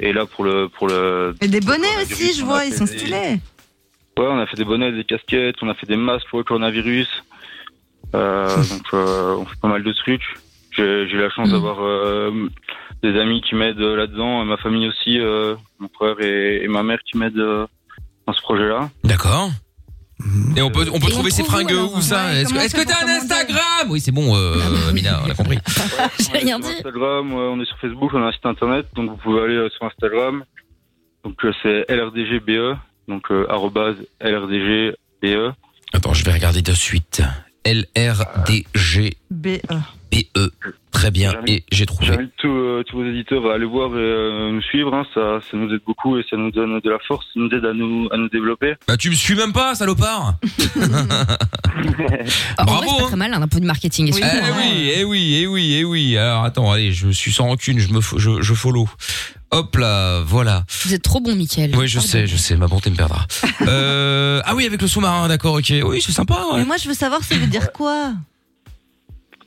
Et 0.00 0.12
là 0.12 0.24
pour 0.26 0.44
le 0.44 0.68
pour 0.68 0.88
le 0.88 1.34
Et 1.42 1.48
des 1.48 1.60
bonnets 1.60 1.86
aussi, 2.02 2.32
je 2.36 2.44
vois, 2.44 2.64
ils 2.64 2.72
sont 2.72 2.84
des- 2.86 2.98
stylés. 2.98 3.40
Ouais, 4.18 4.26
on 4.28 4.38
a 4.38 4.46
fait 4.46 4.56
des 4.56 4.64
bonnets, 4.64 4.92
des 4.92 5.04
casquettes, 5.04 5.56
on 5.62 5.68
a 5.68 5.74
fait 5.74 5.86
des 5.86 5.96
masques 5.96 6.28
pour 6.28 6.38
le 6.38 6.44
coronavirus. 6.44 7.08
Euh, 8.14 8.56
donc 8.70 8.82
euh, 8.94 9.36
on 9.36 9.44
fait 9.44 9.60
pas 9.60 9.68
mal 9.68 9.82
de 9.82 9.92
trucs. 9.92 10.22
J'ai 10.70 11.08
j'ai 11.08 11.16
la 11.18 11.30
chance 11.30 11.50
d'avoir 11.50 11.78
euh, 11.82 12.48
des 13.02 13.18
amis 13.18 13.40
qui 13.42 13.54
m'aident 13.54 13.78
là-dedans, 13.78 14.44
ma 14.44 14.56
famille 14.56 14.88
aussi, 14.88 15.18
euh, 15.20 15.54
mon 15.78 15.88
frère 15.88 16.16
et, 16.20 16.64
et 16.64 16.68
ma 16.68 16.82
mère 16.82 16.98
qui 17.08 17.16
m'aident 17.16 17.38
euh, 17.38 17.66
dans 18.26 18.32
ce 18.32 18.40
projet-là. 18.42 18.90
D'accord. 19.04 19.50
Et 20.56 20.62
on 20.62 20.70
peut, 20.70 20.86
on 20.92 21.00
peut 21.00 21.08
Et 21.08 21.10
trouver 21.10 21.30
on 21.32 21.34
ces 21.34 21.44
fringues 21.44 21.72
où, 21.72 22.00
ça 22.00 22.26
Ouais, 22.28 22.42
Est-ce 22.42 22.74
que 22.74 22.86
t'as 22.86 23.04
un 23.04 23.16
Instagram? 23.16 23.88
Oui, 23.90 24.00
c'est 24.00 24.12
bon, 24.12 24.34
euh, 24.36 24.88
Amina, 24.88 25.20
on 25.26 25.30
a 25.30 25.34
compris. 25.34 25.58
J'ai 26.20 26.38
rien 26.38 26.62
Sur 26.62 26.70
Instagram, 26.70 27.32
on 27.34 27.60
est 27.60 27.64
sur 27.64 27.76
Facebook, 27.78 28.10
on 28.14 28.22
a 28.22 28.28
un 28.28 28.32
site 28.32 28.46
internet, 28.46 28.86
donc 28.94 29.10
vous 29.10 29.16
pouvez 29.16 29.42
aller 29.42 29.68
sur 29.76 29.84
Instagram. 29.86 30.44
Donc 31.24 31.34
c'est 31.62 31.84
LRDGBE, 31.88 32.76
donc 33.08 33.30
euh, 33.30 33.46
arrobase 33.50 33.96
LRDGBE. 34.20 35.54
Attends, 35.92 36.14
je 36.14 36.24
vais 36.24 36.32
regarder 36.32 36.62
de 36.62 36.72
suite. 36.72 37.22
L-R-D-G 37.64 39.16
B-E. 39.30 39.78
B-E. 40.10 40.50
Très 40.94 41.10
bien, 41.10 41.32
et 41.46 41.64
j'ai 41.70 41.84
trouvé. 41.86 42.06
J'invite 42.06 42.30
tous, 42.38 42.48
euh, 42.48 42.82
tous 42.86 42.96
vos 42.98 43.04
éditeurs 43.04 43.44
à 43.50 43.54
aller 43.54 43.66
voir 43.66 43.90
et 43.90 43.98
euh, 43.98 44.52
nous 44.52 44.62
suivre. 44.62 44.94
hein. 44.94 45.04
Ça, 45.12 45.40
ça 45.50 45.56
nous 45.56 45.70
aide 45.74 45.82
beaucoup 45.86 46.16
et 46.18 46.24
ça 46.30 46.36
nous 46.36 46.50
donne 46.50 46.80
de 46.80 46.90
la 46.90 46.98
force, 47.06 47.26
ça 47.26 47.40
nous 47.40 47.50
aide 47.50 47.64
à 47.64 47.72
nous, 47.74 48.08
à 48.10 48.16
nous 48.16 48.28
développer. 48.30 48.74
Bah 48.88 48.96
tu 48.96 49.10
me 49.10 49.14
suis 49.14 49.34
même 49.34 49.52
pas, 49.52 49.74
salopard 49.74 50.36
En 52.58 52.64
Bravo, 52.64 52.82
vrai, 52.82 52.86
pas 52.98 53.02
hein. 53.04 53.06
très 53.08 53.16
mal, 53.16 53.34
un 53.34 53.48
peu 53.48 53.60
de 53.60 53.66
marketing. 53.66 54.06
Eh 54.06 54.16
excuse-moi. 54.16 54.56
oui, 54.58 54.92
eh 54.96 55.04
oui, 55.04 55.38
eh 55.42 55.46
oui, 55.46 55.76
eh 55.80 55.84
oui. 55.84 56.16
Alors 56.16 56.44
attends, 56.44 56.70
allez, 56.70 56.92
je 56.92 57.10
suis 57.10 57.32
sans 57.32 57.44
rancune, 57.48 57.78
je 57.78 57.92
me, 57.92 58.00
je, 58.00 58.40
je 58.40 58.54
follow. 58.54 58.88
Hop 59.50 59.76
là, 59.76 60.22
voilà. 60.24 60.64
Vous 60.84 60.94
êtes 60.94 61.02
trop 61.02 61.20
bon, 61.20 61.34
Mickaël. 61.34 61.74
Oui, 61.76 61.86
je 61.86 62.00
sais, 62.00 62.26
je 62.26 62.36
sais, 62.36 62.56
ma 62.56 62.66
bonté 62.66 62.90
me 62.90 62.96
perdra. 62.96 63.26
Euh, 63.66 64.40
ah 64.44 64.54
oui, 64.54 64.66
avec 64.66 64.80
le 64.82 64.88
sous-marin, 64.88 65.26
d'accord, 65.28 65.54
ok. 65.54 65.72
Oui, 65.84 66.02
c'est 66.04 66.12
sympa. 66.12 66.34
Ouais. 66.52 66.58
Mais 66.58 66.64
moi, 66.64 66.76
je 66.76 66.86
veux 66.88 66.94
savoir, 66.94 67.22
ça 67.22 67.36
veut 67.36 67.46
dire 67.46 67.72
quoi? 67.72 68.12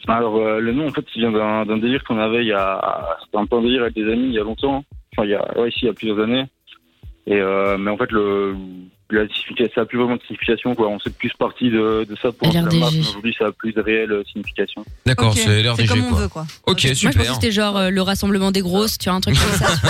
Alors 0.07 0.37
euh, 0.37 0.59
le 0.59 0.71
nom 0.71 0.87
en 0.87 0.91
fait 0.91 1.05
il 1.15 1.21
vient 1.21 1.31
d'un 1.31 1.65
d'un 1.65 1.77
délire 1.77 2.03
qu'on 2.05 2.17
avait 2.17 2.41
il 2.41 2.47
y 2.47 2.53
a 2.53 3.17
c'était 3.25 3.37
un 3.37 3.45
peu 3.45 3.57
un 3.57 3.61
délire 3.61 3.81
avec 3.81 3.95
des 3.95 4.09
amis 4.09 4.27
il 4.27 4.33
y 4.33 4.39
a 4.39 4.43
longtemps. 4.43 4.83
Enfin 5.13 5.25
il 5.25 5.31
y 5.31 5.35
a 5.35 5.59
ouais 5.59 5.69
ici 5.69 5.79
il 5.83 5.85
y 5.87 5.89
a 5.89 5.93
plusieurs 5.93 6.19
années. 6.19 6.45
Et 7.25 7.41
euh, 7.41 7.77
mais 7.77 7.91
en 7.91 7.97
fait 7.97 8.11
le 8.11 8.55
la 9.09 9.21
signification 9.27 9.71
ça 9.75 9.81
a 9.81 9.85
plus 9.85 9.97
vraiment 9.97 10.15
de 10.17 10.21
signification 10.27 10.75
quoi. 10.75 10.89
On 10.89 10.99
s'est 10.99 11.09
plus 11.11 11.31
parti 11.39 11.69
de, 11.69 12.05
de 12.09 12.15
ça 12.21 12.31
pour 12.31 12.51
la 12.51 12.61
marque, 12.61 12.93
aujourd'hui 12.99 13.35
ça 13.37 13.47
a 13.47 13.51
plus 13.51 13.71
de 13.73 13.81
réelle 13.81 14.11
euh, 14.11 14.23
signification. 14.31 14.83
D'accord, 15.05 15.31
Ok, 15.31 15.39
c'est 15.43 15.63
LRDG 15.63 15.81
c'est 15.81 15.87
comme 15.87 16.05
on 16.05 16.09
quoi. 16.09 16.19
veut, 16.21 16.27
quoi. 16.27 16.45
Ok, 16.65 16.67
Moi, 16.67 16.75
je 16.75 16.87
pensais 16.87 16.95
super. 16.95 17.27
que 17.27 17.33
c'était 17.33 17.51
genre 17.51 17.77
euh, 17.77 17.89
le 17.89 18.01
rassemblement 18.01 18.51
des 18.51 18.61
grosses, 18.61 18.97
tu 18.97 19.09
vois, 19.09 19.17
un 19.17 19.21
truc 19.21 19.35
comme 19.37 19.67
ça. 19.67 19.75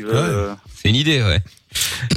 Euh. 0.00 0.54
C'est 0.74 0.88
une 0.88 0.96
idée, 0.96 1.22
ouais. 1.22 1.40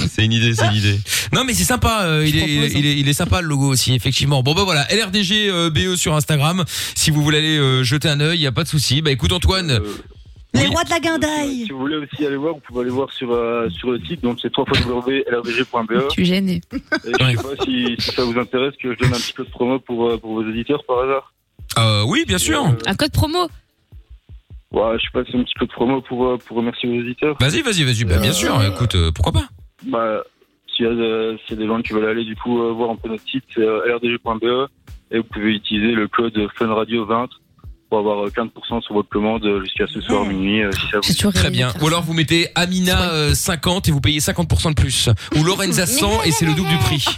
C'est 0.08 0.24
une 0.24 0.32
idée, 0.32 0.54
c'est 0.54 0.66
une 0.66 0.74
idée. 0.74 0.98
Non 1.32 1.44
mais 1.44 1.52
c'est 1.54 1.64
sympa, 1.64 2.02
euh, 2.04 2.24
il, 2.26 2.36
est, 2.38 2.70
il, 2.72 2.86
est, 2.86 2.96
il 2.98 3.08
est 3.08 3.12
sympa 3.12 3.40
le 3.42 3.48
logo 3.48 3.66
aussi, 3.68 3.94
effectivement. 3.94 4.42
Bon 4.42 4.54
bah 4.54 4.62
voilà, 4.64 4.86
LRDG 4.90 5.48
euh, 5.50 5.70
BE 5.70 5.96
sur 5.96 6.14
Instagram. 6.14 6.64
Si 6.94 7.10
vous 7.10 7.22
voulez 7.22 7.38
aller 7.38 7.58
euh, 7.58 7.82
jeter 7.82 8.08
un 8.08 8.20
œil, 8.20 8.38
y 8.40 8.46
a 8.46 8.52
pas 8.52 8.62
de 8.62 8.68
souci. 8.68 9.02
Bah 9.02 9.10
écoute 9.10 9.32
Antoine, 9.32 9.80
Les 10.52 10.66
rois 10.66 10.82
de 10.84 10.90
la 10.90 10.98
guindaille 11.00 11.64
Si 11.66 11.70
vous 11.70 11.78
voulez 11.78 11.96
aussi 11.96 12.26
aller 12.26 12.36
voir, 12.36 12.54
vous 12.54 12.60
pouvez 12.60 12.80
aller 12.80 12.90
voir 12.90 13.12
sur, 13.12 13.30
euh, 13.32 13.68
sur 13.70 13.92
le 13.92 14.00
site, 14.00 14.20
donc 14.22 14.38
c'est 14.42 14.50
www.lrdg.be. 14.56 16.08
Tu 16.10 16.22
es 16.22 16.24
gêné. 16.24 16.60
Et 16.72 16.78
je 17.20 17.26
sais 17.26 17.34
pas 17.36 17.64
si, 17.64 17.94
si 17.98 18.10
ça 18.12 18.24
vous 18.24 18.38
intéresse 18.38 18.74
que 18.82 18.92
je 18.92 18.98
donne 18.98 19.10
un 19.14 19.16
petit 19.16 19.32
code 19.32 19.50
promo 19.50 19.78
pour, 19.78 20.08
euh, 20.10 20.18
pour 20.18 20.34
vos 20.34 20.48
éditeurs 20.48 20.82
par 20.86 21.00
hasard. 21.00 21.32
euh, 21.78 22.02
oui 22.06 22.24
bien 22.26 22.38
sûr. 22.38 22.64
Un 22.86 22.94
code 22.94 23.12
promo 23.12 23.48
Ouais, 24.72 24.96
je 24.98 25.02
sais 25.02 25.10
pas 25.12 25.24
si 25.24 25.32
c'est 25.32 25.38
un 25.38 25.42
petit 25.42 25.54
code 25.58 25.70
promo 25.72 26.00
pour, 26.00 26.26
euh, 26.26 26.36
pour 26.38 26.56
remercier 26.56 26.88
vos 26.88 27.00
éditeurs. 27.00 27.36
Vas-y, 27.40 27.60
vas-y, 27.62 27.82
vas-y. 27.84 28.04
Bah 28.04 28.18
bien 28.18 28.32
sûr. 28.32 28.60
Écoute, 28.64 28.94
euh, 28.94 29.10
pourquoi 29.12 29.32
pas? 29.32 29.48
Bah, 29.86 30.22
s'il 30.76 30.86
y, 30.86 30.88
y 30.88 30.92
a 31.52 31.56
des 31.56 31.66
gens 31.66 31.80
qui 31.82 31.92
veulent 31.92 32.08
aller 32.08 32.24
du 32.24 32.36
coup 32.36 32.60
euh, 32.62 32.72
voir 32.72 32.90
un 32.90 32.96
peu 32.96 33.08
notre 33.08 33.24
site, 33.28 33.44
c'est 33.54 33.62
euh, 33.62 33.84
lrdg.be 33.96 34.68
et 35.12 35.18
vous 35.18 35.24
pouvez 35.24 35.54
utiliser 35.54 35.92
le 35.92 36.06
code 36.06 36.34
FUNRADIO20 36.56 37.28
pour 37.90 37.98
avoir 37.98 38.24
euh, 38.24 38.30
15% 38.30 38.82
sur 38.82 38.94
votre 38.94 39.08
commande 39.08 39.44
euh, 39.44 39.60
jusqu'à 39.62 39.86
ce 39.88 40.00
soir 40.00 40.24
minuit 40.24 40.62
euh, 40.62 40.70
si 40.72 41.12
ça 41.12 41.26
vous 41.26 41.32
Très 41.32 41.50
bien. 41.50 41.72
Ou 41.82 41.88
alors 41.88 42.02
vous 42.02 42.14
mettez 42.14 42.48
Amina 42.54 43.12
euh, 43.12 43.34
50 43.34 43.88
et 43.88 43.90
vous 43.90 44.00
payez 44.00 44.20
50% 44.20 44.70
de 44.70 44.80
plus. 44.80 45.10
Ou 45.36 45.44
Lorenza 45.44 45.86
100 45.86 46.22
et 46.22 46.30
c'est 46.30 46.46
le 46.46 46.54
double 46.54 46.70
du 46.70 46.78
prix. 46.78 47.04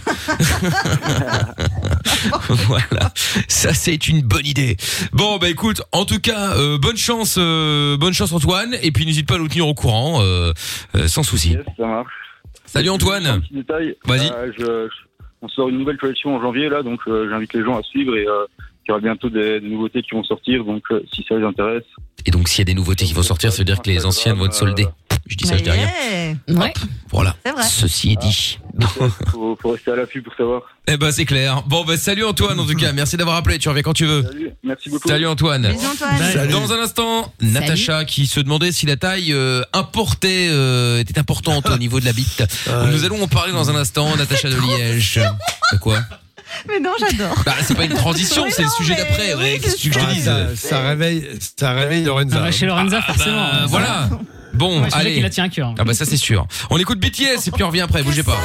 voilà. 2.49 3.11
Ça 3.47 3.73
c'est 3.73 4.07
une 4.07 4.21
bonne 4.21 4.45
idée. 4.45 4.75
Bon 5.13 5.37
bah 5.37 5.49
écoute, 5.49 5.81
en 5.91 6.05
tout 6.05 6.19
cas, 6.19 6.55
euh, 6.57 6.77
bonne 6.77 6.97
chance, 6.97 7.35
euh, 7.37 7.95
bonne 7.97 8.13
chance 8.13 8.33
Antoine. 8.33 8.75
Et 8.81 8.91
puis 8.91 9.05
n'hésite 9.05 9.27
pas 9.27 9.35
à 9.35 9.37
nous 9.37 9.47
tenir 9.47 9.67
au 9.67 9.73
courant, 9.73 10.21
euh, 10.21 10.51
euh, 10.95 11.07
sans 11.07 11.23
souci. 11.23 11.55
Ça 11.77 11.85
marche. 11.85 12.13
Salut 12.65 12.89
Antoine. 12.89 13.27
Un 13.27 13.39
petit 13.39 13.53
détail. 13.53 13.95
Vas-y. 14.05 14.31
Euh, 14.59 14.87
on 15.43 15.47
sort 15.49 15.69
une 15.69 15.77
nouvelle 15.77 15.97
collection 15.97 16.35
en 16.35 16.41
janvier 16.41 16.69
là, 16.69 16.83
donc 16.83 17.01
euh, 17.07 17.29
j'invite 17.29 17.53
les 17.53 17.63
gens 17.63 17.77
à 17.77 17.83
suivre 17.83 18.15
et 18.15 18.25
euh, 18.25 18.45
il 18.85 18.89
y 18.89 18.91
aura 18.91 19.01
bientôt 19.01 19.29
des, 19.29 19.59
des 19.59 19.69
nouveautés 19.69 20.01
qui 20.01 20.11
vont 20.11 20.23
sortir, 20.23 20.63
donc 20.65 20.83
euh, 20.91 21.03
si 21.13 21.25
ça 21.27 21.35
les 21.35 21.45
intéresse. 21.45 21.83
Et 22.25 22.31
donc 22.31 22.47
s'il 22.47 22.59
y 22.59 22.61
a 22.61 22.65
des 22.65 22.73
nouveautés 22.73 23.05
qui 23.05 23.13
vont 23.13 23.23
sortir, 23.23 23.51
ça 23.51 23.59
veut 23.59 23.65
dire 23.65 23.81
que 23.81 23.89
les 23.89 24.05
anciennes 24.05 24.35
vont 24.35 24.45
être 24.45 24.53
soldées. 24.53 24.87
Je 25.25 25.37
dis 25.37 25.47
ça, 25.47 25.55
je 25.55 25.63
dis 25.63 25.69
rien. 25.69 25.87
Ouais. 26.49 26.73
Voilà. 27.09 27.35
C'est 27.45 27.51
vrai. 27.53 27.63
Ceci 27.63 28.11
est 28.11 28.21
dit. 28.21 28.59
Faut, 29.31 29.57
faut 29.61 29.71
rester 29.71 29.91
à 29.91 29.95
l'affût 29.95 30.21
pour 30.21 30.33
savoir. 30.35 30.63
Eh 30.85 30.97
ben 30.97 31.13
c'est 31.13 31.23
clair. 31.23 31.63
Bon 31.65 31.85
bah 31.85 31.95
salut 31.95 32.25
Antoine 32.25 32.59
en 32.59 32.65
tout 32.65 32.75
cas. 32.75 32.91
Merci 32.91 33.15
d'avoir 33.15 33.37
appelé. 33.37 33.57
Tu 33.57 33.69
reviens 33.69 33.83
quand 33.83 33.93
tu 33.93 34.05
veux. 34.05 34.21
Salut, 34.21 34.51
merci 34.63 34.89
beaucoup. 34.89 35.07
Salut 35.07 35.27
Antoine. 35.27 35.65
Antoine. 35.65 36.17
Salut. 36.33 36.51
Dans 36.51 36.73
un 36.73 36.81
instant, 36.81 37.33
Natacha 37.39 38.03
qui 38.03 38.27
se 38.27 38.41
demandait 38.41 38.73
si 38.73 38.85
la 38.85 38.97
taille 38.97 39.31
euh, 39.31 39.61
importée 39.71 40.49
euh, 40.49 40.99
était 40.99 41.17
importante 41.17 41.69
au 41.69 41.77
niveau 41.77 42.01
de 42.01 42.05
la 42.05 42.11
bite. 42.11 42.43
Nous 42.91 43.05
allons 43.05 43.23
en 43.23 43.29
parler 43.29 43.53
dans 43.53 43.69
un 43.71 43.75
instant. 43.75 44.13
Natacha 44.17 44.49
de 44.49 44.57
Liège. 44.57 45.21
De 45.71 45.77
quoi? 45.77 45.99
Mais 46.67 46.79
non, 46.79 46.91
j'adore. 46.99 47.35
Bah, 47.45 47.53
c'est 47.61 47.75
pas 47.75 47.85
une 47.85 47.93
transition, 47.93 48.45
c'est 48.49 48.63
le 48.63 48.69
sujet 48.69 48.95
d'après. 48.95 49.33
Ouais, 49.35 49.59
qu'est-ce 49.61 49.75
que 49.75 49.81
tu 49.81 49.89
veux 49.89 49.95
que 49.95 50.01
je 50.01 50.05
te 50.05 50.13
dise 50.13 50.23
ça, 50.25 50.55
ça 50.55 50.79
réveille, 50.81 51.27
ça 51.57 51.71
réveille 51.71 52.03
Lorenza. 52.03 52.35
Ah 52.39 52.43
bah, 52.43 52.51
chez 52.51 52.65
Lorenza, 52.65 52.99
Ah, 53.07 53.13
forcément. 53.13 53.43
bah, 53.51 53.65
voilà. 53.67 54.09
Bon, 54.53 54.83
Ouais, 54.83 54.87
allez. 54.93 55.13
qu'il 55.15 55.23
la 55.23 55.31
tient 55.31 55.45
à 55.45 55.49
cœur. 55.49 55.73
Ah 55.79 55.83
bah 55.83 55.95
ça 55.95 56.05
c'est 56.05 56.15
sûr. 56.15 56.45
On 56.69 56.77
écoute 56.77 56.99
BTS 56.99 57.47
et 57.47 57.51
puis 57.51 57.63
on 57.63 57.67
revient 57.69 57.81
après, 57.81 58.03
bougez 58.03 58.21
pas. 58.21 58.37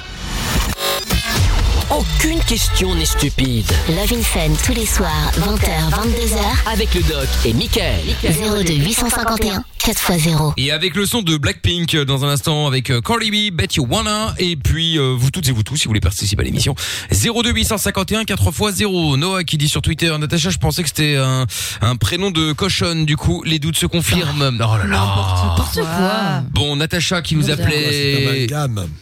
Aucune 1.91 2.39
question 2.41 2.95
n'est 2.95 3.07
stupide. 3.07 3.65
Love 3.89 4.13
in 4.13 4.23
Fun 4.23 4.51
tous 4.65 4.75
les 4.75 4.85
soirs, 4.85 5.33
20h, 5.39 5.91
22h. 5.91 6.71
Avec 6.71 6.95
le 6.95 7.01
doc 7.03 7.27
et 7.47 7.55
Michael. 7.55 8.01
02 8.23 8.75
851 8.75 9.65
4x0. 9.79 10.53
Et 10.59 10.71
avec 10.71 10.95
le 10.97 11.07
son 11.07 11.23
de 11.23 11.39
Blackpink 11.39 11.95
euh, 11.95 12.05
dans 12.05 12.25
un 12.25 12.29
instant 12.29 12.67
avec 12.67 12.91
euh, 12.91 13.01
Cardi 13.01 13.31
B, 13.31 13.55
Bet 13.57 13.69
You 13.77 13.87
Wanna 13.89 14.35
et 14.39 14.57
puis 14.57 14.99
euh, 14.99 15.15
vous 15.17 15.31
toutes 15.31 15.49
et 15.49 15.53
vous 15.53 15.63
tous 15.63 15.77
si 15.77 15.85
vous 15.85 15.91
voulez 15.91 16.01
participer 16.01 16.43
à 16.43 16.45
l'émission 16.45 16.75
02 17.11 17.53
851 17.53 18.25
4x0 18.25 19.17
Noah 19.17 19.45
qui 19.45 19.57
dit 19.57 19.69
sur 19.69 19.81
Twitter 19.81 20.13
Natacha 20.19 20.51
je 20.51 20.59
pensais 20.59 20.83
que 20.83 20.89
c'était 20.89 21.17
un, 21.17 21.47
un 21.81 21.97
prénom 21.97 22.31
de 22.31 22.53
cochonne 22.53 23.07
du 23.07 23.17
coup 23.17 23.43
les 23.45 23.59
doutes 23.59 23.79
se 23.79 23.87
confirment 23.87 24.59
oh 24.61 24.77
là 24.77 24.85
là 24.85 25.39
N'importe 25.47 25.81
quoi. 25.81 26.43
Bon 26.51 26.77
Natacha 26.77 27.23
qui 27.23 27.37
nous 27.37 27.51
appelait 27.51 28.47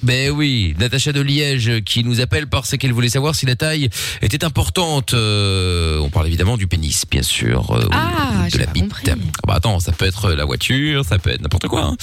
Ben 0.03 0.31
oui 0.31 0.77
Natacha 0.79 1.13
de 1.13 1.21
Liège 1.21 1.83
qui 1.85 2.05
nous 2.05 2.21
appelle 2.21 2.47
parce 2.77 2.83
qu'elle 2.83 2.93
voulait 2.93 3.09
savoir 3.09 3.35
si 3.35 3.47
la 3.47 3.57
taille 3.57 3.89
était 4.23 4.45
importante 4.45 5.15
Euh, 5.15 5.99
on 6.01 6.11
parle 6.11 6.27
évidemment 6.27 6.57
du 6.57 6.67
pénis 6.67 7.05
bien 7.11 7.23
sûr 7.23 7.71
euh, 7.73 7.81
Ah, 7.93 8.47
de 8.53 8.59
la 8.59 8.67
bite. 8.67 8.93
Ah 9.09 9.15
bah 9.47 9.55
attends, 9.57 9.81
ça 9.81 9.93
peut 9.93 10.05
être 10.05 10.33
la 10.33 10.45
voiture, 10.45 11.05
ça 11.05 11.19
peut 11.19 11.31
être 11.31 11.41
n'importe 11.41 11.67
quoi. 11.69 11.83
hein. 11.85 11.97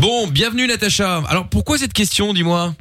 Bon, 0.00 0.26
bienvenue 0.26 0.66
Natacha. 0.66 1.22
Alors 1.28 1.48
pourquoi 1.48 1.78
cette 1.78 1.92
question, 1.92 2.32
dis-moi? 2.34 2.74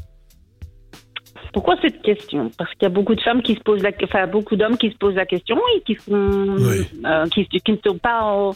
Pourquoi 1.54 1.76
cette 1.82 2.02
question? 2.02 2.52
Parce 2.58 2.70
qu'il 2.72 2.84
y 2.84 2.86
a 2.88 2.89
beaucoup 2.89 3.16
de 3.16 3.22
femmes 3.22 3.41
qui 3.41 3.56
se 3.56 3.62
posent 3.62 3.82
la, 3.82 3.91
enfin 4.04 4.28
beaucoup 4.28 4.58
d'hommes 4.58 4.78
qui 4.78 4.89
se 4.91 4.98
posent 4.98 5.16
la 5.16 5.26
question 5.26 5.56
et 5.78 5.82
qui 5.84 5.96
sont, 5.96 6.12
euh, 6.14 7.26
qui, 7.34 7.48
qui 7.48 7.72
ne 7.72 7.78
sont 7.86 7.98
pas, 7.98 8.24
en- 8.24 8.52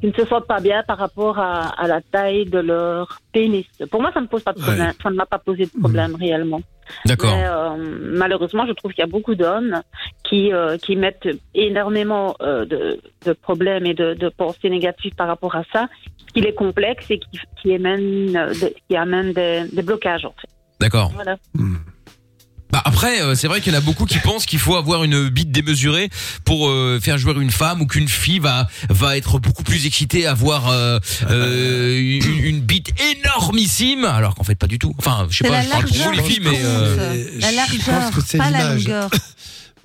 qui 0.00 0.08
ne 0.08 0.12
se 0.12 0.24
sentent 0.26 0.48
pas 0.48 0.58
bien 0.60 0.82
par 0.82 0.98
rapport 0.98 1.38
à, 1.38 1.68
à 1.80 1.86
la 1.86 2.00
taille 2.00 2.46
de 2.46 2.58
leur 2.58 3.20
pénis. 3.32 3.66
Pour 3.88 4.00
moi, 4.02 4.10
ça 4.12 4.20
ne 4.20 4.26
pose 4.26 4.42
pas 4.42 4.52
de 4.52 4.60
problème. 4.60 4.92
Ça 5.00 5.10
ne 5.10 5.14
m'a 5.14 5.26
pas 5.26 5.38
posé 5.38 5.66
de 5.66 5.78
problème 5.78 6.16
réellement. 6.16 6.60
D'accord. 7.04 7.34
Euh, 7.34 7.76
malheureusement, 8.00 8.66
je 8.66 8.72
trouve 8.72 8.92
qu'il 8.92 9.02
y 9.02 9.08
a 9.08 9.10
beaucoup 9.10 9.34
d'hommes 9.34 9.82
qui 10.22 10.52
euh, 10.52 10.76
qui 10.78 10.96
mettent 10.96 11.28
énormément 11.54 12.36
euh, 12.40 12.64
de, 12.64 13.00
de 13.24 13.32
problèmes 13.32 13.86
et 13.86 13.94
de, 13.94 14.14
de 14.14 14.28
pensées 14.28 14.70
négatives 14.70 15.14
par 15.14 15.28
rapport 15.28 15.54
à 15.56 15.64
ça, 15.72 15.88
qui 16.32 16.40
les 16.40 16.54
complexe 16.54 17.10
et 17.10 17.18
qui, 17.18 17.38
qui 17.62 17.76
qui 18.88 18.96
amène 18.96 19.32
des, 19.32 19.64
des 19.72 19.82
blocages 19.82 20.24
en 20.24 20.34
fait. 20.40 20.48
D'accord. 20.80 21.10
Voilà. 21.14 21.36
Bah 22.72 22.82
après, 22.84 23.20
euh, 23.22 23.34
c'est 23.36 23.46
vrai 23.46 23.60
qu'il 23.60 23.72
y 23.72 23.76
en 23.76 23.78
a 23.78 23.82
beaucoup 23.82 24.04
qui 24.04 24.18
pensent 24.18 24.46
qu'il 24.46 24.58
faut 24.58 24.74
avoir 24.74 25.04
une 25.04 25.28
bite 25.28 25.52
démesurée 25.52 26.08
pour 26.44 26.68
euh, 26.68 26.98
faire 27.00 27.18
jouer 27.18 27.32
une 27.40 27.50
femme 27.52 27.80
ou 27.80 27.86
qu'une 27.86 28.08
fille 28.08 28.40
va 28.40 28.66
va 28.88 29.16
être 29.16 29.38
beaucoup 29.38 29.62
plus 29.62 29.86
excitée 29.86 30.26
à 30.26 30.34
voir 30.34 30.68
euh, 30.68 30.98
euh, 31.30 31.96
une, 31.96 32.44
une 32.44 32.60
bite 32.60 32.92
énormissime, 33.00 34.04
alors 34.04 34.34
qu'en 34.34 34.42
fait 34.44 34.56
pas 34.56 34.66
du 34.66 34.78
tout. 34.78 34.92
Enfin, 34.98 35.26
je 35.30 35.38
sais 35.38 35.44
pas, 35.44 35.58
la 35.58 35.62
je 35.62 35.68
parle 35.70 35.84
pour 35.84 35.96
vous 35.96 36.10
les 36.10 36.22
filles, 36.22 36.40
mais 36.42 36.58
euh, 36.64 37.40
je 37.40 37.90
pense 37.90 38.14
que 38.14 38.20
c'est 38.26 38.38
pas 38.38 38.50
la 38.50 38.74
longueur. 38.74 39.10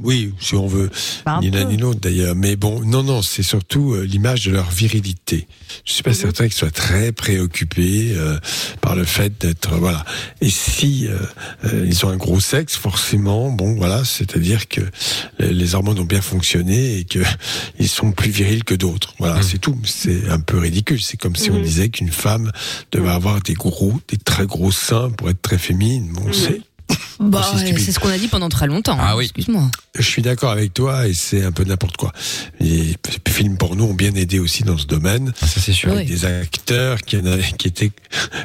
Oui, 0.01 0.33
si 0.39 0.55
on 0.55 0.65
veut, 0.67 0.89
Bah, 1.25 1.39
ni 1.41 1.51
l'un 1.51 1.65
ni 1.65 1.75
l'autre 1.77 1.99
d'ailleurs. 1.99 2.35
Mais 2.35 2.55
bon, 2.55 2.81
non, 2.85 3.03
non, 3.03 3.21
c'est 3.21 3.43
surtout 3.43 3.93
euh, 3.93 4.03
l'image 4.05 4.45
de 4.45 4.51
leur 4.51 4.69
virilité. 4.69 5.47
Je 5.85 5.93
suis 5.93 6.03
pas 6.03 6.13
certain 6.13 6.45
qu'ils 6.45 6.53
soient 6.53 6.71
très 6.71 7.11
préoccupés 7.11 8.13
euh, 8.15 8.39
par 8.81 8.95
le 8.95 9.03
fait 9.03 9.33
d'être 9.41 9.75
voilà. 9.77 10.05
Et 10.41 10.49
si 10.49 11.07
euh, 11.07 11.17
euh, 11.65 11.85
ils 11.87 12.05
ont 12.05 12.09
un 12.09 12.17
gros 12.17 12.39
sexe, 12.39 12.75
forcément, 12.77 13.51
bon, 13.51 13.75
voilà, 13.75 14.03
c'est-à-dire 14.05 14.67
que 14.67 14.81
les- 15.39 15.75
hormones 15.75 15.99
ont 15.99 16.05
bien 16.05 16.21
fonctionné 16.21 16.97
et 16.99 17.03
que 17.03 17.19
ils 17.79 17.89
sont 17.89 18.11
plus 18.11 18.31
virils 18.31 18.63
que 18.63 18.75
d'autres. 18.75 19.13
Voilà, 19.19 19.41
c'est 19.43 19.59
tout. 19.59 19.77
C'est 19.83 20.29
un 20.29 20.39
peu 20.39 20.57
ridicule. 20.59 21.01
C'est 21.01 21.17
comme 21.17 21.35
si 21.35 21.51
on 21.51 21.55
Mhm. 21.57 21.63
disait 21.63 21.89
qu'une 21.89 22.11
femme 22.11 22.51
devait 22.91 23.09
avoir 23.09 23.41
des 23.41 23.53
gros, 23.53 23.99
des 24.07 24.17
très 24.17 24.45
gros 24.45 24.71
seins 24.71 25.09
pour 25.11 25.29
être 25.29 25.41
très 25.41 25.57
féminine. 25.57 26.09
Bon, 26.13 26.31
c'est 26.33 26.61
Bah, 27.19 27.51
ouais, 27.53 27.59
stupide. 27.59 27.79
c'est 27.79 27.91
ce 27.91 27.99
qu'on 27.99 28.09
a 28.09 28.17
dit 28.17 28.29
pendant 28.29 28.47
très 28.47 28.67
longtemps. 28.67 28.97
Ah 28.99 29.11
hein, 29.11 29.15
oui. 29.17 29.25
Excuse-moi. 29.25 29.69
Je 29.97 30.01
suis 30.03 30.21
d'accord 30.21 30.51
avec 30.51 30.73
toi 30.73 31.07
et 31.07 31.13
c'est 31.13 31.43
un 31.43 31.51
peu 31.51 31.65
n'importe 31.65 31.97
quoi. 31.97 32.13
Les 32.61 32.95
films 33.27 33.57
porno 33.57 33.87
ont 33.87 33.93
bien 33.93 34.15
aidé 34.15 34.39
aussi 34.39 34.63
dans 34.63 34.77
ce 34.77 34.85
domaine. 34.85 35.33
ça 35.35 35.47
c'est 35.47 35.73
sûr. 35.73 35.91
Avec 35.91 36.07
des 36.07 36.25
acteurs 36.25 37.01
qui, 37.01 37.17
étaient, 37.17 37.91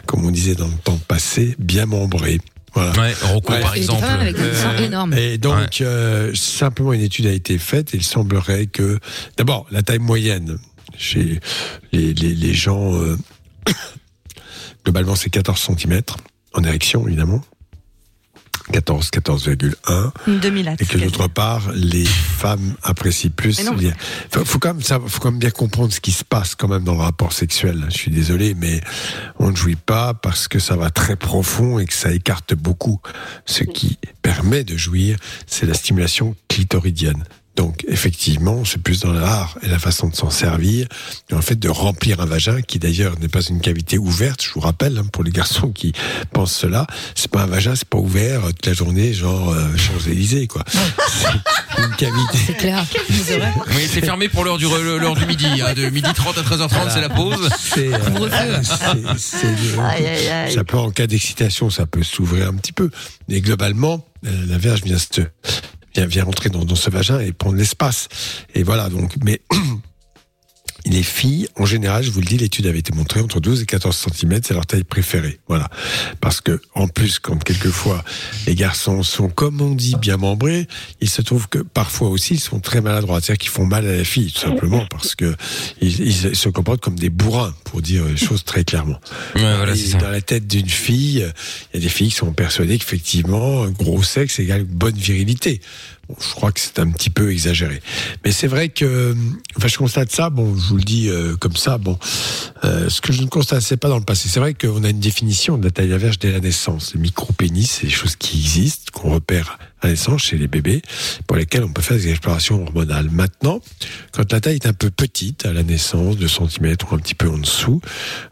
comme 0.07 0.25
on 0.25 0.31
disait 0.33 0.57
dans 0.57 0.67
le 0.67 0.77
temps 0.83 0.99
passé, 1.07 1.55
bien 1.59 1.87
membrés. 1.87 2.41
Voilà. 2.75 2.91
Ouais, 3.01 3.15
Rocco, 3.23 3.53
par 3.53 3.73
avec 3.73 3.85
seins 3.85 4.77
énormes. 4.79 5.15
Et 5.15 5.39
donc, 5.39 5.81
euh, 5.81 6.35
simplement 6.35 6.93
une 6.93 7.03
étude 7.03 7.27
a 7.27 7.33
été 7.33 7.59
faite 7.59 7.95
et 7.95 7.99
il 7.99 8.03
semblerait 8.03 8.67
que, 8.67 8.99
d'abord, 9.37 9.67
la 9.71 9.83
taille 9.83 10.01
moyenne 10.01 10.59
chez 10.99 11.39
les, 11.93 12.13
les, 12.13 12.35
les 12.35 12.55
gens, 12.55 12.93
euh, 12.97 13.17
globalement, 14.85 15.15
c'est 15.15 15.31
14 15.31 15.71
cm 15.79 16.01
en 16.55 16.65
érection, 16.65 17.07
évidemment. 17.07 17.41
14, 18.73 19.11
14,1. 19.11 20.11
Une 20.27 20.41
demi-latte. 20.41 20.81
Et 20.81 20.87
que 20.87 20.99
d'autre 20.99 21.29
part, 21.29 21.71
les 21.75 22.05
femmes 22.05 22.75
apprécient 22.83 23.31
plus. 23.31 23.61
Il 23.61 23.95
faut, 24.45 24.59
quand 24.59 24.75
même 24.75 24.83
faut 24.83 25.21
quand 25.21 25.31
même 25.31 25.41
bien 25.41 25.51
comprendre 25.51 25.93
ce 25.93 26.01
qui 26.01 26.13
se 26.13 26.25
passe 26.25 26.55
quand 26.55 26.69
même 26.69 26.85
dans 26.85 26.95
le 26.95 27.03
rapport 27.03 27.33
sexuel. 27.33 27.85
Je 27.89 27.97
suis 27.97 28.11
désolé, 28.11 28.55
mais 28.55 28.81
on 29.39 29.51
ne 29.51 29.57
jouit 29.57 29.77
pas 29.77 30.15
parce 30.15 30.49
que 30.49 30.59
ça 30.59 30.77
va 30.77 30.91
très 30.91 31.17
profond 31.17 31.79
et 31.79 31.87
que 31.87 31.93
ça 31.93 32.13
écarte 32.13 32.55
beaucoup. 32.55 33.01
Ce 33.45 33.65
qui 33.65 33.99
permet 34.23 34.65
de 34.65 34.77
jouir, 34.77 35.19
c'est 35.47 35.67
la 35.67 35.75
stimulation 35.75 36.35
clitoridienne. 36.49 37.25
Donc, 37.57 37.85
effectivement, 37.89 38.65
c'est 38.65 38.83
plus 38.83 39.01
dans 39.01 39.13
l'art 39.13 39.57
et 39.63 39.69
la 39.69 39.79
façon 39.79 40.09
de 40.09 40.17
s'en 40.17 40.29
servir, 40.31 40.89
en 41.33 41.41
fait, 41.41 41.57
de 41.59 41.69
remplir 41.69 42.21
un 42.21 42.27
vagin, 42.27 42.61
qui 42.63 42.79
d'ailleurs 42.81 43.19
n'est 43.21 43.29
pas 43.29 43.43
une 43.43 43.61
cavité 43.61 43.97
ouverte, 43.97 44.43
je 44.43 44.51
vous 44.55 44.61
rappelle, 44.61 44.99
hein, 44.99 45.07
pour 45.13 45.23
les 45.23 45.31
garçons 45.31 45.71
qui 45.71 45.93
pensent 46.33 46.55
cela, 46.55 46.87
c'est 47.15 47.31
pas 47.31 47.43
un 47.43 47.47
vagin, 47.47 47.77
c'est 47.77 47.89
pas 47.89 47.99
ouvert 47.99 48.45
euh, 48.45 48.49
toute 48.51 48.67
la 48.67 48.73
journée, 48.73 49.13
genre 49.13 49.51
euh, 49.53 49.69
Champs-Élysées, 49.77 50.49
quoi. 50.49 50.65
C'est 50.69 51.83
une 51.83 51.95
cavité. 51.97 52.39
C'est 52.47 52.57
clair. 52.57 52.85
Oui, 53.77 53.89
c'est 53.89 54.01
fermé 54.05 54.29
pour 54.29 54.45
l'heure 54.45 54.59
du 54.59 54.67
re- 54.67 54.97
l'heure 54.99 55.15
du 55.15 55.27
midi, 55.27 55.47
hein, 55.63 55.75
de 55.75 55.89
midi 55.91 56.11
30 56.13 56.39
à 56.39 56.43
13h30, 56.43 56.91
c'est 56.93 57.01
la 57.01 57.09
pause. 57.09 57.49
C'est, 57.61 57.93
euh, 57.95 58.63
c'est- 59.17 59.79
aïe. 59.81 60.53
Ça 60.53 60.65
peut, 60.65 60.79
en 60.79 60.91
cas 60.91 61.07
d'excitation, 61.07 61.71
ça 61.71 61.87
peut 61.87 62.03
s'ouvrir 62.03 62.49
un 62.49 62.55
petit 62.55 62.73
peu. 62.73 62.91
Mais 63.29 63.41
globalement, 63.41 64.05
euh, 64.27 64.31
la 64.49 64.59
verge 64.59 64.83
vient, 64.83 64.99
se, 64.99 65.21
vient, 65.95 66.07
vient 66.07 66.25
rentrer 66.25 66.51
dans, 66.51 66.65
dans 66.65 66.75
ce 66.75 66.91
vagin 66.91 67.21
et 67.21 67.33
prendre 67.33 67.57
l'espace. 67.57 68.09
Et 68.55 68.63
voilà, 68.63 68.89
donc, 68.89 69.13
mais 69.25 69.41
les 70.87 71.03
filles, 71.03 71.49
en 71.57 71.65
général, 71.65 72.03
je 72.05 72.11
vous 72.11 72.21
le 72.21 72.27
dis, 72.27 72.37
l'étude 72.37 72.67
avait 72.67 72.79
été 72.79 72.93
montrée 72.95 73.21
entre 73.21 73.41
12 73.41 73.63
et 73.63 73.67
14 73.67 74.07
cm, 74.13 74.41
c'est 74.45 74.55
leur 74.55 74.67
taille 74.67 74.85
préférée. 74.85 75.39
Voilà. 75.49 75.71
Parce 76.21 76.41
que, 76.41 76.61
en 76.75 76.89
plus, 76.89 77.19
quand 77.19 77.43
quelquefois 77.43 78.05
les 78.47 78.55
garçons 78.55 79.03
sont, 79.03 79.29
comme 79.29 79.61
on 79.61 79.75
dit, 79.75 79.97
bien 80.01 80.17
membrés, 80.17 80.67
il 81.01 81.09
se 81.09 81.23
trouve 81.23 81.49
que 81.49 81.59
parfois 81.59 82.09
aussi, 82.11 82.35
ils 82.35 82.41
sont 82.41 82.61
très 82.61 82.81
maladroits. 82.81 83.21
C'est-à-dire 83.21 83.39
qu'ils 83.39 83.51
font 83.51 83.67
mal 83.67 83.87
à 83.87 83.97
la 83.97 84.05
fille, 84.05 84.31
tout 84.31 84.41
simplement, 84.41 84.85
parce 84.91 85.15
que 85.15 85.35
ils, 85.81 86.01
ils 86.01 86.37
se 86.37 86.49
comportent 86.49 86.83
comme 86.83 86.99
des 86.99 87.11
bourrins, 87.11 87.55
pour 87.65 87.81
dire 87.81 88.05
les 88.05 88.17
choses 88.17 88.45
très 88.45 88.65
clairement. 88.65 89.01
voilà, 89.35 89.73
Et 89.73 89.77
c'est 89.77 89.93
ça. 89.93 89.99
dans 89.99 90.11
la 90.11 90.21
tête 90.21 90.47
d'une 90.47 90.69
fille, 90.69 91.27
il 91.73 91.77
y 91.77 91.79
a 91.79 91.81
des 91.81 91.89
filles 91.89 92.11
qui 92.11 92.17
sont 92.17 92.33
persuadées 92.33 92.79
qu'effectivement, 92.79 93.67
gros 93.69 94.03
sexe 94.03 94.39
égale 94.39 94.65
bonne 94.65 94.97
virilité. 94.97 95.61
Bon, 96.09 96.17
je 96.21 96.35
crois 96.35 96.53
que 96.53 96.61
c'est 96.61 96.79
un 96.79 96.91
petit 96.91 97.11
peu 97.11 97.33
exagéré. 97.33 97.81
Mais 98.25 98.33
c'est 98.33 98.47
vrai 98.47 98.69
que, 98.69 99.15
enfin, 99.57 99.69
je 99.69 99.79
constate 99.79 100.11
ça, 100.11 100.31
bon, 100.31 100.55
je 100.57 100.69
vous 100.69 100.77
le 100.77 100.85
dis 100.85 101.09
euh, 101.09 101.37
comme 101.37 101.57
ça, 101.57 101.79
bon, 101.79 101.99
euh, 102.65 102.89
ce 102.89 103.01
que 103.01 103.13
je 103.13 103.23
ne 103.23 103.29
constatais 103.29 103.77
pas 103.77 103.89
dans 103.89 103.99
le 103.99 104.05
passé, 104.05 104.29
c'est 104.29 104.41
vrai 104.41 104.55
qu'on 104.55 104.85
a 104.85 104.91
une 104.91 105.01
définition 105.01 105.57
de 105.59 105.65
la 105.65 105.71
taille 105.71 105.93
à 105.93 105.99
verge 105.99 106.19
dès 106.19 106.33
la 106.33 106.41
naissance. 106.41 106.95
Les 106.95 107.01
micro-pénis, 107.01 107.71
c'est 107.71 107.87
des 107.87 107.93
choses 107.93 108.17
qui 108.17 108.39
existent, 108.39 108.91
qu'on 108.93 109.11
repère 109.11 109.59
la 109.85 109.91
naissance 109.91 110.23
chez 110.23 110.37
les 110.37 110.49
bébés, 110.49 110.83
pour 111.27 111.37
lesquelles 111.37 111.65
on 111.65 111.73
peut 111.73 111.83
faire 111.83 111.97
des 111.97 112.11
explorations 112.11 112.63
hormonales. 112.63 113.11
Maintenant, 113.11 113.61
quand 114.13 114.33
la 114.33 114.41
taille 114.41 114.57
est 114.57 114.67
un 114.67 114.73
peu 114.73 114.91
petite, 114.91 115.47
à 115.47 115.53
la 115.53 115.63
naissance, 115.63 116.17
2 116.17 116.29
cm 116.29 116.77
ou 116.91 116.95
un 116.95 116.99
petit 116.99 117.15
peu 117.15 117.29
en 117.29 117.39
dessous, 117.39 117.81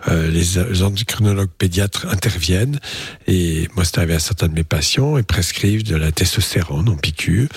euh, 0.09 0.31
les, 0.31 0.65
les 0.71 0.83
endocrinologues 0.83 1.51
pédiatres 1.57 2.07
interviennent, 2.09 2.81
et 3.27 3.69
moi 3.75 3.85
c'est 3.85 3.99
arrivé 3.99 4.15
à 4.15 4.19
certains 4.19 4.49
de 4.49 4.55
mes 4.55 4.65
patients, 4.65 5.17
et 5.19 5.23
prescrivent 5.23 5.85
de 5.85 5.97
la 5.97 6.13
testostérone 6.13 6.89
en 6.89 6.97
piqûre 6.97 7.49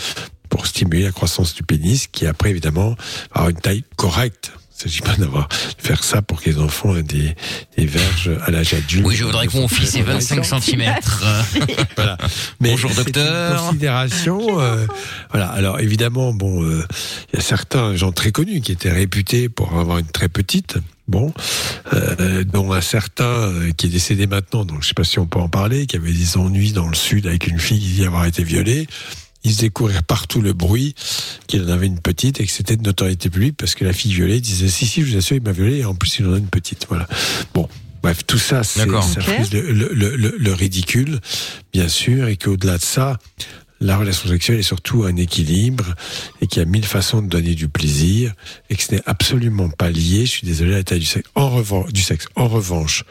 pour 0.49 0.67
stimuler 0.67 1.03
la 1.03 1.11
croissance 1.11 1.53
du 1.55 1.63
pénis, 1.63 2.07
qui 2.07 2.27
après 2.27 2.51
évidemment 2.51 2.95
avoir 3.31 3.49
une 3.49 3.59
taille 3.59 3.83
correcte. 3.95 4.51
Il 4.85 4.89
ne 4.89 4.91
s'agit 4.91 5.01
pas 5.01 5.15
d'avoir 5.15 5.47
de 5.47 5.81
faire 5.87 6.03
ça 6.03 6.21
pour 6.21 6.41
que 6.43 6.49
les 6.49 6.59
enfants 6.59 6.95
aient 6.95 7.01
des, 7.01 7.35
des 7.75 7.85
verges 7.87 8.29
à 8.45 8.51
l'âge 8.51 8.75
adulte. 8.75 9.03
Oui, 9.05 9.15
je 9.15 9.23
voudrais 9.23 9.47
que 9.47 9.57
mon 9.57 9.67
fils 9.67 9.95
ait 9.95 10.03
25 10.03 10.45
cm. 10.45 10.93
voilà. 11.95 12.17
Mais 12.59 12.69
Bonjour, 12.69 12.91
docteur. 12.91 13.59
Une 13.61 13.67
considération. 13.67 14.59
euh, 14.61 14.85
voilà. 15.31 15.47
Alors 15.47 15.79
évidemment, 15.79 16.33
bon, 16.33 16.63
euh, 16.63 16.85
il 17.33 17.37
y 17.37 17.39
a 17.39 17.41
certains 17.41 17.95
gens 17.95 18.11
très 18.11 18.31
connus 18.31 18.61
qui 18.61 18.71
étaient 18.71 18.91
réputés 18.91 19.49
pour 19.49 19.75
avoir 19.77 19.97
une 19.97 20.05
très 20.07 20.29
petite. 20.29 20.77
Bon, 21.07 21.31
euh, 21.93 22.43
dont 22.43 22.73
un 22.73 22.81
certain 22.81 23.25
euh, 23.25 23.71
qui 23.77 23.85
est 23.85 23.89
décédé 23.89 24.25
maintenant, 24.25 24.65
donc 24.65 24.81
je 24.81 24.87
sais 24.87 24.95
pas 24.95 25.03
si 25.03 25.19
on 25.19 25.27
peut 25.27 25.37
en 25.37 25.49
parler, 25.49 25.85
qui 25.85 25.97
avait 25.97 26.11
des 26.11 26.35
ennuis 26.35 26.71
dans 26.71 26.87
le 26.87 26.95
sud 26.95 27.27
avec 27.27 27.45
une 27.45 27.59
fille 27.59 27.79
qui 27.79 27.89
dit 27.89 28.05
avoir 28.05 28.25
été 28.25 28.43
violée. 28.43 28.87
Il 29.45 29.51
faisait 29.53 29.69
courir 29.69 30.03
partout 30.03 30.41
le 30.41 30.51
bruit 30.53 30.93
qu'il 31.47 31.63
en 31.63 31.69
avait 31.69 31.87
une 31.87 31.99
petite 32.01 32.39
et 32.41 32.45
que 32.45 32.51
c'était 32.51 32.75
de 32.75 32.83
notoriété 32.83 33.29
publique 33.29 33.55
parce 33.57 33.75
que 33.75 33.85
la 33.85 33.93
fille 33.93 34.11
violée 34.13 34.41
disait 34.41 34.67
si 34.67 34.85
si 34.85 35.01
je 35.03 35.11
vous 35.11 35.17
assure 35.17 35.37
il 35.37 35.43
m'a 35.43 35.51
violé 35.53 35.77
et 35.77 35.85
en 35.85 35.95
plus 35.95 36.19
il 36.19 36.25
en 36.27 36.33
a 36.33 36.37
une 36.37 36.47
petite 36.47 36.85
voilà 36.89 37.07
bon 37.53 37.69
bref 38.03 38.25
tout 38.27 38.37
ça 38.37 38.63
c'est 38.63 38.79
D'accord. 38.85 39.03
ça 39.03 39.19
Ok. 39.21 39.25
frise 39.27 39.53
le, 39.53 39.61
le- 39.71 39.93
le- 39.93 40.15
le- 40.15 40.35
le 40.37 40.53
ridicule 40.53 41.19
bien 41.71 41.87
sûr 41.87 42.27
et 42.27 42.35
qu'au-delà 42.37 42.77
de 42.77 42.83
ça 42.83 43.17
la 43.81 43.97
relation 43.97 44.29
sexuelle 44.29 44.59
est 44.59 44.63
surtout 44.63 45.03
un 45.03 45.15
équilibre 45.17 45.93
et 46.41 46.47
qu'il 46.47 46.59
y 46.59 46.61
a 46.63 46.65
mille 46.65 46.85
façons 46.85 47.21
de 47.21 47.27
donner 47.27 47.55
du 47.55 47.67
plaisir 47.67 48.33
et 48.69 48.75
que 48.77 48.81
ce 48.83 48.93
n'est 48.95 49.01
absolument 49.05 49.69
pas 49.69 49.89
lié, 49.89 50.25
je 50.25 50.31
suis 50.31 50.47
désolé, 50.47 50.73
à 50.73 50.77
la 50.77 50.83
taille 50.83 51.01
du 51.01 51.05
sexe. 51.05 51.29
En 51.35 51.49
revanche, 51.49 51.91
du 51.91 52.01
sexe. 52.01 52.25
En 52.37 52.47
revanche, 52.47 53.03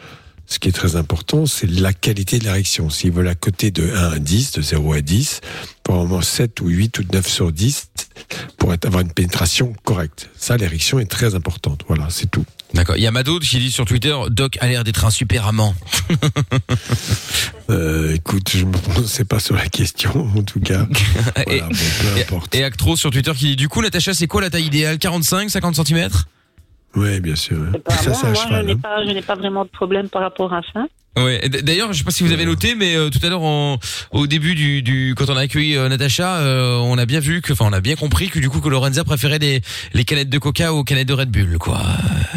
ce 0.47 0.59
qui 0.59 0.69
est 0.69 0.73
très 0.73 0.95
important, 0.95 1.45
c'est 1.45 1.69
la 1.69 1.93
qualité 1.93 2.39
de 2.39 2.43
l'érection. 2.43 2.89
S'ils 2.89 3.11
veulent 3.11 3.27
à 3.27 3.35
côté 3.35 3.71
de 3.71 3.89
1 3.93 4.11
à 4.11 4.19
10, 4.19 4.51
de 4.53 4.61
0 4.61 4.93
à 4.93 5.01
10, 5.01 5.41
pour 5.83 5.95
vraiment 5.95 6.21
7 6.21 6.61
ou 6.61 6.67
8 6.67 6.99
ou 6.99 7.03
9 7.11 7.27
sur 7.27 7.51
10, 7.51 7.89
pour 8.57 8.71
avoir 8.71 9.01
une 9.01 9.11
pénétration 9.11 9.73
correcte. 9.83 10.29
Ça, 10.37 10.57
l'érection 10.57 10.99
est 10.99 11.05
très 11.09 11.35
importante. 11.35 11.81
Voilà, 11.87 12.07
c'est 12.09 12.29
tout. 12.29 12.45
D'accord. 12.73 12.97
Il 12.97 13.03
y 13.03 13.07
a 13.07 13.11
Mado 13.11 13.39
qui 13.39 13.57
dit 13.57 13.71
sur 13.71 13.85
Twitter, 13.85 14.15
Doc 14.29 14.57
a 14.59 14.67
l'air 14.67 14.83
d'être 14.83 15.05
un 15.05 15.11
super 15.11 15.47
amant. 15.47 15.75
Euh, 17.71 18.13
écoute, 18.13 18.51
je 18.53 18.59
ne 18.59 18.65
me 18.65 18.77
prononçais 18.77 19.25
pas 19.25 19.39
sur 19.39 19.55
la 19.55 19.65
question, 19.65 20.29
en 20.37 20.43
tout 20.43 20.59
cas. 20.59 20.85
et, 21.47 21.57
Voilà, 21.57 21.67
bon, 21.67 21.75
peu 21.75 22.21
importe. 22.21 22.53
et 22.53 22.63
Actro 22.63 22.95
sur 22.95 23.09
Twitter 23.09 23.31
qui 23.35 23.45
dit, 23.47 23.55
du 23.55 23.69
coup, 23.69 23.81
Natacha, 23.81 24.13
c'est 24.13 24.27
quoi 24.27 24.39
la 24.41 24.51
taille 24.51 24.65
idéale? 24.65 24.99
45, 24.99 25.49
50 25.49 25.87
cm 25.87 26.09
Oui, 26.95 27.19
bien 27.19 27.35
sûr. 27.35 27.57
Ça, 27.89 28.09
moi, 28.09 28.15
c'est 28.15 28.25
un 28.25 28.29
moi, 28.29 28.33
je 28.33 28.47
cheval. 28.47 28.65
n'ai 28.65 28.71
hein. 28.73 28.79
pas, 28.81 29.05
je 29.05 29.11
n'ai 29.11 29.21
pas 29.21 29.35
vraiment 29.35 29.63
de 29.65 29.69
problème 29.69 30.09
par 30.09 30.21
rapport 30.21 30.53
à 30.53 30.61
ça. 30.73 30.85
Ouais. 31.17 31.47
D'ailleurs, 31.47 31.93
je 31.93 31.99
sais 31.99 32.03
pas 32.03 32.11
si 32.11 32.23
vous 32.23 32.33
avez 32.33 32.45
noté, 32.45 32.75
mais 32.75 32.95
euh, 32.95 33.09
tout 33.09 33.19
à 33.23 33.29
l'heure, 33.29 33.41
au 33.41 34.27
début 34.27 34.53
du, 34.53 34.81
du 34.81 35.13
quand 35.15 35.29
on 35.29 35.37
a 35.37 35.41
accueilli 35.41 35.77
euh, 35.77 35.87
Natacha, 35.87 36.39
euh, 36.39 36.77
on 36.77 36.97
a 36.97 37.05
bien 37.05 37.21
vu 37.21 37.41
que, 37.41 37.53
enfin, 37.53 37.65
on 37.69 37.73
a 37.73 37.79
bien 37.79 37.95
compris 37.95 38.29
que 38.29 38.39
du 38.39 38.49
coup 38.49 38.59
que 38.59 38.67
Lorenza 38.67 39.03
préférait 39.05 39.39
les 39.39 39.61
les 39.93 40.03
canettes 40.03 40.29
de 40.29 40.37
Coca 40.39 40.73
aux 40.73 40.83
canettes 40.83 41.07
de 41.07 41.13
Red 41.13 41.29
Bull, 41.29 41.57
quoi. 41.57 41.81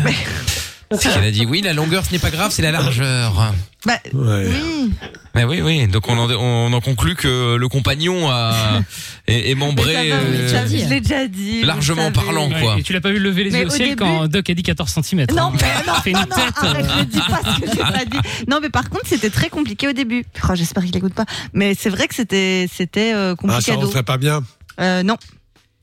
C'est 0.93 1.13
qu'elle 1.13 1.25
a 1.25 1.31
dit 1.31 1.45
oui, 1.47 1.61
la 1.61 1.73
longueur 1.75 2.05
ce 2.05 2.13
n'est 2.13 2.19
pas 2.19 2.31
grave, 2.31 2.51
c'est 2.53 2.63
la 2.63 2.71
largeur. 2.73 3.53
Bah, 3.87 3.99
oui. 4.15 4.91
Mais 5.35 5.45
oui, 5.45 5.61
oui. 5.63 5.87
Donc 5.87 6.09
on 6.09 6.19
en, 6.19 6.29
on 6.31 6.73
en 6.73 6.81
conclut 6.81 7.15
que 7.15 7.55
le 7.57 7.69
compagnon 7.69 8.29
a 8.31 8.81
est, 9.29 9.51
est 9.51 9.55
membré. 9.55 10.11
euh, 10.13 10.67
je 10.67 10.89
l'ai 10.89 11.01
déjà 11.01 11.29
dit. 11.29 11.63
largement 11.63 12.11
parlant, 12.11 12.49
quoi. 12.51 12.77
Et 12.79 12.83
tu 12.83 12.93
l'as 12.93 13.01
pas 13.01 13.11
vu 13.11 13.19
lever 13.19 13.45
les 13.45 13.51
Mais 13.51 13.59
yeux 13.61 13.67
au 13.67 13.69
au 13.69 13.71
ciel 13.71 13.89
début- 13.91 13.97
quand 14.03 14.27
Doc 14.29 14.49
a 14.51 14.55
dit 14.55 14.63
14 14.63 14.91
cm. 15.03 15.27
Non, 15.37 15.53
mais 15.53 15.59
non, 15.87 15.95
fait 16.03 16.11
une 16.11 16.17
non, 16.17 16.23
non, 16.23 16.37
tête. 16.37 16.55
arrête, 16.57 16.87
ne 16.99 17.05
dis 17.05 17.19
pas 17.21 17.41
ce 17.55 17.61
que 17.61 17.71
j'ai 17.71 17.77
pas 17.79 18.05
dit. 18.05 18.19
Non, 18.49 18.59
mais 18.63 18.71
par 18.71 18.89
contre, 18.91 19.07
c'était 19.07 19.31
très 19.31 19.49
compliqué 19.51 19.87
au 19.89 19.93
début. 19.93 20.25
Oh, 20.49 20.55
J'espère 20.55 20.85
qu'il 20.85 20.97
écoute 20.97 21.15
pas. 21.15 21.27
Mais 21.53 21.75
c'est 21.79 21.91
vrai 21.91 22.09
que 22.09 22.15
c'était 22.15 22.67
c'était 22.75 23.13
euh, 23.15 23.35
Ah, 23.45 23.61
ça 23.61 23.73
compliqué. 23.73 23.73
rentrait 23.75 24.03
pas 24.03 24.17
bien. 24.17 24.43
Euh, 24.81 25.03
non. 25.03 25.17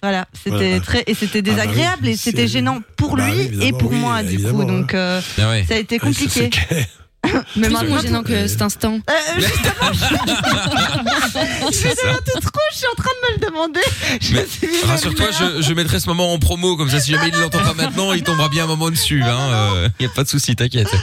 Voilà, 0.05 0.27
c'était 0.35 0.49
Voilà. 0.49 0.79
très 0.81 1.03
et 1.07 1.15
c'était 1.15 1.39
Ah 1.39 1.41
bah 1.41 1.49
oui, 1.49 1.55
désagréable 1.55 2.07
et 2.09 2.15
c'était 2.15 2.47
gênant 2.47 2.77
pour 2.95 3.15
Bah 3.17 3.27
lui 3.27 3.49
oui, 3.57 3.65
et 3.67 3.71
pour 3.71 3.89
oui, 3.89 3.97
moi 3.97 4.21
du 4.21 4.37
coup. 4.37 4.63
Donc 4.63 4.93
euh, 4.93 5.19
Ah 5.41 5.49
ouais. 5.49 5.65
ça 5.67 5.73
a 5.73 5.77
été 5.77 5.95
c'est 5.95 5.99
compliqué. 5.99 6.51
Mais 7.55 7.69
maintenant, 7.69 7.89
moins 7.89 8.01
gênant 8.01 8.23
que 8.23 8.47
cet 8.47 8.61
instant. 8.61 8.99
Euh, 9.09 9.13
justement, 9.39 9.91
je 9.93 10.05
toute 12.33 12.41
trop, 12.41 12.61
je 12.71 12.77
suis 12.77 12.87
en 12.91 12.95
train 12.95 13.11
de 13.11 13.27
me 13.27 13.33
le 13.39 13.45
demander. 13.47 13.81
Me 14.31 14.87
rassure-toi, 14.87 15.27
je, 15.31 15.61
je 15.61 15.73
mettrai 15.73 15.99
ce 15.99 16.07
moment 16.07 16.33
en 16.33 16.39
promo, 16.39 16.75
comme 16.77 16.89
ça 16.89 16.99
si 16.99 17.11
jamais 17.11 17.27
il 17.29 17.33
ne 17.35 17.41
l'entend 17.41 17.59
pas 17.59 17.73
maintenant, 17.73 18.13
il 18.13 18.23
tombera 18.23 18.49
bien 18.49 18.63
un 18.65 18.67
moment 18.67 18.89
dessus. 18.89 19.21
Hein, 19.23 19.89
il 19.99 20.03
y 20.03 20.05
a 20.05 20.09
pas 20.09 20.23
de 20.23 20.29
souci, 20.29 20.55
t'inquiète. 20.55 20.89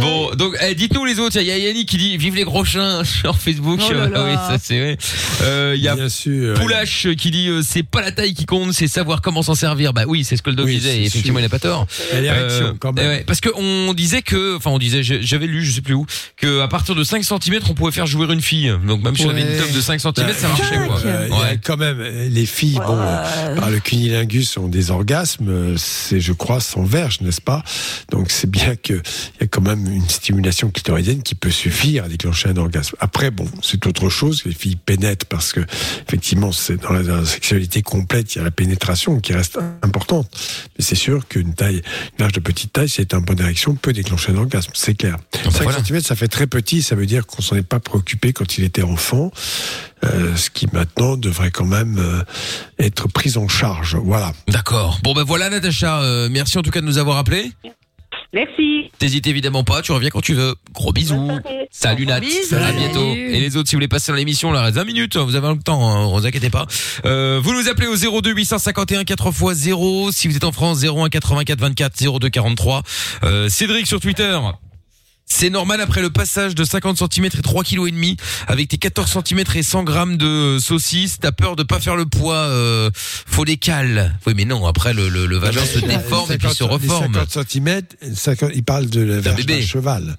Bon, 0.00 0.30
donc 0.34 0.56
eh, 0.60 0.74
dites-nous 0.74 1.04
les 1.04 1.18
autres. 1.18 1.36
Il 1.40 1.46
y 1.46 1.50
a 1.50 1.58
Yannick 1.58 1.88
qui 1.88 1.96
dit 1.96 2.16
vive 2.16 2.34
les 2.34 2.44
gros 2.44 2.64
chiens 2.64 3.02
sur 3.04 3.38
Facebook. 3.38 3.80
Oh 3.88 3.92
là 3.92 4.08
là. 4.08 4.24
oui, 4.24 4.34
ça 4.34 4.56
c'est 4.62 4.78
vrai. 4.78 4.98
Euh, 5.42 5.74
Il 5.76 5.82
y 5.82 5.88
a 5.88 5.94
Bien 5.96 6.08
sûr. 6.08 6.54
Poulache 6.54 7.08
qui 7.18 7.30
dit 7.30 7.48
euh, 7.48 7.62
c'est 7.66 7.82
pas 7.82 8.00
la 8.00 8.12
taille 8.12 8.34
qui 8.34 8.46
compte, 8.46 8.72
c'est 8.72 8.88
savoir 8.88 9.20
comment 9.22 9.42
s'en 9.42 9.54
servir. 9.54 9.92
Bah 9.92 10.04
oui, 10.06 10.24
c'est 10.24 10.36
ce 10.36 10.42
que 10.42 10.50
le 10.50 10.56
doc 10.56 10.66
Oui, 10.66 10.76
disait. 10.76 11.02
effectivement, 11.04 11.38
sûr. 11.38 11.44
il 11.44 11.46
a 11.46 11.48
pas 11.48 11.58
tort. 11.58 11.86
Euh, 12.14 12.72
quand 12.78 12.92
même. 12.92 13.04
eh 13.04 13.08
ouais, 13.08 13.24
parce 13.26 13.40
que 13.40 13.48
on 13.54 13.92
disait 13.94 14.22
que, 14.22 14.56
enfin 14.56 14.70
on 14.70 14.78
disait, 14.78 15.02
j'ai- 15.02 15.22
j'avais 15.46 15.52
lu, 15.52 15.64
je 15.64 15.72
sais 15.72 15.80
plus 15.80 15.94
où, 15.94 16.06
que 16.36 16.60
à 16.60 16.68
partir 16.68 16.94
de 16.94 17.04
5 17.04 17.24
cm, 17.24 17.60
on 17.68 17.74
pouvait 17.74 17.92
faire 17.92 18.06
jouer 18.06 18.26
une 18.32 18.40
fille. 18.40 18.72
Donc 18.86 19.02
même 19.02 19.16
si 19.16 19.26
on 19.26 19.30
avait 19.30 19.42
une 19.42 19.58
teuf 19.58 19.72
de 19.72 19.80
5 19.80 20.00
cm, 20.00 20.14
ça 20.14 20.48
marchait 20.48 20.86
quoi. 20.86 21.00
Euh, 21.04 21.28
il 21.30 21.36
y 21.36 21.42
a 21.42 21.56
quand 21.56 21.76
même 21.76 22.00
les 22.00 22.46
filles, 22.46 22.80
bon, 22.86 22.98
euh, 22.98 23.56
par 23.56 23.70
le 23.70 23.78
cunilingus 23.80 24.56
ont 24.56 24.68
des 24.68 24.90
orgasmes, 24.90 25.48
euh, 25.48 25.74
c'est 25.76 26.20
je 26.20 26.32
crois 26.32 26.60
sans 26.60 26.84
verge, 26.84 27.20
n'est-ce 27.20 27.40
pas? 27.40 27.62
Donc 28.10 28.30
c'est 28.30 28.50
bien 28.50 28.76
que 28.76 28.94
il 28.94 29.42
y 29.42 29.44
a 29.44 29.46
quand 29.46 29.60
même 29.62 29.86
une 29.86 30.08
stimulation 30.08 30.70
clitoridienne 30.70 31.22
qui 31.22 31.34
peut 31.34 31.50
suffire 31.50 32.04
à 32.04 32.08
déclencher 32.08 32.48
un 32.48 32.56
orgasme. 32.56 32.96
Après 33.00 33.30
bon, 33.30 33.46
c'est 33.62 33.86
autre 33.86 34.08
chose. 34.08 34.42
Les 34.44 34.54
filles 34.54 34.76
pénètrent 34.76 35.26
parce 35.26 35.52
que 35.52 35.60
effectivement, 36.06 36.52
c'est 36.52 36.80
dans 36.80 36.92
la, 36.92 37.02
dans 37.02 37.16
la 37.16 37.26
sexualité 37.26 37.82
complète, 37.82 38.34
il 38.34 38.38
y 38.38 38.40
a 38.40 38.44
la 38.44 38.50
pénétration 38.50 39.20
qui 39.20 39.32
reste 39.32 39.58
importante. 39.82 40.28
Mais 40.78 40.84
c'est 40.84 40.94
sûr 40.94 41.26
qu'une 41.28 41.54
taille, 41.54 41.76
une 41.76 42.20
large 42.20 42.32
de 42.32 42.40
petite 42.40 42.72
taille, 42.72 42.88
si 42.88 43.00
elle 43.00 43.06
est 43.06 43.14
en 43.14 43.20
bonne 43.20 43.40
érection, 43.40 43.74
peut 43.74 43.92
déclencher 43.92 44.32
un 44.32 44.36
orgasme. 44.36 44.70
C'est 44.74 44.94
clair. 44.94 45.16
5 45.44 45.62
voilà. 45.62 45.84
cm, 45.84 46.00
ça 46.00 46.16
fait 46.16 46.28
très 46.28 46.46
petit. 46.46 46.82
Ça 46.82 46.94
veut 46.94 47.06
dire 47.06 47.26
qu'on 47.26 47.42
s'en 47.42 47.56
est 47.56 47.66
pas 47.66 47.80
préoccupé 47.80 48.32
quand 48.32 48.58
il 48.58 48.64
était 48.64 48.82
enfant. 48.82 49.30
Euh, 50.04 50.36
ce 50.36 50.50
qui 50.50 50.66
maintenant 50.72 51.16
devrait 51.16 51.50
quand 51.50 51.64
même 51.64 51.98
euh, 51.98 52.22
être 52.78 53.08
pris 53.08 53.36
en 53.36 53.48
charge. 53.48 53.96
Voilà. 53.96 54.32
D'accord. 54.48 55.00
Bon 55.02 55.14
ben 55.14 55.24
voilà 55.24 55.48
Natacha, 55.48 56.02
euh, 56.02 56.28
merci 56.30 56.58
en 56.58 56.62
tout 56.62 56.70
cas 56.70 56.80
de 56.80 56.86
nous 56.86 56.98
avoir 56.98 57.16
appelés. 57.16 57.52
Merci. 58.32 58.90
T'hésites 58.98 59.26
évidemment 59.26 59.64
pas, 59.64 59.82
tu 59.82 59.92
reviens 59.92 60.10
quand 60.10 60.20
tu 60.20 60.34
veux. 60.34 60.54
Gros 60.72 60.92
bisous. 60.92 61.30
Salut 61.70 62.06
Nat. 62.06 62.20
Bisous. 62.20 62.54
À 62.54 62.72
bientôt. 62.72 63.12
Et 63.14 63.40
les 63.40 63.56
autres, 63.56 63.68
si 63.68 63.74
vous 63.74 63.78
voulez 63.78 63.88
passer 63.88 64.12
dans 64.12 64.16
l'émission, 64.16 64.52
là, 64.52 64.62
reste 64.62 64.76
20 64.76 64.84
minutes. 64.84 65.16
Vous 65.16 65.36
avez 65.36 65.48
le 65.48 65.58
temps, 65.58 65.88
hein, 65.88 66.06
vous 66.08 66.26
inquiétez 66.26 66.50
pas. 66.50 66.66
Euh, 67.04 67.40
vous 67.42 67.52
nous 67.54 67.68
appelez 67.68 67.86
au 67.86 67.96
02 67.96 68.32
851 68.32 69.04
4 69.04 69.28
x 69.28 69.52
0. 69.54 70.12
Si 70.12 70.28
vous 70.28 70.36
êtes 70.36 70.44
en 70.44 70.52
France, 70.52 70.84
01 70.84 71.08
84 71.08 71.58
24 71.60 72.18
02 72.18 72.28
43. 72.28 72.82
Euh, 73.24 73.48
Cédric 73.48 73.86
sur 73.86 74.00
Twitter. 74.00 74.38
C'est 75.28 75.50
normal 75.50 75.80
après 75.80 76.02
le 76.02 76.10
passage 76.10 76.54
de 76.54 76.62
50 76.62 76.98
cm 77.12 77.24
et 77.26 77.42
3 77.42 77.64
kg 77.64 77.88
et 77.88 77.90
demi 77.90 78.16
avec 78.46 78.68
tes 78.68 78.78
14 78.78 79.10
cm 79.26 79.42
et 79.56 79.62
100 79.64 79.82
grammes 79.82 80.16
de 80.16 80.58
saucisses, 80.60 81.18
t'as 81.20 81.32
peur 81.32 81.56
de 81.56 81.64
pas 81.64 81.80
faire 81.80 81.96
le 81.96 82.06
poids, 82.06 82.36
euh, 82.36 82.90
faut 82.94 83.44
des 83.44 83.56
cales. 83.56 84.16
Oui 84.26 84.34
mais 84.36 84.44
non, 84.44 84.64
après 84.66 84.94
le, 84.94 85.08
le, 85.08 85.26
le 85.26 85.36
vagin 85.36 85.64
se 85.64 85.80
déforme 85.80 86.30
et 86.30 86.38
puis 86.38 86.54
se 86.54 86.62
reforme. 86.62 87.12
50 87.14 87.48
cm, 87.50 87.82
il 88.54 88.62
parle 88.62 88.86
de 88.86 89.00
la 89.02 89.18
verge 89.20 89.36
bébé. 89.44 89.62
cheval. 89.62 90.16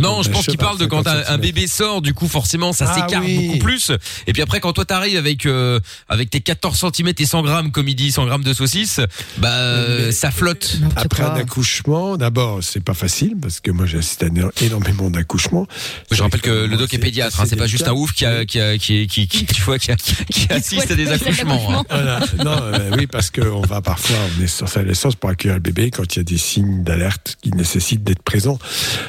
Non, 0.00 0.16
Donc, 0.16 0.24
je 0.24 0.30
pense 0.30 0.46
qu'il 0.46 0.58
parle 0.58 0.76
de 0.78 0.86
quand 0.86 1.04
50 1.04 1.24
un, 1.28 1.38
bébé 1.38 1.68
sort, 1.68 2.02
du 2.02 2.12
coup 2.12 2.26
forcément 2.26 2.72
ça 2.72 2.86
Ah 2.90 2.94
s'écarte 2.94 3.24
oui. 3.24 3.46
beaucoup 3.46 3.58
plus. 3.60 3.92
Et 4.26 4.32
puis 4.32 4.42
après 4.42 4.58
quand 4.58 4.72
toi 4.72 4.84
t'arrives 4.84 5.16
avec 5.18 5.46
euh, 5.46 5.78
avec 6.08 6.30
tes 6.30 6.40
14 6.40 6.84
cm 6.92 7.12
et 7.16 7.26
100 7.26 7.42
grammes, 7.42 7.70
comme 7.70 7.86
il 7.88 7.94
dit, 7.94 8.10
100 8.10 8.26
grammes 8.26 8.44
de 8.44 8.52
saucisses, 8.52 9.00
bah 9.38 9.50
euh, 9.52 10.10
ça 10.10 10.32
flotte. 10.32 10.78
Après 10.96 11.22
un 11.22 11.34
accouchement, 11.36 12.16
d'abord, 12.16 12.58
c'est 12.62 12.82
pas 12.82 12.94
facile 12.94 13.36
parce 13.40 13.60
que 13.60 13.70
moi 13.70 13.86
j'ai 13.86 13.98
assisté 13.98 14.26
à 14.26 14.28
éno- 14.28 14.47
énormément 14.62 15.10
d'accouchements. 15.10 15.66
Je 16.10 16.22
rappelle 16.22 16.40
que 16.40 16.66
le 16.66 16.76
doc 16.76 16.92
est 16.94 16.98
pédiatre, 16.98 17.40
hein, 17.40 17.44
c'est 17.48 17.56
pas 17.56 17.66
juste 17.66 17.86
un 17.88 17.92
ouf 17.92 18.12
qui 18.12 18.24
a 18.24 18.44
qui 18.44 18.60
a 18.60 18.76
qui 18.78 19.06
qui, 19.06 19.26
qui, 19.28 19.46
tu 19.46 19.62
vois 19.62 19.78
qui, 19.78 19.90
a- 19.90 19.96
qui 19.96 20.46
assiste 20.50 20.90
à 20.90 20.94
des 20.94 21.08
accouchements. 21.08 21.78
hein. 21.80 21.84
Voilà. 21.90 22.20
Non, 22.44 22.56
euh, 22.62 22.90
oui, 22.96 23.06
parce 23.06 23.30
qu'on 23.30 23.60
va 23.62 23.80
parfois, 23.80 24.16
on 24.38 24.42
est 24.42 24.46
sur 24.46 24.68
sa 24.68 24.82
naissance 24.82 25.14
pour 25.14 25.30
accueillir 25.30 25.54
le 25.54 25.60
bébé 25.60 25.90
quand 25.90 26.14
il 26.14 26.18
y 26.18 26.20
a 26.20 26.24
des 26.24 26.38
signes 26.38 26.82
d'alerte 26.82 27.36
qui 27.42 27.50
nécessitent 27.50 28.04
d'être 28.04 28.22
présents. 28.22 28.58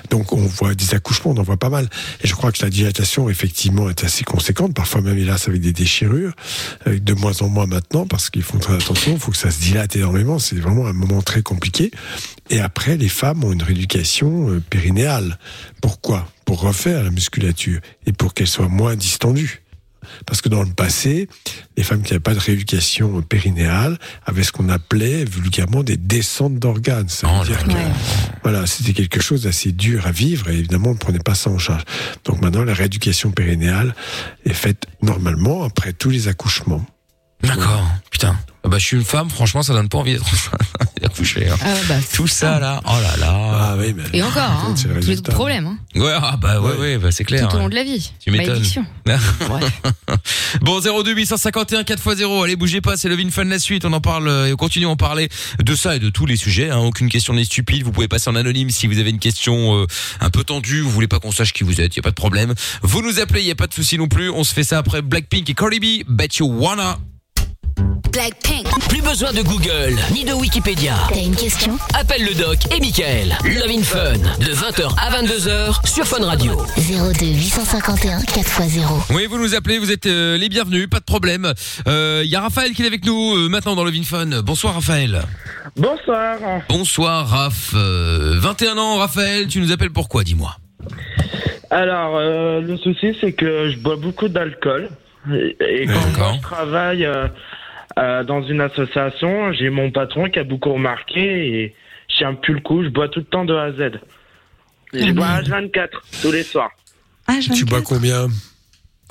Donc, 0.10 0.34
on 0.34 0.38
voit 0.46 0.76
des 0.76 0.94
accouchements, 0.96 1.32
on 1.32 1.38
en 1.38 1.44
voit 1.44 1.58
pas 1.58 1.70
mal. 1.70 1.90
Et 2.24 2.28
je 2.28 2.34
crois 2.36 2.52
que 2.52 2.64
la 2.64 2.70
dilatation, 2.70 3.30
effectivement, 3.30 3.90
est 3.90 4.04
assez 4.04 4.24
conséquente. 4.24 4.74
Parfois 4.74 5.02
même, 5.02 5.18
hélas, 5.18 5.48
avec 5.48 5.62
des 5.62 5.74
déchirures, 5.74 6.34
avec 6.86 7.04
de 7.04 7.14
moins 7.14 7.42
en 7.42 7.50
moins 7.50 7.66
maintenant, 7.66 8.06
parce 8.08 8.30
qu'ils 8.30 8.44
font 8.44 8.60
très 8.60 8.74
attention. 8.76 9.14
Il 9.14 9.20
faut 9.20 9.32
que 9.32 9.38
ça 9.38 9.52
se 9.52 9.60
dilate 9.60 9.96
énormément. 9.96 10.40
C'est 10.40 10.56
vraiment 10.60 10.88
un 10.88 10.94
moment 10.94 11.22
très 11.22 11.42
compliqué. 11.42 11.92
Et 12.50 12.60
après, 12.60 12.97
les 12.97 13.10
femmes 13.10 13.43
ont 13.43 13.52
une 13.52 13.64
rééducation 13.64 14.50
euh, 14.50 14.60
périnéale. 14.60 15.38
Pourquoi? 15.82 16.28
Pour 16.45 16.62
refaire 16.62 17.04
la 17.04 17.12
musculature 17.12 17.80
et 18.06 18.12
pour 18.14 18.34
qu'elle 18.34 18.47
soit 18.47 18.68
moins 18.68 18.95
distendue. 18.95 19.64
Parce 20.26 20.41
que 20.41 20.50
dans 20.50 20.64
le 20.64 20.72
passé, 20.72 21.28
les 21.78 21.84
femmes 21.84 22.02
qui 22.02 22.14
n'avaient 22.14 22.22
pas 22.22 22.34
de 22.34 22.39
rééducation 22.39 23.22
périnéale 23.22 24.00
avaient 24.26 24.43
ce 24.43 24.52
qu'on 24.52 24.70
appelait 24.70 25.26
vulgairement 25.26 25.84
des 25.84 25.97
descentes 25.97 26.58
d'organes. 26.58 27.10
Ça 27.10 27.28
veut 27.28 27.45
dire 27.45 27.64
que 27.64 27.72
voilà, 28.41 28.66
c'était 28.66 28.93
quelque 28.93 29.22
chose 29.22 29.43
d'assez 29.43 29.72
dur 29.72 30.08
à 30.08 30.12
vivre 30.12 30.50
et 30.50 30.58
évidemment 30.58 30.89
on 30.89 30.93
ne 30.93 30.97
prenait 30.97 31.20
pas 31.20 31.36
ça 31.36 31.50
en 31.50 31.60
charge. 31.60 31.84
Donc 32.26 32.41
maintenant, 32.41 32.64
la 32.64 32.74
rééducation 32.74 33.32
périnéale 33.32 33.93
est 34.45 34.54
faite 34.54 34.88
normalement 35.02 35.64
après 35.64 35.93
tous 35.93 36.10
les 36.10 36.28
accouchements. 36.28 36.84
D'accord. 37.43 37.86
Putain. 38.10 38.36
Ah 38.64 38.70
Bah 38.70 38.78
je 38.80 38.86
suis 38.86 38.97
une 38.97 39.04
femme, 39.04 39.30
franchement 39.30 39.64
ça 39.64 39.74
donne 39.74 39.89
pas 39.89 40.00
envie 40.00 40.14
d'être 40.14 40.26
touché. 41.10 41.49
hein. 41.49 41.57
Ah 41.62 41.74
bah, 41.88 41.95
Tout 42.14 42.28
ça 42.28 42.60
là, 42.60 42.82
oh 42.86 42.97
là 43.01 43.18
là. 43.18 43.36
Ah 43.62 43.76
oui, 43.78 43.93
mais 43.95 44.03
Et 44.18 44.24
encore, 44.24 44.41
hein, 44.43 44.74
c'est 44.76 44.88
le 44.88 44.95
tous 44.95 44.99
les 45.01 45.07
résultat. 45.07 45.32
problèmes, 45.34 45.68
hein, 45.68 45.78
Ouais, 45.95 46.14
ah 46.16 46.38
bah 46.41 46.60
ouais, 46.62 46.76
ouais, 46.78 46.97
bah 46.97 47.12
c'est 47.12 47.24
clair. 47.24 47.47
tout 47.47 47.55
au 47.55 47.60
long 47.60 47.66
hein. 47.66 47.70
de 47.70 47.76
la 47.76 47.84
vie. 47.84 48.12
Tu 48.20 48.32
m'étonnes. 48.32 48.64
Bon 50.62 50.80
02 50.80 51.14
851 51.14 51.82
4x0 51.84 52.43
allez 52.43 52.55
bougez 52.55 52.82
pas 52.82 52.97
c'est 52.97 53.10
le 53.10 53.16
Vin 53.16 53.30
Fun 53.30 53.43
la 53.45 53.60
suite 53.60 53.86
on 53.86 53.93
en 53.93 54.01
parle 54.01 54.28
euh, 54.28 54.48
et 54.48 54.53
on 54.53 54.56
continue 54.56 54.86
à 54.86 54.90
en 54.90 54.95
parler 54.95 55.30
de 55.64 55.76
ça 55.76 55.95
et 55.95 55.99
de 55.99 56.10
tous 56.10 56.26
les 56.26 56.36
sujets 56.36 56.69
hein. 56.69 56.77
aucune 56.80 57.10
question 57.10 57.34
n'est 57.34 57.44
stupide 57.44 57.84
vous 57.84 57.91
pouvez 57.91 58.07
passer 58.07 58.30
en 58.30 58.36
anonyme 58.36 58.69
si 58.69 58.88
vous 58.88 58.98
avez 58.99 59.10
une 59.11 59.19
question 59.19 59.77
euh, 59.81 59.86
un 60.19 60.30
peu 60.30 60.44
tendue 60.44 60.81
vous 60.81 60.90
voulez 60.90 61.07
pas 61.07 61.19
qu'on 61.19 61.31
sache 61.31 61.53
qui 61.53 61.64
vous 61.64 61.81
êtes 61.81 61.95
y 61.95 61.99
a 61.99 62.02
pas 62.02 62.10
de 62.10 62.15
problème 62.15 62.53
vous 62.81 63.02
nous 63.02 63.19
appelez 63.19 63.44
y 63.44 63.52
a 63.52 63.56
pas 63.56 63.68
de 63.68 63.73
souci 63.73 63.98
non 63.98 64.07
plus 64.07 64.30
on 64.30 64.44
se 64.44 64.53
fait 64.53 64.64
ça 64.64 64.77
après 64.80 65.02
Blackpink 65.02 65.49
et 65.49 65.53
Cardi 65.53 65.80
B 65.80 66.03
Bet 66.07 66.30
You 66.40 66.48
Wanna 66.48 66.98
Blackpink. 68.12 68.68
Plus 68.90 69.02
besoin 69.02 69.32
de 69.34 69.41
Google, 69.41 69.96
ni 70.14 70.24
de 70.26 70.34
Wikipédia. 70.34 70.94
T'as 71.10 71.20
une 71.22 71.36
question? 71.36 71.78
Appelle 72.00 72.24
le 72.26 72.34
doc 72.34 72.58
et 72.76 72.80
Michael. 72.80 73.36
Love 73.44 73.70
in 73.70 73.84
Fun. 73.84 74.14
De 74.40 74.52
20h 74.54 74.90
à 74.98 75.22
22h 75.22 75.88
sur 75.88 76.06
Fun 76.06 76.26
Radio. 76.26 76.54
02 76.78 77.26
851 77.26 78.20
4x0. 78.22 79.14
oui 79.14 79.28
vous 79.28 79.38
nous 79.38 79.54
appelez 79.56 79.78
vous 79.80 79.91
êtes 79.91 80.08
euh, 80.08 80.38
les 80.38 80.50
bienvenus 80.50 80.90
pas 80.90 81.00
de 81.00 81.04
problème 81.06 81.54
il 81.86 82.26
y 82.26 82.36
a 82.36 82.41
Raphaël 82.41 82.72
qui 82.72 82.84
est 82.84 82.88
avec 82.88 83.06
nous 83.06 83.36
euh, 83.36 83.48
maintenant 83.50 83.76
dans 83.76 83.86
Vin 83.86 84.04
Fun 84.04 84.41
bonsoir 84.44 84.74
Raphaël 84.76 85.22
Bonsoir. 85.76 86.38
bonsoir 86.70 87.28
Raph 87.28 87.74
Euh, 87.76 88.38
21 88.40 88.78
ans 88.78 88.98
Raphaël 88.98 89.48
tu 89.48 89.60
nous 89.62 89.72
appelles 89.72 89.91
pourquoi 89.91 90.24
dis-moi? 90.24 90.56
Alors, 91.72 92.16
euh, 92.18 92.62
le 92.62 92.78
souci, 92.78 93.16
c'est 93.22 93.34
que 93.34 93.70
je 93.70 93.78
bois 93.78 93.96
beaucoup 93.96 94.28
d'alcool. 94.28 94.90
Et, 95.32 95.56
et 95.84 95.86
quand 95.86 96.34
je 96.34 96.41
travaille 96.41 97.06
euh, 97.06 97.28
euh, 98.00 98.24
dans 98.24 98.42
une 98.44 98.62
association, 98.62 99.52
j'ai 99.54 99.70
mon 99.70 99.92
patron 99.92 100.30
qui 100.30 100.40
a 100.40 100.44
beaucoup 100.44 100.74
remarqué 100.74 101.22
et 101.64 101.76
je 102.10 102.16
tiens 102.18 102.34
plus 102.34 102.54
le 102.56 102.62
coup. 102.62 102.84
Je 102.84 102.90
bois 102.90 103.10
tout 103.10 103.20
le 103.20 103.26
temps 103.26 103.46
de 103.46 103.54
A 103.56 103.64
à 103.66 103.72
Z. 103.72 104.00
Et 104.94 105.08
je 105.08 105.12
bois 105.14 105.28
H24 105.42 105.90
tous 106.22 106.32
les 106.32 106.44
soirs. 106.44 106.72
Tu 107.54 107.66
bois 107.66 107.82
combien? 107.82 108.28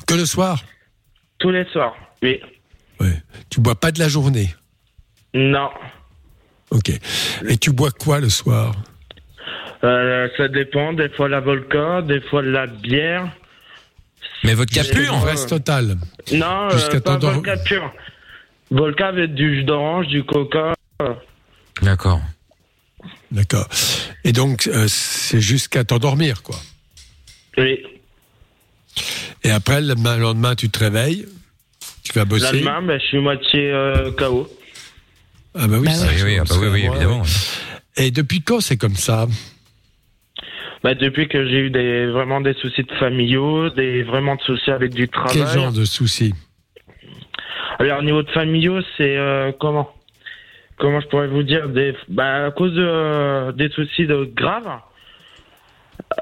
Que 0.07 0.15
le 0.15 0.27
soir? 0.27 0.65
Tous 1.39 1.51
les 1.51 1.65
soirs, 1.67 1.95
oui. 2.23 2.41
Tu 3.51 3.61
bois 3.61 3.77
pas 3.77 3.93
de 3.93 4.01
la 4.01 4.09
journée? 4.09 4.49
Non. 5.35 5.71
Ok. 6.71 6.91
Et 7.49 7.57
tu 7.59 7.71
bois 7.71 7.91
quoi 7.93 8.19
le 8.21 8.29
soir? 8.29 8.75
Euh, 9.85 10.29
ça 10.37 10.49
dépend. 10.49 10.93
Des 10.93 11.09
fois 11.11 11.29
la 11.29 11.41
vodka, 11.41 12.03
des 12.03 12.21
fois 12.23 12.43
la 12.43 12.67
bière. 12.67 13.29
Mais 14.43 14.55
vodka 14.55 14.83
Des 14.83 14.91
pure, 14.91 15.15
fois- 15.21 15.31
reste 15.31 15.49
total. 15.49 15.97
Non, 16.33 16.69
euh, 16.73 16.91
pas 16.91 17.01
t'endormir. 17.01 17.37
vodka 17.43 17.57
Vodka 18.71 19.09
avec 19.09 19.35
du 19.35 19.57
jus 19.57 19.65
d'orange, 19.65 20.07
du 20.09 20.23
coca. 20.25 20.75
D'accord. 21.83 22.21
D'accord. 23.31 23.69
Et 24.25 24.33
donc, 24.33 24.67
euh, 24.67 24.87
c'est 24.89 25.41
jusqu'à 25.41 25.85
t'endormir, 25.85 26.43
quoi. 26.43 26.57
Oui. 27.57 27.79
Et 29.45 29.51
après, 29.51 29.81
le 29.81 29.89
lendemain, 29.95 30.51
le 30.51 30.57
tu 30.57 30.69
te 30.71 30.79
réveilles, 30.79 31.27
tu 32.03 32.13
vas 32.13 32.23
Le 32.23 32.29
bosser. 32.29 32.61
lendemain, 32.61 32.83
ben, 32.83 33.01
je 33.01 33.07
suis 33.07 33.19
moitié 33.19 33.71
euh, 33.71 34.11
KO. 34.13 34.49
Ah 35.55 35.67
bah 35.67 35.79
oui, 35.79 35.87
Bah 35.87 35.95
ça, 35.95 36.07
oui, 36.09 36.23
oui, 36.25 36.39
ah 36.39 36.45
bah 36.45 36.55
oui, 36.61 36.69
oui, 36.69 36.85
évidemment. 36.85 37.23
Et 37.97 38.11
depuis 38.11 38.43
quand 38.43 38.61
c'est 38.61 38.77
comme 38.77 38.97
ça? 38.97 39.27
Bah, 40.85 40.95
depuis 40.95 41.29
que 41.29 41.49
j'ai 41.49 41.59
eu 41.59 41.71
des, 41.71 42.07
vraiment 42.07 42.41
des 42.41 42.55
soucis 42.55 42.85
de 42.85 42.95
familiaux, 42.95 43.71
des 43.71 44.03
vraiment 44.05 44.37
de 44.37 44.43
soucis 44.43 44.71
avec 44.71 44.95
du 44.95 45.09
travail. 45.09 45.33
Quel 45.37 45.49
genre 45.49 45.73
de 45.73 45.85
soucis? 45.85 46.35
Alors, 47.79 48.01
au 48.01 48.03
niveau 48.03 48.23
de 48.23 48.31
familiaux, 48.31 48.81
c'est 48.97 49.17
euh, 49.17 49.53
comment? 49.59 49.89
Comment 50.79 51.01
je 51.01 51.09
pourrais 51.09 51.29
vous 51.29 51.43
dire? 51.43 51.69
Des, 51.69 51.95
bah, 52.09 52.47
À 52.47 52.51
cause 52.51 52.73
de, 52.73 52.85
euh, 52.85 53.53
des 53.53 53.69
soucis 53.71 54.07
de 54.07 54.25
graves. 54.25 54.81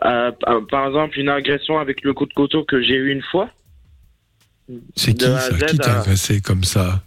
Euh, 0.04 0.32
par- 0.70 0.86
exemple, 0.88 1.18
une 1.18 1.28
agression 1.28 1.78
avec 1.78 2.02
le 2.02 2.12
coup 2.14 2.26
de 2.26 2.32
couteau 2.32 2.64
que 2.64 2.82
j'ai 2.82 2.94
eu 2.94 3.10
une 3.10 3.22
fois. 3.22 3.50
C'est 4.96 5.14
qui? 5.14 5.24
Ça 5.24 5.50
Z, 5.50 5.66
Qui 5.66 5.78
t'a 5.78 5.98
euh, 5.98 6.00
agressé 6.00 6.40
comme 6.40 6.64
ça? 6.64 7.02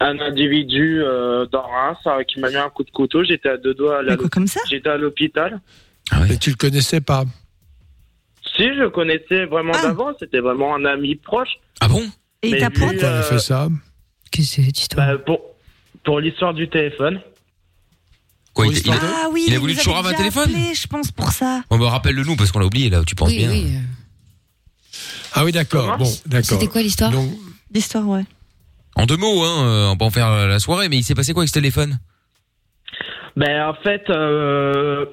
Un 0.00 0.18
individu 0.18 1.02
euh, 1.02 1.46
dans 1.46 1.62
Reims 1.62 2.26
qui 2.26 2.40
m'a 2.40 2.50
mis 2.50 2.56
un 2.56 2.70
coup 2.70 2.84
de 2.84 2.90
couteau. 2.90 3.22
J'étais 3.22 3.48
à 3.50 3.56
deux 3.56 3.74
doigts 3.74 3.98
à 3.98 4.02
la- 4.02 4.16
comme 4.16 4.46
ça? 4.46 4.60
J'étais 4.68 4.88
à 4.88 4.96
l'hôpital. 4.96 5.60
Mais 6.28 6.38
tu 6.38 6.50
le 6.50 6.56
connaissais 6.56 7.00
pas? 7.00 7.24
Si, 8.56 8.62
je 8.64 8.80
le 8.80 8.90
connaissais 8.90 9.46
vraiment 9.46 9.78
d'avant. 9.78 10.12
C'était 10.18 10.40
vraiment 10.40 10.74
un 10.74 10.84
ami 10.84 11.16
proche. 11.16 11.48
Ah 11.80 11.88
bon? 11.88 12.02
Et 12.44 12.50
il 12.50 12.64
euh, 12.64 13.22
fait 13.22 13.38
ça 13.38 13.68
Qu'est-ce 14.30 14.48
que 14.50 14.54
c'est 14.54 14.62
cette 14.64 14.78
histoire 14.80 15.06
bah, 15.06 15.18
Pour, 15.18 15.40
pour 16.04 16.20
l'histoire 16.20 16.54
du 16.54 16.68
téléphone. 16.68 17.20
Quoi, 18.52 18.66
il, 18.68 18.78
il 18.78 18.90
a, 18.90 18.94
Ah 19.24 19.28
oui, 19.32 19.44
il 19.48 19.54
a 19.54 19.58
voulu 19.58 19.74
chourave 19.74 20.06
avait 20.06 20.14
un 20.14 20.18
téléphone 20.18 20.50
appelé, 20.50 20.74
je 20.74 20.86
pense 20.86 21.10
pour 21.10 21.32
ça. 21.32 21.62
Bon 21.70 21.78
bah 21.78 21.90
rappelle-le 21.90 22.22
nous 22.22 22.36
parce 22.36 22.52
qu'on 22.52 22.60
l'a 22.60 22.66
oublié 22.66 22.88
là, 22.88 23.02
tu 23.04 23.14
penses 23.14 23.30
Oui, 23.30 23.38
bien. 23.38 23.50
oui. 23.50 23.72
Ah 25.34 25.44
oui, 25.44 25.50
d'accord. 25.50 25.96
Bon, 25.98 26.08
d'accord. 26.26 26.44
C'était 26.44 26.68
quoi 26.68 26.82
l'histoire 26.82 27.10
Donc, 27.10 27.30
L'histoire, 27.72 28.06
ouais. 28.06 28.24
En 28.94 29.06
deux 29.06 29.16
mots, 29.16 29.42
hein, 29.42 29.66
euh, 29.66 29.88
on 29.88 29.96
peut 29.96 30.04
en 30.04 30.10
faire 30.10 30.28
euh, 30.28 30.46
la 30.46 30.60
soirée, 30.60 30.88
mais 30.88 30.96
il 30.98 31.02
s'est 31.02 31.16
passé 31.16 31.32
quoi 31.32 31.42
avec 31.42 31.48
ce 31.48 31.54
téléphone? 31.54 31.98
Ben 33.36 33.68
en 33.68 33.74
fait, 33.82 34.08
euh, 34.10 35.06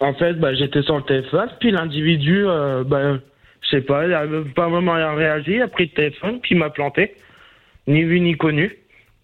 en 0.00 0.14
fait, 0.14 0.34
bah, 0.34 0.54
j'étais 0.54 0.82
sur 0.82 0.96
le 0.96 1.02
téléphone, 1.04 1.50
puis 1.60 1.70
l'individu, 1.70 2.46
euh, 2.46 2.82
ben, 2.84 3.20
je 3.70 3.76
sais 3.76 3.82
pas, 3.82 4.06
il 4.06 4.14
a 4.14 4.24
même 4.26 4.52
pas 4.52 4.68
vraiment 4.68 4.94
réagi, 5.14 5.52
il 5.54 5.62
a 5.62 5.68
pris 5.68 5.84
le 5.84 5.90
téléphone, 5.90 6.40
puis 6.40 6.54
il 6.54 6.58
m'a 6.58 6.70
planté, 6.70 7.14
ni 7.86 8.02
vu 8.02 8.20
ni 8.20 8.36
connu. 8.36 8.74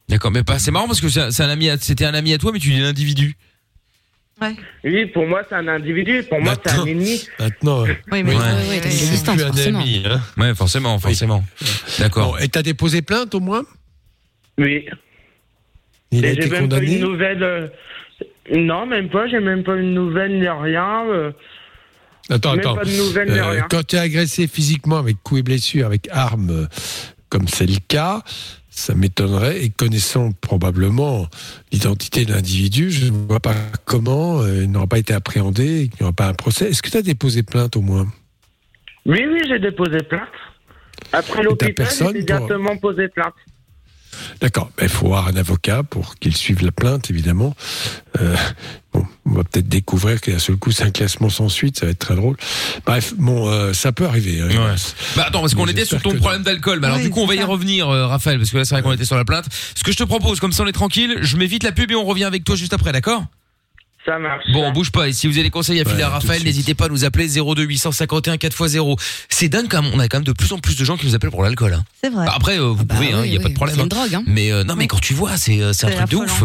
D'accord, 0.08 0.30
mais 0.30 0.42
pas, 0.44 0.58
c'est 0.58 0.70
marrant 0.70 0.86
parce 0.86 1.00
que 1.00 1.08
c'est 1.08 1.30
c'est 1.30 1.42
un 1.42 1.48
ami, 1.48 1.70
à- 1.70 1.78
c'était 1.78 2.04
un 2.04 2.14
ami 2.14 2.32
à 2.34 2.38
toi, 2.38 2.50
mais 2.52 2.58
tu 2.58 2.68
dis 2.70 2.80
l'individu. 2.80 3.34
Oui, 4.82 5.06
pour 5.06 5.26
moi 5.26 5.42
c'est 5.48 5.54
un 5.54 5.68
individu, 5.68 6.22
pour 6.28 6.40
moi 6.40 6.54
c'est 6.62 6.72
un 6.72 6.84
ennemi. 6.84 7.26
maintenant. 7.38 7.84
Oui, 7.84 7.94
mais- 8.22 8.22
Ouais, 8.22 8.34
ouais, 8.34 8.68
ouais, 8.68 8.80
t'as 8.82 8.88
des 8.88 8.90
c'est 8.90 9.22
plus 9.32 9.32
un 9.42 9.46
forcément. 9.46 9.80
ami, 9.80 10.02
hein. 10.04 10.20
Ouais, 10.36 10.54
forcément, 10.54 10.98
forcément. 10.98 11.44
D'accord. 11.98 12.32
Bon, 12.32 12.38
et 12.38 12.48
t'as 12.48 12.62
déposé 12.62 13.00
plainte 13.00 13.34
au 13.34 13.40
moins 13.40 13.62
Oui. 14.58 14.86
Il 16.10 16.24
a 16.26 16.28
Et 16.28 16.32
été 16.32 16.42
j'ai 16.42 16.48
même 16.48 16.68
pas 16.68 16.76
condamné 16.76 16.94
une 16.96 17.00
nouvelle. 17.00 17.42
euh, 17.42 17.68
Non, 18.54 18.84
même 18.86 19.08
pas, 19.08 19.26
j'ai 19.28 19.40
même 19.40 19.62
pas 19.64 19.76
une 19.76 19.94
nouvelle 19.94 20.38
ni 20.38 20.48
rien. 20.48 21.04
euh, 21.08 21.32
Attends, 22.30 22.52
même 22.52 22.60
attends. 22.60 22.74
pas 22.76 22.84
de 22.84 22.90
nouvelles 22.96 23.30
ni 23.32 23.38
Euh, 23.38 23.60
quand 23.68 23.86
tu 23.86 23.96
es 23.96 23.98
agressé 23.98 24.46
physiquement 24.46 24.96
avec 24.98 25.16
coups 25.22 25.40
et 25.40 25.42
blessures, 25.42 25.86
avec 25.86 26.08
armes, 26.10 26.50
euh, 26.50 26.66
comme 27.28 27.48
c'est 27.48 27.66
le 27.66 27.76
cas, 27.86 28.22
ça 28.70 28.94
m'étonnerait. 28.94 29.62
Et 29.62 29.70
connaissant 29.70 30.32
probablement 30.40 31.28
l'identité 31.72 32.24
de 32.24 32.32
l'individu, 32.32 32.90
je 32.90 33.06
ne 33.06 33.26
vois 33.28 33.40
pas 33.40 33.54
comment 33.84 34.40
euh, 34.40 34.62
il 34.64 34.70
n'aura 34.70 34.86
pas 34.86 34.98
été 34.98 35.12
appréhendé 35.12 35.82
et 35.82 35.88
qu'il 35.88 35.98
n'y 36.00 36.04
aura 36.04 36.12
pas 36.12 36.28
un 36.28 36.34
procès. 36.34 36.70
Est-ce 36.70 36.82
que 36.82 36.90
tu 36.90 36.96
as 36.96 37.02
déposé 37.02 37.42
plainte 37.42 37.76
au 37.76 37.82
moins? 37.82 38.06
Oui, 39.06 39.20
oui, 39.30 39.40
j'ai 39.46 39.58
déposé 39.58 39.98
plainte. 39.98 40.28
Après 41.12 41.42
l'hôpital, 41.42 41.86
j'ai 41.90 42.04
pour- 42.04 42.12
directement 42.14 42.76
posé 42.78 43.08
plainte. 43.08 43.34
D'accord. 44.40 44.70
Il 44.80 44.88
faut 44.88 45.06
avoir 45.06 45.28
un 45.28 45.36
avocat 45.36 45.82
pour 45.82 46.16
qu'il 46.16 46.36
suive 46.36 46.64
la 46.64 46.72
plainte, 46.72 47.10
évidemment. 47.10 47.54
Euh, 48.20 48.36
bon, 48.92 49.04
on 49.26 49.32
va 49.34 49.44
peut-être 49.44 49.68
découvrir 49.68 50.20
qu'à 50.20 50.38
seul 50.38 50.56
coup, 50.56 50.70
c'est 50.70 50.84
un 50.84 50.90
classement 50.90 51.28
sans 51.30 51.48
suite. 51.48 51.78
Ça 51.78 51.86
va 51.86 51.92
être 51.92 51.98
très 51.98 52.14
drôle. 52.16 52.36
Bref, 52.86 53.14
bon, 53.16 53.48
euh, 53.48 53.72
ça 53.72 53.92
peut 53.92 54.06
arriver. 54.06 54.40
hein. 54.40 54.74
Bah 55.16 55.24
attends, 55.28 55.40
parce 55.40 55.54
qu'on 55.54 55.66
était 55.66 55.84
sur 55.84 56.00
ton 56.02 56.14
problème 56.14 56.42
d'alcool. 56.42 56.80
Mais 56.80 56.86
alors 56.86 56.98
Oui, 56.98 57.04
du 57.04 57.10
coup, 57.10 57.20
on 57.20 57.26
va 57.26 57.34
y 57.34 57.38
ça. 57.38 57.46
revenir, 57.46 57.88
euh, 57.88 58.06
Raphaël, 58.06 58.38
parce 58.38 58.50
que 58.50 58.58
là, 58.58 58.64
c'est 58.64 58.74
vrai 58.74 58.82
qu'on 58.82 58.92
était 58.92 59.04
sur 59.04 59.16
la 59.16 59.24
plainte. 59.24 59.46
Ce 59.74 59.82
que 59.82 59.92
je 59.92 59.96
te 59.96 60.04
propose, 60.04 60.40
comme 60.40 60.52
ça, 60.52 60.62
on 60.62 60.66
est 60.66 60.72
tranquille. 60.72 61.16
Je 61.20 61.36
mets 61.36 61.46
vite 61.46 61.62
la 61.64 61.72
pub 61.72 61.90
et 61.90 61.94
on 61.96 62.04
revient 62.04 62.24
avec 62.24 62.44
toi 62.44 62.56
juste 62.56 62.72
après, 62.74 62.92
d'accord? 62.92 63.24
Ça 64.04 64.18
marche. 64.18 64.44
Bon, 64.52 64.70
bouge 64.72 64.90
pas. 64.90 65.08
Et 65.08 65.12
si 65.12 65.26
vous 65.26 65.34
avez 65.34 65.44
des 65.44 65.50
conseils 65.50 65.80
à 65.80 65.84
filer 65.84 66.02
à 66.02 66.10
Raphaël, 66.10 66.42
n'hésitez 66.44 66.74
pas 66.74 66.86
à 66.86 66.88
nous 66.88 67.04
appeler 67.04 67.28
02 67.28 67.62
851 67.62 68.34
4x0. 68.36 69.00
C'est 69.28 69.48
dingue 69.48 69.66
quand 69.68 69.82
même. 69.82 69.92
On 69.94 69.98
a 69.98 70.08
quand 70.08 70.18
même 70.18 70.24
de 70.24 70.32
plus 70.32 70.52
en 70.52 70.58
plus 70.58 70.76
de 70.76 70.84
gens 70.84 70.96
qui 70.96 71.06
nous 71.06 71.14
appellent 71.14 71.30
pour 71.30 71.42
l'alcool. 71.42 71.72
Hein. 71.74 71.84
C'est 72.02 72.10
vrai. 72.10 72.26
Bah, 72.26 72.32
après, 72.36 72.58
euh, 72.58 72.66
vous 72.66 72.84
pouvez, 72.84 73.08
il 73.08 73.16
oui, 73.16 73.30
y 73.30 73.36
a 73.36 73.40
pas 73.40 73.48
de 73.48 73.54
problème. 73.54 73.76
c'est 73.76 73.82
une 73.82 73.86
hein. 73.86 73.96
drogue, 73.96 74.14
hein. 74.14 74.22
Mais 74.26 74.52
euh, 74.52 74.64
non, 74.64 74.76
mais 74.76 74.86
quand 74.86 75.00
tu 75.00 75.14
vois, 75.14 75.36
c'est 75.36 75.60
euh, 75.62 75.72
c'est 75.72 75.86
un 75.86 75.90
truc 75.90 76.10
de 76.10 76.16
ouf. 76.16 76.44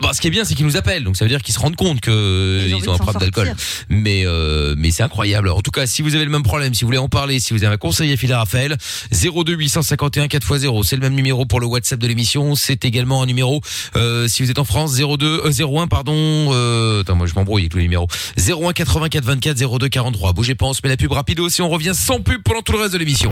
Bon, 0.00 0.12
ce 0.12 0.20
qui 0.20 0.28
est 0.28 0.30
bien, 0.30 0.44
c'est 0.44 0.54
qu'ils 0.54 0.66
nous 0.66 0.76
appellent, 0.76 1.04
donc 1.04 1.16
ça 1.16 1.24
veut 1.24 1.28
dire 1.28 1.42
qu'ils 1.42 1.54
se 1.54 1.58
rendent 1.58 1.76
compte 1.76 2.00
que 2.00 2.10
euh, 2.10 2.66
Ils 2.68 2.88
ont 2.88 2.92
ont 2.92 2.94
un 2.94 2.98
problème 2.98 3.20
d'alcool. 3.20 3.54
Mais 3.88 4.22
euh, 4.24 4.74
mais 4.78 4.90
c'est 4.90 5.02
incroyable. 5.02 5.48
En 5.50 5.60
tout 5.60 5.70
cas, 5.70 5.86
si 5.86 6.02
vous 6.02 6.14
avez 6.14 6.24
le 6.24 6.30
même 6.30 6.42
problème, 6.42 6.74
si 6.74 6.82
vous 6.82 6.88
voulez 6.88 6.98
en 6.98 7.08
parler, 7.08 7.40
si 7.40 7.52
vous 7.52 7.64
avez 7.64 7.74
un 7.74 7.78
conseil 7.78 8.12
à 8.12 8.16
filer 8.16 8.32
à 8.32 8.38
Raphaël, 8.38 8.76
02 9.12 9.52
851 9.52 10.26
4x0, 10.26 10.84
c'est 10.84 10.96
le 10.96 11.02
même 11.02 11.14
numéro 11.14 11.44
pour 11.44 11.60
le 11.60 11.66
WhatsApp 11.66 11.98
de 11.98 12.06
l'émission. 12.06 12.54
C'est 12.54 12.84
également 12.84 13.22
un 13.22 13.26
numéro 13.26 13.60
euh, 13.96 14.28
si 14.28 14.42
vous 14.42 14.50
êtes 14.50 14.58
en 14.58 14.64
France 14.64 14.96
02 14.96 15.42
euh, 15.44 15.50
01 15.50 15.88
pardon. 15.88 16.99
Attends, 17.00 17.16
moi 17.16 17.26
je 17.26 17.34
m'embrouille 17.34 17.62
avec 17.62 17.72
tous 17.72 17.78
les 17.78 17.84
numéros. 17.84 18.08
01 18.38 18.72
84 18.72 19.24
24 19.24 19.78
02 19.78 19.88
43. 19.88 20.32
Bougez 20.32 20.54
pas, 20.54 20.66
on 20.66 20.74
se 20.74 20.80
met 20.82 20.90
la 20.90 20.96
pub 20.96 21.12
rapido. 21.12 21.48
Si 21.48 21.62
on 21.62 21.68
revient 21.68 21.92
sans 21.94 22.20
pub 22.20 22.42
pendant 22.42 22.62
tout 22.62 22.72
le 22.72 22.78
reste 22.78 22.92
de 22.92 22.98
l'émission. 22.98 23.30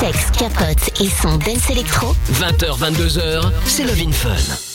Sexe, 0.00 0.30
capote 0.38 1.00
et 1.00 1.08
son 1.08 1.36
dance 1.38 1.70
électro. 1.70 2.14
20h, 2.34 2.78
22h, 2.78 3.50
c'est 3.66 3.84
Love 3.84 4.02
in 4.06 4.12
Fun. 4.12 4.67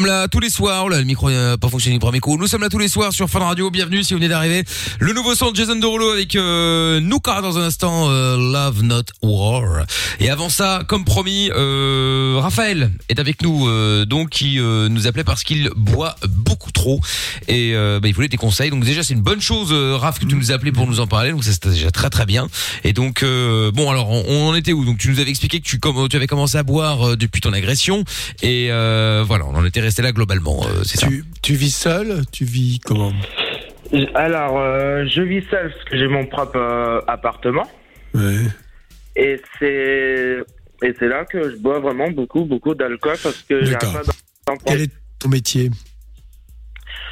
Sommes 0.00 0.06
là 0.06 0.26
tous 0.26 0.40
les 0.40 0.50
soirs. 0.50 0.84
Oh 0.86 0.88
là, 0.88 0.98
le 0.98 1.04
micro 1.04 1.30
n'a 1.30 1.56
pas 1.56 1.68
fonctionné 1.68 1.94
du 1.96 2.00
premier 2.00 2.18
coup. 2.18 2.36
Nous 2.36 2.48
sommes 2.48 2.62
là 2.62 2.68
tous 2.68 2.78
les 2.80 2.88
soirs 2.88 3.12
sur 3.12 3.30
Fun 3.30 3.38
Radio. 3.38 3.70
Bienvenue 3.70 4.02
si 4.02 4.12
vous 4.12 4.18
venez 4.18 4.28
d'arriver. 4.28 4.64
Le 4.98 5.12
nouveau 5.12 5.36
son 5.36 5.52
de 5.52 5.56
Jason 5.56 5.76
Derulo 5.76 6.10
avec 6.10 6.34
euh, 6.34 6.98
Nuka 6.98 7.40
dans 7.42 7.58
un 7.58 7.62
instant. 7.62 8.10
euh, 8.10 8.36
Love 8.36 8.82
Not 8.82 9.04
War. 9.22 9.86
Et 10.18 10.30
avant 10.30 10.48
ça, 10.48 10.82
comme 10.88 11.04
promis, 11.04 11.48
euh, 11.54 12.38
Raphaël 12.42 12.90
est 13.08 13.20
avec 13.20 13.40
nous, 13.42 13.68
euh, 13.68 14.04
donc 14.04 14.30
qui 14.30 14.58
euh, 14.58 14.88
nous 14.88 15.06
appelait 15.06 15.22
parce 15.22 15.44
qu'il 15.44 15.70
boit 15.76 16.16
beaucoup 16.28 16.72
trop 16.72 17.00
et 17.46 17.72
euh, 17.74 18.00
bah, 18.00 18.08
il 18.08 18.14
voulait 18.14 18.26
des 18.28 18.36
conseils. 18.36 18.70
Donc 18.70 18.84
déjà 18.84 19.04
c'est 19.04 19.14
une 19.14 19.22
bonne 19.22 19.40
chose, 19.40 19.68
euh, 19.70 19.96
Raph, 19.96 20.18
que 20.18 20.24
tu 20.24 20.34
nous 20.34 20.50
appelé 20.50 20.72
pour 20.72 20.88
nous 20.88 20.98
en 20.98 21.06
parler. 21.06 21.30
Donc 21.30 21.44
ça 21.44 21.52
c'était 21.52 21.70
déjà 21.70 21.92
très 21.92 22.10
très 22.10 22.26
bien. 22.26 22.48
Et 22.82 22.92
donc 22.92 23.22
euh, 23.22 23.70
bon 23.70 23.88
alors 23.92 24.10
on, 24.10 24.24
on 24.26 24.48
en 24.48 24.54
était 24.56 24.72
où? 24.72 24.84
Donc 24.84 24.98
tu 24.98 25.08
nous 25.10 25.20
avais 25.20 25.30
expliqué 25.30 25.60
que 25.60 25.64
tu, 25.68 25.76
comm- 25.76 26.08
tu 26.08 26.16
avais 26.16 26.26
commencé 26.26 26.58
à 26.58 26.64
boire 26.64 27.10
euh, 27.10 27.16
depuis 27.16 27.40
ton 27.40 27.52
agression 27.52 28.02
et 28.42 28.68
euh, 28.70 29.22
voilà 29.24 29.46
on 29.46 29.54
en 29.54 29.64
était 29.64 29.83
resté 29.84 30.02
là 30.02 30.12
globalement. 30.12 30.64
euh, 30.66 30.82
c'est 30.84 30.98
ça. 30.98 31.06
Tu, 31.42 31.54
vis 31.54 31.70
seul 31.74 32.22
Tu 32.32 32.44
vis 32.44 32.80
comment 32.84 33.12
Alors, 34.14 34.58
euh, 34.58 35.06
je 35.06 35.22
vis 35.22 35.44
seul 35.50 35.70
parce 35.72 35.84
que 35.84 35.96
j'ai 35.98 36.08
mon 36.08 36.26
propre 36.26 36.56
euh, 36.56 37.00
appartement. 37.06 37.68
Ouais. 38.14 38.38
Et 39.16 39.40
c'est 39.58 40.38
et 40.82 40.94
c'est 40.98 41.08
là 41.08 41.24
que 41.24 41.50
je 41.50 41.56
bois 41.56 41.78
vraiment 41.78 42.10
beaucoup, 42.10 42.44
beaucoup 42.44 42.74
d'alcool 42.74 43.16
parce 43.22 43.40
que 43.48 43.64
j'ai 43.64 43.72
D'accord. 43.72 43.92
pas 43.92 44.02
d'en 44.48 44.56
Quel 44.66 44.80
est 44.82 44.90
ton 45.20 45.28
métier 45.28 45.70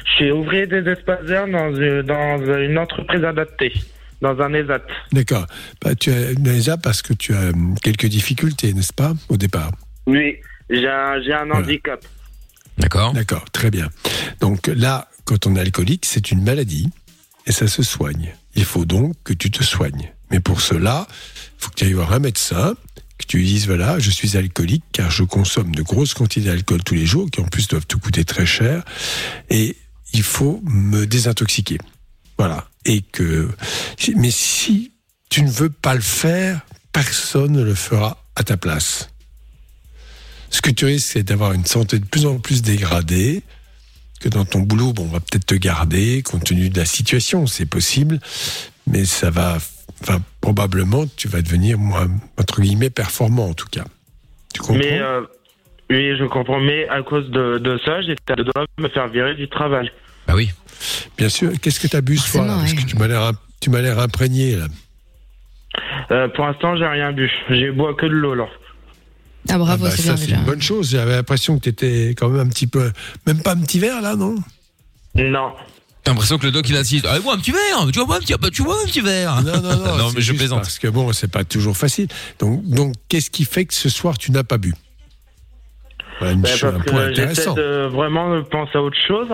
Je 0.05 0.11
suis 0.13 0.31
ouvrier 0.31 0.67
des 0.67 0.87
espaces 0.89 1.23
verts 1.23 1.47
dans, 1.47 1.73
une- 1.73 2.01
dans 2.03 2.37
une 2.59 2.77
entreprise 2.77 3.23
adaptée, 3.23 3.73
dans 4.21 4.37
un 4.41 4.53
ESAT. 4.53 4.81
D'accord. 5.13 5.47
Bah, 5.81 5.95
tu 5.95 6.11
as 6.11 6.33
déjà 6.35 6.75
parce 6.77 7.01
que 7.01 7.13
tu 7.13 7.33
as 7.33 7.51
quelques 7.81 8.07
difficultés, 8.07 8.73
n'est-ce 8.73 8.93
pas, 8.93 9.13
au 9.29 9.37
départ? 9.37 9.71
Oui, 10.05 10.35
j'ai 10.69 10.87
un, 10.87 11.21
j'ai 11.21 11.33
un 11.33 11.49
handicap. 11.49 12.03
D'accord. 12.77 13.13
D'accord, 13.13 13.45
très 13.51 13.71
bien. 13.71 13.89
Donc 14.39 14.67
là, 14.67 15.07
quand 15.25 15.47
on 15.47 15.55
est 15.55 15.59
alcoolique, 15.59 16.05
c'est 16.05 16.31
une 16.31 16.43
maladie 16.43 16.89
et 17.45 17.51
ça 17.51 17.67
se 17.67 17.83
soigne. 17.83 18.33
Il 18.55 18.65
faut 18.65 18.85
donc 18.85 19.15
que 19.23 19.33
tu 19.33 19.51
te 19.51 19.63
soignes. 19.63 20.11
Mais 20.31 20.39
pour 20.39 20.61
cela, 20.61 21.07
il 21.09 21.63
faut 21.63 21.69
que 21.69 21.75
tu 21.75 21.85
ailles 21.85 21.93
voir 21.93 22.13
un 22.13 22.19
médecin, 22.19 22.75
que 23.17 23.25
tu 23.27 23.37
lui 23.37 23.45
dises 23.45 23.67
voilà, 23.67 23.99
je 23.99 24.09
suis 24.09 24.37
alcoolique 24.37 24.83
car 24.91 25.11
je 25.11 25.23
consomme 25.23 25.73
de 25.75 25.81
grosses 25.81 26.13
quantités 26.13 26.47
d'alcool 26.47 26.83
tous 26.83 26.95
les 26.95 27.05
jours, 27.05 27.29
qui 27.29 27.41
en 27.41 27.45
plus 27.45 27.67
doivent 27.67 27.85
te 27.85 27.95
coûter 27.95 28.25
très 28.25 28.45
cher, 28.45 28.83
et 29.49 29.77
il 30.13 30.23
faut 30.23 30.61
me 30.65 31.05
désintoxiquer. 31.05 31.77
Voilà. 32.37 32.67
Et 32.85 33.01
que, 33.01 33.49
mais 34.15 34.31
si 34.31 34.93
tu 35.29 35.43
ne 35.43 35.49
veux 35.49 35.69
pas 35.69 35.95
le 35.95 36.01
faire, 36.01 36.61
personne 36.91 37.53
ne 37.53 37.63
le 37.63 37.75
fera 37.75 38.23
à 38.35 38.43
ta 38.43 38.57
place. 38.57 39.09
Ce 40.53 40.61
que 40.61 40.69
tu 40.69 40.85
risques, 40.85 41.07
c'est 41.13 41.23
d'avoir 41.23 41.53
une 41.53 41.65
santé 41.65 41.97
de 41.97 42.05
plus 42.05 42.27
en 42.27 42.37
plus 42.37 42.61
dégradée, 42.61 43.41
que 44.21 44.29
dans 44.29 44.45
ton 44.45 44.59
boulot, 44.59 44.93
bon, 44.93 45.03
on 45.05 45.07
va 45.07 45.19
peut-être 45.19 45.47
te 45.47 45.55
garder, 45.55 46.21
compte 46.21 46.43
tenu 46.45 46.69
de 46.69 46.77
la 46.79 46.85
situation, 46.85 47.47
c'est 47.47 47.65
possible, 47.65 48.19
mais 48.87 49.03
ça 49.03 49.31
va, 49.31 49.57
enfin, 50.01 50.21
probablement, 50.41 51.05
tu 51.17 51.27
vas 51.27 51.41
devenir, 51.41 51.79
moins, 51.79 52.07
entre 52.37 52.61
guillemets, 52.61 52.91
performant, 52.91 53.47
en 53.49 53.53
tout 53.55 53.67
cas. 53.69 53.83
Tu 54.53 54.59
comprends? 54.61 54.75
Mais 54.75 54.99
euh, 54.99 55.21
oui, 55.89 56.15
je 56.17 56.23
comprends. 56.25 56.59
Mais 56.59 56.87
à 56.87 57.01
cause 57.01 57.29
de, 57.31 57.57
de 57.57 57.79
ça, 57.83 58.03
j'étais 58.03 58.33
à 58.33 58.35
deux 58.35 58.43
doigts 58.45 58.65
de 58.77 58.83
me 58.83 58.89
faire 58.89 59.07
virer 59.07 59.33
du 59.33 59.49
travail. 59.49 59.91
Bah 60.27 60.35
oui. 60.35 60.51
Bien 61.17 61.29
sûr. 61.29 61.51
Qu'est-ce 61.59 61.79
que 61.79 61.87
tu 61.87 61.95
as 61.95 62.01
bu 62.01 62.15
ce 62.17 62.29
soir 62.29 62.45
là? 62.45 62.57
Parce 62.59 62.73
que 62.73 62.85
tu 62.85 62.95
m'as 62.95 63.07
l'air, 63.07 63.23
im- 63.23 63.37
tu 63.59 63.71
m'as 63.71 63.81
l'air 63.81 63.97
imprégné, 63.97 64.55
là. 64.55 64.67
Euh, 66.11 66.27
pour 66.29 66.45
l'instant, 66.45 66.77
j'ai 66.77 66.85
rien 66.85 67.11
bu. 67.11 67.31
J'ai 67.49 67.71
bois 67.71 67.95
que 67.95 68.05
de 68.05 68.11
l'eau 68.11 68.35
là. 68.35 68.47
Ah 69.49 69.57
bravo, 69.57 69.83
bah, 69.85 69.91
c'est 69.91 70.01
ça, 70.03 70.09
bien 70.13 70.17
c'est 70.17 70.25
déjà. 70.27 70.37
une 70.37 70.45
bonne 70.45 70.61
chose. 70.61 70.89
J'avais 70.91 71.15
l'impression 71.15 71.57
que 71.57 71.63
tu 71.63 71.69
étais 71.69 72.09
quand 72.17 72.29
même 72.29 72.39
un 72.47 72.49
petit 72.49 72.67
peu, 72.67 72.91
même 73.27 73.41
pas 73.41 73.51
un 73.53 73.59
petit 73.61 73.79
verre, 73.79 74.01
là, 74.01 74.15
non? 74.15 74.35
Non. 75.15 75.53
T'as 76.03 76.11
l'impression 76.11 76.37
que 76.37 76.45
le 76.45 76.51
doc 76.51 76.67
il 76.69 76.75
insiste. 76.75 77.05
Ah, 77.09 77.19
bois 77.19 77.33
un 77.35 77.37
petit 77.37 77.51
verre. 77.51 77.85
Tu 77.91 77.99
vois 78.03 78.15
un 78.17 78.19
petit, 78.19 78.33
bah, 78.39 78.49
tu 78.51 78.61
vois 78.63 78.81
un 78.81 78.85
petit 78.85 79.01
verre. 79.01 79.41
Non, 79.41 79.61
non, 79.61 79.75
non. 79.77 79.97
non 79.97 80.11
mais 80.15 80.21
je 80.21 80.33
plaisante. 80.33 80.61
Parce 80.61 80.79
que 80.79 80.87
bon, 80.87 81.13
c'est 81.13 81.31
pas 81.31 81.43
toujours 81.43 81.77
facile. 81.77 82.07
Donc, 82.39 82.63
donc 82.65 82.93
qu'est-ce 83.09 83.29
qui 83.29 83.45
fait 83.45 83.65
que 83.65 83.73
ce 83.73 83.89
soir, 83.89 84.17
tu 84.17 84.31
n'as 84.31 84.43
pas 84.43 84.57
bu? 84.57 84.73
Voilà 86.19 86.33
une 86.33 86.41
Bah, 86.41 86.49
chose- 86.49 86.73
parce 86.73 86.75
un 86.75 86.79
point 86.91 87.07
que 87.07 87.15
j'essaie 87.15 87.21
intéressant. 87.21 87.53
de 87.53 87.87
vraiment 87.91 88.43
penser 88.43 88.71
à 88.77 88.81
autre 88.81 88.97
chose. 89.07 89.27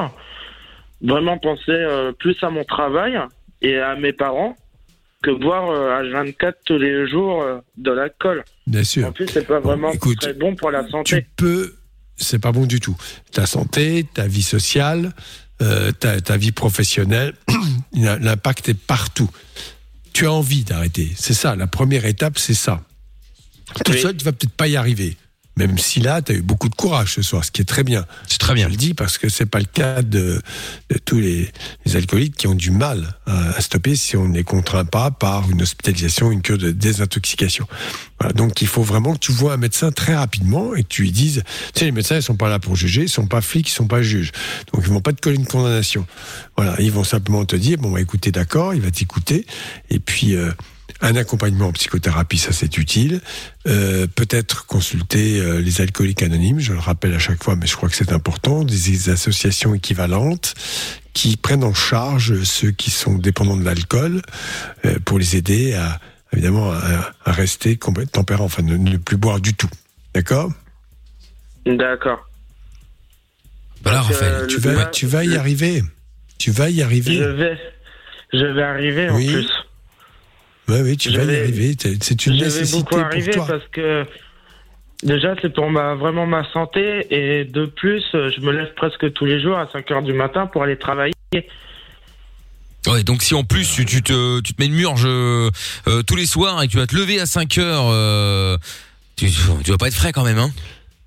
Vraiment 1.01 1.37
penser 1.37 1.61
euh, 1.69 2.11
plus 2.11 2.35
à 2.43 2.49
mon 2.49 2.63
travail 2.65 3.17
et 3.61 3.77
à 3.77 3.95
mes 3.95 4.13
parents 4.13 4.55
que 5.21 5.31
boire 5.31 5.69
euh, 5.69 6.01
H24 6.03 6.53
tous 6.65 6.77
les 6.77 7.09
jours 7.09 7.41
euh, 7.41 7.59
de 7.77 7.91
l'alcool. 7.91 8.43
Bien 8.67 8.83
sûr. 8.83 9.07
En 9.07 9.11
plus, 9.11 9.27
c'est 9.27 9.45
pas 9.45 9.59
vraiment 9.59 9.91
écoute, 9.91 10.19
très 10.19 10.33
bon 10.33 10.55
pour 10.55 10.71
la 10.71 10.83
Tu 10.83 10.91
santé. 10.91 11.25
peux, 11.35 11.75
c'est 12.15 12.39
pas 12.39 12.51
bon 12.51 12.65
du 12.65 12.79
tout. 12.79 12.95
Ta 13.31 13.45
santé, 13.45 14.05
ta 14.13 14.27
vie 14.27 14.43
sociale, 14.43 15.11
euh, 15.61 15.91
ta, 15.91 16.21
ta 16.21 16.37
vie 16.37 16.51
professionnelle, 16.51 17.33
l'impact 17.93 18.69
est 18.69 18.79
partout. 18.79 19.29
Tu 20.13 20.25
as 20.25 20.31
envie 20.31 20.63
d'arrêter. 20.63 21.11
C'est 21.15 21.33
ça. 21.33 21.55
La 21.55 21.67
première 21.67 22.05
étape, 22.05 22.39
c'est 22.39 22.53
ça. 22.53 22.81
Tout 23.85 23.93
seul, 23.93 24.15
tu 24.17 24.25
vas 24.25 24.31
peut-être 24.31 24.53
pas 24.53 24.67
y 24.67 24.75
arriver. 24.75 25.15
Même 25.59 25.77
si 25.77 25.99
là, 25.99 26.21
tu 26.21 26.31
as 26.31 26.35
eu 26.35 26.41
beaucoup 26.41 26.69
de 26.69 26.75
courage 26.75 27.15
ce 27.15 27.21
soir, 27.21 27.43
ce 27.43 27.51
qui 27.51 27.61
est 27.61 27.65
très 27.65 27.83
bien. 27.83 28.05
C'est 28.27 28.39
très 28.39 28.53
bien. 28.53 28.67
Je 28.67 28.71
le 28.71 28.77
dis 28.77 28.93
parce 28.93 29.17
que 29.17 29.27
c'est 29.27 29.45
pas 29.45 29.59
le 29.59 29.65
cas 29.65 30.01
de, 30.01 30.41
de 30.89 30.97
tous 30.97 31.19
les, 31.19 31.51
les 31.85 31.95
alcooliques 31.97 32.37
qui 32.37 32.47
ont 32.47 32.55
du 32.55 32.71
mal 32.71 33.17
à, 33.25 33.49
à 33.49 33.61
stopper 33.61 33.95
si 33.97 34.15
on 34.15 34.29
ne 34.29 34.33
les 34.33 34.45
contraint 34.45 34.85
pas 34.85 35.11
par 35.11 35.51
une 35.51 35.61
hospitalisation, 35.61 36.31
une 36.31 36.41
cure 36.41 36.57
de 36.57 36.71
désintoxication. 36.71 37.67
Voilà, 38.19 38.33
donc 38.33 38.61
il 38.61 38.67
faut 38.67 38.83
vraiment 38.83 39.13
que 39.13 39.19
tu 39.19 39.33
vois 39.33 39.53
un 39.53 39.57
médecin 39.57 39.91
très 39.91 40.15
rapidement 40.15 40.75
et 40.75 40.83
que 40.83 40.87
tu 40.87 41.01
lui 41.03 41.11
dises, 41.11 41.43
tu 41.73 41.79
sais, 41.79 41.85
les 41.85 41.91
médecins 41.91 42.15
ils 42.15 42.23
sont 42.23 42.35
pas 42.35 42.49
là 42.49 42.59
pour 42.59 42.75
juger, 42.75 43.03
ils 43.03 43.09
sont 43.09 43.27
pas 43.27 43.41
flics, 43.41 43.69
ils 43.69 43.73
sont 43.73 43.87
pas 43.87 44.01
juges, 44.01 44.31
donc 44.73 44.83
ils 44.85 44.91
vont 44.91 45.01
pas 45.01 45.13
te 45.13 45.21
coller 45.21 45.35
une 45.35 45.45
condamnation. 45.45 46.05
Voilà, 46.57 46.75
ils 46.79 46.91
vont 46.91 47.03
simplement 47.03 47.43
te 47.45 47.55
dire, 47.55 47.77
bon, 47.77 47.91
bah, 47.91 48.01
écoutez, 48.01 48.31
d'accord, 48.31 48.73
il 48.73 48.81
va 48.81 48.91
t'écouter, 48.91 49.45
et 49.89 49.99
puis 49.99 50.35
euh, 50.35 50.51
un 51.01 51.15
accompagnement 51.15 51.67
en 51.67 51.71
psychothérapie, 51.71 52.37
ça 52.37 52.51
c'est 52.51 52.77
utile. 52.77 53.21
Euh, 53.67 54.07
Peut-être 54.07 54.65
consulter 54.65 55.39
euh, 55.39 55.59
les 55.61 55.81
alcooliques 55.81 56.23
anonymes, 56.23 56.59
je 56.59 56.73
le 56.73 56.79
rappelle 56.79 57.13
à 57.13 57.19
chaque 57.19 57.43
fois, 57.43 57.55
mais 57.55 57.67
je 57.67 57.75
crois 57.75 57.89
que 57.89 57.95
c'est 57.95 58.11
important, 58.11 58.63
des, 58.63 58.75
des 58.77 59.09
associations 59.09 59.73
équivalentes 59.73 60.53
qui 61.13 61.37
prennent 61.37 61.63
en 61.63 61.73
charge 61.73 62.43
ceux 62.43 62.71
qui 62.71 62.91
sont 62.91 63.15
dépendants 63.15 63.57
de 63.57 63.63
l'alcool 63.65 64.21
euh, 64.85 64.97
pour 65.05 65.19
les 65.19 65.35
aider 65.35 65.73
à 65.73 65.99
évidemment 66.31 66.71
à, 66.71 67.11
à 67.25 67.31
rester 67.31 67.77
complètement 67.77 68.21
tempérant, 68.21 68.45
enfin 68.45 68.61
ne, 68.61 68.77
ne 68.77 68.97
plus 68.97 69.17
boire 69.17 69.39
du 69.41 69.53
tout. 69.55 69.69
D'accord? 70.13 70.51
D'accord. 71.65 72.19
Voilà, 73.83 74.01
Raphaël. 74.01 74.47
tu 74.47 74.59
vas, 74.59 74.85
tu 74.85 75.07
vas 75.07 75.23
y 75.23 75.35
arriver. 75.37 75.83
Tu 76.37 76.51
vas 76.51 76.69
y 76.69 76.81
arriver. 76.81 77.15
Je 77.17 77.23
vais, 77.23 77.57
je 78.33 78.45
vais 78.45 78.61
arriver 78.63 79.09
Oui. 79.11 79.29
en 79.29 79.33
plus. 79.33 79.49
Oui, 80.69 80.77
oui, 80.83 80.97
tu 80.97 81.09
Je 81.11 81.17
vas 81.17 81.23
y 81.25 81.35
arriver. 81.35 81.75
C'est- 81.79 82.25
une 82.25 82.33
je 82.33 82.39
vais 82.39 82.45
nécessité 82.45 82.77
beaucoup 82.77 82.95
pour 82.95 83.05
arriver 83.05 83.31
toi. 83.31 83.45
parce 83.47 83.67
que 83.71 84.05
déjà 85.03 85.33
c'est 85.41 85.53
pour 85.53 85.69
ma 85.71 85.95
vraiment 85.95 86.25
ma 86.27 86.43
santé 86.51 87.07
et 87.09 87.43
de 87.45 87.65
plus 87.65 88.03
je 88.13 88.39
me 88.41 88.51
lève 88.51 88.73
presque 88.75 89.11
tous 89.13 89.25
les 89.25 89.41
jours 89.41 89.57
à 89.57 89.67
5 89.71 89.89
heures 89.91 90.03
du 90.03 90.13
matin 90.13 90.45
pour 90.47 90.63
aller 90.63 90.77
travailler. 90.77 91.13
Ouais, 92.87 93.03
donc 93.03 93.21
si 93.23 93.33
en 93.33 93.43
plus 93.43 93.69
tu, 93.69 93.85
tu 93.85 94.01
te, 94.01 94.39
tu 94.41 94.53
te 94.53 94.61
mets 94.61 94.67
une 94.67 94.75
murge 94.75 95.03
euh, 95.05 95.49
euh, 95.87 96.01
tous 96.03 96.15
les 96.15 96.25
soirs 96.25 96.61
et 96.63 96.67
que 96.67 96.71
tu 96.71 96.77
vas 96.77 96.87
te 96.87 96.95
lever 96.95 97.19
à 97.19 97.25
5 97.25 97.57
heures, 97.57 97.87
euh, 97.89 98.57
tu, 99.17 99.27
tu 99.63 99.71
vas 99.71 99.77
pas 99.77 99.87
être 99.87 99.95
frais 99.95 100.13
quand 100.13 100.23
même, 100.23 100.37
hein 100.37 100.51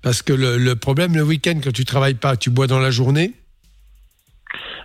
Parce 0.03 0.21
que 0.21 0.33
le, 0.33 0.57
le 0.57 0.75
problème, 0.75 1.15
le 1.15 1.23
week-end, 1.23 1.59
quand 1.63 1.73
tu 1.73 1.83
travailles 1.83 2.13
pas, 2.13 2.37
tu 2.37 2.51
bois 2.51 2.67
dans 2.67 2.79
la 2.79 2.91
journée? 2.91 3.31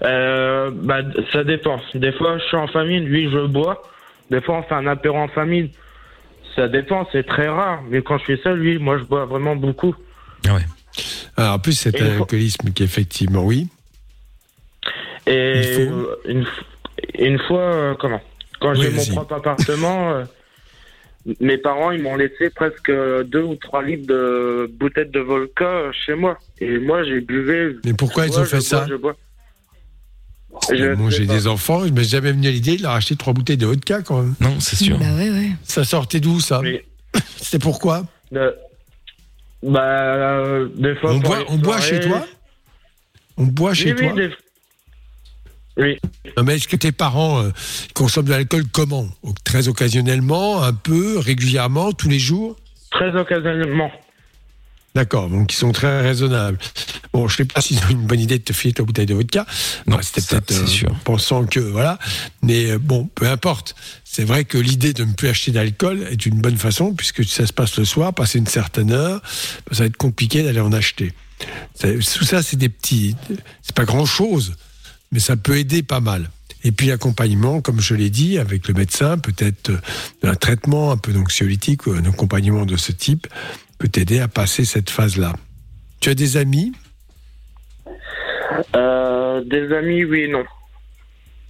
Euh, 0.03 0.71
bah, 0.73 1.01
ça 1.33 1.45
dépend. 1.45 1.81
Des 1.95 2.13
fois 2.13 2.39
je 2.39 2.45
suis 2.45 2.57
en 2.57 2.69
famille, 2.69 3.01
lui 3.01 3.31
je 3.31 3.47
bois. 3.47 3.83
Des 4.31 4.41
fois 4.41 4.59
on 4.59 4.63
fait 4.63 4.75
un 4.75 4.87
apéro 4.87 5.17
en 5.19 5.29
famille. 5.29 5.71
Ça 6.57 6.69
dépend, 6.69 7.07
c'est 7.13 7.27
très 7.27 7.49
rare. 7.49 7.83
Mais 7.89 8.03
quand 8.03 8.19
je 8.19 8.25
suis 8.25 8.39
seul, 8.43 8.59
lui, 8.59 8.79
moi 8.79 8.99
je 8.99 9.05
bois 9.05 9.25
vraiment 9.27 9.55
beaucoup. 9.55 9.95
Alors, 11.37 11.55
en 11.55 11.59
plus, 11.59 11.73
c'est 11.75 12.01
un 12.03 12.17
alcoolisme 12.19 12.73
qui, 12.73 12.83
effectivement, 12.83 13.45
oui. 13.45 13.69
Et 15.27 15.63
faut- 15.77 16.09
une, 17.19 17.39
fois, 17.39 17.61
euh, 17.61 17.95
comment? 17.95 18.21
Quand 18.61 18.73
Oui, 18.73 18.83
j'ai 18.83 18.91
mon 18.91 19.05
propre 19.05 19.35
appartement, 19.35 20.11
euh, 20.11 20.25
mes 21.41 21.59
parents 21.59 21.91
ils 21.93 22.03
m'ont 22.03 22.17
laissé 22.17 22.51
presque 22.51 22.91
deux 22.91 23.43
ou 23.43 23.55
trois 23.57 23.83
litres 23.83 24.07
de 24.07 24.71
bouteilles 24.81 25.11
de 25.11 25.21
vodka 25.21 25.93
chez 25.93 26.15
moi. 26.15 26.39
Et 26.61 26.79
moi 26.79 27.05
j'ai 27.05 27.21
buvé. 27.21 27.77
Mais 27.85 27.93
pourquoi 27.93 28.27
ils 28.27 28.31
bois, 28.31 28.41
ont 28.41 28.45
fait 28.45 28.57
je 28.57 28.63
ça? 28.63 28.87
bois, 28.97 29.17
je. 30.71 30.85
Mais 30.85 30.97
Moi, 30.97 31.11
j'ai 31.11 31.27
des 31.27 31.47
enfants, 31.47 31.87
je 31.87 31.93
m'est 31.93 32.05
jamais 32.05 32.33
venu 32.33 32.49
à 32.49 32.51
l'idée 32.51 32.77
de 32.77 32.83
leur 32.83 32.93
acheter 32.93 33.17
trois 33.17 33.33
bouteilles 33.33 33.57
de 33.57 33.67
vodka, 33.67 34.03
quand 34.03 34.23
même. 34.23 34.35
Non, 34.41 34.59
c'est 34.61 34.77
sûr. 34.77 34.99
Bah 34.99 35.15
ouais, 35.17 35.31
ouais. 35.31 35.51
Ça 35.65 35.85
sortait 35.85 36.21
d'où, 36.21 36.41
ça 36.41 36.61
C'était 37.37 37.59
pourquoi 37.59 38.05
De- 38.33 38.55
Bah, 39.63 39.81
euh, 39.83 40.69
des 40.77 40.95
fois. 40.97 41.13
On 41.15 41.19
boit, 41.19 41.39
les 41.41 41.45
on 41.49 41.57
boit 41.59 41.81
chez 41.81 42.01
toi? 42.01 42.25
On 43.37 43.45
boit 43.45 43.75
chez 43.75 43.93
Oui, 43.93 43.99
oui, 44.01 44.09
toi? 44.09 44.17
des- 44.17 44.35
Oui. 45.77 45.99
Non, 46.37 46.43
mais 46.43 46.57
est-ce 46.57 46.67
que 46.69 46.77
tes 46.77 46.93
parents 46.93 47.43
euh, 47.43 47.51
consomment 47.95 48.27
de 48.27 48.31
l'alcool 48.33 48.65
comment? 48.73 49.07
Très 49.45 49.69
occasionnellement, 49.69 50.63
un 50.63 50.73
peu, 50.73 51.19
régulièrement, 51.19 51.93
tous 51.93 52.09
les 52.09 52.19
jours? 52.19 52.57
Très 52.91 53.15
occasionnellement. 53.17 53.91
D'accord, 54.99 55.31
donc 55.31 55.53
ils 55.53 55.57
sont 55.57 55.71
très 55.71 56.01
raisonnables. 56.01 56.59
Bon, 57.13 57.29
je 57.29 57.37
sais 57.37 57.45
pas 57.45 57.61
s'ils 57.61 57.79
ont 57.85 57.91
une 57.91 58.09
bonne 58.09 58.19
idée 58.19 58.37
de 58.37 58.43
te 58.43 58.53
filer 58.53 58.75
ta 58.75 58.83
bouteille 58.83 59.07
de 59.07 59.15
vodka. 59.15 59.47
Non, 59.87 59.97
c'était 60.03 60.21
peut-être 60.23 60.51
euh, 60.51 60.89
pensant 61.05 61.47
que 61.47 61.61
voilà. 61.61 62.01
Mais 62.43 62.73
euh, 62.73 62.79
bon, 62.81 63.09
peu 63.15 63.29
importe. 63.29 63.77
C'est 64.03 64.25
vrai 64.25 64.45
que 64.45 64.59
l'idée 64.59 64.93
de 64.95 65.05
ne 65.05 65.13
plus 65.13 65.29
acheter 65.29 65.53
d'alcool 65.53 66.03
est 66.11 66.27
une 66.27 66.41
bonne 66.41 66.57
façon 66.57 66.95
puisque 66.95 67.25
ça 67.25 67.47
se 67.47 67.53
passe 67.53 67.79
le 67.79 67.85
soir, 67.85 68.13
passer 68.13 68.41
une 68.41 68.49
certaine 68.49 68.91
heure, 68.91 69.23
ça 69.71 69.85
va 69.85 69.85
être 69.85 69.97
compliqué 69.97 70.43
d'aller 70.43 70.59
en 70.59 70.73
acheter. 70.73 71.13
Tout 71.79 72.25
ça, 72.25 72.43
c'est 72.43 72.57
des 72.57 72.69
petits, 72.69 73.15
c'est 73.63 73.77
pas 73.77 73.85
grand 73.85 74.05
chose, 74.05 74.57
mais 75.13 75.21
ça 75.21 75.37
peut 75.37 75.59
aider 75.59 75.85
pas 75.85 76.01
mal. 76.01 76.29
Et 76.69 76.71
puis 76.71 76.89
l'accompagnement, 76.89 77.63
comme 77.63 77.81
je 77.81 77.95
l'ai 77.95 78.11
dit, 78.11 78.39
avec 78.39 78.69
le 78.69 78.75
médecin, 78.75 79.17
peut-être 79.17 79.71
euh, 79.71 79.79
un 80.23 80.35
traitement 80.35 80.93
un 80.93 80.99
peu 80.99 81.15
d'anxiolytique 81.15 81.87
ou 81.87 81.93
un 81.93 82.05
accompagnement 82.05 82.67
de 82.67 82.77
ce 82.77 82.93
type 82.93 83.27
peut 83.79 83.89
t'aider 83.89 84.21
à 84.21 84.29
passer 84.29 84.67
cette 84.67 84.91
phase-là. 84.91 85.33
Tu 86.01 86.11
as 86.11 86.15
des 86.15 86.37
amis? 86.37 86.75
Euh, 88.77 89.43
des 89.47 89.73
amis, 89.75 90.05
oui 90.05 90.25
et 90.25 90.29
non. 90.29 90.45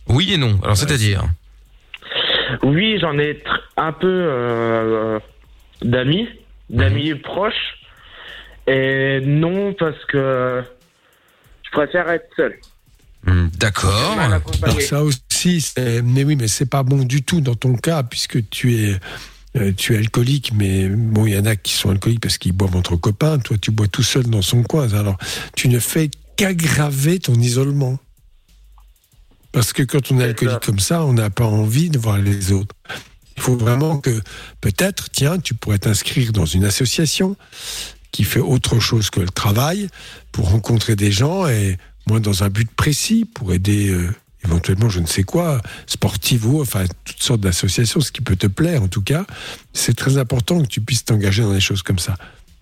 Oui 0.06 0.34
et 0.34 0.36
non. 0.36 0.56
Alors 0.62 0.76
c'est-à-dire? 0.76 1.24
Oui, 2.62 3.00
j'en 3.00 3.18
ai 3.18 3.42
un 3.76 3.90
peu 3.90 4.06
euh, 4.06 5.18
d'amis, 5.82 6.28
d'amis 6.70 7.14
Mhm. 7.14 7.20
proches. 7.22 7.74
Et 8.68 9.18
non, 9.24 9.72
parce 9.72 10.04
que 10.04 10.62
je 11.64 11.70
préfère 11.72 12.08
être 12.08 12.28
seul. 12.36 12.54
Hmm, 13.28 13.48
D'accord. 13.58 14.16
Alors 14.62 14.80
ça 14.80 15.02
aussi, 15.02 15.60
c'est- 15.60 16.02
mais 16.02 16.24
oui, 16.24 16.36
mais 16.36 16.48
c'est 16.48 16.66
pas 16.66 16.82
bon 16.82 17.04
du 17.04 17.22
tout 17.22 17.40
dans 17.40 17.54
ton 17.54 17.74
cas 17.76 18.02
puisque 18.02 18.48
tu 18.50 18.76
es 18.76 18.98
euh, 19.56 19.72
tu 19.76 19.94
es 19.94 19.98
alcoolique, 19.98 20.52
mais 20.54 20.88
bon, 20.88 21.26
il 21.26 21.32
y 21.32 21.38
en 21.38 21.46
a 21.46 21.56
qui 21.56 21.72
sont 21.72 21.88
alcooliques 21.90 22.20
parce 22.20 22.36
qu'ils 22.38 22.52
boivent 22.52 22.76
entre 22.76 22.96
copains. 22.96 23.38
Toi, 23.38 23.56
tu 23.58 23.70
bois 23.70 23.88
tout 23.88 24.02
seul 24.02 24.24
dans 24.24 24.42
son 24.42 24.62
coin. 24.62 24.92
Alors, 24.92 25.16
tu 25.56 25.68
ne 25.68 25.78
fais 25.80 26.10
qu'aggraver 26.36 27.18
ton 27.18 27.34
isolement. 27.34 27.98
Parce 29.50 29.72
que 29.72 29.82
quand 29.82 30.12
on 30.12 30.20
est 30.20 30.24
alcoolique 30.24 30.60
comme 30.60 30.78
ça, 30.78 31.02
on 31.04 31.14
n'a 31.14 31.30
pas 31.30 31.46
envie 31.46 31.88
de 31.88 31.98
voir 31.98 32.18
les 32.18 32.52
autres. 32.52 32.74
Il 33.36 33.42
faut 33.42 33.56
vraiment 33.56 33.98
que, 33.98 34.20
peut-être, 34.60 35.08
tiens, 35.10 35.38
tu 35.38 35.54
pourrais 35.54 35.78
t'inscrire 35.78 36.32
dans 36.32 36.46
une 36.46 36.64
association 36.64 37.34
qui 38.12 38.24
fait 38.24 38.40
autre 38.40 38.78
chose 38.80 39.08
que 39.10 39.20
le 39.20 39.28
travail 39.30 39.88
pour 40.30 40.50
rencontrer 40.50 40.94
des 40.94 41.10
gens 41.10 41.48
et 41.48 41.78
moi 42.08 42.20
dans 42.20 42.42
un 42.42 42.48
but 42.48 42.70
précis 42.70 43.24
pour 43.24 43.52
aider 43.52 43.90
euh, 43.90 44.14
éventuellement 44.44 44.88
je 44.88 45.00
ne 45.00 45.06
sais 45.06 45.22
quoi 45.22 45.60
sportive 45.86 46.46
ou 46.46 46.60
enfin 46.60 46.84
toutes 47.04 47.22
sortes 47.22 47.40
d'associations 47.40 48.00
ce 48.00 48.10
qui 48.10 48.20
peut 48.20 48.36
te 48.36 48.46
plaire 48.46 48.82
en 48.82 48.88
tout 48.88 49.02
cas 49.02 49.24
c'est 49.72 49.94
très 49.94 50.16
important 50.18 50.60
que 50.62 50.66
tu 50.66 50.80
puisses 50.80 51.04
t'engager 51.04 51.42
dans 51.42 51.52
des 51.52 51.60
choses 51.60 51.82
comme 51.82 51.98
ça 51.98 52.16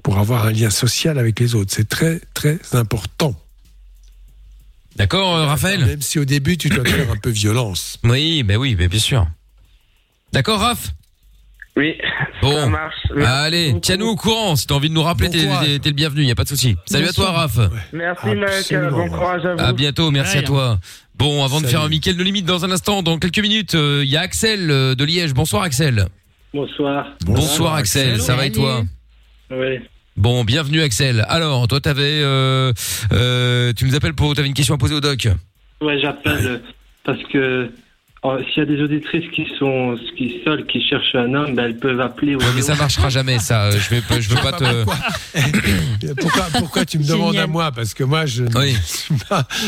pour 0.07 0.19
avoir 0.19 0.47
un 0.47 0.53
lien 0.53 0.71
social 0.71 1.19
avec 1.19 1.41
les 1.41 1.57
autres. 1.57 1.73
C'est 1.75 1.89
très 1.89 2.21
très 2.33 2.61
important. 2.75 3.35
D'accord, 4.95 5.35
euh, 5.35 5.47
Raphaël 5.47 5.85
même 5.85 6.01
si 6.01 6.21
au 6.21 6.25
début 6.25 6.57
tu 6.57 6.69
dois 6.69 6.85
faire 6.85 7.11
un 7.11 7.17
peu 7.17 7.31
violence. 7.31 7.99
Oui, 8.05 8.45
ben 8.45 8.57
oui, 8.57 8.77
mais 8.79 8.87
bien 8.87 9.01
sûr. 9.01 9.27
D'accord, 10.33 10.61
Raph 10.61 10.93
Oui, 11.77 11.95
Bon, 12.41 12.55
ça 12.57 12.67
marche. 12.67 12.95
allez, 13.27 13.75
tiens-nous 13.83 14.07
au 14.07 14.17
courant. 14.17 14.57
Si 14.57 14.67
t'as 14.67 14.75
envie 14.75 14.89
de 14.89 14.95
nous 14.95 15.03
rappeler, 15.03 15.29
t'es 15.29 15.47
t'es- 15.63 15.79
t'es 15.79 15.89
le 15.91 15.95
bienvenu, 15.95 16.23
y 16.25 16.31
a 16.31 16.35
pas 16.35 16.45
de 16.45 16.49
souci. 16.49 16.75
Salut 16.87 17.07
à 17.09 17.13
toi, 17.13 17.33
Raph. 17.33 17.59
Merci, 17.93 18.27
mec. 18.29 18.91
Bon 18.91 19.09
courage 19.11 19.45
à 19.45 19.55
vous. 19.55 19.61
À 19.61 19.73
bientôt, 19.75 20.11
merci 20.11 20.39
à 20.39 20.43
toi. 20.43 20.79
Bon, 21.17 21.45
avant 21.45 21.61
de 21.61 21.67
faire 21.67 21.83
un 21.83 21.89
Mickaël 21.91 22.17
de 22.17 22.23
limite 22.23 22.47
dans 22.47 22.65
un 22.65 22.71
instant, 22.71 23.03
dans 23.03 23.19
quelques 23.19 23.41
minutes, 23.41 23.75
euh, 23.75 24.03
il 24.05 24.11
y 24.11 24.17
a 24.17 24.21
Axel 24.23 24.71
euh, 24.71 24.95
de 24.95 25.05
Liège. 25.05 25.35
Bonsoir 25.35 25.63
Axel. 25.65 26.07
Bonsoir. 26.55 27.09
Bonsoir, 27.27 27.75
Axel, 27.75 28.21
ça 28.23 28.37
va 28.37 28.47
et 28.47 28.53
toi 28.53 28.83
Oui. 29.51 29.81
Bon, 30.17 30.45
bienvenue 30.45 30.81
Axel. 30.81 31.27
Alors, 31.29 31.69
toi 31.69 31.81
t'avais, 31.81 32.21
euh, 32.23 32.73
euh, 33.13 33.73
tu 33.77 33.85
nous 33.85 33.95
appelles 33.95 34.15
pour, 34.15 34.35
t'avais 34.35 34.49
une 34.49 34.55
question 34.55 34.75
à 34.75 34.79
poser 34.79 34.95
au 34.95 35.01
doc. 35.01 35.29
Ouais, 35.83 35.99
j'appelle 36.01 36.47
euh, 36.47 36.59
parce 37.05 37.23
que 37.31 37.71
s'il 38.23 38.59
y 38.59 38.61
a 38.61 38.65
des 38.67 38.81
auditrices 38.83 39.31
qui 39.35 39.47
sont 39.59 39.97
qui 40.17 40.41
seules, 40.45 40.67
qui 40.67 40.81
cherchent 40.83 41.15
un 41.15 41.33
homme, 41.35 41.55
ben, 41.55 41.65
elles 41.67 41.79
peuvent 41.79 42.01
appeler. 42.01 42.35
au 42.35 42.39
Ouais, 42.41 42.47
mais 42.57 42.63
ça 42.63 42.75
marchera 42.75 43.09
jamais, 43.09 43.39
ça. 43.39 43.67
Euh, 43.67 43.79
Je 43.79 43.91
vais, 43.91 44.01
pas- 44.01 44.19
je 44.21 44.29
veux 44.29 44.37
pas 44.37 44.53
te. 44.53 44.65
pourquoi, 46.21 46.47
pourquoi 46.59 46.85
tu 46.85 46.99
me 46.99 47.05
demandes 47.05 47.33
Génial. 47.33 47.45
à 47.45 47.47
moi 47.47 47.73
parce 47.73 47.95
que 47.95 48.03
moi 48.05 48.27
je, 48.27 48.43
ne- 48.45 48.49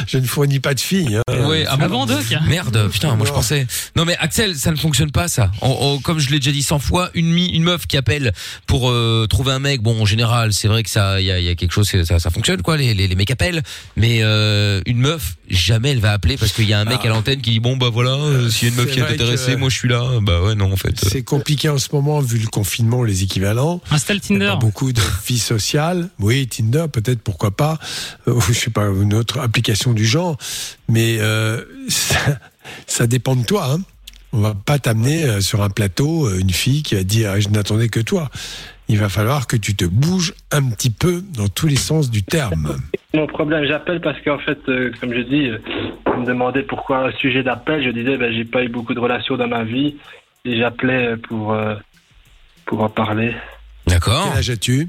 je 0.07 0.19
ne 0.19 0.27
fournis 0.27 0.61
pas 0.61 0.75
de 0.75 0.81
filles 0.81 1.16
hein. 1.19 1.47
Ouais, 1.49 1.65
ah 1.69 1.77
bon 1.77 2.07
Merde, 2.49 2.89
putain, 2.91 3.15
moi 3.16 3.27
je 3.27 3.33
pensais. 3.33 3.66
Non 3.97 4.05
mais 4.05 4.16
Axel, 4.19 4.55
ça 4.57 4.70
ne 4.70 4.77
fonctionne 4.77 5.11
pas 5.12 5.29
ça. 5.29 5.51
En- 5.61 5.69
en- 5.69 5.99
comme 5.99 6.19
je 6.19 6.31
l'ai 6.31 6.39
déjà 6.39 6.51
dit 6.53 6.62
100 6.62 6.79
fois, 6.79 7.11
une, 7.15 7.31
mi- 7.31 7.51
une 7.55 7.62
meuf 7.62 7.87
qui 7.87 7.97
appelle 7.97 8.33
pour 8.66 8.91
euh, 8.91 9.27
trouver 9.29 9.53
un 9.53 9.59
mec, 9.59 9.83
bon 9.83 10.01
en 10.01 10.05
général, 10.07 10.53
c'est 10.53 10.69
vrai 10.69 10.83
que 10.83 10.91
ça, 10.91 11.20
il 11.20 11.27
y 11.27 11.31
a, 11.31 11.39
il 11.39 11.45
y 11.45 11.49
a 11.49 11.55
quelque 11.55 11.73
chose, 11.73 11.89
c'est- 11.89 12.05
ça, 12.05 12.19
ça 12.19 12.31
fonctionne 12.31 12.62
quoi, 12.62 12.77
les, 12.77 12.95
les, 12.95 13.07
les 13.09 13.15
mecs 13.15 13.31
appellent. 13.31 13.62
Mais 13.97 14.19
euh, 14.23 14.81
une 14.87 14.99
meuf, 14.99 15.37
jamais 15.49 15.91
elle 15.91 16.01
va 16.01 16.12
appeler 16.12 16.37
parce 16.37 16.53
qu'il 16.53 16.69
y 16.69 16.73
a 16.73 16.81
un 16.81 16.85
mec 16.85 17.05
à 17.05 17.09
l'antenne 17.09 17.41
qui 17.41 17.51
dit 17.53 17.61
bon 17.61 17.77
bah 17.77 17.89
voilà, 17.93 18.11
euh, 18.12 18.48
s'il 18.51 18.69
y 18.69 18.70
a 18.70 18.75
une 18.75 18.81
meuf 18.81 18.87
C'est 18.89 18.93
qui 18.95 18.99
est 19.01 19.03
vrai 19.03 19.15
intéressée, 19.15 19.53
que- 19.55 19.59
moi 19.59 19.69
je 19.69 19.77
suis 19.77 19.89
là. 19.89 20.03
Bah 20.23 20.43
ouais 20.43 20.55
non 20.55 20.73
en 20.73 20.77
fait. 20.77 20.91
euh. 21.05 21.09
C'est 21.11 21.23
compliqué 21.23 21.69
en 21.69 21.79
ce 21.79 21.89
moment 21.93 22.20
vu 22.20 22.39
le 22.39 22.47
confinement, 22.49 23.03
les 23.03 23.23
équivalents. 23.23 23.81
Installe 23.91 24.20
Tinder. 24.20 24.47
pas 24.47 24.57
beaucoup 24.57 24.93
de 24.93 25.01
vie 25.27 25.39
sociale. 25.39 26.09
Oui, 26.19 26.47
Tinder, 26.49 26.87
peut-être, 26.93 27.20
pourquoi 27.20 27.51
pas. 27.51 27.79
Euh, 28.27 28.33
ou 28.35 28.41
je 28.41 28.53
sais 28.53 28.70
pas, 28.70 28.87
une 28.87 29.15
autre 29.15 29.39
application 29.41 29.93
du 29.93 30.05
genre. 30.07 30.37
Mais 30.89 31.19
euh, 31.20 31.62
ça, 31.89 32.39
ça 32.87 33.07
dépend 33.07 33.37
de 33.37 33.45
toi. 33.45 33.73
Hein. 33.73 33.81
On 34.33 34.41
va 34.41 34.55
pas 34.55 34.79
t'amener 34.79 35.25
euh, 35.25 35.41
sur 35.41 35.62
un 35.62 35.70
plateau 35.70 36.27
euh, 36.27 36.39
une 36.39 36.51
fille 36.51 36.83
qui 36.83 36.95
va 36.95 37.03
dire 37.03 37.31
Ah, 37.35 37.41
je 37.41 37.49
n'attendais 37.49 37.89
que 37.89 38.01
toi. 38.01 38.31
Il 38.90 38.98
va 38.98 39.09
falloir 39.10 39.47
que 39.47 39.56
tu 39.56 39.77
te 39.77 39.85
bouges 39.85 40.32
un 40.51 40.70
petit 40.70 40.90
peu 40.90 41.23
dans 41.35 41.48
tous 41.48 41.66
les 41.66 41.77
sens 41.77 42.10
du 42.10 42.23
terme. 42.23 42.78
Mon 43.15 43.27
problème, 43.27 43.65
j'appelle 43.66 44.01
parce 44.01 44.19
qu'en 44.23 44.39
fait, 44.39 44.59
euh, 44.69 44.90
comme 45.01 45.12
je 45.12 45.20
dis, 45.20 45.48
euh, 45.48 45.59
on 46.06 46.20
me 46.20 46.27
demandait 46.27 46.62
pourquoi 46.62 47.06
un 47.09 47.12
sujet 47.12 47.43
d'appel. 47.43 47.82
Je 47.85 47.90
disais, 47.90 48.16
ben, 48.16 48.32
j'ai 48.32 48.44
pas 48.47 48.65
eu 48.65 48.69
beaucoup 48.69 48.94
de 48.94 49.01
relations 49.01 49.36
dans 49.36 49.47
ma 49.48 49.62
vie 49.65 49.97
et 50.47 50.59
j'appelais 50.59 51.16
pour 51.19 51.52
euh, 51.52 51.74
pour 52.65 52.82
en 52.82 52.89
parler. 52.89 53.35
D'accord. 53.86 54.28
Quel 54.31 54.39
âge 54.39 54.51
as-tu? 54.51 54.89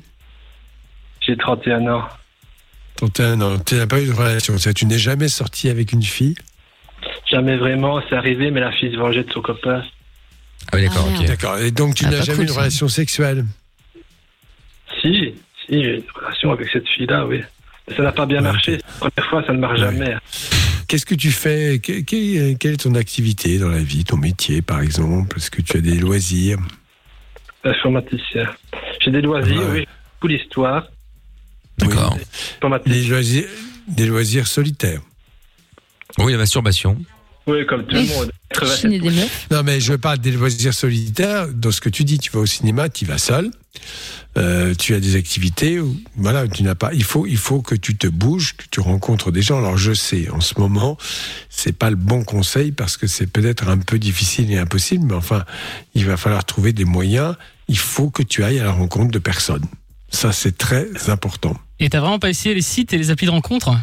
J'ai 1.21 1.35
31 1.35 1.87
ans. 1.87 2.03
31 2.97 3.41
ans. 3.41 3.59
Tu 3.59 3.75
n'as 3.75 3.87
pas 3.87 4.01
eu 4.01 4.07
de 4.07 4.13
relation. 4.13 4.55
Tu 4.73 4.85
n'es 4.85 4.97
jamais 4.99 5.27
sorti 5.27 5.69
avec 5.69 5.91
une 5.91 6.03
fille? 6.03 6.35
Jamais 7.29 7.57
vraiment, 7.57 8.01
c'est 8.09 8.15
arrivé, 8.15 8.49
mais 8.51 8.59
la 8.61 8.71
fille 8.71 8.91
se 8.91 8.97
vengeait 8.97 9.23
de 9.23 9.31
son 9.31 9.41
copain. 9.41 9.83
Ah 10.71 10.75
oui, 10.77 10.83
d'accord, 10.87 11.07
ok. 11.07 11.25
D'accord. 11.25 11.57
Et 11.59 11.71
donc, 11.71 11.95
tu 11.95 12.05
Ah, 12.05 12.11
n'as 12.11 12.17
pas 12.19 12.23
jamais 12.23 12.35
cool, 12.37 12.43
eu 12.43 12.47
de 12.47 12.51
ça. 12.51 12.59
relation 12.59 12.87
sexuelle? 12.87 13.45
Si, 15.01 15.33
si, 15.65 15.83
j'ai 15.83 15.95
une 15.97 16.03
relation 16.15 16.51
avec 16.51 16.69
cette 16.71 16.87
fille-là, 16.87 17.25
oui. 17.25 17.41
Mais 17.87 17.95
ça 17.95 18.03
n'a 18.03 18.11
pas 18.11 18.25
bien 18.25 18.41
marché. 18.41 18.77
La 19.01 19.09
première 19.09 19.29
fois, 19.29 19.43
ça 19.45 19.53
ne 19.53 19.59
marche 19.59 19.79
jamais. 19.79 20.15
Qu'est-ce 20.87 21.05
que 21.05 21.15
tu 21.15 21.31
fais? 21.31 21.79
Que- 21.79 22.01
que- 22.01 22.53
Quelle 22.55 22.73
est 22.73 22.77
ton 22.83 22.95
activité 22.95 23.57
dans 23.59 23.69
la 23.69 23.79
vie, 23.79 24.03
ton 24.03 24.17
métier 24.17 24.61
par 24.61 24.81
exemple? 24.81 25.37
Est-ce 25.37 25.51
que 25.51 25.61
tu 25.61 25.77
as 25.77 25.81
des 25.81 25.95
loisirs? 25.99 26.57
Informaticien. 27.63 28.45
J'ai 29.01 29.11
des 29.11 29.21
loisirs, 29.21 29.61
oui. 29.71 29.85
Beaucoup 30.15 30.27
d'histoire. 30.33 30.87
D'accord. 31.77 32.17
Des 32.85 33.03
loisirs, 33.03 33.47
des 33.87 34.05
loisirs 34.05 34.47
solitaires. 34.47 35.01
Oui, 36.17 36.31
la 36.33 36.37
masturbation. 36.39 36.97
Oui, 37.49 37.65
comme 37.65 37.85
tout 37.85 37.95
le 37.95 38.03
monde. 38.03 38.31
Non, 39.51 39.63
mais 39.63 39.79
je 39.79 39.93
parle 39.93 40.19
des 40.19 40.31
loisirs 40.31 40.73
solitaires. 40.73 41.47
Dans 41.47 41.71
ce 41.71 41.81
que 41.81 41.89
tu 41.89 42.03
dis, 42.03 42.19
tu 42.19 42.31
vas 42.31 42.39
au 42.39 42.45
cinéma, 42.45 42.89
tu 42.89 43.05
vas 43.05 43.17
seul. 43.17 43.51
Euh, 44.37 44.75
tu 44.75 44.93
as 44.93 44.99
des 44.99 45.15
activités 45.15 45.79
où, 45.79 45.99
voilà, 46.15 46.47
tu 46.47 46.63
n'as 46.63 46.75
pas. 46.75 46.93
Il 46.93 47.03
faut, 47.03 47.25
il 47.25 47.37
faut 47.37 47.61
que 47.61 47.75
tu 47.75 47.97
te 47.97 48.07
bouges, 48.07 48.55
que 48.55 48.65
tu 48.69 48.79
rencontres 48.79 49.31
des 49.31 49.41
gens. 49.41 49.57
Alors, 49.57 49.77
je 49.77 49.93
sais, 49.93 50.29
en 50.29 50.41
ce 50.41 50.59
moment, 50.59 50.97
c'est 51.49 51.75
pas 51.75 51.89
le 51.89 51.95
bon 51.95 52.23
conseil 52.23 52.71
parce 52.71 52.97
que 52.97 53.07
c'est 53.07 53.27
peut-être 53.27 53.67
un 53.67 53.79
peu 53.79 53.97
difficile 53.97 54.51
et 54.51 54.57
impossible, 54.57 55.05
mais 55.07 55.15
enfin, 55.15 55.45
il 55.95 56.05
va 56.05 56.17
falloir 56.17 56.45
trouver 56.45 56.71
des 56.73 56.85
moyens. 56.85 57.35
Il 57.67 57.77
faut 57.77 58.09
que 58.09 58.23
tu 58.23 58.43
ailles 58.43 58.59
à 58.59 58.65
la 58.65 58.71
rencontre 58.71 59.11
de 59.11 59.19
personnes. 59.19 59.65
Ça, 60.11 60.31
c'est 60.31 60.57
très 60.57 61.09
important. 61.09 61.55
Et 61.79 61.89
t'as 61.89 61.99
vraiment 61.99 62.19
pas 62.19 62.29
essayé 62.29 62.53
les 62.53 62.61
sites 62.61 62.93
et 62.93 62.97
les 62.97 63.09
applis 63.11 63.27
de 63.27 63.31
rencontre? 63.31 63.75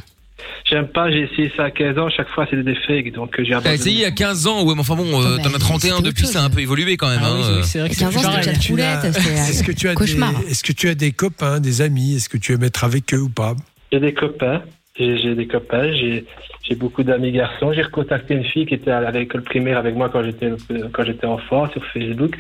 J'aime 0.69 0.89
pas, 0.89 1.11
j'ai 1.11 1.23
essayé 1.23 1.53
ça 1.57 1.65
à 1.65 1.71
15 1.71 1.99
ans, 1.99 2.09
chaque 2.11 2.29
fois 2.29 2.47
c'était 2.51 2.63
des 2.63 2.75
fakes, 2.75 3.13
donc 3.13 3.39
euh, 3.39 3.45
j'ai 3.45 3.57
T'as 3.63 3.73
essayé 3.73 3.97
il 3.97 4.01
y 4.01 4.05
a 4.05 4.11
15 4.11 4.47
ans, 4.47 4.65
ouais, 4.65 4.75
mais 4.75 4.81
enfin 4.81 4.97
bon, 4.97 5.23
euh, 5.23 5.37
t'en 5.39 5.55
as 5.55 5.59
31 5.59 6.01
depuis, 6.01 6.27
ça 6.27 6.43
a 6.43 6.45
un 6.45 6.51
peu 6.51 6.61
évolué 6.61 6.97
quand 6.97 7.09
même. 7.09 7.21
Ah 7.23 7.33
oui, 7.35 7.41
hein, 7.43 7.49
oui, 7.49 7.59
euh. 7.59 7.63
c'est 7.63 7.79
vrai 7.79 7.89
que 7.89 7.97
15 7.97 8.17
ans, 8.27 8.33
Est-ce 8.39 9.63
que 9.63 9.73
tu 9.73 9.89
as 9.89 9.95
cauchemar. 9.95 10.33
des, 10.41 10.51
est-ce 10.51 10.65
que 10.65 10.73
tu 10.73 10.89
as 10.89 10.95
des 10.95 11.13
copains, 11.13 11.61
des 11.61 11.83
amis 11.83 12.17
Est-ce 12.17 12.29
que 12.29 12.37
tu 12.37 12.53
aimes 12.53 12.65
être 12.65 12.85
avec 12.85 13.15
eux 13.15 13.21
ou 13.21 13.29
pas? 13.29 13.55
J'ai 13.93 14.01
des 14.01 14.13
copains, 14.13 14.63
j'ai 14.99 15.19
j'ai 15.19 15.35
des 15.35 15.47
copains, 15.47 15.93
j'ai 15.93 16.25
j'ai 16.69 16.75
beaucoup 16.75 17.05
d'amis 17.05 17.31
garçons. 17.31 17.73
J'ai 17.73 17.83
recontacté 17.83 18.35
une 18.35 18.45
fille 18.45 18.67
qui 18.67 18.75
était 18.75 18.91
à 18.91 19.11
l'école 19.13 19.43
primaire 19.43 19.79
avec 19.79 19.95
moi 19.95 20.09
quand 20.09 20.25
j'étais 20.25 20.51
quand 20.93 21.05
j'étais 21.05 21.27
enfant 21.27 21.71
sur 21.71 21.85
Facebook, 21.93 22.35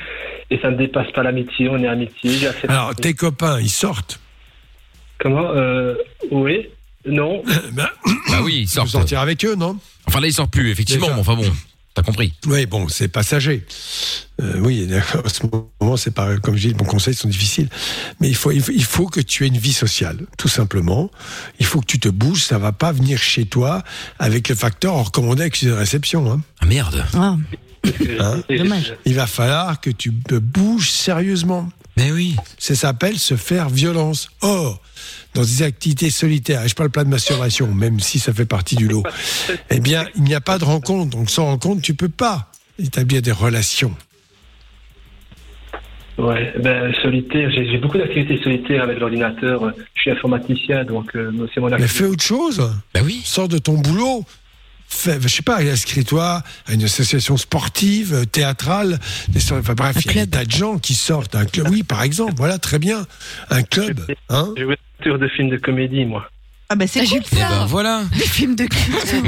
et 0.51 0.59
ça 0.59 0.70
ne 0.70 0.77
dépasse 0.77 1.10
pas 1.12 1.23
l'amitié. 1.23 1.68
On 1.68 1.78
est 1.78 1.89
amitié. 1.89 2.48
Alors, 2.68 2.94
tes 2.94 3.14
copains, 3.14 3.60
ils 3.60 3.70
sortent? 3.70 4.20
Comment 5.18 5.51
euh, 5.55 5.94
Oui, 6.31 6.68
non. 7.07 7.43
bah, 7.73 7.91
oui, 8.43 8.61
ils 8.62 8.69
sortent. 8.69 8.89
sortir 8.89 9.20
avec 9.20 9.45
eux, 9.45 9.55
non? 9.55 9.78
Enfin 10.07 10.20
là, 10.20 10.28
ils 10.28 10.35
sortent 10.35 10.53
plus, 10.53 10.70
effectivement. 10.70 11.07
Déjà. 11.07 11.15
mais 11.15 11.20
Enfin 11.20 11.37
bon. 11.37 11.53
T'as 11.97 12.03
compris 12.03 12.35
Oui, 12.47 12.66
bon, 12.66 12.89
c'est 12.89 13.09
passager. 13.09 13.65
Euh, 14.43 14.59
oui, 14.59 14.87
d'accord, 14.87 15.24
à 15.24 15.31
ce 15.31 15.45
moment, 15.47 15.97
c'est 15.97 16.11
pas, 16.11 16.37
comme 16.37 16.55
je 16.55 16.69
dis, 16.69 16.74
mon 16.74 16.85
conseils 16.85 17.15
sont 17.15 17.27
difficiles. 17.27 17.70
Mais 18.20 18.28
il 18.28 18.35
faut, 18.35 18.51
il 18.51 18.61
faut, 18.62 18.73
il 18.73 18.85
faut 18.85 19.07
que 19.07 19.20
tu 19.20 19.45
aies 19.45 19.49
une 19.49 19.57
vie 19.57 19.73
sociale, 19.73 20.27
tout 20.37 20.49
simplement. 20.49 21.11
Il 21.59 21.65
faut 21.65 21.81
que 21.81 21.87
tu 21.87 21.99
te 21.99 22.11
bouges, 22.11 22.45
ça 22.45 22.59
va 22.59 22.73
pas 22.73 22.93
venir 22.93 23.19
chez 23.19 23.47
toi 23.47 23.83
avec 24.19 24.51
le 24.51 24.55
facteur 24.55 24.93
recommandé 24.93 25.45
accusé 25.45 25.69
de 25.69 25.73
réception. 25.73 26.31
Hein. 26.31 26.43
Ah 26.61 26.66
merde. 26.66 27.03
Hein? 27.15 27.39
Il 29.07 29.15
va 29.15 29.27
falloir 29.27 29.81
que 29.81 29.89
tu 29.89 30.12
te 30.12 30.35
bouges 30.35 30.91
sérieusement. 30.91 31.70
Mais 31.97 32.12
oui. 32.12 32.37
Ça 32.59 32.74
s'appelle 32.74 33.19
se 33.19 33.37
faire 33.37 33.70
violence. 33.70 34.28
Or, 34.43 34.83
dans 35.37 35.43
des 35.43 35.63
activités 35.63 36.09
solitaires, 36.11 36.65
et 36.65 36.69
je 36.69 36.75
parle 36.75 36.91
pas 36.91 37.05
de 37.05 37.11
masturbation, 37.11 37.67
même 37.73 38.01
si 38.01 38.19
ça 38.19 38.33
fait 38.33 38.47
partie 38.47 38.75
du 38.75 38.89
lot, 38.89 39.03
eh 39.71 39.81
bien, 39.81 40.05
il 40.17 40.23
n'y 40.23 40.35
a 40.35 40.41
pas 40.41 40.59
de 40.59 40.65
rencontre. 40.65 41.11
Donc, 41.17 41.29
sans 41.31 41.45
rencontre, 41.45 41.83
tu 41.83 41.95
peux 41.95 42.09
pas 42.09 42.51
établir 42.79 43.21
des 43.23 43.33
relations. 43.33 43.95
Ouais, 46.19 46.55
ben 46.59 46.95
solitaire, 47.03 47.51
j'ai 47.51 47.71
j'ai 47.71 47.77
beaucoup 47.77 47.99
d'activités 47.99 48.43
solitaires 48.43 48.83
avec 48.85 48.99
l'ordinateur. 48.99 49.71
Je 49.95 50.01
suis 50.01 50.11
informaticien, 50.11 50.85
donc 50.85 51.15
euh, 51.15 51.31
c'est 51.53 51.61
mon 51.61 51.67
Mais 51.69 51.75
activité. 51.75 51.99
fais 51.99 52.05
autre 52.07 52.23
chose. 52.25 52.73
Bah 52.95 53.01
oui. 53.05 53.21
Sors 53.23 53.49
de 53.49 53.59
ton 53.59 53.75
boulot. 53.75 54.25
Fais, 54.89 55.19
je 55.21 55.29
sais 55.29 55.43
pas, 55.43 55.59
inscris-toi 55.61 56.43
à 56.67 56.73
une 56.73 56.85
association 56.85 57.37
sportive, 57.37 58.15
euh, 58.15 58.25
théâtrale. 58.25 58.99
des- 59.29 59.41
Enfin 59.53 59.75
bref, 59.75 59.97
il 60.05 60.17
y 60.17 60.19
a 60.21 60.25
des 60.27 60.31
tas 60.31 60.45
de 60.45 60.51
gens 60.53 60.79
qui 60.79 60.95
sortent 60.95 61.33
d'un 61.33 61.45
club. 61.45 61.69
Oui, 61.71 61.83
par 61.83 62.03
exemple, 62.03 62.35
voilà, 62.37 62.59
très 62.59 62.79
bien. 62.79 63.07
Un 63.51 63.63
club. 63.63 64.01
Hein 64.29 64.53
Je 64.57 64.65
veux 64.65 64.77
acteur 64.99 65.19
de 65.19 65.29
films 65.29 65.51
de 65.51 65.57
comédie, 65.57 66.05
moi. 66.05 66.29
Ah 66.69 66.75
bah 66.75 66.87
c'est 66.89 67.05
cool 67.07 67.21
Eh 67.31 67.37
ça. 67.37 67.49
ben 67.49 67.67
voilà. 67.67 68.03
Des 68.13 68.27
films 68.27 68.57
de 68.57 68.65
culte. 68.65 69.15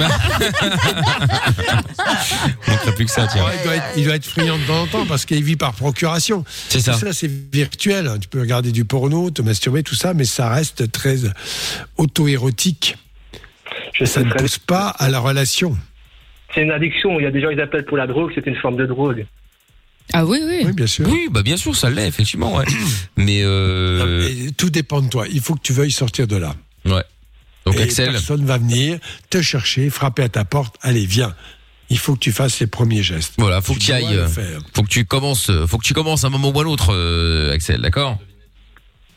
On 2.67 2.71
manquerait 2.71 2.95
plus 2.95 3.05
que 3.05 3.11
ça, 3.13 3.29
tiens. 3.31 3.45
Il, 3.61 3.63
doit 3.65 3.77
être, 3.77 3.85
il 3.97 4.05
doit 4.05 4.15
être 4.17 4.25
friand 4.27 4.59
de 4.59 4.65
temps 4.65 4.83
en 4.83 4.87
temps 4.87 5.07
parce 5.07 5.25
qu'il 5.25 5.43
vit 5.45 5.55
par 5.57 5.73
procuration. 5.75 6.45
C'est 6.69 6.81
ça. 6.81 6.95
Tout 6.95 7.01
ça, 7.01 7.13
c'est 7.13 7.31
virtuel. 7.53 8.07
hein. 8.09 8.19
Tu 8.19 8.27
peux 8.29 8.41
regarder 8.41 8.73
du 8.73 8.85
porno, 8.85 9.31
te 9.31 9.43
masturber, 9.43 9.83
tout 9.85 9.95
ça, 9.95 10.15
mais 10.15 10.25
ça 10.25 10.49
reste 10.49 10.91
très 10.91 11.25
euh, 11.27 11.31
auto-érotique. 13.89 14.07
Ça 14.07 14.23
ne 14.23 14.33
pousse 14.33 14.59
pas 14.59 14.89
à 14.89 15.09
la 15.09 15.19
relation. 15.21 15.77
C'est 16.55 16.63
une 16.63 16.71
addiction. 16.71 17.19
Il 17.21 17.25
y 17.25 17.27
a 17.27 17.31
des 17.31 17.41
gens 17.41 17.51
qui 17.55 17.61
appellent 17.61 17.85
pour 17.85 17.97
la 17.97 18.07
drogue, 18.07 18.33
c'est 18.35 18.47
une 18.47 18.57
forme 18.57 18.77
de 18.77 18.87
drogue. 18.87 19.27
Ah 20.15 20.25
oui, 20.25 20.41
oui. 20.43 20.63
Oui, 20.65 20.73
bien 20.73 20.87
sûr. 20.87 21.07
Oui, 21.07 21.29
bah 21.31 21.43
bien 21.43 21.59
sûr, 21.59 21.77
ça 21.77 21.91
l'est, 21.91 22.09
effectivement, 22.09 22.57
ouais. 22.57 22.65
Mais 23.17 23.41
euh... 23.43 24.27
Et 24.27 24.53
tout 24.53 24.71
dépend 24.71 25.03
de 25.03 25.09
toi. 25.09 25.27
Il 25.31 25.41
faut 25.41 25.55
que 25.55 25.61
tu 25.63 25.75
veuilles 25.75 25.91
sortir 25.91 26.27
de 26.27 26.37
là. 26.37 26.55
Ouais. 26.87 27.03
Donc 27.67 27.77
Et 27.77 27.83
Axel. 27.83 28.13
Personne 28.13 28.47
va 28.47 28.57
venir 28.57 28.99
te 29.29 29.43
chercher, 29.43 29.91
frapper 29.91 30.23
à 30.23 30.29
ta 30.31 30.45
porte. 30.47 30.77
Allez, 30.81 31.05
viens. 31.05 31.35
Il 31.91 31.99
faut 31.99 32.15
que 32.15 32.21
tu 32.21 32.33
fasses 32.33 32.59
les 32.61 32.67
premiers 32.67 33.03
gestes. 33.03 33.35
Voilà, 33.39 33.61
faut 33.61 33.75
que 33.75 33.79
tu 33.81 33.93
ailles. 33.93 34.15
le 34.15 34.21
euh. 34.23 34.59
Faut 34.75 34.83
que 34.83 34.89
tu 34.89 35.05
commences. 35.05 35.51
euh, 35.51 35.67
Faut 35.67 35.77
que 35.79 35.87
tu 35.87 35.93
commences 35.95 36.25
à 36.25 36.29
un 36.29 36.31
moment 36.31 36.51
ou 36.51 36.61
à 36.61 36.65
l'autre, 36.65 36.95
euh, 36.95 37.53
Axel. 37.53 37.81
D'accord? 37.83 38.19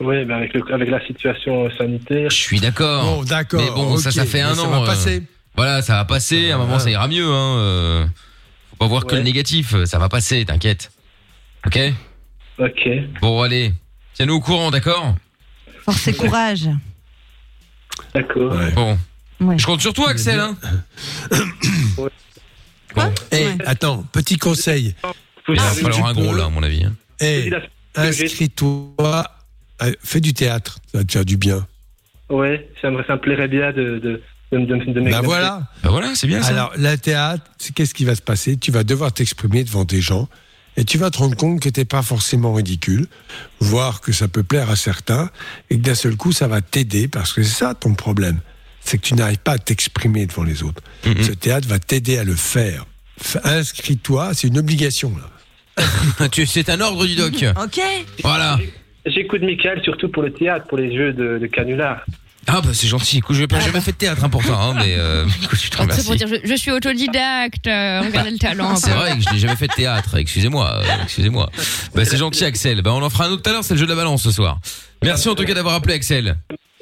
Oui, 0.03 0.26
ben 0.26 0.38
avec, 0.38 0.53
le- 0.53 0.73
avec 0.73 0.90
la 0.90 1.06
situation 1.06 1.69
sanitaire. 1.78 2.30
Je 2.30 2.36
suis 2.36 2.60
d'accord. 2.60 3.03
Bon, 3.18 3.23
d'accord, 3.23 3.61
Mais 3.61 3.69
bon, 3.69 3.98
ça, 3.98 4.11
ça 4.11 4.26
fait 4.26 4.41
un 4.41 4.49
mais 4.52 4.56
ça 4.56 4.64
an. 4.64 4.69
va 4.72 4.82
euh, 4.82 4.86
passer. 4.86 5.23
Voilà, 5.56 5.82
ça 5.82 5.95
va 5.95 6.06
passer. 6.06 6.52
À 6.52 6.56
un 6.56 6.57
moment, 6.57 6.80
ça 6.80 6.90
ira 6.90 7.07
mieux. 7.07 7.26
Hein. 7.28 7.57
euh, 7.60 8.06
Faut 8.72 8.76
pas 8.78 8.88
voir 8.88 9.06
que 9.06 9.15
le 9.15 9.22
négatif. 9.22 9.76
Ça 9.86 9.99
va 9.99 10.10
passer, 10.10 10.44
t'inquiète. 10.45 10.91
Ok? 11.68 11.80
Ok. 12.57 12.90
Bon, 13.22 13.41
allez. 13.41 13.73
Tiens-nous 14.14 14.36
au 14.36 14.40
courant, 14.41 14.72
d'accord? 14.72 15.15
Force 15.86 16.07
et 16.07 16.14
courage. 16.14 16.68
D'accord. 18.15 18.56
Bon. 18.76 18.98
Ouais. 19.40 19.57
Je 19.57 19.65
compte 19.65 19.82
sur 19.82 19.94
toi, 19.94 20.10
Axel. 20.10 20.40
Hein 20.40 20.56
Eh, 23.32 23.48
attends, 23.65 24.03
petit 24.11 24.38
conseil. 24.38 24.95
Il 25.48 25.56
va 25.56 25.61
falloir 25.64 26.07
un 26.07 26.14
gros, 26.14 26.34
là, 26.36 26.45
à 26.45 26.49
mon 26.49 26.61
avis. 26.61 26.84
hein. 26.84 26.94
Eh, 27.22 27.49
inscris-toi. 27.95 29.23
Euh, 29.84 29.94
Fais 30.03 30.22
du 30.22 30.34
théâtre. 30.34 30.80
Ça 30.91 30.99
va 30.99 31.03
te 31.03 31.12
faire 31.12 31.26
du 31.26 31.38
bien. 31.38 31.66
Ouais, 32.30 32.70
ça 32.82 32.90
me, 32.90 33.03
ça 33.03 33.16
me 33.16 33.20
plairait 33.20 33.48
bien 33.48 33.72
de, 33.72 33.99
de, 33.99 34.22
de, 34.52 34.58
de, 34.66 34.91
de 34.94 35.12
Bah 35.12 35.22
voilà. 35.22 35.64
Bah 35.84 35.90
voilà, 35.90 36.16
c'est 36.16 36.28
bien 36.28 36.41
ça. 36.41 36.49
Alors, 36.49 36.72
la 36.78 36.98
théâtre, 36.98 37.44
c'est 37.58 37.74
qu'est-ce 37.74 37.94
qui 37.94 38.06
va 38.06 38.16
se 38.16 38.22
passer? 38.22 38.58
Tu 38.58 38.72
vas 38.72 38.84
devoir 38.84 39.12
t'exprimer 39.12 39.64
devant 39.64 39.84
des 39.84 40.02
gens 40.02 40.30
et 40.78 40.86
tu 40.86 40.98
vas 40.98 41.10
te 41.12 41.18
rendre 41.18 41.36
compte 41.36 41.60
que 41.60 41.68
t'es 41.70 41.84
pas 41.84 42.02
forcément 42.02 42.53
ridicule, 42.53 43.08
voire 43.60 43.99
que 43.99 44.14
ça 44.14 44.28
peut 44.30 44.44
plaire 44.44 44.70
à 44.70 44.78
certains 44.78 45.30
et 45.70 45.76
que 45.78 45.82
d'un 45.82 45.95
seul 45.95 46.16
coup, 46.16 46.32
ça 46.32 46.48
va 46.48 46.62
t'aider 46.62 47.08
parce 47.10 47.34
que 47.34 47.44
c'est 47.44 47.60
ça 47.60 47.74
ton 47.74 47.94
problème. 47.94 48.40
C'est 48.84 48.98
que 48.98 49.03
tu 49.03 49.14
n'arrives 49.14 49.38
pas 49.40 49.53
à 49.53 49.58
t'exprimer 49.60 50.26
devant 50.26 50.44
les 50.44 50.64
autres. 50.64 50.82
Mhm. 51.06 51.22
Ce 51.24 51.32
théâtre 51.32 51.68
va 51.68 51.80
t'aider 51.80 52.18
à 52.18 52.24
le 52.24 52.36
faire. 52.36 52.86
Inscris-toi, 53.44 54.34
c'est 54.34 54.48
une 54.48 54.58
obligation 54.58 55.14
là. 55.18 55.30
C'est 56.45 56.70
un 56.70 56.82
ordre 56.82 57.06
du 57.06 57.16
doc. 57.16 57.34
Ok. 57.64 57.80
Voilà. 58.24 58.60
J'écoute 59.06 59.41
Michael 59.41 59.82
surtout 59.84 60.10
pour 60.10 60.23
le 60.23 60.32
théâtre, 60.32 60.68
pour 60.68 60.78
les 60.78 60.95
jeux 60.95 61.14
de, 61.14 61.38
de 61.40 61.48
canular. 61.48 62.06
Ah 62.48 62.60
bah 62.61 62.69
c'est 62.73 62.88
gentil. 62.88 63.19
Écoute, 63.19 63.36
je 63.36 63.44
n'ai 63.44 63.61
jamais 63.61 63.82
fait 63.82 63.91
de 63.91 63.98
théâtre 63.98 64.23
hein, 64.23 64.30
pourtant, 64.30 64.60
hein, 64.60 64.73
mais 64.76 64.95
euh, 64.98 65.26
écoute, 65.44 65.60
je 65.61 65.69
te 65.69 65.76
C'est 65.78 65.78
pour 65.78 65.82
remercie. 66.11 66.15
dire, 66.15 66.28
je, 66.28 66.49
je 66.49 66.56
suis 66.56 66.72
autodidacte. 66.72 67.68
euh, 67.68 68.02
regardez 68.02 68.32
le 68.32 68.38
talent. 68.40 68.72
un 68.72 68.76
C'est 68.76 68.90
vrai 68.91 69.15
que 69.15 69.22
je 69.22 69.32
n'ai 69.34 69.40
jamais 69.40 69.56
fait 69.56 69.68
de 69.68 69.73
théâtre. 69.73 70.18
Excusez-moi, 70.18 70.82
euh, 70.82 71.03
excusez-moi. 71.03 71.49
Bah 71.94 72.03
c'est 72.03 72.18
gentil, 72.18 72.44
Axel. 72.45 72.82
Bah 72.82 72.94
on 72.94 73.02
en 73.03 73.10
fera 73.11 73.26
un 73.26 73.30
autre 73.32 73.44
tout 73.44 73.49
à 73.49 73.53
l'heure. 73.53 73.64
C'est 73.64 73.76
le 73.76 73.80
jeu 73.80 73.86
de 73.86 73.91
la 73.91 73.95
balance 73.95 74.23
ce 74.23 74.32
soir. 74.32 74.60
Merci 75.03 75.30
en 75.30 75.36
tout 75.36 75.44
cas 75.45 75.53
d'avoir 75.53 75.76
appelé, 75.76 75.94
Axel. 75.95 76.36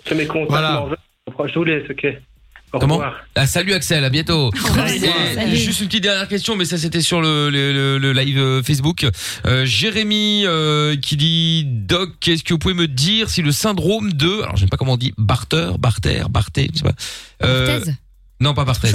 Je 0.09 0.13
mes 0.13 0.25
contacts, 0.25 0.49
Voilà. 0.49 0.71
m'en 0.79 0.87
veux. 0.87 1.47
je 1.49 1.53
vous 1.55 1.63
laisse, 1.65 1.89
ok. 1.89 2.05
Au 2.71 2.79
Comment 2.79 2.95
revoir. 2.95 3.15
ah, 3.35 3.47
Salut 3.47 3.73
Axel, 3.73 4.03
à 4.03 4.09
bientôt. 4.09 4.51
Et 4.53 4.99
Salut. 5.35 5.55
juste 5.55 5.81
une 5.81 5.87
petite 5.87 6.03
dernière 6.03 6.27
question, 6.27 6.55
mais 6.55 6.65
ça 6.65 6.77
c'était 6.77 7.01
sur 7.01 7.19
le, 7.21 7.49
le, 7.49 7.73
le- 7.73 7.97
le 7.97 8.13
live 8.13 8.37
euh, 8.37 8.61
Facebook. 8.63 9.07
Euh, 9.47 9.65
Jérémy 9.65 10.43
euh, 10.45 10.95
qui 10.95 11.17
dit 11.17 11.63
Doc, 11.65 12.27
est-ce 12.27 12.43
que 12.43 12.53
vous 12.53 12.59
pouvez 12.59 12.73
me 12.75 12.87
dire 12.87 13.29
si 13.29 13.41
le 13.41 13.51
syndrome 13.51 14.13
de, 14.13 14.41
alors 14.43 14.55
je 14.55 14.61
sais 14.63 14.67
pas 14.67 14.77
comment 14.77 14.93
on 14.93 14.97
dit, 14.97 15.13
Barter, 15.17 15.71
Barter, 15.79 16.23
Barter, 16.29 16.69
je 16.73 16.77
sais 16.79 16.83
pas. 16.83 16.93
Euh, 17.43 17.77
Barthez? 17.77 17.91
Non, 18.39 18.53
pas 18.53 18.63
Barthez. 18.65 18.91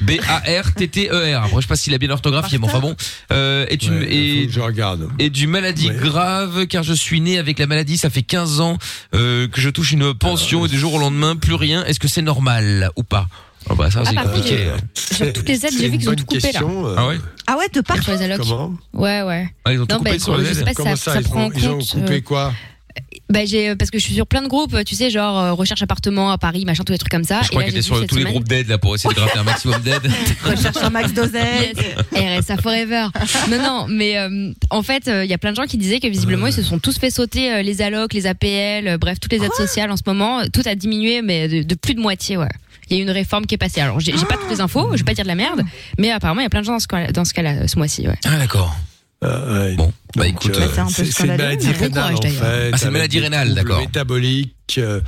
B-A-R-T-T-E-R. 0.00 1.42
Après, 1.44 1.56
je 1.56 1.60
sais 1.62 1.66
pas 1.66 1.76
s'il 1.76 1.94
a 1.94 1.98
bien 1.98 2.08
l'orthographié, 2.08 2.58
mais 2.58 2.64
enfin 2.66 2.80
bon. 2.80 2.96
Euh, 3.32 3.66
est 3.68 3.82
une, 3.84 3.98
Ouais, 3.98 4.12
et, 4.14 4.48
je 4.50 4.60
regarde. 4.60 5.08
et 5.18 5.30
du 5.30 5.46
maladie 5.46 5.88
grave, 5.90 6.66
car 6.66 6.82
je 6.82 6.92
suis 6.92 7.20
né 7.20 7.38
avec 7.38 7.58
la 7.58 7.66
maladie, 7.66 7.98
ça 7.98 8.10
fait 8.10 8.22
15 8.22 8.60
ans 8.60 8.78
euh, 9.14 9.48
que 9.48 9.60
je 9.60 9.68
touche 9.70 9.92
une 9.92 10.14
pension 10.14 10.64
et 10.66 10.68
du 10.68 10.78
jour 10.78 10.94
au 10.94 10.98
lendemain, 10.98 11.36
plus 11.36 11.54
rien. 11.54 11.84
Est-ce 11.84 12.00
que 12.00 12.08
c'est 12.08 12.22
normal 12.22 12.90
ou 12.96 13.02
pas? 13.02 13.26
Ah 13.68 13.74
bah 13.74 13.90
ça 13.90 14.00
Ah, 14.02 14.08
c'est 14.08 14.14
par 14.14 14.24
contre, 14.24 14.36
compliqué. 14.36 14.68
j'ai- 14.94 15.14
Sur 15.16 15.32
toutes 15.32 15.48
les 15.48 15.66
aides, 15.66 15.72
j'ai 15.76 15.88
vu 15.88 15.98
qu'ils 15.98 16.08
ont 16.08 16.14
tout 16.14 16.24
coupé 16.24 16.52
là. 16.52 16.60
Ah 16.96 17.08
ouais? 17.08 17.16
Ah 17.48 17.56
ouais, 17.58 17.68
de 17.72 17.80
partout. 17.80 18.02
Sur 18.04 18.12
les 18.12 18.22
allocs. 18.22 18.38
Comment? 18.38 18.74
Ouais, 18.92 19.22
ouais. 19.22 19.48
Ah, 19.64 19.72
ils 19.72 19.80
ont 19.80 19.86
tout 19.86 19.96
coupé 19.98 20.10
bah, 20.12 20.18
sur 20.20 20.36
les 20.36 20.44
je 20.46 20.52
sais 20.52 20.60
aides 20.60 20.66
pas 20.74 20.94
si 20.96 21.02
ça, 21.02 21.14
ça, 21.14 21.20
prend 21.22 21.40
ont, 21.42 21.46
en 21.48 21.50
ils 21.52 21.68
ont 21.68 21.78
compte. 21.78 21.90
coupé 21.90 22.14
euh, 22.14 22.20
quoi? 22.20 22.52
Bah, 23.30 23.44
j'ai 23.44 23.74
parce 23.76 23.90
que 23.90 23.98
je 23.98 24.04
suis 24.04 24.14
sur 24.14 24.26
plein 24.26 24.42
de 24.42 24.48
groupes, 24.48 24.76
tu 24.84 24.94
sais, 24.94 25.10
genre 25.10 25.38
euh, 25.38 25.52
recherche 25.52 25.82
appartement 25.82 26.30
à 26.30 26.38
Paris, 26.38 26.64
machin, 26.64 26.84
tous 26.84 26.92
les 26.92 26.98
trucs 26.98 27.10
comme 27.10 27.24
ça. 27.24 27.40
Je 27.42 27.48
crois 27.48 27.62
qu'elle 27.62 27.72
était 27.72 27.82
sur 27.82 28.04
tous 28.06 28.16
les 28.16 28.24
groupes 28.24 28.46
d'aide 28.48 28.68
là 28.68 28.78
pour 28.78 28.94
essayer 28.94 29.12
de 29.12 29.18
gratter 29.18 29.38
un 29.38 29.42
maximum 29.44 29.80
d'aide. 29.82 30.10
Recherche 30.44 30.76
un 30.82 30.90
max 30.90 31.12
d'oseille. 31.12 31.72
RSA 32.14 32.56
Forever. 32.58 33.06
Non, 33.50 33.58
non, 33.62 33.86
mais 33.88 34.18
euh, 34.18 34.52
en 34.70 34.82
fait, 34.82 35.08
euh, 35.08 35.24
il 35.24 35.30
y 35.30 35.34
a 35.34 35.38
plein 35.38 35.50
de 35.52 35.56
gens 35.56 35.64
qui 35.66 35.76
disaient 35.78 36.00
que 36.00 36.08
visiblement, 36.08 36.46
ils 36.46 36.52
se 36.52 36.62
sont 36.62 36.78
tous 36.78 36.98
fait 36.98 37.10
sauter 37.10 37.52
euh, 37.52 37.62
les 37.62 37.82
allocs, 37.82 38.12
les 38.12 38.26
APL, 38.26 38.86
euh, 38.88 38.98
bref, 38.98 39.18
toutes 39.20 39.32
les 39.32 39.42
aides 39.44 39.52
sociales 39.54 39.90
en 39.90 39.96
ce 39.96 40.02
moment. 40.06 40.42
Tout 40.52 40.62
a 40.66 40.74
diminué, 40.74 41.22
mais 41.22 41.48
de, 41.48 41.62
de 41.62 41.74
plus 41.74 41.94
de 41.94 42.00
moitié, 42.00 42.36
ouais. 42.36 42.48
Il 42.88 42.96
y 42.96 43.00
a 43.00 43.02
eu 43.02 43.04
une 43.04 43.10
réforme 43.10 43.46
qui 43.46 43.56
est 43.56 43.58
passée. 43.58 43.80
Alors, 43.80 43.98
j'ai 43.98 44.12
pas 44.12 44.36
toutes 44.36 44.48
les 44.50 44.60
infos, 44.60 44.90
je 44.92 44.98
vais 44.98 45.04
pas 45.04 45.14
dire 45.14 45.24
de 45.24 45.28
la 45.28 45.34
merde, 45.34 45.62
mais 45.98 46.12
apparemment, 46.12 46.40
il 46.40 46.44
y 46.44 46.46
a 46.46 46.50
plein 46.50 46.60
de 46.60 46.66
gens 46.66 46.72
dans 46.74 46.78
ce 46.78 46.86
cas- 46.86 47.10
dans 47.10 47.24
ce 47.24 47.34
cas-là, 47.34 47.50
euh, 47.62 47.66
ce 47.66 47.76
mois-ci, 47.78 48.06
ouais. 48.06 48.14
Ah 48.24 48.38
d'accord. 48.38 48.76
Bon, 49.22 49.92
bah 50.14 50.28
écoute, 50.28 50.56
euh, 50.56 50.68
c'est 50.88 51.04
une 51.04 51.10
scandaleux, 51.12 51.42
maladie 51.42 51.70
rénale 51.72 52.14
en 52.14 52.22
fait. 52.22 52.70
Ah, 52.72 52.76
c'est 52.76 52.86
une 52.86 52.92
maladie 52.92 53.20
rénale, 53.20 53.54
d'accord. 53.54 53.80
Métabolique, 53.80 54.54
euh, 54.78 55.00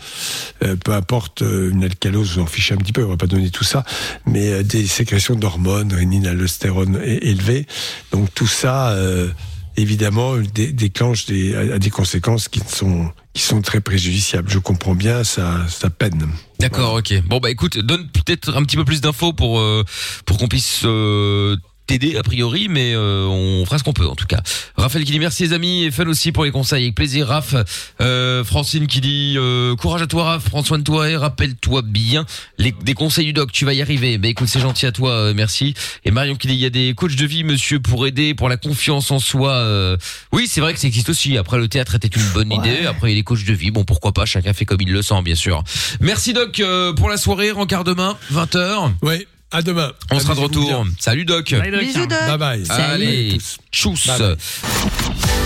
euh, 0.65 0.77
peu 0.77 0.93
importe, 0.93 1.43
euh, 1.43 1.71
une 1.71 1.85
alcalose, 1.85 2.37
vous 2.37 2.43
en 2.43 2.47
fichez 2.47 2.75
un 2.75 2.79
petit 2.79 2.93
peu, 2.93 3.05
on 3.05 3.09
va 3.11 3.17
pas 3.17 3.27
donner 3.27 3.51
tout 3.51 3.65
ça, 3.65 3.85
mais 4.27 4.49
euh, 4.53 4.63
des 4.63 4.87
sécrétions 4.87 5.35
d'hormones, 5.37 5.93
rénine, 5.93 6.27
aldostérone 6.27 6.99
é- 7.03 7.29
élevées. 7.29 7.67
Donc 8.13 8.33
tout 8.35 8.47
ça, 8.47 8.91
euh, 8.91 9.29
évidemment, 9.77 10.37
dé- 10.39 10.73
déclenche 10.73 11.27
des, 11.27 11.55
a 11.55 11.79
des 11.79 11.91
conséquences 11.91 12.49
qui 12.49 12.61
sont 12.67 13.11
qui 13.35 13.43
sont 13.43 13.63
très 13.63 13.81
préjudiciables. 13.81 14.51
Je 14.51 14.59
comprends 14.59 14.97
bien 14.97 15.23
sa, 15.23 15.65
sa 15.69 15.91
peine. 15.91 16.27
D'accord, 16.59 16.95
ok. 16.95 17.23
Bon 17.27 17.39
bah 17.39 17.51
écoute, 17.51 17.79
donne 17.79 18.09
peut-être 18.09 18.57
un 18.57 18.65
petit 18.65 18.77
peu 18.77 18.85
plus 18.85 19.01
d'infos 19.01 19.33
pour 19.33 19.61
euh, 19.61 19.85
pour 20.27 20.39
qu'on 20.39 20.49
puisse 20.49 20.81
euh, 20.85 21.57
t'aider 21.89 22.17
a 22.17 22.23
priori, 22.23 22.69
mais 22.69 22.93
euh, 22.95 23.25
on 23.27 23.65
fera 23.65 23.79
ce 23.79 23.83
qu'on 23.83 23.93
peut 23.95 24.07
en 24.07 24.15
tout 24.15 24.27
cas. 24.27 24.41
Raphaël 24.77 25.05
qui 25.05 25.13
dit 25.13 25.19
merci 25.19 25.43
les 25.43 25.53
amis 25.55 25.85
et 25.85 25.91
Fun 25.91 26.07
aussi 26.07 26.33
pour 26.33 26.45
les 26.45 26.51
conseils, 26.51 26.85
avec 26.85 26.95
plaisir. 26.95 27.27
Raph, 27.29 27.55
euh, 28.01 28.45
Francine 28.45 28.87
qui 28.87 29.01
dit 29.01 29.35
euh, 29.39 29.75
courage 29.75 30.03
à 30.03 30.07
toi 30.07 30.25
Raph, 30.25 30.45
prends 30.51 30.63
soin 30.63 30.79
de 30.79 30.85
toi 30.85 31.09
et 31.09 31.17
rappelle-toi 31.17 31.83
bien 31.83 32.27
les, 32.59 32.73
des 32.73 32.95
conseils 32.95 33.25
du 33.27 33.33
doc, 33.33 33.51
tu 33.53 33.65
vas 33.65 33.73
y 33.73 33.81
arriver. 33.83 34.19
Bah 34.19 34.29
écoute, 34.29 34.49
c'est 34.49 34.61
gentil 34.61 34.87
à 34.87 34.93
toi, 34.93 35.11
euh, 35.13 35.33
merci. 35.35 35.75
Et 36.05 36.11
Marion 36.11 36.37
qui 36.37 36.47
dit 36.47 36.55
il 36.55 36.61
y 36.61 36.67
a 36.67 36.71
des 36.71 36.93
coachs 36.95 37.17
de 37.17 37.27
vie 37.27 37.43
monsieur 37.43 37.81
pour 37.81 38.07
aider 38.07 38.35
pour 38.35 38.49
la 38.51 38.57
confiance 38.59 39.11
en 39.11 39.19
soi. 39.19 39.53
euh, 39.55 39.97
Oui, 40.33 40.47
c'est 40.47 40.61
vrai 40.61 40.75
que 40.75 40.81
ça 40.81 40.87
existe 40.87 41.09
aussi. 41.09 41.37
Après 41.39 41.57
le 41.59 41.69
théâtre 41.69 41.95
était 41.95 42.09
une 42.09 42.29
bonne 42.35 42.53
idée, 42.53 42.85
après 42.87 43.09
il 43.09 43.13
y 43.13 43.15
a 43.15 43.17
les 43.17 43.25
coachs 43.25 43.45
de 43.45 43.55
vie, 43.55 43.71
bon 43.71 43.85
pourquoi 43.85 44.13
pas, 44.13 44.27
chacun 44.27 44.53
fait 44.53 44.67
comme 44.67 44.81
il 44.83 44.93
le 44.93 45.01
sent 45.03 45.23
bien 45.25 45.35
sûr. 45.35 45.65
Merci 46.01 46.35
doc 46.35 46.61
euh, 46.61 46.93
pour 46.93 47.09
la 47.09 47.17
soirée, 47.17 47.51
rencard 47.51 47.85
demain, 47.85 48.17
20h. 48.33 48.93
Oui. 49.03 49.27
À 49.51 49.63
demain. 49.63 49.93
On 50.11 50.21
sera 50.21 50.35
de 50.35 50.41
retour. 50.41 50.85
Salut 50.99 51.25
Doc. 51.25 51.55
Bye, 51.55 51.71
Doc. 51.71 51.81
Bisous, 51.81 52.07
Doc. 52.07 52.19
Bye 52.27 52.39
bye. 52.39 52.65
Allez, 52.69 53.39
tchuss. 53.73 54.09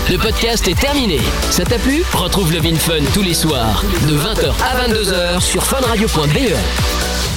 Le 0.09 0.17
podcast 0.17 0.67
est 0.67 0.77
terminé. 0.77 1.19
Ça 1.49 1.63
t'a 1.63 1.79
plu? 1.79 2.03
Retrouve 2.13 2.51
le 2.51 2.59
Vin 2.59 2.75
Fun 2.75 2.99
tous 3.13 3.21
les 3.21 3.33
soirs 3.33 3.81
de 4.09 4.17
20h 4.17 4.51
à 4.61 4.87
22h 4.87 5.39
sur 5.41 5.63
funradio.be. 5.65 7.32